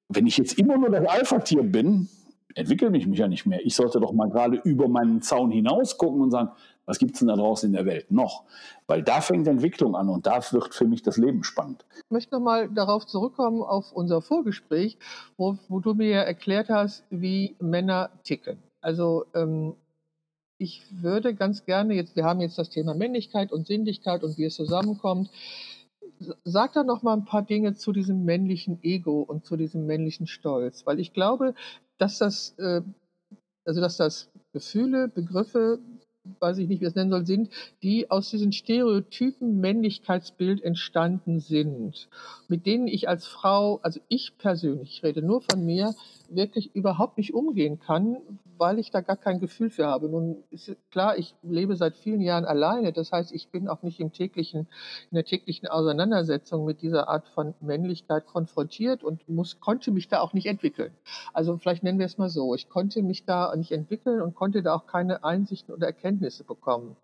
wenn 0.09 0.26
ich 0.26 0.38
jetzt 0.38 0.57
immer 0.57 0.78
nur 0.78 0.89
das 0.89 1.05
Alpha-Tier 1.07 1.63
bin, 1.63 2.07
entwickle 2.56 2.95
ich 2.97 3.06
mich 3.06 3.20
ja 3.20 3.28
nicht 3.28 3.45
mehr. 3.45 3.64
Ich 3.66 3.76
sollte 3.76 3.99
doch 3.99 4.14
mal 4.14 4.30
gerade 4.30 4.58
über 4.64 4.88
meinen 4.88 5.22
Zaun 5.22 5.51
hinaus 5.51 5.97
gucken 5.97 6.22
und 6.22 6.32
sagen, 6.32 6.49
was 6.86 6.99
gibt 6.99 7.14
es 7.14 7.20
denn 7.20 7.28
da 7.28 7.36
draußen 7.36 7.68
in 7.68 7.74
der 7.74 7.86
Welt 7.86 8.12
noch? 8.12 8.43
Weil 8.88 9.03
da 9.03 9.22
fängt 9.22 9.47
Entwicklung 9.47 9.95
an 9.95 10.10
und 10.10 10.26
da 10.26 10.39
wird 10.51 10.74
für 10.74 10.86
mich 10.86 11.01
das 11.01 11.18
Leben 11.18 11.43
spannend. 11.43 11.86
Ich 11.95 12.12
möchte 12.12 12.36
nochmal 12.36 12.70
darauf 12.70 13.06
zurückkommen, 13.06 13.62
auf 13.62 13.91
unser 13.91 14.22
Vorgespräch, 14.22 14.97
wo, 15.38 15.58
wo 15.68 15.80
du 15.80 15.93
mir 15.93 16.18
erklärt 16.18 16.70
hast, 16.70 17.03
wie 17.10 17.56
Männer 17.60 18.10
ticken. 18.24 18.58
Also 18.82 19.26
ähm, 19.34 19.76
ich 20.58 20.84
würde 20.91 21.34
ganz 21.34 21.66
gerne, 21.66 21.95
jetzt, 21.95 22.16
wir 22.16 22.24
haben 22.24 22.39
jetzt 22.39 22.58
das 22.58 22.70
Thema 22.70 22.93
Männlichkeit 22.93 23.51
und 23.51 23.68
Sinnlichkeit 23.68 24.24
und 24.24 24.38
wie 24.38 24.45
es 24.45 24.56
zusammenkommt. 24.56 25.30
Sag 26.43 26.73
da 26.73 26.84
noch 26.84 27.03
mal 27.03 27.13
ein 27.13 27.26
paar 27.26 27.43
Dinge 27.43 27.76
zu 27.76 27.91
diesem 27.91 28.26
männlichen 28.26 28.84
Ego 28.84 29.21
und 29.21 29.45
zu 29.45 29.57
diesem 29.57 29.86
männlichen 29.86 30.28
Stolz, 30.28 30.86
weil 30.86 30.99
ich 30.99 31.13
glaube, 31.13 31.53
dass 31.97 32.17
das, 32.17 32.55
äh, 32.57 32.82
also 33.65 33.82
dass 33.82 33.97
das 33.97 34.30
Gefühle, 34.53 35.07
Begriffe 35.07 35.80
weiß 36.39 36.57
ich 36.57 36.67
nicht, 36.67 36.82
wie 36.82 36.86
es 36.86 36.95
nennen 36.95 37.11
soll, 37.11 37.26
sind, 37.26 37.49
die 37.84 38.09
aus 38.09 38.30
diesem 38.30 38.51
stereotypen 38.51 39.59
Männlichkeitsbild 39.59 40.63
entstanden 40.63 41.39
sind, 41.39 42.07
mit 42.47 42.65
denen 42.65 42.88
ich 42.88 43.07
als 43.07 43.28
Frau, 43.28 43.80
also 43.84 43.99
ich 44.07 44.38
persönlich, 44.38 44.89
ich 44.89 45.03
rede 45.03 45.21
nur 45.21 45.41
von 45.41 45.65
mir, 45.65 45.93
wirklich 46.36 46.75
überhaupt 46.75 47.17
nicht 47.17 47.33
umgehen 47.33 47.79
kann, 47.79 48.17
weil 48.57 48.79
ich 48.79 48.91
da 48.91 49.01
gar 49.01 49.17
kein 49.17 49.39
Gefühl 49.39 49.69
für 49.69 49.88
habe. 49.88 50.07
Nun 50.09 50.43
ist 50.49 50.75
klar, 50.91 51.17
ich 51.17 51.36
lebe 51.41 51.75
seit 51.75 51.95
vielen 51.95 52.21
Jahren 52.21 52.45
alleine, 52.45 52.93
das 52.93 53.11
heißt, 53.11 53.31
ich 53.33 53.49
bin 53.49 53.67
auch 53.67 53.83
nicht 53.83 53.99
im 53.99 54.11
täglichen, 54.11 54.67
in 55.11 55.15
der 55.15 55.25
täglichen 55.25 55.67
Auseinandersetzung 55.67 56.65
mit 56.65 56.81
dieser 56.81 57.09
Art 57.09 57.27
von 57.29 57.53
Männlichkeit 57.59 58.25
konfrontiert 58.25 59.03
und 59.03 59.27
muss, 59.27 59.59
konnte 59.59 59.91
mich 59.91 60.07
da 60.07 60.21
auch 60.21 60.33
nicht 60.33 60.45
entwickeln. 60.45 60.93
Also 61.33 61.57
vielleicht 61.57 61.83
nennen 61.83 61.99
wir 61.99 62.05
es 62.05 62.17
mal 62.17 62.29
so, 62.29 62.55
ich 62.55 62.69
konnte 62.69 63.01
mich 63.01 63.25
da 63.25 63.55
nicht 63.55 63.71
entwickeln 63.71 64.21
und 64.21 64.36
konnte 64.36 64.63
da 64.63 64.75
auch 64.75 64.88
keine 64.88 65.23
Einsichten 65.23 65.73
oder 65.73 65.88
Erkenntnisse 65.88 66.43
bekommen. 66.43 66.95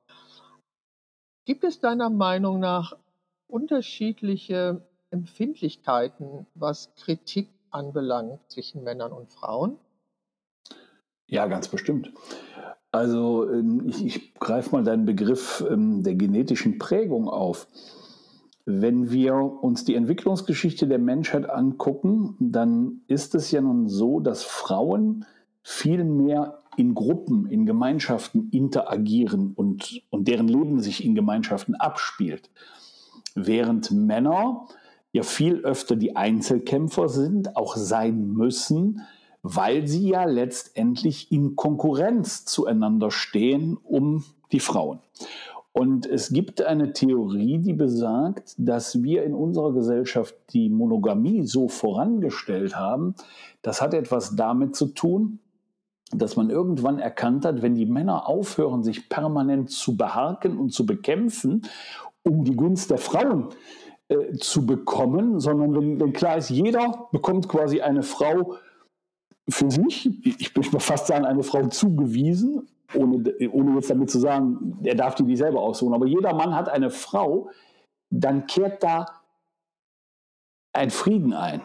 Gibt 1.46 1.64
es 1.64 1.80
deiner 1.80 2.10
Meinung 2.10 2.60
nach 2.60 2.94
unterschiedliche 3.48 4.86
Empfindlichkeiten, 5.10 6.46
was 6.56 6.94
Kritik 6.96 7.50
anbelangt 7.72 8.40
zwischen 8.48 8.84
Männern 8.84 9.12
und 9.12 9.30
Frauen? 9.30 9.78
Ja, 11.28 11.48
ganz 11.48 11.68
bestimmt. 11.68 12.12
Also 12.92 13.50
ähm, 13.50 13.88
ich, 13.88 14.06
ich 14.06 14.34
greife 14.36 14.72
mal 14.72 14.84
deinen 14.84 15.06
Begriff 15.06 15.64
ähm, 15.70 16.04
der 16.04 16.16
genetischen 16.16 16.78
Prägung 16.78 17.30
auf. 17.30 17.68
Wenn 18.66 19.12
wir 19.12 19.36
uns 19.36 19.86
die 19.86 19.96
Entwicklungsgeschichte 19.96 20.88
der 20.88 21.00
Menschheit 21.00 21.50
angucken, 21.50 22.36
dann 22.40 23.02
ist 23.08 23.34
es 23.34 23.50
ja 23.52 23.62
nun 23.62 23.88
so, 23.88 24.20
dass 24.20 24.44
Frauen 24.44 25.26
viel 25.64 26.04
mehr 26.04 26.62
in 26.78 26.94
Gruppen, 26.94 27.48
in 27.48 27.66
Gemeinschaften 27.66 28.50
interagieren 28.52 29.54
und, 29.56 30.04
und 30.10 30.28
deren 30.28 30.48
Leben 30.48 30.80
sich 30.80 31.04
in 31.04 31.16
Gemeinschaften 31.16 31.76
abspielt. 31.76 32.50
Während 33.36 33.92
Männer 33.92 34.68
ja 35.12 35.24
viel 35.24 35.60
öfter 35.62 35.96
die 35.96 36.16
Einzelkämpfer 36.16 37.10
sind, 37.10 37.56
auch 37.56 37.76
sein 37.76 38.34
müssen, 38.34 39.02
weil 39.44 39.88
sie 39.88 40.10
ja 40.10 40.26
letztendlich 40.26 41.32
in 41.32 41.56
Konkurrenz 41.56 42.46
zueinander 42.46 43.12
stehen 43.12 43.78
um 43.78 44.24
die 44.52 44.60
Frauen. 44.60 45.00
Und 45.74 46.06
es 46.06 46.34
gibt 46.34 46.62
eine 46.62 46.92
Theorie, 46.92 47.60
die 47.60 47.74
besagt, 47.74 48.56
dass 48.58 49.04
wir 49.04 49.24
in 49.24 49.34
unserer 49.34 49.72
Gesellschaft 49.74 50.36
die 50.52 50.70
Monogamie 50.70 51.46
so 51.48 51.70
vorangestellt 51.70 52.76
haben. 52.76 53.16
Das 53.62 53.82
hat 53.82 53.94
etwas 53.94 54.36
damit 54.36 54.76
zu 54.76 54.88
tun, 54.88 55.40
dass 56.14 56.36
man 56.36 56.50
irgendwann 56.50 57.00
erkannt 57.00 57.46
hat, 57.46 57.62
wenn 57.62 57.76
die 57.76 57.86
Männer 57.86 58.28
aufhören, 58.28 58.84
sich 58.84 59.08
permanent 59.08 59.70
zu 59.70 59.96
beharken 59.96 60.58
und 60.58 60.74
zu 60.74 60.86
bekämpfen, 60.86 61.62
um 62.24 62.44
die 62.44 62.56
Gunst 62.56 62.92
der 62.92 62.98
Frauen 62.98 63.48
äh, 63.50 63.91
zu 64.38 64.66
bekommen, 64.66 65.40
sondern 65.40 65.76
wenn, 65.76 66.00
wenn, 66.00 66.14
klar 66.14 66.38
ist, 66.38 66.50
jeder 66.50 67.08
bekommt 67.12 67.48
quasi 67.48 67.82
eine 67.82 68.04
Frau 68.04 68.56
für 69.50 69.72
sich, 69.72 70.10
ich 70.24 70.54
mal 70.72 70.80
fast 70.80 71.08
sagen, 71.08 71.26
eine 71.26 71.44
Frau 71.44 71.68
zugewiesen, 71.68 72.68
ohne, 72.94 73.24
ohne 73.52 73.76
jetzt 73.76 73.90
damit 73.90 74.10
zu 74.10 74.20
sagen, 74.20 74.78
er 74.84 74.96
darf 74.96 75.16
die 75.16 75.24
nicht 75.24 75.38
selber 75.38 75.62
aussuchen, 75.62 75.94
aber 75.94 76.06
jeder 76.06 76.34
Mann 76.34 76.56
hat 76.56 76.70
eine 76.70 76.90
Frau, 76.90 77.50
dann 78.10 78.48
kehrt 78.48 78.84
da 78.84 79.06
ein 80.74 80.90
Frieden 80.90 81.34
ein. 81.34 81.62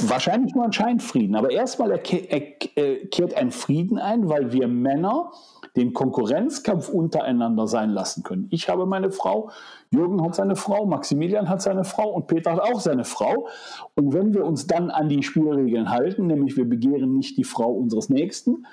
Wahrscheinlich 0.00 0.54
nur 0.54 0.64
ein 0.64 0.72
Scheinfrieden, 0.72 1.34
aber 1.36 1.50
erstmal 1.50 1.90
er, 1.90 2.02
er, 2.10 3.06
kehrt 3.06 3.34
ein 3.34 3.50
Frieden 3.50 3.98
ein, 3.98 4.28
weil 4.28 4.52
wir 4.52 4.68
Männer 4.68 5.32
den 5.76 5.92
Konkurrenzkampf 5.92 6.88
untereinander 6.88 7.66
sein 7.66 7.90
lassen 7.90 8.22
können. 8.22 8.46
Ich 8.50 8.68
habe 8.68 8.86
meine 8.86 9.10
Frau, 9.10 9.50
Jürgen 9.90 10.22
hat 10.22 10.34
seine 10.34 10.56
Frau, 10.56 10.86
Maximilian 10.86 11.48
hat 11.48 11.62
seine 11.62 11.84
Frau 11.84 12.10
und 12.10 12.26
Peter 12.26 12.52
hat 12.52 12.60
auch 12.60 12.80
seine 12.80 13.04
Frau. 13.04 13.48
Und 13.94 14.12
wenn 14.12 14.34
wir 14.34 14.44
uns 14.44 14.66
dann 14.66 14.90
an 14.90 15.08
die 15.08 15.22
Spielregeln 15.22 15.90
halten, 15.90 16.26
nämlich 16.26 16.56
wir 16.56 16.68
begehren 16.68 17.16
nicht 17.16 17.36
die 17.36 17.44
Frau 17.44 17.72
unseres 17.72 18.08
Nächsten, 18.08 18.66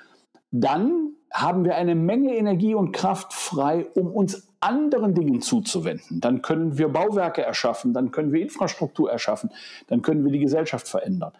dann 0.52 1.12
haben 1.32 1.64
wir 1.64 1.76
eine 1.76 1.94
Menge 1.94 2.36
Energie 2.36 2.74
und 2.74 2.92
Kraft 2.92 3.32
frei, 3.32 3.86
um 3.94 4.12
uns 4.12 4.48
anderen 4.60 5.14
Dingen 5.14 5.40
zuzuwenden. 5.40 6.20
Dann 6.20 6.42
können 6.42 6.78
wir 6.78 6.88
Bauwerke 6.88 7.42
erschaffen, 7.42 7.94
dann 7.94 8.10
können 8.10 8.32
wir 8.32 8.42
Infrastruktur 8.42 9.10
erschaffen, 9.10 9.50
dann 9.88 10.02
können 10.02 10.24
wir 10.24 10.30
die 10.30 10.38
Gesellschaft 10.38 10.86
verändern. 10.86 11.32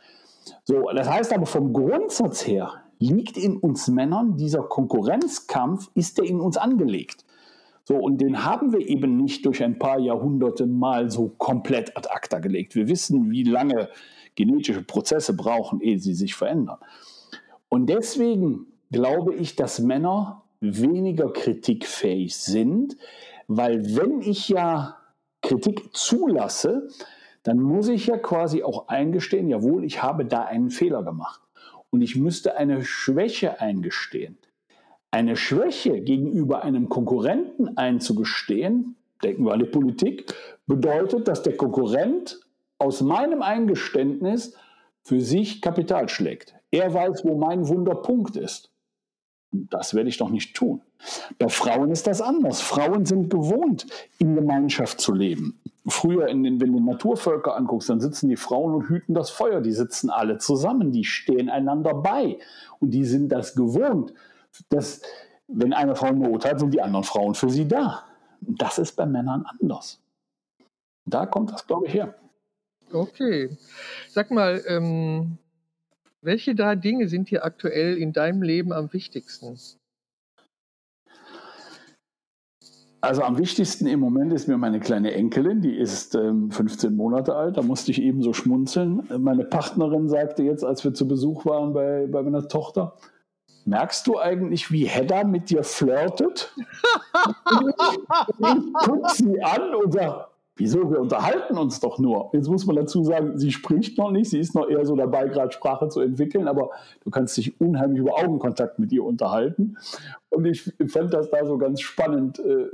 So, 0.64 0.90
das 0.94 1.08
heißt 1.08 1.32
aber 1.32 1.46
vom 1.46 1.72
Grundsatz 1.72 2.46
her 2.46 2.81
liegt 3.10 3.36
in 3.36 3.56
uns 3.56 3.88
Männern 3.88 4.36
dieser 4.36 4.62
Konkurrenzkampf, 4.62 5.90
ist 5.94 6.18
der 6.18 6.24
in 6.24 6.40
uns 6.40 6.56
angelegt. 6.56 7.24
So, 7.84 7.96
und 7.96 8.20
den 8.20 8.44
haben 8.44 8.72
wir 8.72 8.86
eben 8.86 9.16
nicht 9.16 9.44
durch 9.44 9.62
ein 9.62 9.78
paar 9.78 9.98
Jahrhunderte 9.98 10.66
mal 10.66 11.10
so 11.10 11.28
komplett 11.28 11.96
ad 11.96 12.08
acta 12.10 12.38
gelegt. 12.38 12.74
Wir 12.74 12.86
wissen, 12.88 13.30
wie 13.30 13.42
lange 13.42 13.88
genetische 14.36 14.82
Prozesse 14.82 15.34
brauchen, 15.34 15.80
ehe 15.80 15.98
sie 15.98 16.14
sich 16.14 16.34
verändern. 16.34 16.78
Und 17.68 17.88
deswegen 17.88 18.66
glaube 18.90 19.34
ich, 19.34 19.56
dass 19.56 19.80
Männer 19.80 20.44
weniger 20.60 21.32
kritikfähig 21.32 22.36
sind, 22.36 22.96
weil 23.48 23.96
wenn 23.96 24.20
ich 24.20 24.48
ja 24.48 24.96
Kritik 25.40 25.94
zulasse, 25.96 26.88
dann 27.42 27.58
muss 27.58 27.88
ich 27.88 28.06
ja 28.06 28.16
quasi 28.16 28.62
auch 28.62 28.86
eingestehen, 28.86 29.48
jawohl, 29.48 29.84
ich 29.84 30.02
habe 30.02 30.24
da 30.24 30.44
einen 30.44 30.70
Fehler 30.70 31.02
gemacht. 31.02 31.40
Und 31.92 32.00
ich 32.00 32.16
müsste 32.16 32.56
eine 32.56 32.84
Schwäche 32.84 33.60
eingestehen. 33.60 34.38
Eine 35.10 35.36
Schwäche 35.36 36.00
gegenüber 36.00 36.64
einem 36.64 36.88
Konkurrenten 36.88 37.76
einzugestehen, 37.76 38.96
denken 39.22 39.44
wir 39.44 39.52
an 39.52 39.58
die 39.58 39.66
Politik, 39.66 40.34
bedeutet, 40.66 41.28
dass 41.28 41.42
der 41.42 41.56
Konkurrent 41.56 42.40
aus 42.78 43.02
meinem 43.02 43.42
Eingeständnis 43.42 44.56
für 45.02 45.20
sich 45.20 45.60
Kapital 45.60 46.08
schlägt. 46.08 46.54
Er 46.70 46.94
weiß, 46.94 47.24
wo 47.24 47.36
mein 47.36 47.68
Wunderpunkt 47.68 48.36
ist. 48.36 48.72
Das 49.50 49.92
werde 49.94 50.08
ich 50.08 50.16
doch 50.16 50.30
nicht 50.30 50.56
tun. 50.56 50.80
Bei 51.38 51.48
Frauen 51.48 51.90
ist 51.90 52.06
das 52.06 52.20
anders. 52.20 52.60
Frauen 52.60 53.06
sind 53.06 53.30
gewohnt, 53.30 53.86
in 54.18 54.34
Gemeinschaft 54.34 55.00
zu 55.00 55.12
leben. 55.12 55.60
Früher, 55.86 56.28
in 56.28 56.44
den, 56.44 56.60
wenn 56.60 56.72
du 56.72 56.80
Naturvölker 56.80 57.56
anguckst, 57.56 57.88
dann 57.90 58.00
sitzen 58.00 58.28
die 58.28 58.36
Frauen 58.36 58.74
und 58.74 58.88
hüten 58.88 59.14
das 59.14 59.30
Feuer. 59.30 59.60
Die 59.60 59.72
sitzen 59.72 60.10
alle 60.10 60.38
zusammen, 60.38 60.92
die 60.92 61.04
stehen 61.04 61.50
einander 61.50 61.94
bei. 61.94 62.38
Und 62.78 62.90
die 62.90 63.04
sind 63.04 63.30
das 63.30 63.54
gewohnt, 63.54 64.14
dass, 64.68 65.02
wenn 65.48 65.72
eine 65.72 65.96
Frau 65.96 66.12
Not 66.12 66.44
hat, 66.44 66.60
sind 66.60 66.72
die 66.72 66.80
anderen 66.80 67.04
Frauen 67.04 67.34
für 67.34 67.50
sie 67.50 67.66
da. 67.66 68.04
Das 68.40 68.78
ist 68.78 68.92
bei 68.92 69.06
Männern 69.06 69.44
anders. 69.60 70.00
Da 71.04 71.26
kommt 71.26 71.52
das, 71.52 71.66
glaube 71.66 71.86
ich, 71.86 71.94
her. 71.94 72.14
Okay. 72.92 73.56
Sag 74.08 74.30
mal, 74.30 74.62
ähm, 74.66 75.38
welche 76.20 76.54
drei 76.54 76.76
Dinge 76.76 77.08
sind 77.08 77.30
dir 77.30 77.44
aktuell 77.44 77.96
in 77.96 78.12
deinem 78.12 78.42
Leben 78.42 78.72
am 78.72 78.92
wichtigsten? 78.92 79.58
Also 83.02 83.22
am 83.22 83.36
wichtigsten 83.36 83.88
im 83.88 83.98
Moment 83.98 84.32
ist 84.32 84.46
mir 84.46 84.56
meine 84.56 84.78
kleine 84.78 85.12
Enkelin, 85.12 85.60
die 85.60 85.76
ist 85.76 86.14
ähm, 86.14 86.52
15 86.52 86.94
Monate 86.94 87.34
alt, 87.34 87.56
da 87.56 87.62
musste 87.62 87.90
ich 87.90 88.00
eben 88.00 88.22
so 88.22 88.32
schmunzeln. 88.32 89.02
Meine 89.18 89.42
Partnerin 89.44 90.08
sagte 90.08 90.44
jetzt, 90.44 90.64
als 90.64 90.84
wir 90.84 90.94
zu 90.94 91.08
Besuch 91.08 91.44
waren 91.44 91.72
bei, 91.72 92.06
bei 92.06 92.22
meiner 92.22 92.46
Tochter, 92.46 92.94
merkst 93.64 94.06
du 94.06 94.20
eigentlich, 94.20 94.70
wie 94.70 94.84
Hedda 94.84 95.24
mit 95.24 95.50
dir 95.50 95.64
flirtet? 95.64 96.54
ich 98.38 98.72
gucke 98.72 99.10
sie 99.14 99.42
an 99.42 99.74
und 99.74 99.92
sage, 99.92 100.26
Wieso? 100.56 100.90
Wir 100.90 101.00
unterhalten 101.00 101.56
uns 101.56 101.80
doch 101.80 101.98
nur. 101.98 102.28
Jetzt 102.34 102.48
muss 102.48 102.66
man 102.66 102.76
dazu 102.76 103.02
sagen, 103.04 103.38
sie 103.38 103.50
spricht 103.52 103.96
noch 103.96 104.10
nicht, 104.10 104.28
sie 104.28 104.38
ist 104.38 104.54
noch 104.54 104.68
eher 104.68 104.84
so 104.84 104.94
dabei, 104.94 105.26
gerade 105.28 105.50
Sprache 105.50 105.88
zu 105.88 106.00
entwickeln, 106.00 106.46
aber 106.46 106.70
du 107.02 107.10
kannst 107.10 107.36
dich 107.38 107.58
unheimlich 107.58 108.00
über 108.00 108.18
Augenkontakt 108.18 108.78
mit 108.78 108.92
ihr 108.92 109.02
unterhalten. 109.02 109.78
Und 110.28 110.44
ich 110.44 110.70
fand 110.88 111.14
das 111.14 111.30
da 111.30 111.46
so 111.46 111.56
ganz 111.56 111.80
spannend, 111.80 112.38
äh, 112.38 112.66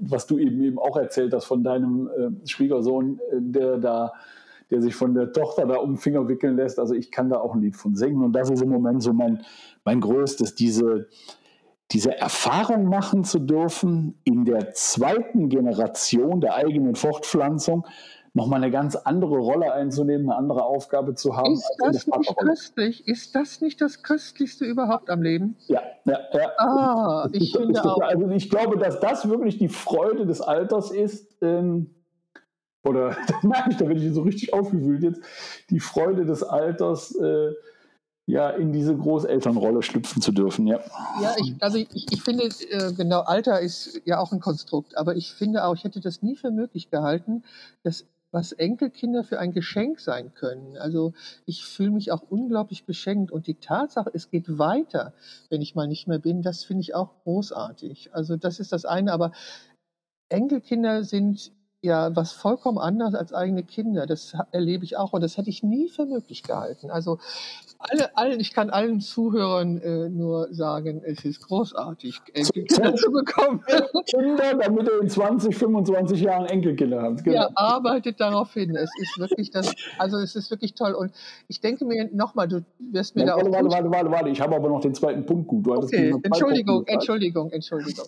was 0.00 0.26
du 0.26 0.38
eben 0.38 0.62
eben 0.62 0.78
auch 0.78 0.96
erzählt 0.96 1.34
hast 1.34 1.44
von 1.44 1.62
deinem 1.62 2.08
äh, 2.08 2.48
Schwiegersohn, 2.48 3.20
äh, 3.30 3.36
der 3.40 3.78
da 3.78 4.12
der 4.70 4.82
sich 4.82 4.96
von 4.96 5.14
der 5.14 5.32
Tochter 5.32 5.66
da 5.66 5.76
um 5.76 5.92
den 5.92 5.96
Finger 5.96 6.26
wickeln 6.28 6.56
lässt. 6.56 6.80
Also 6.80 6.94
ich 6.94 7.12
kann 7.12 7.30
da 7.30 7.38
auch 7.38 7.54
ein 7.54 7.60
Lied 7.60 7.76
von 7.76 7.94
singen. 7.94 8.24
Und 8.24 8.32
das 8.32 8.50
ist 8.50 8.62
im 8.62 8.68
Moment 8.68 9.02
so 9.02 9.12
mein, 9.12 9.42
mein 9.84 10.00
größtes, 10.00 10.56
diese, 10.56 11.06
diese 11.92 12.16
Erfahrung 12.18 12.88
machen 12.88 13.24
zu 13.24 13.38
dürfen, 13.38 14.20
in 14.24 14.44
der 14.44 14.72
zweiten 14.72 15.48
Generation 15.48 16.40
der 16.40 16.54
eigenen 16.54 16.96
Fortpflanzung 16.96 17.86
nochmal 18.36 18.62
eine 18.62 18.70
ganz 18.70 18.96
andere 18.96 19.38
Rolle 19.38 19.72
einzunehmen, 19.72 20.28
eine 20.28 20.38
andere 20.38 20.64
Aufgabe 20.64 21.14
zu 21.14 21.36
haben. 21.36 21.54
Ist 21.54 21.76
das 21.78 22.06
nicht 22.06 22.36
köstlich? 22.36 23.08
Ist 23.08 23.34
das 23.34 23.60
nicht 23.62 23.80
das 23.80 24.02
Köstlichste 24.02 24.66
überhaupt 24.66 25.08
am 25.08 25.22
Leben? 25.22 25.56
Ja, 25.68 25.80
ja, 26.04 26.18
ja. 26.32 26.50
Ah, 26.58 27.28
ich, 27.32 27.54
ich 27.54 27.56
finde 27.56 27.82
auch. 27.82 28.00
Also 28.02 28.28
ich 28.28 28.50
glaube, 28.50 28.76
dass 28.76 29.00
das 29.00 29.28
wirklich 29.28 29.56
die 29.58 29.68
Freude 29.68 30.26
des 30.26 30.42
Alters 30.42 30.90
ist. 30.90 31.38
Ähm, 31.40 31.94
oder 32.84 33.16
das 33.26 33.42
merke 33.42 33.70
ich, 33.70 33.76
da 33.78 33.86
bin 33.86 33.96
ich 33.96 34.12
so 34.12 34.22
richtig 34.22 34.52
aufgewühlt 34.52 35.02
jetzt. 35.02 35.20
Die 35.70 35.80
Freude 35.80 36.26
des 36.26 36.42
Alters. 36.42 37.14
Äh, 37.16 37.52
ja, 38.26 38.50
in 38.50 38.72
diese 38.72 38.96
Großelternrolle 38.96 39.82
schlüpfen 39.82 40.20
zu 40.20 40.32
dürfen, 40.32 40.66
ja. 40.66 40.80
Ja, 41.22 41.34
ich, 41.38 41.54
also 41.60 41.78
ich, 41.78 42.12
ich 42.12 42.22
finde, 42.22 42.44
äh, 42.70 42.92
genau, 42.92 43.20
Alter 43.20 43.60
ist 43.60 44.00
ja 44.04 44.18
auch 44.18 44.32
ein 44.32 44.40
Konstrukt, 44.40 44.96
aber 44.96 45.14
ich 45.14 45.32
finde 45.32 45.64
auch, 45.64 45.76
ich 45.76 45.84
hätte 45.84 46.00
das 46.00 46.22
nie 46.22 46.34
für 46.34 46.50
möglich 46.50 46.90
gehalten, 46.90 47.44
dass 47.84 48.04
was 48.32 48.50
Enkelkinder 48.52 49.22
für 49.22 49.38
ein 49.38 49.52
Geschenk 49.52 50.00
sein 50.00 50.34
können. 50.34 50.76
Also 50.76 51.14
ich 51.46 51.64
fühle 51.64 51.92
mich 51.92 52.10
auch 52.10 52.22
unglaublich 52.28 52.84
beschenkt 52.84 53.30
und 53.30 53.46
die 53.46 53.54
Tatsache, 53.54 54.10
es 54.12 54.28
geht 54.28 54.58
weiter, 54.58 55.14
wenn 55.48 55.62
ich 55.62 55.76
mal 55.76 55.86
nicht 55.86 56.08
mehr 56.08 56.18
bin, 56.18 56.42
das 56.42 56.64
finde 56.64 56.82
ich 56.82 56.94
auch 56.94 57.14
großartig. 57.22 58.10
Also 58.12 58.36
das 58.36 58.58
ist 58.58 58.72
das 58.72 58.84
eine, 58.84 59.12
aber 59.12 59.30
Enkelkinder 60.28 61.04
sind 61.04 61.52
ja 61.82 62.14
was 62.14 62.32
vollkommen 62.32 62.78
anderes 62.78 63.14
als 63.14 63.32
eigene 63.32 63.62
Kinder. 63.62 64.06
Das 64.06 64.34
erlebe 64.52 64.84
ich 64.84 64.96
auch 64.96 65.12
und 65.12 65.22
das 65.22 65.36
hätte 65.36 65.50
ich 65.50 65.62
nie 65.62 65.88
für 65.88 66.06
möglich 66.06 66.42
gehalten. 66.42 66.90
Also 66.90 67.18
alle, 67.78 68.16
allen, 68.16 68.40
ich 68.40 68.52
kann 68.52 68.70
allen 68.70 69.00
Zuhörern 69.00 69.78
äh, 69.78 70.08
nur 70.08 70.52
sagen, 70.52 71.02
es 71.04 71.24
ist 71.24 71.46
großartig, 71.46 72.20
Enkelkinder 72.32 72.94
zu 72.94 73.10
bekommen. 73.10 73.62
Kinder, 74.06 74.54
damit 74.54 74.88
ihr 74.88 75.00
in 75.00 75.08
20, 75.08 75.54
25 75.54 76.20
Jahren 76.20 76.46
Enkelkinder 76.46 77.02
habt. 77.02 77.24
Genau. 77.24 77.36
Ja, 77.36 77.50
arbeitet 77.54 78.20
darauf 78.20 78.52
hin. 78.54 78.74
Es 78.76 78.90
ist 79.00 79.18
wirklich 79.18 79.50
das, 79.50 79.72
also 79.98 80.18
es 80.18 80.34
ist 80.36 80.50
wirklich 80.50 80.74
toll. 80.74 80.92
Und 80.92 81.12
ich 81.48 81.60
denke 81.60 81.84
mir 81.84 82.08
nochmal, 82.12 82.48
du 82.48 82.64
wirst 82.78 83.14
mir 83.14 83.26
ja, 83.26 83.26
da 83.28 83.36
warte, 83.36 83.48
auch. 83.48 83.52
Warte, 83.52 83.70
warte, 83.70 83.90
warte, 83.90 84.10
warte, 84.10 84.28
ich 84.30 84.40
habe 84.40 84.56
aber 84.56 84.68
noch 84.68 84.80
den 84.80 84.94
zweiten 84.94 85.24
Punkt 85.26 85.46
gut. 85.48 85.66
Okay, 85.68 86.14
Entschuldigung, 86.22 86.86
Entschuldigung, 86.86 87.50
Entschuldigung. 87.50 88.06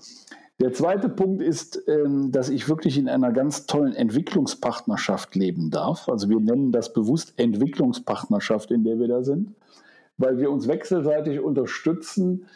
Der 0.60 0.72
zweite 0.72 1.08
Punkt 1.08 1.40
ist, 1.40 1.80
ähm, 1.86 2.32
dass 2.32 2.48
ich 2.48 2.68
wirklich 2.68 2.98
in 2.98 3.08
einer 3.08 3.30
ganz 3.30 3.66
tollen 3.66 3.94
Entwicklungspartnerschaft 3.94 5.36
leben 5.36 5.70
darf. 5.70 6.08
Also 6.08 6.28
wir 6.28 6.40
nennen 6.40 6.72
das 6.72 6.92
bewusst 6.92 7.34
Entwicklungspartnerschaft, 7.36 8.72
in 8.72 8.82
der 8.82 8.98
wir 8.98 9.06
da 9.06 9.22
sind, 9.22 9.54
weil 10.16 10.38
wir 10.38 10.50
uns 10.50 10.66
wechselseitig 10.66 11.38
unterstützen, 11.38 12.46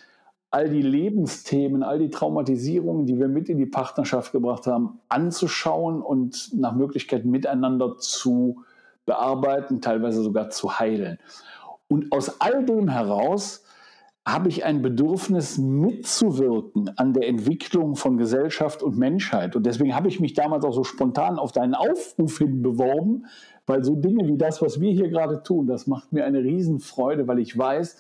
all 0.51 0.69
die 0.69 0.83
Lebensthemen, 0.83 1.85
all 1.85 2.01
die 2.01 2.11
Traumatisierungen, 2.11 3.07
die 3.07 3.19
wir 3.19 3.29
mit 3.29 3.49
in 3.49 3.57
die 3.57 3.67
Partnerschaft 3.67 4.33
gebracht 4.33 4.67
haben, 4.67 4.99
anzuschauen 5.09 6.03
und 6.03 6.51
nach 6.55 6.75
Möglichkeit 6.75 7.25
miteinander 7.25 7.99
zu 7.99 8.65
bearbeiten, 9.07 9.81
teilweise 9.81 10.23
sogar 10.23 10.51
zu 10.51 10.79
heilen. 10.79 11.19
Und 11.89 12.13
aus 12.13 12.41
all 12.41 12.67
dem 12.67 12.89
heraus 12.89 13.65
habe 14.25 14.49
ich 14.49 14.65
ein 14.65 14.83
Bedürfnis 14.83 15.59
mitzuwirken 15.59 16.97
an 16.97 17.13
der 17.13 17.27
Entwicklung 17.29 17.97
von 17.97 18.19
Gesellschaft 18.19 18.83
und 18.83 18.97
Menschheit. 18.97 19.57
Und 19.57 19.67
deswegen 19.67 19.97
habe 19.97 20.09
ich 20.09 20.21
mich 20.21 20.35
damals 20.35 20.65
auch 20.65 20.73
so 20.73 20.85
spontan 20.85 21.39
auf 21.39 21.51
deinen 21.51 21.75
Aufruf 21.75 22.39
hin 22.39 22.63
beworben, 22.63 23.27
weil 23.67 23.83
so 23.83 23.97
Dinge 23.97 24.29
wie 24.29 24.37
das, 24.37 24.63
was 24.63 24.81
wir 24.81 24.93
hier 24.93 25.09
gerade 25.09 25.43
tun, 25.43 25.67
das 25.67 25.89
macht 25.89 26.13
mir 26.13 26.25
eine 26.25 26.39
Riesenfreude, 26.39 27.27
weil 27.27 27.41
ich 27.41 27.57
weiß, 27.57 27.97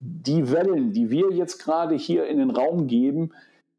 die 0.00 0.50
Wellen, 0.50 0.92
die 0.92 1.10
wir 1.10 1.30
jetzt 1.32 1.62
gerade 1.62 1.94
hier 1.94 2.26
in 2.26 2.38
den 2.38 2.50
Raum 2.50 2.86
geben, 2.86 3.32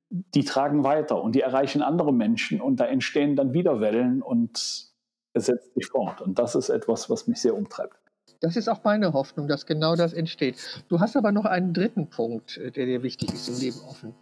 die 0.10 0.44
tragen 0.44 0.84
weiter 0.84 1.24
und 1.24 1.34
die 1.34 1.42
erreichen 1.42 1.82
andere 1.82 2.14
Menschen 2.14 2.62
und 2.62 2.80
da 2.80 2.86
entstehen 2.86 3.36
dann 3.36 3.54
wieder 3.54 3.80
Wellen 3.80 4.22
und 4.22 4.92
es 5.34 5.46
setzt 5.46 5.74
sich 5.74 5.88
fort. 5.88 6.22
Und 6.22 6.38
das 6.38 6.54
ist 6.54 6.70
etwas, 6.70 7.10
was 7.10 7.28
mich 7.28 7.42
sehr 7.42 7.56
umtreibt. 7.56 8.01
Das 8.42 8.56
ist 8.56 8.68
auch 8.68 8.84
meine 8.84 9.14
Hoffnung, 9.14 9.48
dass 9.48 9.68
genau 9.68 9.96
das 9.96 10.14
entsteht. 10.14 10.84
Du 10.90 11.00
hast 11.00 11.16
aber 11.16 11.32
noch 11.32 11.46
einen 11.46 11.74
dritten 11.74 12.08
Punkt, 12.08 12.58
äh, 12.58 12.72
der 12.72 12.88
dir 12.88 13.04
wichtig 13.04 13.32
ist 13.32 13.48
im 13.48 13.60
Leben 13.60 13.80
offen. 13.88 14.16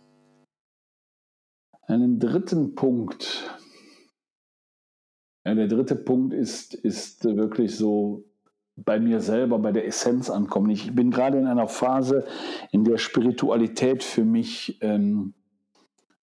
Einen 1.88 2.20
dritten 2.20 2.76
Punkt. 2.76 3.50
Ja, 5.46 5.56
der 5.56 5.68
dritte 5.68 5.96
Punkt 5.96 6.34
ist, 6.34 6.74
ist 6.74 7.24
wirklich 7.24 7.76
so 7.76 8.26
bei 8.76 9.00
mir 9.00 9.22
selber, 9.22 9.58
bei 9.58 9.72
der 9.72 9.88
Essenz 9.88 10.30
ankommen. 10.30 10.70
Ich 10.70 10.94
bin 10.94 11.12
gerade 11.12 11.38
in 11.38 11.48
einer 11.48 11.68
Phase, 11.68 12.26
in 12.72 12.84
der 12.84 12.98
Spiritualität 12.98 14.04
für 14.04 14.26
mich 14.26 14.78
ähm, 14.82 15.34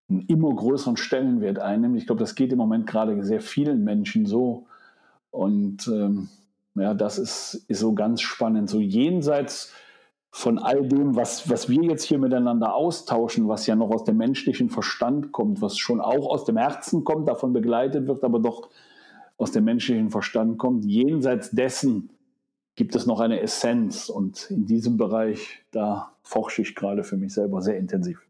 einen 0.09 0.21
immer 0.27 0.55
größeren 0.55 0.99
Stellenwert 0.99 1.59
einnimmt. 1.59 1.97
Ich 1.97 2.07
glaube, 2.07 2.21
das 2.21 2.35
geht 2.35 2.53
im 2.53 2.59
Moment 2.59 2.87
gerade 2.87 3.25
sehr 3.25 3.41
vielen 3.41 3.85
Menschen 3.85 4.27
so. 4.27 4.67
Und 5.31 5.89
ähm, 5.89 6.29
ja, 6.77 6.95
das 6.95 7.19
ist, 7.19 7.65
ist 7.69 7.81
so 7.81 7.95
ganz 7.95 8.21
spannend. 8.21 8.69
So 8.69 8.81
jenseits 8.81 9.73
von 10.31 10.59
all 10.59 10.87
dem, 10.87 11.17
was, 11.17 11.49
was 11.49 11.69
wir 11.69 11.83
jetzt 11.83 12.03
hier 12.05 12.19
miteinander 12.19 12.75
austauschen, 12.75 13.49
was 13.49 13.67
ja 13.67 13.75
noch 13.75 13.91
aus 13.91 14.05
dem 14.05 14.19
menschlichen 14.19 14.69
Verstand 14.69 15.33
kommt, 15.33 15.63
was 15.63 15.79
schon 15.79 16.01
auch 16.01 16.31
aus 16.31 16.45
dem 16.45 16.59
Herzen 16.59 17.05
kommt, 17.05 17.29
davon 17.29 17.53
begleitet 17.55 18.07
wird, 18.07 18.23
aber 18.23 18.39
doch 18.39 18.69
aus 19.39 19.53
dem 19.53 19.65
menschlichen 19.65 20.11
Verstand 20.11 20.59
kommt, 20.59 20.85
jenseits 20.85 21.51
dessen 21.51 22.11
gibt 22.75 22.95
es 22.95 23.07
noch 23.07 23.21
eine 23.21 23.41
Essenz. 23.41 24.09
Und 24.11 24.51
in 24.51 24.67
diesem 24.67 24.99
Bereich, 24.99 25.65
da 25.71 26.13
forsche 26.23 26.63
ich 26.63 26.75
gerade 26.75 27.03
für 27.03 27.17
mich 27.17 27.33
selber 27.33 27.63
sehr 27.63 27.79
intensiv. 27.79 28.21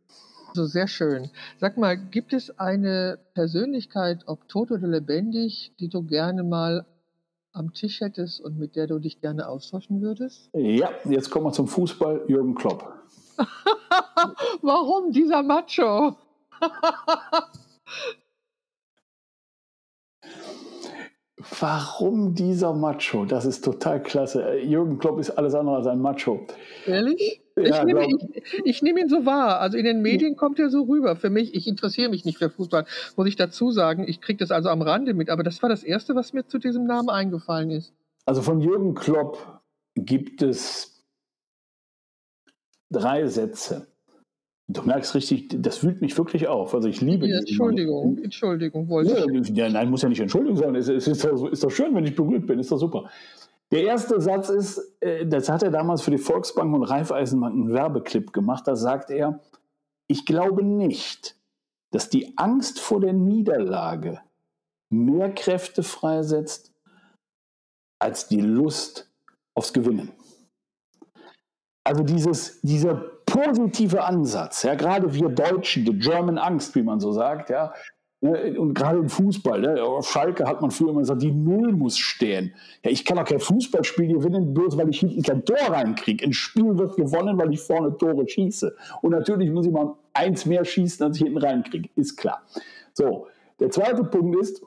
Also 0.49 0.67
sehr 0.67 0.87
schön. 0.87 1.31
Sag 1.59 1.77
mal, 1.77 1.97
gibt 1.97 2.33
es 2.33 2.59
eine 2.59 3.19
Persönlichkeit, 3.35 4.23
ob 4.27 4.49
tot 4.49 4.71
oder 4.71 4.87
lebendig, 4.87 5.73
die 5.81 5.89
du 5.89 6.03
gerne 6.03 6.45
mal 6.45 6.87
am 7.57 7.73
Tisch 7.73 8.01
hättest 8.01 8.41
und 8.41 8.59
mit 8.59 8.77
der 8.77 8.87
du 8.87 8.99
dich 8.99 9.21
gerne 9.21 9.49
austauschen 9.49 10.01
würdest? 10.03 10.51
Ja, 10.53 10.91
jetzt 11.05 11.31
kommen 11.31 11.47
wir 11.47 11.53
zum 11.53 11.67
Fußball. 11.67 12.25
Jürgen 12.29 12.55
Klopp. 12.55 12.93
Warum 14.63 15.13
dieser 15.13 15.43
Macho? 15.43 16.17
Warum 21.61 22.35
dieser 22.35 22.73
Macho? 22.73 23.25
Das 23.25 23.45
ist 23.45 23.65
total 23.65 24.03
klasse. 24.03 24.59
Jürgen 24.59 24.99
Klopp 24.99 25.19
ist 25.19 25.31
alles 25.31 25.55
andere 25.55 25.77
als 25.77 25.87
ein 25.87 26.01
Macho. 26.01 26.47
Ehrlich? 26.87 27.43
Ja, 27.57 27.79
ich, 27.81 27.85
nehme, 27.85 28.07
ich, 28.07 28.65
ich, 28.65 28.83
nehme, 28.83 29.01
ihn 29.01 29.09
so 29.09 29.25
wahr. 29.25 29.61
Also 29.61 29.79
in 29.79 29.85
den 29.85 30.03
Medien 30.03 30.37
kommt 30.37 30.59
er 30.59 30.69
so 30.69 30.83
rüber. 30.83 31.17
Für 31.17 31.31
mich, 31.31 31.55
ich 31.55 31.67
interessiere 31.67 32.11
mich 32.11 32.25
nicht 32.25 32.37
für 32.37 32.51
Fußball, 32.51 32.85
muss 33.17 33.29
ich 33.29 33.37
dazu 33.37 33.71
sagen. 33.71 34.05
Ich 34.07 34.21
kriege 34.21 34.39
das 34.39 34.51
also 34.51 34.69
am 34.69 34.83
Rande 34.83 35.15
mit. 35.15 35.31
Aber 35.31 35.43
das 35.43 35.63
war 35.63 35.71
das 35.71 35.83
Erste, 35.83 36.15
was 36.15 36.33
mir 36.33 36.47
zu 36.47 36.59
diesem 36.59 36.85
Namen 36.85 37.09
eingefallen 37.09 37.71
ist. 37.71 37.95
Also 38.27 38.43
von 38.43 38.61
Jürgen 38.61 38.95
Klopp 38.95 39.61
gibt 39.95 40.43
es 40.43 41.03
drei 42.91 43.27
Sätze. 43.27 43.87
Du 44.69 44.83
merkst 44.83 45.15
richtig, 45.15 45.63
das 45.63 45.85
wühlt 45.85 46.01
mich 46.01 46.19
wirklich 46.19 46.49
auf. 46.49 46.75
Also 46.75 46.89
ich 46.89 47.01
liebe 47.01 47.29
ja, 47.29 47.39
Entschuldigung, 47.39 48.19
Entschuldigung, 48.19 48.89
wollte 48.89 49.27
ja, 49.53 49.69
nein, 49.69 49.91
muss 49.91 50.03
ja 50.03 50.09
nicht 50.09 50.21
Entschuldigung 50.21 50.57
sein. 50.57 50.75
Es, 50.75 50.89
es 50.89 51.07
ist, 51.07 51.25
doch, 51.25 51.47
ist 51.47 51.63
doch 51.63 51.71
schön, 51.71 51.95
wenn 51.95 52.05
ich 52.05 52.17
berührt 52.17 52.47
bin. 52.47 52.59
Ist 52.59 52.73
doch 52.73 52.79
super. 52.79 53.09
Der 53.71 53.85
erste 53.85 54.21
Satz 54.21 54.49
ist, 54.49 54.97
äh, 55.01 55.25
das 55.27 55.49
hat 55.49 55.63
er 55.63 55.71
damals 55.71 56.03
für 56.03 56.11
die 56.11 56.19
Volksbank 56.19 56.75
und 56.75 56.83
Raiffeisenbank 56.83 57.55
einen 57.55 57.73
Werbeclip 57.73 58.33
gemacht. 58.33 58.67
Da 58.67 58.75
sagt 58.75 59.11
er, 59.11 59.41
ich 60.09 60.27
glaube 60.27 60.65
nicht, 60.65 61.37
dass 61.93 62.11
die 62.11 62.37
Angst 62.37 62.81
vor 62.81 63.01
der 63.01 63.13
Niederlage 63.13 64.21
mehr 64.91 65.33
Kräfte 65.33 65.85
freisetzt 65.85 66.73
als 68.01 68.27
die 68.27 68.41
Lust 68.41 69.11
aufs 69.55 69.73
Gewinnen. 69.73 70.13
Also 71.85 72.03
dieses, 72.03 72.61
dieser 72.63 73.16
positive 73.27 74.03
Ansatz, 74.05 74.63
ja, 74.63 74.75
gerade 74.75 75.13
wir 75.13 75.29
Deutschen, 75.29 75.85
die 75.85 75.99
German 75.99 76.39
Angst, 76.39 76.75
wie 76.75 76.83
man 76.83 77.01
so 77.01 77.13
sagt, 77.13 77.51
ja, 77.51 77.75
ne, 78.21 78.59
und 78.59 78.75
gerade 78.75 78.99
im 78.99 79.09
Fußball, 79.09 79.61
ne, 79.61 79.83
auf 79.83 80.09
Schalke 80.09 80.47
hat 80.47 80.63
man 80.63 80.71
früher 80.71 80.91
immer 80.91 81.01
gesagt, 81.01 81.23
die 81.23 81.33
Null 81.33 81.73
muss 81.73 81.99
stehen. 81.99 82.55
Ja, 82.85 82.91
ich 82.91 83.05
kann 83.05 83.17
doch 83.17 83.25
kein 83.25 83.41
Fußballspiel 83.41 84.15
gewinnen, 84.15 84.55
bloß 84.55 84.77
weil 84.79 84.89
ich 84.89 85.01
hinten 85.01 85.23
kein 85.23 85.45
Tor 85.45 85.59
reinkriege. 85.69 86.25
Ein 86.25 86.33
Spiel 86.33 86.79
wird 86.79 86.97
gewonnen, 86.97 87.39
weil 87.39 87.53
ich 87.53 87.61
vorne 87.61 87.97
Tore 87.97 88.27
schieße. 88.27 88.75
Und 89.03 89.11
natürlich 89.11 89.51
muss 89.51 89.67
ich 89.67 89.73
mal 89.73 89.95
eins 90.15 90.47
mehr 90.47 90.65
schießen, 90.65 91.05
als 91.05 91.17
ich 91.17 91.25
hinten 91.25 91.39
reinkriege. 91.39 91.91
Ist 91.97 92.17
klar. 92.17 92.43
So, 92.95 93.27
der 93.61 93.71
zweite 93.71 94.05
Punkt 94.05 94.41
ist, 94.41 94.63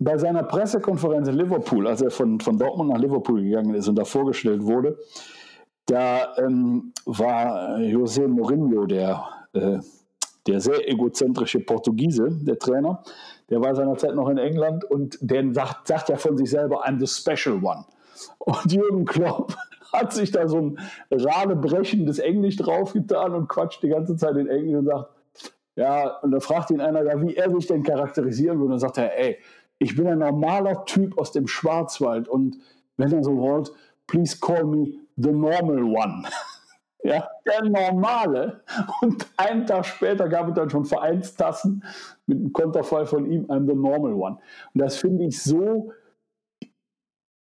bei 0.00 0.16
seiner 0.16 0.42
Pressekonferenz 0.42 1.28
in 1.28 1.34
Liverpool, 1.34 1.86
als 1.86 2.00
er 2.00 2.10
von, 2.10 2.40
von 2.40 2.58
Dortmund 2.58 2.90
nach 2.90 2.98
Liverpool 2.98 3.42
gegangen 3.42 3.74
ist 3.74 3.86
und 3.86 3.96
da 3.96 4.04
vorgestellt 4.04 4.64
wurde, 4.64 4.98
da 5.90 6.36
ähm, 6.36 6.92
war 7.04 7.78
José 7.78 8.28
Mourinho, 8.28 8.86
der, 8.86 9.24
äh, 9.52 9.78
der 10.46 10.60
sehr 10.60 10.88
egozentrische 10.88 11.60
Portugiese, 11.60 12.28
der 12.30 12.58
Trainer. 12.58 13.02
Der 13.48 13.60
war 13.60 13.74
seinerzeit 13.74 14.14
noch 14.14 14.28
in 14.28 14.38
England 14.38 14.84
und 14.84 15.18
der 15.20 15.52
sagt, 15.52 15.88
sagt 15.88 16.08
ja 16.08 16.16
von 16.16 16.36
sich 16.36 16.50
selber, 16.50 16.86
I'm 16.86 17.04
the 17.04 17.06
special 17.06 17.62
one. 17.62 17.84
Und 18.38 18.72
Jürgen 18.72 19.04
Klopp 19.04 19.56
hat 19.92 20.12
sich 20.12 20.30
da 20.30 20.46
so 20.46 20.58
ein 20.58 20.78
radebrechendes 21.10 22.20
Englisch 22.20 22.56
draufgetan 22.56 23.34
und 23.34 23.48
quatscht 23.48 23.82
die 23.82 23.88
ganze 23.88 24.16
Zeit 24.16 24.36
in 24.36 24.46
Englisch 24.46 24.76
und 24.76 24.86
sagt, 24.86 25.10
ja, 25.74 26.18
und 26.18 26.30
da 26.30 26.40
fragt 26.40 26.70
ihn 26.70 26.80
einer, 26.80 27.02
ja, 27.02 27.20
wie 27.20 27.34
er 27.34 27.50
sich 27.52 27.66
denn 27.66 27.82
charakterisieren 27.82 28.58
würde. 28.58 28.66
Und 28.66 28.70
dann 28.72 28.80
sagt 28.80 28.98
er, 28.98 29.18
ey, 29.18 29.38
ich 29.78 29.96
bin 29.96 30.06
ein 30.06 30.18
normaler 30.18 30.84
Typ 30.84 31.18
aus 31.18 31.32
dem 31.32 31.48
Schwarzwald 31.48 32.28
und 32.28 32.58
wenn 32.96 33.12
er 33.12 33.24
so 33.24 33.36
wollt, 33.38 33.72
please 34.06 34.36
call 34.38 34.64
me 34.64 35.00
the 35.22 35.32
normal 35.32 35.82
one. 35.82 36.28
ja, 37.04 37.28
der 37.46 37.64
normale. 37.64 38.62
Und 39.02 39.26
einen 39.36 39.66
Tag 39.66 39.86
später 39.86 40.28
gab 40.28 40.48
es 40.48 40.54
dann 40.54 40.70
schon 40.70 40.84
Vereinstassen 40.84 41.84
mit 42.26 42.38
einem 42.38 42.52
Konterfall 42.52 43.06
von 43.06 43.30
ihm, 43.30 43.46
I'm 43.46 43.66
the 43.66 43.74
normal 43.74 44.12
one. 44.12 44.38
Und 44.74 44.80
das 44.80 44.96
finde 44.96 45.24
ich 45.24 45.42
so, 45.42 45.92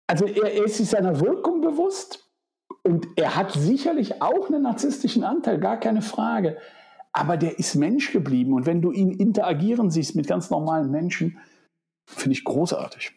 also 0.06 0.26
er, 0.26 0.52
er 0.52 0.64
ist 0.64 0.76
sich 0.76 0.88
seiner 0.88 1.20
Wirkung 1.20 1.60
bewusst 1.60 2.24
Und 2.86 3.06
er 3.16 3.36
hat 3.36 3.52
sicherlich 3.52 4.20
auch 4.20 4.48
einen 4.48 4.62
narzisstischen 4.62 5.24
Anteil, 5.24 5.58
gar 5.58 5.78
keine 5.80 6.02
Frage. 6.02 6.58
Aber 7.12 7.36
der 7.36 7.58
ist 7.58 7.76
Mensch 7.76 8.12
geblieben. 8.12 8.52
Und 8.52 8.66
wenn 8.66 8.82
du 8.82 8.92
ihn 8.92 9.12
interagieren 9.12 9.90
siehst 9.90 10.16
mit 10.16 10.26
ganz 10.26 10.50
normalen 10.50 10.90
Menschen, 10.90 11.38
finde 12.06 12.36
ich 12.36 12.44
großartig. 12.44 13.12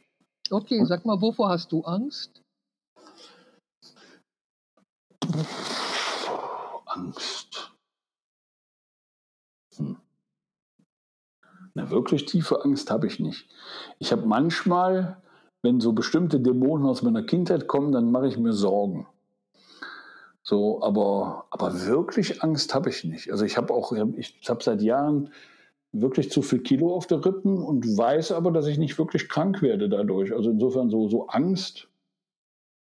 Okay, 0.49 0.85
sag 0.85 1.05
mal, 1.05 1.19
wovor 1.19 1.49
hast 1.49 1.71
du 1.71 1.81
Angst? 1.81 2.41
Angst. 6.85 7.71
Hm. 9.75 9.97
Eine 11.75 11.89
wirklich 11.89 12.25
tiefe 12.25 12.63
Angst 12.63 12.89
habe 12.89 13.07
ich 13.07 13.19
nicht. 13.19 13.47
Ich 13.99 14.11
habe 14.11 14.25
manchmal, 14.25 15.21
wenn 15.61 15.79
so 15.79 15.93
bestimmte 15.93 16.39
Dämonen 16.39 16.87
aus 16.87 17.01
meiner 17.01 17.23
Kindheit 17.23 17.67
kommen, 17.67 17.91
dann 17.91 18.11
mache 18.11 18.27
ich 18.27 18.37
mir 18.37 18.53
Sorgen. 18.53 19.07
So, 20.41 20.81
aber, 20.81 21.45
aber 21.49 21.85
wirklich 21.85 22.41
Angst 22.41 22.73
habe 22.73 22.89
ich 22.89 23.03
nicht. 23.03 23.31
Also 23.31 23.43
ich 23.43 23.57
habe 23.57 23.73
auch, 23.73 23.91
ich 23.91 24.39
habe 24.47 24.63
seit 24.63 24.81
Jahren 24.81 25.31
wirklich 25.91 26.31
zu 26.31 26.41
viel 26.41 26.61
Kilo 26.61 26.95
auf 26.95 27.05
der 27.05 27.23
Rippen 27.25 27.61
und 27.61 27.85
weiß 27.85 28.31
aber, 28.31 28.51
dass 28.51 28.67
ich 28.67 28.77
nicht 28.77 28.97
wirklich 28.97 29.29
krank 29.29 29.61
werde 29.61 29.89
dadurch. 29.89 30.33
Also 30.33 30.51
insofern 30.51 30.89
so, 30.89 31.09
so 31.09 31.27
Angst, 31.27 31.89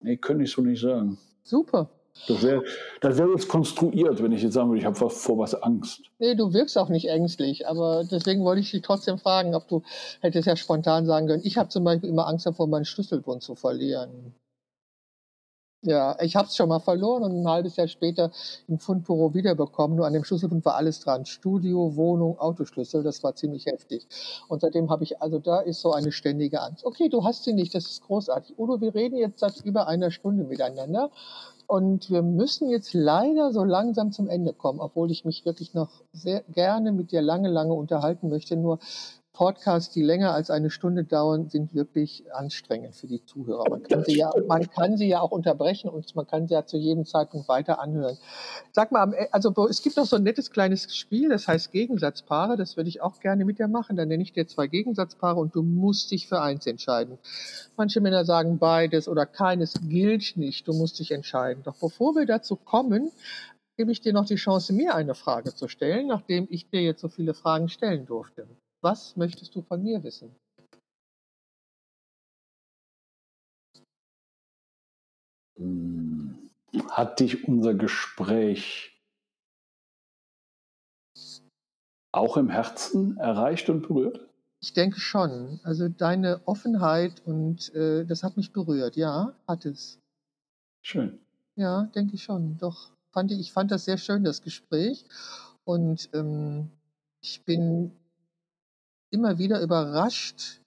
nee, 0.01 0.17
könnte 0.17 0.43
ich 0.43 0.51
so 0.51 0.61
nicht 0.61 0.81
sagen. 0.81 1.17
Super. 1.43 1.89
Das 2.27 2.41
wäre 2.41 2.63
das 3.01 3.17
wär 3.17 3.27
jetzt 3.29 3.49
konstruiert, 3.49 4.21
wenn 4.21 4.31
ich 4.31 4.43
jetzt 4.43 4.53
sagen 4.53 4.69
würde, 4.69 4.79
ich 4.79 4.85
habe 4.85 4.95
vor 4.95 5.37
was 5.37 5.55
Angst. 5.55 6.01
Nee, 6.19 6.35
du 6.35 6.53
wirkst 6.53 6.77
auch 6.77 6.89
nicht 6.89 7.09
ängstlich, 7.09 7.67
aber 7.67 8.03
deswegen 8.03 8.43
wollte 8.43 8.61
ich 8.61 8.71
dich 8.71 8.81
trotzdem 8.81 9.17
fragen, 9.17 9.55
ob 9.55 9.67
du 9.67 9.81
hättest 10.21 10.47
ja 10.47 10.55
spontan 10.55 11.05
sagen 11.05 11.27
können, 11.27 11.41
ich 11.43 11.57
habe 11.57 11.69
zum 11.69 11.83
Beispiel 11.83 12.09
immer 12.09 12.27
Angst 12.27 12.45
davor, 12.45 12.67
meinen 12.67 12.85
Schlüsselbund 12.85 13.41
zu 13.43 13.55
verlieren. 13.55 14.33
Ja, 15.85 16.15
ich 16.21 16.37
habe 16.37 16.47
es 16.47 16.55
schon 16.55 16.69
mal 16.69 16.79
verloren 16.79 17.23
und 17.23 17.41
ein 17.41 17.47
halbes 17.47 17.75
Jahr 17.75 17.89
später 17.89 18.31
im 18.69 18.79
Fundbüro 18.79 19.33
wiederbekommen. 19.33 19.97
Nur 19.97 20.07
an 20.07 20.13
dem 20.13 20.23
Schlüsselbund 20.23 20.63
war 20.63 20.75
alles 20.75 21.01
dran. 21.01 21.25
Studio, 21.25 21.97
Wohnung, 21.97 22.39
Autoschlüssel. 22.39 23.03
Das 23.03 23.21
war 23.21 23.35
ziemlich 23.35 23.65
heftig. 23.65 24.07
Und 24.47 24.61
seitdem 24.61 24.89
habe 24.89 25.03
ich, 25.03 25.21
also 25.21 25.39
da 25.39 25.59
ist 25.59 25.81
so 25.81 25.91
eine 25.91 26.13
ständige 26.13 26.61
Angst. 26.61 26.85
Okay, 26.85 27.09
du 27.09 27.25
hast 27.25 27.43
sie 27.43 27.51
nicht. 27.51 27.75
Das 27.75 27.85
ist 27.85 28.01
großartig. 28.03 28.57
Udo, 28.57 28.79
wir 28.79 28.95
reden 28.95 29.17
jetzt 29.17 29.39
seit 29.39 29.59
über 29.65 29.87
einer 29.87 30.09
Stunde 30.09 30.45
miteinander. 30.45 31.11
Und 31.67 32.09
wir 32.09 32.21
müssen 32.21 32.69
jetzt 32.69 32.93
leider 32.93 33.51
so 33.51 33.63
langsam 33.63 34.11
zum 34.11 34.27
Ende 34.29 34.53
kommen, 34.53 34.79
obwohl 34.79 35.11
ich 35.11 35.25
mich 35.25 35.45
wirklich 35.45 35.73
noch 35.73 35.89
sehr 36.11 36.41
gerne 36.49 36.91
mit 36.91 37.11
dir 37.11 37.21
lange, 37.21 37.49
lange 37.49 37.73
unterhalten 37.73 38.29
möchte. 38.29 38.55
Nur 38.55 38.79
Podcasts, 39.33 39.91
die 39.91 40.03
länger 40.03 40.31
als 40.35 40.51
eine 40.51 40.69
Stunde 40.69 41.03
dauern, 41.03 41.49
sind 41.49 41.73
wirklich 41.73 42.23
anstrengend 42.33 42.95
für 42.95 43.07
die 43.07 43.25
Zuhörer. 43.25 43.67
Man 43.67 43.81
kann 43.81 44.03
sie 44.03 44.15
ja, 44.15 44.31
man 44.47 44.69
kann 44.69 44.95
sie 44.95 45.07
ja 45.07 45.21
auch 45.21 45.31
unterbrechen 45.31 45.89
und 45.89 46.15
man 46.15 46.27
kann 46.27 46.47
sie 46.47 46.53
ja 46.53 46.67
zu 46.67 46.77
jedem 46.77 47.03
Zeitpunkt 47.03 47.47
weiter 47.47 47.79
anhören. 47.79 48.15
Sag 48.71 48.91
mal, 48.91 49.11
e, 49.13 49.27
also 49.31 49.51
es 49.67 49.81
gibt 49.81 49.97
noch 49.97 50.05
so 50.05 50.17
ein 50.17 50.23
nettes 50.23 50.51
kleines 50.51 50.95
Spiel, 50.95 51.29
das 51.29 51.47
heißt 51.47 51.71
Gegensatzpaare. 51.71 52.57
Das 52.57 52.77
würde 52.77 52.89
ich 52.89 53.01
auch 53.01 53.19
gerne 53.19 53.43
mit 53.43 53.57
dir 53.57 53.67
machen. 53.67 53.95
Dann 53.95 54.07
nenne 54.07 54.21
ich 54.21 54.33
dir 54.33 54.47
zwei 54.47 54.67
Gegensatzpaare 54.67 55.39
und 55.39 55.55
du 55.55 55.63
musst 55.63 56.11
dich 56.11 56.27
für 56.27 56.39
eins 56.39 56.67
entscheiden. 56.67 57.17
Manche 57.75 58.01
Männer 58.01 58.25
sagen 58.25 58.59
beides 58.59 59.07
oder 59.07 59.25
keines 59.25 59.73
gilt 59.81 60.37
nicht. 60.37 60.67
Du 60.67 60.73
musst 60.73 60.99
dich 60.99 61.09
entscheiden. 61.09 61.63
Doch 61.63 61.75
bevor 61.77 62.13
wir 62.13 62.27
dazu 62.27 62.55
kommen, 62.55 63.11
gebe 63.77 63.91
ich 63.91 63.99
dir 63.99 64.13
noch 64.13 64.25
die 64.25 64.35
Chance, 64.35 64.73
mir 64.73 64.93
eine 64.93 65.15
Frage 65.15 65.55
zu 65.55 65.67
stellen, 65.67 66.05
nachdem 66.05 66.45
ich 66.51 66.69
dir 66.69 66.83
jetzt 66.83 67.01
so 67.01 67.09
viele 67.09 67.33
Fragen 67.33 67.67
stellen 67.67 68.05
durfte. 68.05 68.45
Was 68.83 69.15
möchtest 69.15 69.55
du 69.55 69.61
von 69.61 69.81
mir 69.81 70.03
wissen? 70.03 70.35
Hm. 75.55 76.49
Hat 76.89 77.21
dich 77.21 77.47
unser 77.47 77.75
Gespräch 77.75 79.01
auch 82.11 82.35
im 82.35 82.49
Herzen 82.49 83.15
erreicht 83.17 83.69
und 83.69 83.87
berührt? 83.87 84.27
Ich 84.59 84.73
denke 84.73 84.99
schon. 84.99 85.61
Also 85.63 85.87
deine 85.87 86.41
Offenheit 86.45 87.25
und 87.25 87.73
äh, 87.73 88.05
das 88.05 88.21
hat 88.23 88.35
mich 88.35 88.51
berührt. 88.51 88.97
Ja, 88.97 89.33
hat 89.47 89.65
es. 89.65 89.97
Schön. 90.81 91.19
Ja, 91.55 91.83
denke 91.95 92.15
ich 92.15 92.23
schon. 92.23 92.57
Doch 92.57 92.91
fand 93.11 93.31
ich, 93.31 93.39
ich 93.39 93.53
fand 93.53 93.71
das 93.71 93.85
sehr 93.85 93.97
schön, 93.97 94.25
das 94.25 94.41
Gespräch. 94.41 95.05
Und 95.63 96.09
ähm, 96.13 96.69
ich 97.21 97.45
bin 97.45 97.93
immer 99.13 99.37
wieder 99.37 99.61
überrascht, 99.61 100.59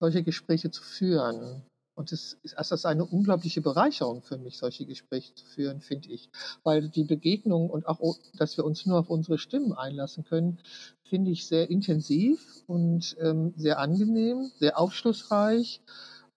solche 0.00 0.22
Gespräche 0.22 0.70
zu 0.70 0.82
führen. 0.82 1.62
Und 1.96 2.10
es 2.10 2.36
ist, 2.42 2.58
ist 2.58 2.86
eine 2.86 3.04
unglaubliche 3.04 3.60
Bereicherung 3.60 4.22
für 4.22 4.36
mich, 4.36 4.58
solche 4.58 4.84
Gespräche 4.84 5.32
zu 5.34 5.46
führen, 5.46 5.80
finde 5.80 6.08
ich. 6.08 6.28
Weil 6.64 6.88
die 6.88 7.04
Begegnung 7.04 7.70
und 7.70 7.86
auch, 7.86 8.00
dass 8.36 8.56
wir 8.56 8.64
uns 8.64 8.84
nur 8.84 8.98
auf 8.98 9.10
unsere 9.10 9.38
Stimmen 9.38 9.72
einlassen 9.72 10.24
können, 10.24 10.58
finde 11.04 11.30
ich 11.30 11.46
sehr 11.46 11.70
intensiv 11.70 12.64
und 12.66 13.16
ähm, 13.20 13.54
sehr 13.56 13.78
angenehm, 13.78 14.50
sehr 14.58 14.76
aufschlussreich. 14.76 15.80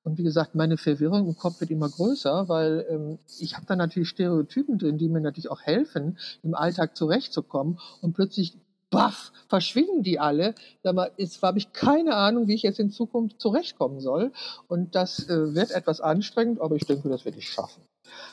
Und 0.04 0.20
wie 0.20 0.24
gesagt, 0.24 0.54
meine 0.54 0.78
Verwirrung 0.78 1.28
im 1.28 1.36
Kopf 1.36 1.60
wird 1.60 1.72
immer 1.72 1.90
größer, 1.90 2.48
weil 2.48 2.86
ähm, 2.90 3.20
ich 3.40 3.56
habe 3.58 3.66
da 3.66 3.76
natürlich 3.76 4.10
Stereotypen 4.10 4.78
drin, 4.78 5.00
die 5.00 5.10
mir 5.10 5.22
natürlich 5.22 5.50
auch 5.50 5.62
helfen, 5.62 6.20
im 6.44 6.54
Alltag 6.54 6.96
zurechtzukommen. 6.96 7.80
Und 8.02 8.14
plötzlich 8.14 8.58
baff, 8.90 9.32
verschwinden 9.48 10.04
die 10.04 10.20
alle. 10.20 10.56
Sag 10.84 10.96
mal, 10.96 11.12
jetzt 11.18 11.42
habe 11.42 11.58
ich 11.58 11.74
keine 11.74 12.16
Ahnung, 12.16 12.48
wie 12.48 12.56
ich 12.56 12.64
jetzt 12.64 12.80
in 12.80 12.92
Zukunft 12.92 13.42
zurechtkommen 13.42 14.00
soll. 14.00 14.32
Und 14.68 14.96
das 14.96 15.30
äh, 15.30 15.56
wird 15.56 15.72
etwas 15.72 16.02
anstrengend, 16.02 16.62
aber 16.62 16.76
ich 16.76 16.86
denke, 16.86 17.10
das 17.10 17.26
werde 17.26 17.38
ich 17.38 17.50
schaffen. 17.50 17.82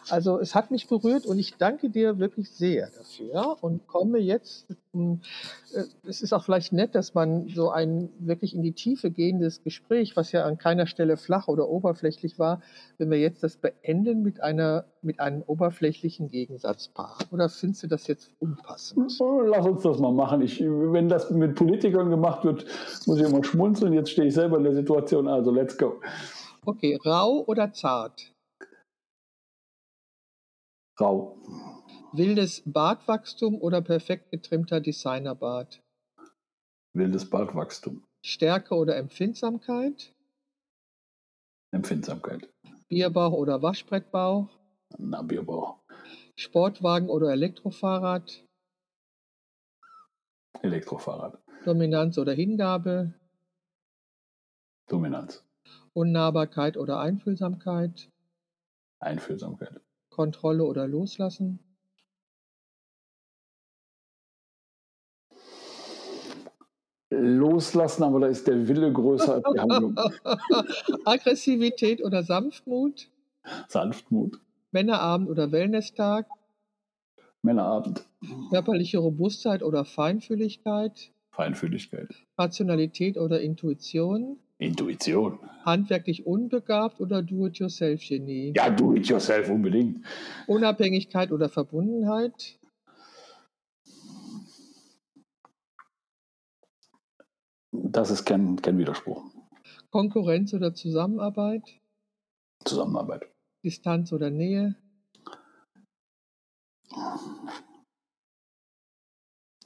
Also 0.08 0.38
es 0.38 0.54
hat 0.54 0.70
mich 0.70 0.88
berührt 0.88 1.26
und 1.26 1.38
ich 1.38 1.56
danke 1.56 1.90
dir 1.90 2.18
wirklich 2.18 2.50
sehr 2.50 2.90
dafür 2.90 3.56
und 3.60 3.86
komme 3.86 4.18
jetzt, 4.18 4.66
äh, 4.94 5.16
es 6.06 6.22
ist 6.22 6.32
auch 6.32 6.44
vielleicht 6.44 6.72
nett, 6.72 6.94
dass 6.94 7.14
man 7.14 7.48
so 7.48 7.70
ein 7.70 8.10
wirklich 8.18 8.54
in 8.54 8.62
die 8.62 8.72
Tiefe 8.72 9.10
gehendes 9.10 9.62
Gespräch, 9.62 10.16
was 10.16 10.32
ja 10.32 10.44
an 10.44 10.58
keiner 10.58 10.86
Stelle 10.86 11.16
flach 11.16 11.48
oder 11.48 11.68
oberflächlich 11.68 12.38
war, 12.38 12.60
wenn 12.98 13.10
wir 13.10 13.18
jetzt 13.18 13.42
das 13.42 13.56
beenden 13.56 14.22
mit 14.22 14.42
einer 14.42 14.84
mit 15.04 15.20
einem 15.20 15.42
oberflächlichen 15.46 16.30
Gegensatzpaar. 16.30 17.18
Oder 17.30 17.48
findest 17.48 17.82
du 17.82 17.86
das 17.86 18.06
jetzt 18.06 18.30
unpassend? 18.40 19.12
Lass 19.46 19.66
uns 19.66 19.82
das 19.82 19.98
mal 19.98 20.12
machen. 20.12 20.40
Ich, 20.40 20.60
wenn 20.60 21.08
das 21.08 21.30
mit 21.30 21.54
Politikern 21.54 22.10
gemacht 22.10 22.44
wird, 22.44 22.64
muss 23.06 23.18
ich 23.18 23.26
immer 23.26 23.44
schmunzeln. 23.44 23.92
Jetzt 23.92 24.10
stehe 24.10 24.28
ich 24.28 24.34
selber 24.34 24.56
in 24.56 24.64
der 24.64 24.74
Situation, 24.74 25.28
also 25.28 25.50
let's 25.50 25.76
go. 25.76 26.00
Okay, 26.64 26.98
rau 27.04 27.44
oder 27.46 27.72
zart? 27.72 28.33
Rau. 31.00 31.36
Wildes 32.12 32.62
Bartwachstum 32.64 33.60
oder 33.60 33.80
perfekt 33.80 34.30
getrimmter 34.30 34.80
Designerbart? 34.80 35.82
Wildes 36.92 37.28
Bartwachstum. 37.28 38.04
Stärke 38.24 38.76
oder 38.76 38.96
Empfindsamkeit? 38.96 40.14
Empfindsamkeit. 41.72 42.48
Bierbauch 42.88 43.32
oder 43.32 43.60
Waschbrettbauch? 43.62 44.48
Na, 44.96 45.22
Bierbauch. 45.22 45.80
Sportwagen 46.36 47.08
oder 47.08 47.32
Elektrofahrrad? 47.32 48.44
Elektrofahrrad. 50.62 51.42
Dominanz 51.64 52.18
oder 52.18 52.32
Hingabe? 52.32 53.14
Dominanz. 54.86 55.44
Unnahbarkeit 55.92 56.76
oder 56.76 57.00
Einfühlsamkeit? 57.00 58.10
Einfühlsamkeit. 59.00 59.83
Kontrolle 60.14 60.64
oder 60.64 60.86
Loslassen? 60.86 61.58
Loslassen, 67.10 68.04
aber 68.04 68.20
da 68.20 68.26
ist 68.28 68.46
der 68.46 68.68
Wille 68.68 68.92
größer 68.92 69.34
als 69.34 69.44
die 69.52 69.60
Handlung. 69.60 69.96
Aggressivität 71.04 72.02
oder 72.02 72.22
Sanftmut? 72.22 73.08
Sanftmut. 73.68 74.40
Männerabend 74.70 75.28
oder 75.28 75.50
Wellnesstag? 75.50 76.28
Männerabend. 77.42 78.04
Körperliche 78.50 78.98
Robustheit 78.98 79.62
oder 79.64 79.84
Feinfühligkeit? 79.84 81.10
Feinfühligkeit. 81.30 82.08
Rationalität 82.38 83.18
oder 83.18 83.40
Intuition? 83.40 84.38
Intuition. 84.64 85.38
Handwerklich 85.64 86.26
unbegabt 86.26 87.00
oder 87.00 87.22
Do-it-yourself-Genie? 87.22 88.52
Ja, 88.56 88.70
Do-it-yourself 88.70 89.48
unbedingt. 89.48 90.04
Unabhängigkeit 90.46 91.32
oder 91.32 91.48
Verbundenheit? 91.48 92.58
Das 97.72 98.10
ist 98.10 98.24
kein, 98.24 98.56
kein 98.56 98.78
Widerspruch. 98.78 99.24
Konkurrenz 99.90 100.52
oder 100.52 100.74
Zusammenarbeit? 100.74 101.62
Zusammenarbeit. 102.64 103.30
Distanz 103.64 104.12
oder 104.12 104.30
Nähe? 104.30 104.76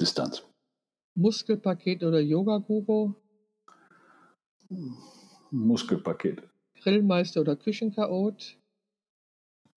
Distanz. 0.01 0.43
Muskelpaket 1.16 2.05
oder 2.05 2.20
Yoga-Guru? 2.20 3.15
Muskelpaket. 5.51 6.43
Grillmeister 6.82 7.40
oder 7.40 7.57
Küchenchaot? 7.57 8.57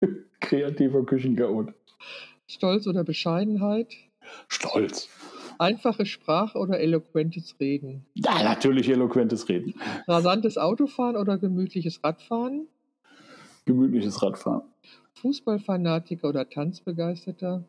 Kreativer 0.40 1.06
Küchenchaot. 1.06 1.74
Stolz 2.48 2.88
oder 2.88 3.04
Bescheidenheit? 3.04 3.96
Stolz. 4.48 5.10
Einfache 5.60 6.06
Sprache 6.06 6.58
oder 6.58 6.80
eloquentes 6.80 7.60
Reden? 7.60 8.06
Ja, 8.16 8.44
natürlich 8.44 8.90
eloquentes 8.90 9.48
Reden. 9.48 9.76
Rasantes 10.08 10.58
Autofahren 10.58 11.16
oder 11.16 11.38
gemütliches 11.38 12.04
Radfahren? 12.04 12.68
Gemütliches 13.66 14.22
Radfahren. 14.22 14.64
Fußballfanatiker 15.14 16.28
oder 16.28 16.50
Tanzbegeisterter? 16.50 17.64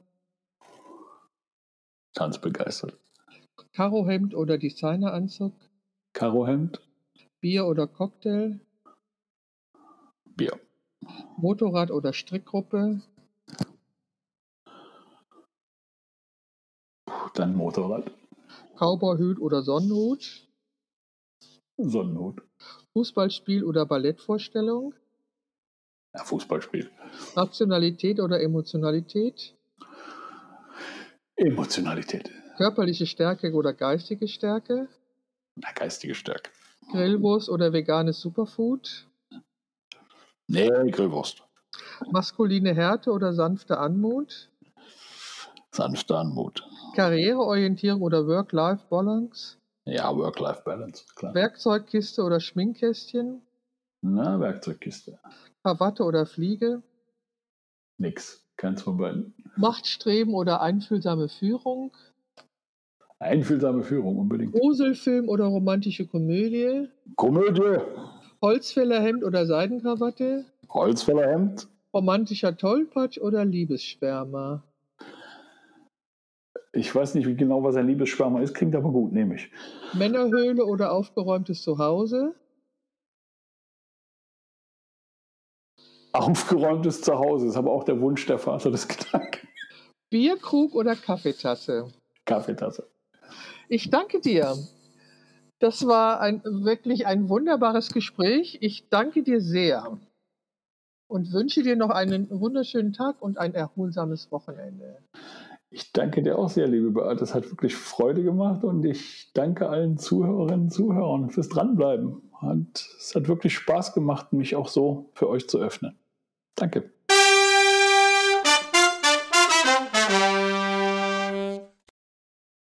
Tanzbegeistert. 2.14 2.98
Karohemd 3.72 4.34
oder 4.34 4.58
Designeranzug? 4.58 5.52
Karohemd. 6.14 6.80
Bier 7.42 7.66
oder 7.66 7.88
Cocktail? 7.88 8.60
Bier. 10.36 10.60
Motorrad 11.36 11.90
oder 11.90 12.12
Strickgruppe? 12.12 13.02
Dann 17.34 17.56
Motorrad. 17.56 18.12
Cowboyhut 18.78 19.40
oder 19.40 19.62
Sonnenhut? 19.62 20.46
Sonnenhut. 21.78 22.42
Fußballspiel 22.92 23.64
oder 23.64 23.86
Ballettvorstellung? 23.86 24.94
Ja, 26.14 26.22
Fußballspiel. 26.22 26.92
Rationalität 27.34 28.20
oder 28.20 28.40
Emotionalität? 28.40 29.56
Emotionalität. 31.34 32.30
Körperliche 32.56 33.06
Stärke 33.06 33.52
oder 33.52 33.72
geistige 33.72 34.28
Stärke? 34.28 34.88
Na, 35.56 35.72
geistige 35.72 36.14
Stärke. 36.14 36.52
Grillwurst 36.90 37.48
oder 37.48 37.72
veganes 37.72 38.20
Superfood? 38.20 39.06
Nee, 40.46 40.68
Grillwurst. 40.90 41.42
Maskuline 42.10 42.74
Härte 42.74 43.12
oder 43.12 43.32
sanfte 43.32 43.78
Anmut? 43.78 44.50
Sanfte 45.70 46.18
Anmut. 46.18 46.68
Karriereorientierung 46.94 48.02
oder 48.02 48.26
Work-Life-Balance? 48.26 49.56
Ja, 49.84 50.14
Work-Life-Balance, 50.14 51.06
klar. 51.14 51.34
Werkzeugkiste 51.34 52.22
oder 52.22 52.40
Schminkkästchen? 52.40 53.40
Na, 54.02 54.38
Werkzeugkiste. 54.38 55.18
Krawatte 55.62 56.04
oder 56.04 56.26
Fliege? 56.26 56.82
Nix. 57.98 58.44
Keins 58.56 58.82
von 58.82 58.98
beiden. 58.98 59.34
Machtstreben 59.56 60.34
oder 60.34 60.60
einfühlsame 60.60 61.28
Führung? 61.28 61.96
Einfühlsame 63.22 63.84
Führung, 63.84 64.18
unbedingt. 64.18 64.52
Gruselfilm 64.52 65.28
oder 65.28 65.44
romantische 65.44 66.06
Komödie? 66.06 66.88
Komödie. 67.16 67.78
Holzfällerhemd 68.42 69.22
oder 69.22 69.46
Seidenkrawatte? 69.46 70.44
Holzfällerhemd. 70.68 71.68
Romantischer 71.94 72.56
Tollpatsch 72.56 73.18
oder 73.18 73.44
Liebessperma? 73.44 74.64
Ich 76.72 76.94
weiß 76.94 77.14
nicht 77.14 77.26
wie 77.26 77.36
genau, 77.36 77.62
was 77.62 77.76
ein 77.76 77.86
Liebessperma 77.86 78.40
ist, 78.40 78.54
klingt 78.54 78.74
aber 78.74 78.90
gut, 78.90 79.12
nehme 79.12 79.36
ich. 79.36 79.50
Männerhöhle 79.92 80.64
oder 80.64 80.90
aufgeräumtes 80.92 81.62
Zuhause? 81.62 82.34
Aufgeräumtes 86.12 87.02
Zuhause 87.02 87.46
ist 87.46 87.56
aber 87.56 87.70
auch 87.70 87.84
der 87.84 88.00
Wunsch 88.00 88.26
der 88.26 88.38
Vater 88.38 88.70
des 88.70 88.88
Gedanken. 88.88 89.48
Bierkrug 90.10 90.74
oder 90.74 90.96
Kaffeetasse? 90.96 91.92
Kaffeetasse. 92.24 92.88
Ich 93.72 93.88
danke 93.88 94.20
dir. 94.20 94.54
Das 95.58 95.86
war 95.86 96.20
ein, 96.20 96.42
wirklich 96.44 97.06
ein 97.06 97.30
wunderbares 97.30 97.90
Gespräch. 97.90 98.58
Ich 98.60 98.90
danke 98.90 99.22
dir 99.22 99.40
sehr 99.40 99.98
und 101.08 101.32
wünsche 101.32 101.62
dir 101.62 101.74
noch 101.74 101.88
einen 101.88 102.28
wunderschönen 102.28 102.92
Tag 102.92 103.22
und 103.22 103.38
ein 103.38 103.54
erholsames 103.54 104.30
Wochenende. 104.30 104.98
Ich 105.70 105.90
danke 105.90 106.22
dir 106.22 106.38
auch 106.38 106.50
sehr, 106.50 106.68
liebe 106.68 106.90
Beate. 106.90 107.24
Es 107.24 107.34
hat 107.34 107.50
wirklich 107.50 107.74
Freude 107.74 108.22
gemacht 108.22 108.62
und 108.62 108.84
ich 108.84 109.30
danke 109.32 109.70
allen 109.70 109.96
Zuhörerinnen 109.96 110.64
und 110.64 110.70
Zuhörern 110.70 111.30
fürs 111.30 111.48
Dranbleiben. 111.48 112.30
Und 112.42 112.86
es 112.98 113.14
hat 113.14 113.26
wirklich 113.26 113.54
Spaß 113.54 113.94
gemacht, 113.94 114.34
mich 114.34 114.54
auch 114.54 114.68
so 114.68 115.08
für 115.14 115.30
euch 115.30 115.48
zu 115.48 115.58
öffnen. 115.58 115.98
Danke. 116.56 116.92